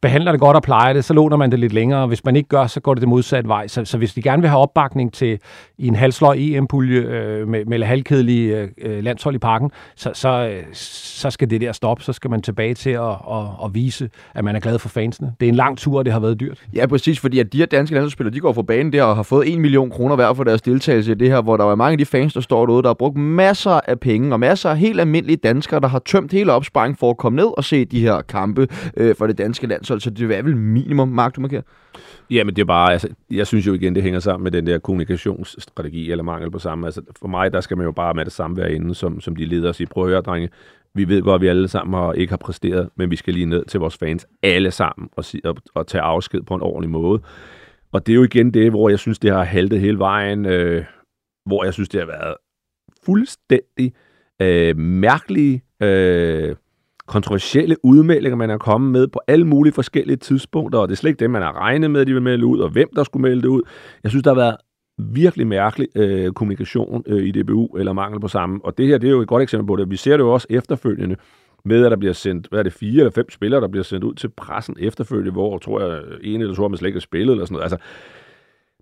behandler 0.00 0.32
det 0.32 0.40
godt 0.40 0.56
og 0.56 0.62
plejer 0.62 0.92
det, 0.92 1.04
så 1.04 1.14
låner 1.14 1.36
man 1.36 1.50
det 1.50 1.58
lidt 1.58 1.72
længere, 1.72 2.02
og 2.02 2.08
hvis 2.08 2.24
man 2.24 2.36
ikke 2.36 2.48
gør, 2.48 2.66
så 2.66 2.80
går 2.80 2.94
det 2.94 3.00
det 3.00 3.08
modsatte 3.08 3.48
vej. 3.48 3.68
Så, 3.68 3.84
så 3.84 3.98
hvis 3.98 4.14
de 4.14 4.22
gerne 4.22 4.42
vil 4.42 4.48
have 4.48 4.60
opbakning 4.60 5.12
til 5.12 5.38
i 5.78 5.86
en 5.86 5.94
halvsløj 5.94 6.36
EM-pulje 6.38 7.00
øh, 7.00 7.48
med, 7.48 7.64
med 7.64 7.82
halvkedelige 7.82 8.56
øh, 8.56 8.68
øh, 8.78 9.04
landshold 9.04 9.34
i 9.34 9.38
parken, 9.38 9.70
så, 9.96 10.10
så, 10.14 10.28
øh, 10.28 10.64
så 10.74 11.30
skal 11.30 11.50
det 11.50 11.60
der 11.60 11.72
stoppe, 11.72 12.02
så 12.02 12.12
skal 12.12 12.30
man 12.30 12.42
tilbage 12.42 12.74
til 12.74 12.90
at, 12.90 13.10
at, 13.30 13.46
at 13.64 13.74
vise, 13.74 14.10
at 14.34 14.44
man 14.44 14.56
er 14.56 14.60
glad 14.60 14.78
for 14.78 14.88
fansene. 15.08 15.34
Det 15.40 15.46
er 15.46 15.48
en 15.48 15.54
lang 15.54 15.78
tur, 15.78 15.98
og 15.98 16.04
det 16.04 16.12
har 16.12 16.20
været 16.20 16.40
dyrt. 16.40 16.64
Ja, 16.74 16.86
præcis, 16.86 17.20
fordi 17.20 17.38
at 17.38 17.52
de 17.52 17.58
her 17.58 17.66
danske 17.66 17.94
landsholdsspillere, 17.94 18.34
de 18.34 18.40
går 18.40 18.52
fra 18.52 18.62
banen 18.62 18.92
der 18.92 19.02
og 19.02 19.16
har 19.16 19.22
fået 19.22 19.52
1 19.52 19.60
million 19.60 19.90
kroner 19.90 20.16
hver 20.16 20.34
for 20.34 20.44
deres 20.44 20.62
deltagelse 20.62 21.12
i 21.12 21.14
det 21.14 21.28
her, 21.28 21.42
hvor 21.42 21.56
der 21.56 21.64
er 21.64 21.74
mange 21.74 21.92
af 21.92 21.98
de 21.98 22.04
fans, 22.04 22.34
der 22.34 22.40
står 22.40 22.66
derude, 22.66 22.82
der 22.82 22.88
har 22.88 22.94
brugt 22.94 23.16
masser 23.16 23.80
af 23.86 24.00
penge, 24.00 24.32
og 24.32 24.40
masser 24.40 24.70
af 24.70 24.78
helt 24.78 25.00
almindelige 25.00 25.36
danskere, 25.36 25.80
der 25.80 25.88
har 25.88 25.98
tømt 25.98 26.32
hele 26.32 26.52
opsparingen 26.52 26.96
for 26.96 27.10
at 27.10 27.16
komme 27.16 27.36
ned 27.36 27.48
og 27.56 27.64
se 27.64 27.84
de 27.84 28.00
her 28.00 28.22
kampe 28.22 28.68
øh, 28.96 29.14
for 29.16 29.26
det 29.26 29.38
danske 29.38 29.66
landshold. 29.66 30.00
Så 30.00 30.10
det 30.10 30.36
er 30.36 30.42
vel 30.42 30.56
minimum, 30.56 31.08
Mark, 31.08 31.36
du 31.36 31.40
markerer? 31.40 31.62
Ja, 32.30 32.44
men 32.44 32.56
det 32.56 32.62
er 32.62 32.66
bare, 32.66 32.92
altså, 32.92 33.08
jeg 33.30 33.46
synes 33.46 33.66
jo 33.66 33.72
igen, 33.72 33.94
det 33.94 34.02
hænger 34.02 34.20
sammen 34.20 34.44
med 34.44 34.50
den 34.50 34.66
der 34.66 34.78
kommunikationsstrategi 34.78 36.10
eller 36.10 36.24
mangel 36.24 36.50
på 36.50 36.58
samme. 36.58 36.86
Altså, 36.86 37.02
for 37.20 37.28
mig, 37.28 37.52
der 37.52 37.60
skal 37.60 37.76
man 37.76 37.86
jo 37.86 37.92
bare 37.92 38.14
med 38.14 38.24
det 38.24 38.32
samme 38.32 38.56
være 38.56 38.72
inde, 38.72 38.94
som, 38.94 39.20
som 39.20 39.36
de 39.36 39.44
leder 39.44 39.68
os 39.68 39.80
i. 39.80 39.86
Prøv 39.86 40.04
at 40.04 40.10
høre, 40.10 40.20
drenge, 40.20 40.48
vi 40.98 41.08
ved 41.08 41.22
godt, 41.22 41.34
at 41.34 41.40
vi 41.40 41.46
alle 41.46 41.68
sammen 41.68 42.00
har, 42.00 42.12
ikke 42.12 42.30
har 42.30 42.36
præsteret, 42.36 42.88
men 42.96 43.10
vi 43.10 43.16
skal 43.16 43.34
lige 43.34 43.46
ned 43.46 43.64
til 43.64 43.80
vores 43.80 43.96
fans 43.96 44.26
alle 44.42 44.70
sammen 44.70 45.08
og, 45.16 45.24
og, 45.44 45.56
og 45.74 45.86
tage 45.86 46.02
afsked 46.02 46.42
på 46.42 46.54
en 46.54 46.62
ordentlig 46.62 46.90
måde. 46.90 47.20
Og 47.92 48.06
det 48.06 48.12
er 48.12 48.16
jo 48.16 48.22
igen 48.22 48.54
det, 48.54 48.70
hvor 48.70 48.88
jeg 48.88 48.98
synes, 48.98 49.18
det 49.18 49.30
har 49.30 49.44
haltet 49.44 49.80
hele 49.80 49.98
vejen, 49.98 50.46
øh, 50.46 50.84
hvor 51.46 51.64
jeg 51.64 51.74
synes, 51.74 51.88
det 51.88 52.00
har 52.00 52.06
været 52.06 52.34
fuldstændig 53.04 53.92
øh, 54.42 54.76
mærkelige, 54.76 55.62
øh, 55.82 56.56
kontroversielle 57.06 57.76
udmeldinger, 57.84 58.36
man 58.36 58.50
er 58.50 58.58
kommet 58.58 58.92
med 58.92 59.08
på 59.08 59.20
alle 59.26 59.46
mulige 59.46 59.72
forskellige 59.72 60.16
tidspunkter, 60.16 60.78
og 60.78 60.88
det 60.88 60.94
er 60.94 60.96
slet 60.96 61.10
ikke 61.10 61.20
det, 61.20 61.30
man 61.30 61.42
har 61.42 61.52
regnet 61.52 61.90
med, 61.90 62.00
at 62.00 62.06
de 62.06 62.12
vil 62.12 62.22
melde 62.22 62.46
ud, 62.46 62.58
og 62.58 62.70
hvem 62.70 62.88
der 62.96 63.04
skulle 63.04 63.22
melde 63.22 63.42
det 63.42 63.48
ud. 63.48 63.62
Jeg 64.02 64.10
synes, 64.10 64.22
der 64.22 64.30
har 64.30 64.40
været 64.40 64.56
virkelig 64.98 65.46
mærkelig 65.46 65.88
øh, 65.94 66.32
kommunikation 66.32 67.04
øh, 67.06 67.22
i 67.22 67.30
DBU, 67.30 67.66
eller 67.76 67.92
mangel 67.92 68.20
på 68.20 68.28
samme. 68.28 68.60
Og 68.64 68.78
det 68.78 68.86
her, 68.86 68.98
det 68.98 69.06
er 69.06 69.10
jo 69.10 69.20
et 69.20 69.28
godt 69.28 69.42
eksempel 69.42 69.66
på 69.66 69.76
det. 69.76 69.90
Vi 69.90 69.96
ser 69.96 70.12
det 70.12 70.24
jo 70.24 70.32
også 70.32 70.46
efterfølgende, 70.50 71.16
med 71.64 71.84
at 71.84 71.90
der 71.90 71.96
bliver 71.96 72.12
sendt, 72.12 72.46
hvad 72.46 72.58
er 72.58 72.62
det, 72.62 72.72
fire 72.72 73.00
eller 73.00 73.10
fem 73.10 73.30
spillere, 73.30 73.60
der 73.60 73.68
bliver 73.68 73.84
sendt 73.84 74.04
ud 74.04 74.14
til 74.14 74.28
pressen 74.28 74.76
efterfølgende, 74.80 75.32
hvor 75.32 75.58
tror 75.58 75.80
jeg, 75.80 76.02
en 76.22 76.40
eller 76.40 76.54
to 76.54 76.62
har 76.62 76.68
man 76.68 76.78
slet 76.78 76.88
ikke 76.88 77.00
spillet, 77.00 77.32
eller 77.32 77.44
sådan 77.44 77.54
noget. 77.54 77.72
Altså, 77.72 77.78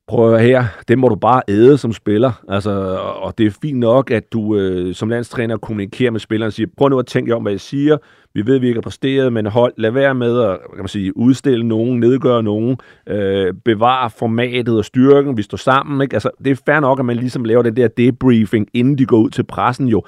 prøv 0.09 0.35
at 0.35 0.43
her, 0.43 0.65
det 0.89 0.99
må 0.99 1.09
du 1.09 1.15
bare 1.15 1.43
æde 1.49 1.79
som 1.79 1.93
spiller. 1.93 2.33
Altså, 2.49 2.71
og 2.99 3.39
det 3.39 3.47
er 3.47 3.51
fint 3.63 3.79
nok, 3.79 4.11
at 4.11 4.33
du 4.33 4.57
øh, 4.57 4.95
som 4.95 5.09
landstræner 5.09 5.57
kommunikerer 5.57 6.11
med 6.11 6.21
spilleren 6.21 6.47
og 6.47 6.53
siger, 6.53 6.67
prøv 6.77 6.89
nu 6.89 6.99
at 6.99 7.07
tænke 7.07 7.35
om, 7.35 7.43
hvad 7.43 7.53
jeg 7.53 7.61
siger. 7.61 7.97
Vi 8.35 8.47
ved, 8.47 8.55
at 8.55 8.63
vi 8.63 8.67
ikke 8.67 8.77
har 8.77 8.83
præsteret, 8.83 9.33
men 9.33 9.47
hold, 9.47 9.73
lad 9.77 9.91
være 9.91 10.15
med 10.15 10.41
at 10.41 10.59
kan 10.59 10.79
man 10.79 10.89
sige, 10.89 11.17
udstille 11.17 11.69
nogen, 11.69 12.01
nedgøre 12.01 12.43
nogen, 12.43 12.77
øh, 13.07 13.55
bevare 13.65 14.11
formatet 14.11 14.79
og 14.79 14.85
styrken, 14.85 15.37
vi 15.37 15.43
står 15.43 15.57
sammen. 15.57 16.01
Ikke? 16.03 16.17
Altså, 16.17 16.31
det 16.45 16.51
er 16.51 16.61
fair 16.67 16.81
nok, 16.81 16.99
at 16.99 17.05
man 17.05 17.17
ligesom 17.17 17.45
laver 17.45 17.63
den 17.63 17.77
der 17.77 17.89
debriefing, 17.89 18.69
inden 18.75 18.99
de 18.99 19.07
går 19.07 19.19
ud 19.19 19.31
til 19.31 19.43
pressen 19.43 19.89
jo. 19.89 20.03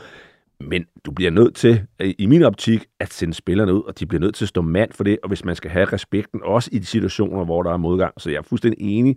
Men 0.61 0.84
du 1.05 1.11
bliver 1.11 1.30
nødt 1.30 1.55
til, 1.55 1.82
øh, 2.01 2.14
i 2.18 2.26
min 2.26 2.42
optik, 2.42 2.86
at 3.01 3.12
sende 3.12 3.34
spillerne 3.34 3.74
ud, 3.74 3.82
og 3.82 3.99
de 3.99 4.07
bliver 4.07 4.20
nødt 4.20 4.34
til 4.34 4.44
at 4.44 4.49
stå 4.49 4.62
mand 4.62 4.92
for 4.92 5.05
det, 5.05 5.18
og 5.22 5.28
hvis 5.28 5.44
man 5.44 5.57
skal 5.57 5.70
have 5.70 5.84
respekten, 5.84 6.40
også 6.44 6.70
i 6.72 6.78
de 6.78 6.86
situationer, 6.86 7.44
hvor 7.44 7.62
der 7.62 7.72
er 7.72 7.76
modgang. 7.76 8.12
Så 8.18 8.30
jeg 8.30 8.38
er 8.38 8.42
fuldstændig 8.42 8.80
enig, 8.80 9.16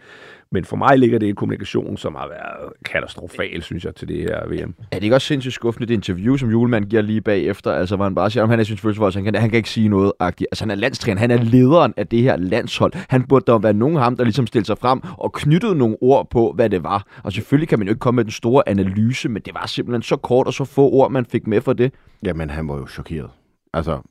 men 0.52 0.66
for 0.66 0.76
mig 0.76 1.00
ligger 1.00 1.20
det 1.20 1.28
i 1.28 1.32
kommunikation, 1.32 1.98
som 1.98 2.16
har 2.16 2.28
været 2.28 2.74
katastrofal, 2.86 3.62
synes 3.62 3.86
jeg, 3.86 3.96
til 3.96 4.08
det 4.08 4.18
her 4.18 4.48
VM. 4.48 4.76
Er 4.92 4.96
det 4.96 5.04
ikke 5.04 5.16
også 5.16 5.28
sindssygt 5.28 5.54
skuffende, 5.54 5.88
det 5.88 5.94
interview, 5.94 6.38
som 6.38 6.50
Julemand 6.50 6.86
giver 6.86 7.02
lige 7.02 7.22
bagefter, 7.22 7.72
altså 7.72 7.96
hvor 7.96 8.06
han 8.06 8.16
bare 8.16 8.32
siger, 8.32 8.44
om 8.44 8.50
han 8.50 8.60
er 8.60 8.64
sin 8.64 8.78
følelse, 8.78 9.02
han 9.02 9.24
kan, 9.24 9.36
han 9.36 9.50
kan 9.50 9.58
ikke 9.58 9.70
sige 9.70 9.90
noget 9.90 10.12
agtigt. 10.20 10.48
Altså 10.52 10.64
han 10.64 10.72
er 10.72 10.76
landstræner, 10.76 11.20
han 11.20 11.32
er 11.32 11.44
lederen 11.44 11.94
af 11.98 12.08
det 12.08 12.22
her 12.22 12.38
landshold. 12.38 12.94
Han 13.10 13.24
burde 13.24 13.52
da 13.52 13.58
være 13.58 13.74
nogen 13.74 13.98
af 13.98 14.04
ham, 14.04 14.18
der 14.18 14.24
ligesom 14.24 14.48
stillede 14.48 14.68
sig 14.68 14.78
frem 14.78 15.02
og 15.18 15.34
knyttede 15.34 15.76
nogle 15.76 15.98
ord 16.02 16.30
på, 16.30 16.52
hvad 16.56 16.70
det 16.70 16.84
var. 16.84 17.06
Og 17.24 17.34
selvfølgelig 17.34 17.70
kan 17.70 17.80
man 17.80 17.88
jo 17.88 17.92
ikke 17.92 18.00
komme 18.00 18.16
med 18.16 18.24
den 18.24 18.32
store 18.32 18.70
analyse, 18.70 19.30
men 19.30 19.42
det 19.42 19.54
var 19.54 19.66
simpelthen 19.66 20.02
så 20.02 20.16
kort 20.16 20.48
og 20.48 20.54
så 20.54 20.66
få 20.66 20.90
ord, 20.90 21.12
man 21.12 21.26
fik 21.26 21.48
med 21.48 21.62
for 21.72 21.78
det. 21.78 21.94
Jamen, 22.24 22.50
han 22.50 22.68
var 22.68 22.78
jo 22.78 22.88
chokeret. 22.88 23.30
Altså, 23.74 24.02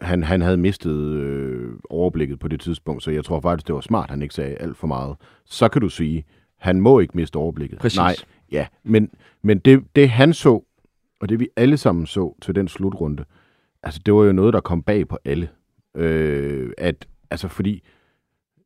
han, 0.00 0.22
han 0.22 0.40
havde 0.42 0.56
mistet 0.56 0.96
øh, 0.96 1.72
overblikket 1.90 2.38
på 2.38 2.48
det 2.48 2.60
tidspunkt, 2.60 3.02
så 3.02 3.10
jeg 3.10 3.24
tror 3.24 3.40
faktisk, 3.40 3.66
det 3.66 3.74
var 3.74 3.80
smart, 3.80 4.10
han 4.10 4.22
ikke 4.22 4.34
sagde 4.34 4.56
alt 4.56 4.76
for 4.76 4.86
meget. 4.86 5.16
Så 5.44 5.68
kan 5.68 5.80
du 5.80 5.88
sige, 5.88 6.24
han 6.58 6.80
må 6.80 7.00
ikke 7.00 7.16
miste 7.16 7.36
overblikket. 7.36 7.78
Præcis. 7.78 7.98
Nej, 7.98 8.14
ja, 8.52 8.66
men, 8.82 9.10
men 9.42 9.58
det, 9.58 9.84
det 9.96 10.10
han 10.10 10.32
så, 10.32 10.64
og 11.20 11.28
det 11.28 11.40
vi 11.40 11.48
alle 11.56 11.76
sammen 11.76 12.06
så 12.06 12.34
til 12.42 12.54
den 12.54 12.68
slutrunde, 12.68 13.24
altså 13.82 14.00
det 14.06 14.14
var 14.14 14.24
jo 14.24 14.32
noget, 14.32 14.54
der 14.54 14.60
kom 14.60 14.82
bag 14.82 15.08
på 15.08 15.18
alle. 15.24 15.48
Øh, 15.96 16.72
at, 16.78 17.06
altså 17.30 17.48
fordi, 17.48 17.82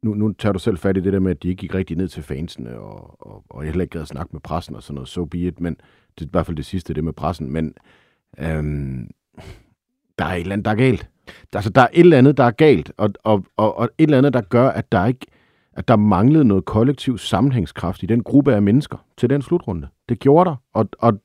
nu, 0.03 0.15
nu 0.15 0.33
tager 0.33 0.53
du 0.53 0.59
selv 0.59 0.79
fat 0.79 0.97
i 0.97 1.01
det 1.01 1.13
der 1.13 1.21
med, 1.21 1.31
at 1.31 1.43
de 1.43 1.49
ikke 1.49 1.61
gik 1.61 1.75
rigtig 1.75 1.97
ned 1.97 2.09
til 2.09 2.23
fansene, 2.23 2.79
og, 2.79 3.27
og, 3.27 3.45
og 3.51 3.65
jeg 3.65 3.71
heller 3.71 3.83
ikke 3.83 3.93
gad 3.93 4.03
at 4.03 4.09
snakke 4.09 4.31
med 4.33 4.41
pressen 4.41 4.77
og 4.77 4.83
sådan 4.83 4.95
noget, 4.95 5.09
so 5.09 5.25
be 5.25 5.39
it, 5.39 5.61
men 5.61 5.77
det 6.15 6.25
er 6.25 6.29
i 6.29 6.31
hvert 6.33 6.47
fald 6.47 6.57
det 6.57 6.65
sidste, 6.65 6.95
det 6.95 7.05
med 7.05 7.13
pressen, 7.13 7.53
men 7.53 7.75
øhm, 8.39 9.11
der 10.19 10.25
er 10.25 10.35
et 10.35 10.41
eller 10.41 10.53
andet, 10.53 10.65
der 10.65 10.71
er 10.71 10.75
galt. 10.75 11.09
Altså, 11.55 11.71
der 11.71 11.81
er 11.81 11.89
et 11.93 12.01
eller 12.01 12.19
andet, 12.19 12.37
der 12.37 12.45
er 12.45 12.51
galt, 12.51 12.93
og, 12.97 13.11
og, 13.25 13.45
og, 13.57 13.79
og 13.79 13.91
et 13.99 14.05
eller 14.05 14.19
andet, 14.19 14.33
der 14.33 14.41
gør, 14.41 14.69
at 14.69 14.93
der 14.93 15.07
ikke 15.07 15.27
at 15.79 15.89
der 15.89 15.97
manglede 15.97 16.45
noget 16.45 16.65
kollektiv 16.65 17.19
sammenhængskraft 17.19 18.03
i 18.03 18.07
den 18.07 18.23
gruppe 18.23 18.55
af 18.55 18.63
mennesker 18.63 18.97
til 19.17 19.31
den 19.31 19.43
slutrunde. 19.43 19.89
Det 20.09 20.19
gjorde 20.19 20.51
der, 20.51 20.57
og, 20.73 20.89
og 20.99 21.21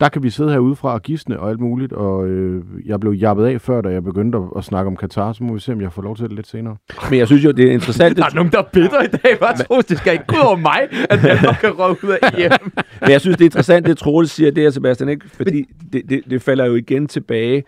der 0.00 0.08
kan 0.08 0.22
vi 0.22 0.30
sidde 0.30 0.50
herude 0.50 0.76
fra 0.76 0.92
og 0.92 1.02
gisne 1.02 1.40
og 1.40 1.50
alt 1.50 1.60
muligt, 1.60 1.92
og 1.92 2.26
øh, 2.26 2.64
jeg 2.84 3.00
blev 3.00 3.12
jappet 3.12 3.46
af 3.46 3.60
før, 3.60 3.80
da 3.80 3.88
jeg 3.88 4.04
begyndte 4.04 4.38
at, 4.38 4.44
at 4.56 4.64
snakke 4.64 4.86
om 4.86 4.96
Katar, 4.96 5.32
så 5.32 5.44
må 5.44 5.54
vi 5.54 5.60
se, 5.60 5.72
om 5.72 5.80
jeg 5.80 5.92
får 5.92 6.02
lov 6.02 6.16
til 6.16 6.24
det 6.24 6.32
lidt 6.32 6.46
senere. 6.46 6.76
Men 7.10 7.18
jeg 7.18 7.26
synes 7.26 7.44
jo, 7.44 7.50
det 7.50 7.68
er 7.68 7.72
interessant. 7.72 8.16
Der 8.18 8.24
er 8.24 8.34
nogen, 8.34 8.52
der 8.52 8.58
er 8.58 8.68
bitter 8.72 9.02
i 9.02 9.06
dag, 9.06 9.38
hvad 9.38 9.66
tror 9.66 9.80
Det 9.80 9.98
skal 9.98 10.12
ikke 10.12 10.24
gå 10.26 10.36
over 10.36 10.56
mig, 10.56 10.80
at 11.10 11.18
Danmark 11.22 11.56
kan 11.60 11.70
røve 11.78 11.96
ud 12.04 12.16
af 12.22 12.30
EM. 12.44 12.72
Men 13.00 13.10
jeg 13.10 13.20
synes, 13.20 13.36
det 13.36 13.44
er 13.44 13.48
interessant, 13.48 13.86
det 13.86 13.98
Troels 13.98 14.30
siger, 14.30 14.50
det 14.50 14.64
er 14.64 14.70
Sebastian, 14.70 15.08
ikke? 15.08 15.28
Fordi 15.28 15.64
det, 15.92 16.02
det, 16.08 16.22
det 16.30 16.42
falder 16.42 16.64
jo 16.64 16.74
igen 16.74 17.06
tilbage 17.06 17.64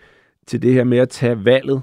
til 0.47 0.61
det 0.61 0.73
her 0.73 0.83
med 0.83 0.97
at 0.97 1.09
tage 1.09 1.45
valget. 1.45 1.81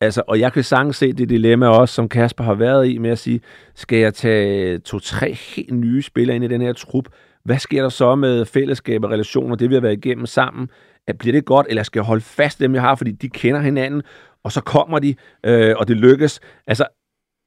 Altså, 0.00 0.22
og 0.28 0.40
jeg 0.40 0.52
kan 0.52 0.64
sagtens 0.64 0.96
se 0.96 1.12
det 1.12 1.28
dilemma 1.28 1.66
også, 1.68 1.94
som 1.94 2.08
Kasper 2.08 2.44
har 2.44 2.54
været 2.54 2.88
i, 2.88 2.98
med 2.98 3.10
at 3.10 3.18
sige, 3.18 3.40
skal 3.74 3.98
jeg 3.98 4.14
tage 4.14 4.78
to-tre 4.78 5.32
helt 5.32 5.74
nye 5.74 6.02
spillere 6.02 6.36
ind 6.36 6.44
i 6.44 6.48
den 6.48 6.60
her 6.60 6.72
trup? 6.72 7.04
Hvad 7.44 7.58
sker 7.58 7.82
der 7.82 7.88
så 7.88 8.14
med 8.14 8.44
fællesskab 8.44 9.04
og 9.04 9.10
relationer, 9.10 9.56
det 9.56 9.70
vi 9.70 9.74
har 9.74 9.80
været 9.80 9.96
igennem 9.96 10.26
sammen? 10.26 10.68
At 11.06 11.18
bliver 11.18 11.32
det 11.32 11.44
godt, 11.44 11.66
eller 11.70 11.82
skal 11.82 11.98
jeg 11.98 12.04
holde 12.04 12.22
fast 12.22 12.60
dem, 12.60 12.74
jeg 12.74 12.82
har, 12.82 12.94
fordi 12.94 13.12
de 13.12 13.28
kender 13.28 13.60
hinanden, 13.60 14.02
og 14.44 14.52
så 14.52 14.60
kommer 14.60 14.98
de, 14.98 15.14
øh, 15.46 15.74
og 15.78 15.88
det 15.88 15.96
lykkes? 15.96 16.40
Altså, 16.66 16.86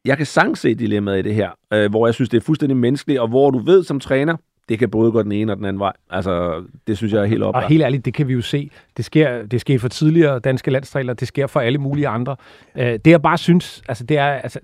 jeg 0.05 0.17
kan 0.17 0.25
sagtens 0.25 0.59
se 0.59 0.75
dilemmaet 0.75 1.19
i 1.19 1.21
det 1.21 1.35
her, 1.35 1.49
øh, 1.73 1.89
hvor 1.89 2.07
jeg 2.07 2.13
synes, 2.13 2.29
det 2.29 2.37
er 2.37 2.41
fuldstændig 2.41 2.77
menneskeligt, 2.77 3.19
og 3.19 3.27
hvor 3.27 3.51
du 3.51 3.59
ved 3.59 3.83
som 3.83 3.99
træner, 3.99 4.37
det 4.69 4.79
kan 4.79 4.89
både 4.89 5.11
gå 5.11 5.23
den 5.23 5.31
ene 5.31 5.51
og 5.51 5.57
den 5.57 5.65
anden 5.65 5.79
vej. 5.79 5.93
Altså, 6.09 6.63
det 6.87 6.97
synes 6.97 7.13
jeg 7.13 7.21
er 7.21 7.25
helt 7.25 7.43
op. 7.43 7.55
Og 7.55 7.67
helt 7.67 7.83
ærligt, 7.83 8.05
det 8.05 8.13
kan 8.13 8.27
vi 8.27 8.33
jo 8.33 8.41
se. 8.41 8.69
Det 8.97 9.05
sker, 9.05 9.45
det 9.45 9.61
sker 9.61 9.79
for 9.79 9.87
tidligere 9.87 10.39
danske 10.39 10.71
landstræler, 10.71 11.13
det 11.13 11.27
sker 11.27 11.47
for 11.47 11.59
alle 11.59 11.77
mulige 11.77 12.07
andre. 12.07 12.35
Uh, 12.75 12.81
det 12.81 13.07
jeg 13.07 13.21
bare 13.21 13.37
synes, 13.37 13.81
altså 13.87 14.03
det 14.03 14.17
er, 14.17 14.25
altså, 14.25 14.59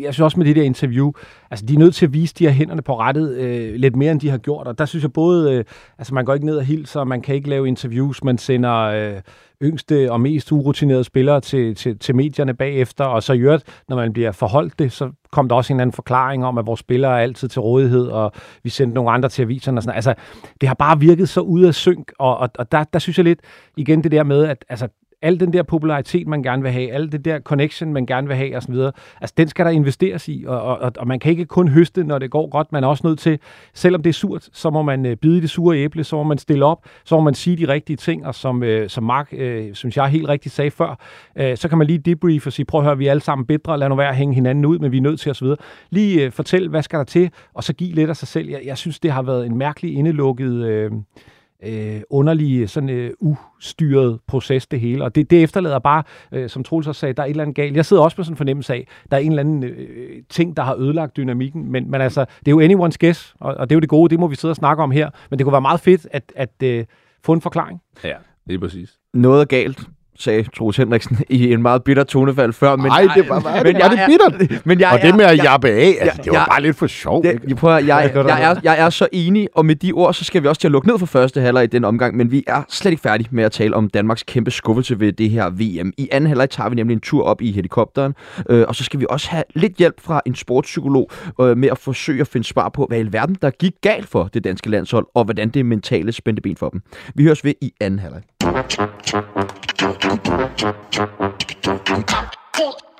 jeg 0.00 0.14
synes 0.14 0.20
også 0.20 0.38
med 0.38 0.46
det 0.46 0.56
der 0.56 0.62
interview, 0.62 1.12
altså 1.50 1.66
de 1.66 1.74
er 1.74 1.78
nødt 1.78 1.94
til 1.94 2.06
at 2.06 2.12
vise 2.12 2.34
de 2.34 2.44
her 2.44 2.52
hænderne 2.52 2.82
på 2.82 2.98
rettet 2.98 3.38
uh, 3.38 3.74
lidt 3.74 3.96
mere, 3.96 4.12
end 4.12 4.20
de 4.20 4.30
har 4.30 4.38
gjort. 4.38 4.66
Og 4.66 4.78
der 4.78 4.84
synes 4.84 5.02
jeg 5.02 5.12
både, 5.12 5.58
uh, 5.58 5.64
altså 5.98 6.14
man 6.14 6.24
går 6.24 6.34
ikke 6.34 6.46
ned 6.46 6.56
og 6.56 6.64
hilser, 6.64 7.04
man 7.04 7.22
kan 7.22 7.34
ikke 7.34 7.48
lave 7.48 7.68
interviews, 7.68 8.24
man 8.24 8.38
sender... 8.38 9.12
Uh, 9.14 9.20
yngste 9.62 10.12
og 10.12 10.20
mest 10.20 10.52
urutinerede 10.52 11.04
spillere 11.04 11.40
til, 11.40 11.74
til, 11.74 11.98
til 11.98 12.16
medierne 12.16 12.54
bagefter, 12.54 13.04
og 13.04 13.22
så 13.22 13.32
i 13.32 13.38
øvrigt, 13.38 13.82
når 13.88 13.96
man 13.96 14.12
bliver 14.12 14.32
forholdt 14.32 14.78
det, 14.78 14.92
så 14.92 15.10
kom 15.30 15.48
der 15.48 15.56
også 15.56 15.72
en 15.72 15.80
anden 15.80 15.94
forklaring 15.94 16.44
om, 16.44 16.58
at 16.58 16.66
vores 16.66 16.80
spillere 16.80 17.12
er 17.12 17.22
altid 17.22 17.48
til 17.48 17.60
rådighed, 17.60 18.06
og 18.06 18.32
vi 18.62 18.70
sendte 18.70 18.94
nogle 18.94 19.10
andre 19.10 19.28
til 19.28 19.42
aviserne 19.42 19.78
og 19.78 19.82
sådan 19.82 19.96
Altså, 19.96 20.14
det 20.60 20.68
har 20.68 20.74
bare 20.74 21.00
virket 21.00 21.28
så 21.28 21.40
ud 21.40 21.62
af 21.62 21.74
synk, 21.74 22.12
og, 22.18 22.38
og, 22.38 22.50
og 22.58 22.72
der, 22.72 22.84
der 22.84 22.98
synes 22.98 23.18
jeg 23.18 23.24
lidt, 23.24 23.40
igen 23.76 24.04
det 24.04 24.12
der 24.12 24.22
med, 24.22 24.44
at 24.44 24.64
altså, 24.68 24.88
al 25.24 25.40
den 25.40 25.52
der 25.52 25.62
popularitet, 25.62 26.26
man 26.26 26.42
gerne 26.42 26.62
vil 26.62 26.72
have, 26.72 26.92
al 26.92 27.12
det 27.12 27.24
der 27.24 27.40
connection, 27.40 27.92
man 27.92 28.06
gerne 28.06 28.26
vil 28.26 28.36
have 28.36 28.56
osv., 28.56 28.74
altså 29.20 29.34
den 29.36 29.48
skal 29.48 29.64
der 29.64 29.70
investeres 29.70 30.28
i, 30.28 30.44
og, 30.46 30.62
og, 30.62 30.92
og 30.98 31.06
man 31.06 31.20
kan 31.20 31.30
ikke 31.30 31.44
kun 31.44 31.68
høste, 31.68 32.04
når 32.04 32.18
det 32.18 32.30
går 32.30 32.48
godt, 32.50 32.72
man 32.72 32.84
er 32.84 32.88
også 32.88 33.06
nødt 33.06 33.18
til, 33.18 33.38
selvom 33.74 34.02
det 34.02 34.10
er 34.10 34.14
surt, 34.14 34.48
så 34.52 34.70
må 34.70 34.82
man 34.82 35.06
øh, 35.06 35.16
bide 35.16 35.40
det 35.40 35.50
sure 35.50 35.76
æble, 35.76 36.04
så 36.04 36.16
må 36.16 36.22
man 36.22 36.38
stille 36.38 36.64
op, 36.64 36.84
så 37.04 37.16
må 37.16 37.22
man 37.22 37.34
sige 37.34 37.56
de 37.56 37.72
rigtige 37.72 37.96
ting, 37.96 38.26
og 38.26 38.34
som, 38.34 38.62
øh, 38.62 38.88
som 38.88 39.04
Mark, 39.04 39.28
øh, 39.32 39.74
synes 39.74 39.96
jeg 39.96 40.08
helt 40.08 40.28
rigtigt 40.28 40.54
sagde 40.54 40.70
før, 40.70 40.98
øh, 41.36 41.56
så 41.56 41.68
kan 41.68 41.78
man 41.78 41.86
lige 41.86 41.98
debrief 41.98 42.46
og 42.46 42.52
sige, 42.52 42.66
prøv 42.66 42.80
at 42.80 42.86
høre, 42.86 42.98
vi 42.98 43.06
er 43.06 43.10
alle 43.10 43.20
sammen 43.22 43.46
bedre, 43.46 43.78
lad 43.78 43.88
nu 43.88 43.94
være 43.94 44.08
at 44.08 44.16
hænge 44.16 44.34
hinanden 44.34 44.64
ud, 44.64 44.78
men 44.78 44.92
vi 44.92 44.96
er 44.96 45.02
nødt 45.02 45.20
til 45.20 45.30
osv. 45.30 45.46
Lige 45.90 46.24
øh, 46.24 46.32
fortæl, 46.32 46.68
hvad 46.68 46.82
skal 46.82 46.98
der 46.98 47.04
til, 47.04 47.30
og 47.54 47.64
så 47.64 47.72
give 47.72 47.94
lidt 47.94 48.10
af 48.10 48.16
sig 48.16 48.28
selv. 48.28 48.48
Jeg, 48.48 48.60
jeg 48.64 48.78
synes, 48.78 49.00
det 49.00 49.10
har 49.10 49.22
været 49.22 49.46
en 49.46 49.58
mærkelig 49.58 49.94
indelukket... 49.94 50.66
Øh, 50.66 50.90
øh, 51.66 52.00
underlige, 52.10 52.68
sådan 52.68 52.88
øh, 52.88 53.10
ustyret 53.20 54.18
proces, 54.26 54.66
det 54.66 54.80
hele. 54.80 55.04
Og 55.04 55.14
det, 55.14 55.30
det 55.30 55.42
efterlader 55.42 55.78
bare, 55.78 56.02
øh, 56.32 56.48
som 56.48 56.64
Troels 56.64 56.86
også 56.86 56.98
sagde, 56.98 57.12
der 57.12 57.22
er 57.22 57.26
et 57.26 57.30
eller 57.30 57.42
andet 57.42 57.56
galt. 57.56 57.76
Jeg 57.76 57.84
sidder 57.84 58.02
også 58.02 58.14
med 58.18 58.24
sådan 58.24 58.32
en 58.32 58.36
fornemmelse 58.36 58.74
af, 58.74 58.88
der 59.10 59.16
er 59.16 59.20
en 59.20 59.32
eller 59.32 59.40
anden 59.42 59.64
øh, 59.64 60.22
ting, 60.30 60.56
der 60.56 60.62
har 60.62 60.76
ødelagt 60.76 61.16
dynamikken. 61.16 61.72
Men, 61.72 61.90
men 61.90 62.00
altså, 62.00 62.24
det 62.46 62.48
er 62.48 62.50
jo 62.50 62.60
anyone's 62.60 62.96
guess, 63.00 63.34
og, 63.40 63.54
og 63.54 63.70
det 63.70 63.74
er 63.74 63.76
jo 63.76 63.80
det 63.80 63.88
gode, 63.88 64.10
det 64.10 64.20
må 64.20 64.26
vi 64.26 64.36
sidde 64.36 64.52
og 64.52 64.56
snakke 64.56 64.82
om 64.82 64.90
her. 64.90 65.10
Men 65.30 65.38
det 65.38 65.44
kunne 65.44 65.52
være 65.52 65.60
meget 65.60 65.80
fedt 65.80 66.06
at, 66.10 66.32
at 66.36 66.62
øh, 66.62 66.84
få 67.24 67.32
en 67.32 67.40
forklaring. 67.40 67.80
Ja, 68.04 68.14
det 68.48 68.54
er 68.54 68.58
præcis. 68.58 68.98
Noget 69.14 69.40
er 69.40 69.44
galt 69.44 69.88
sagde 70.18 70.44
Troels 70.56 70.76
Henriksen 70.76 71.18
i 71.28 71.52
en 71.52 71.62
meget 71.62 71.84
bitter 71.84 72.04
tonefald 72.04 72.52
før. 72.52 72.76
Men 72.76 72.86
Nej, 72.86 73.06
det 73.14 73.28
var, 73.28 73.40
var, 73.40 73.62
men 73.62 73.74
det, 73.74 73.82
var 73.82 73.88
det 73.88 74.00
bittert. 74.06 74.66
Men 74.66 74.80
jeg 74.80 74.90
og 74.92 75.00
det 75.02 75.16
med 75.16 75.24
at 75.24 75.44
jappe 75.44 75.68
af, 75.68 75.96
altså, 76.00 76.04
jeg, 76.04 76.24
det 76.24 76.32
var 76.32 76.38
jeg, 76.38 76.46
bare 76.50 76.62
lidt 76.62 76.76
for 76.76 76.86
sjov. 76.86 77.22
Det, 77.22 77.40
jeg, 77.48 77.56
prøver, 77.56 77.74
jeg, 77.78 78.10
jeg, 78.14 78.26
jeg, 78.26 78.50
er, 78.50 78.54
jeg 78.62 78.78
er 78.78 78.90
så 78.90 79.08
enig, 79.12 79.48
og 79.54 79.66
med 79.66 79.74
de 79.74 79.92
ord, 79.92 80.14
så 80.14 80.24
skal 80.24 80.42
vi 80.42 80.48
også 80.48 80.60
til 80.60 80.68
at 80.68 80.72
lukke 80.72 80.88
ned 80.88 80.98
for 80.98 81.06
første 81.06 81.40
halvleg 81.40 81.64
i 81.64 81.66
den 81.66 81.84
omgang, 81.84 82.16
men 82.16 82.30
vi 82.30 82.44
er 82.46 82.62
slet 82.68 82.90
ikke 82.90 83.02
færdige 83.02 83.28
med 83.30 83.44
at 83.44 83.52
tale 83.52 83.76
om 83.76 83.90
Danmarks 83.90 84.22
kæmpe 84.22 84.50
skuffelse 84.50 85.00
ved 85.00 85.12
det 85.12 85.30
her 85.30 85.50
VM. 85.50 85.92
I 85.98 86.08
anden 86.12 86.28
halvleg 86.28 86.50
tager 86.50 86.68
vi 86.68 86.74
nemlig 86.76 86.94
en 86.94 87.00
tur 87.00 87.24
op 87.24 87.42
i 87.42 87.52
helikopteren, 87.52 88.14
øh, 88.50 88.64
og 88.68 88.74
så 88.74 88.84
skal 88.84 89.00
vi 89.00 89.06
også 89.08 89.30
have 89.30 89.44
lidt 89.54 89.76
hjælp 89.76 90.00
fra 90.00 90.22
en 90.26 90.34
sportspsykolog 90.34 91.10
øh, 91.40 91.56
med 91.56 91.68
at 91.68 91.78
forsøge 91.78 92.20
at 92.20 92.28
finde 92.28 92.46
svar 92.46 92.68
på, 92.68 92.86
hvad 92.88 92.98
i 93.00 93.12
verden 93.12 93.36
der 93.42 93.50
gik 93.50 93.72
galt 93.80 94.08
for 94.08 94.30
det 94.34 94.44
danske 94.44 94.70
landshold, 94.70 95.06
og 95.14 95.24
hvordan 95.24 95.48
det 95.48 95.66
mentale 95.66 96.12
spændte 96.12 96.42
ben 96.42 96.56
for 96.56 96.68
dem. 96.68 96.82
Vi 97.14 97.24
høres 97.24 97.44
ved 97.44 97.54
i 97.60 97.72
anden 97.80 97.98
halvleg. 97.98 98.22
Dançada, 100.04 100.52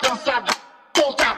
dançada, 0.01 0.53
dançada. 0.95 1.34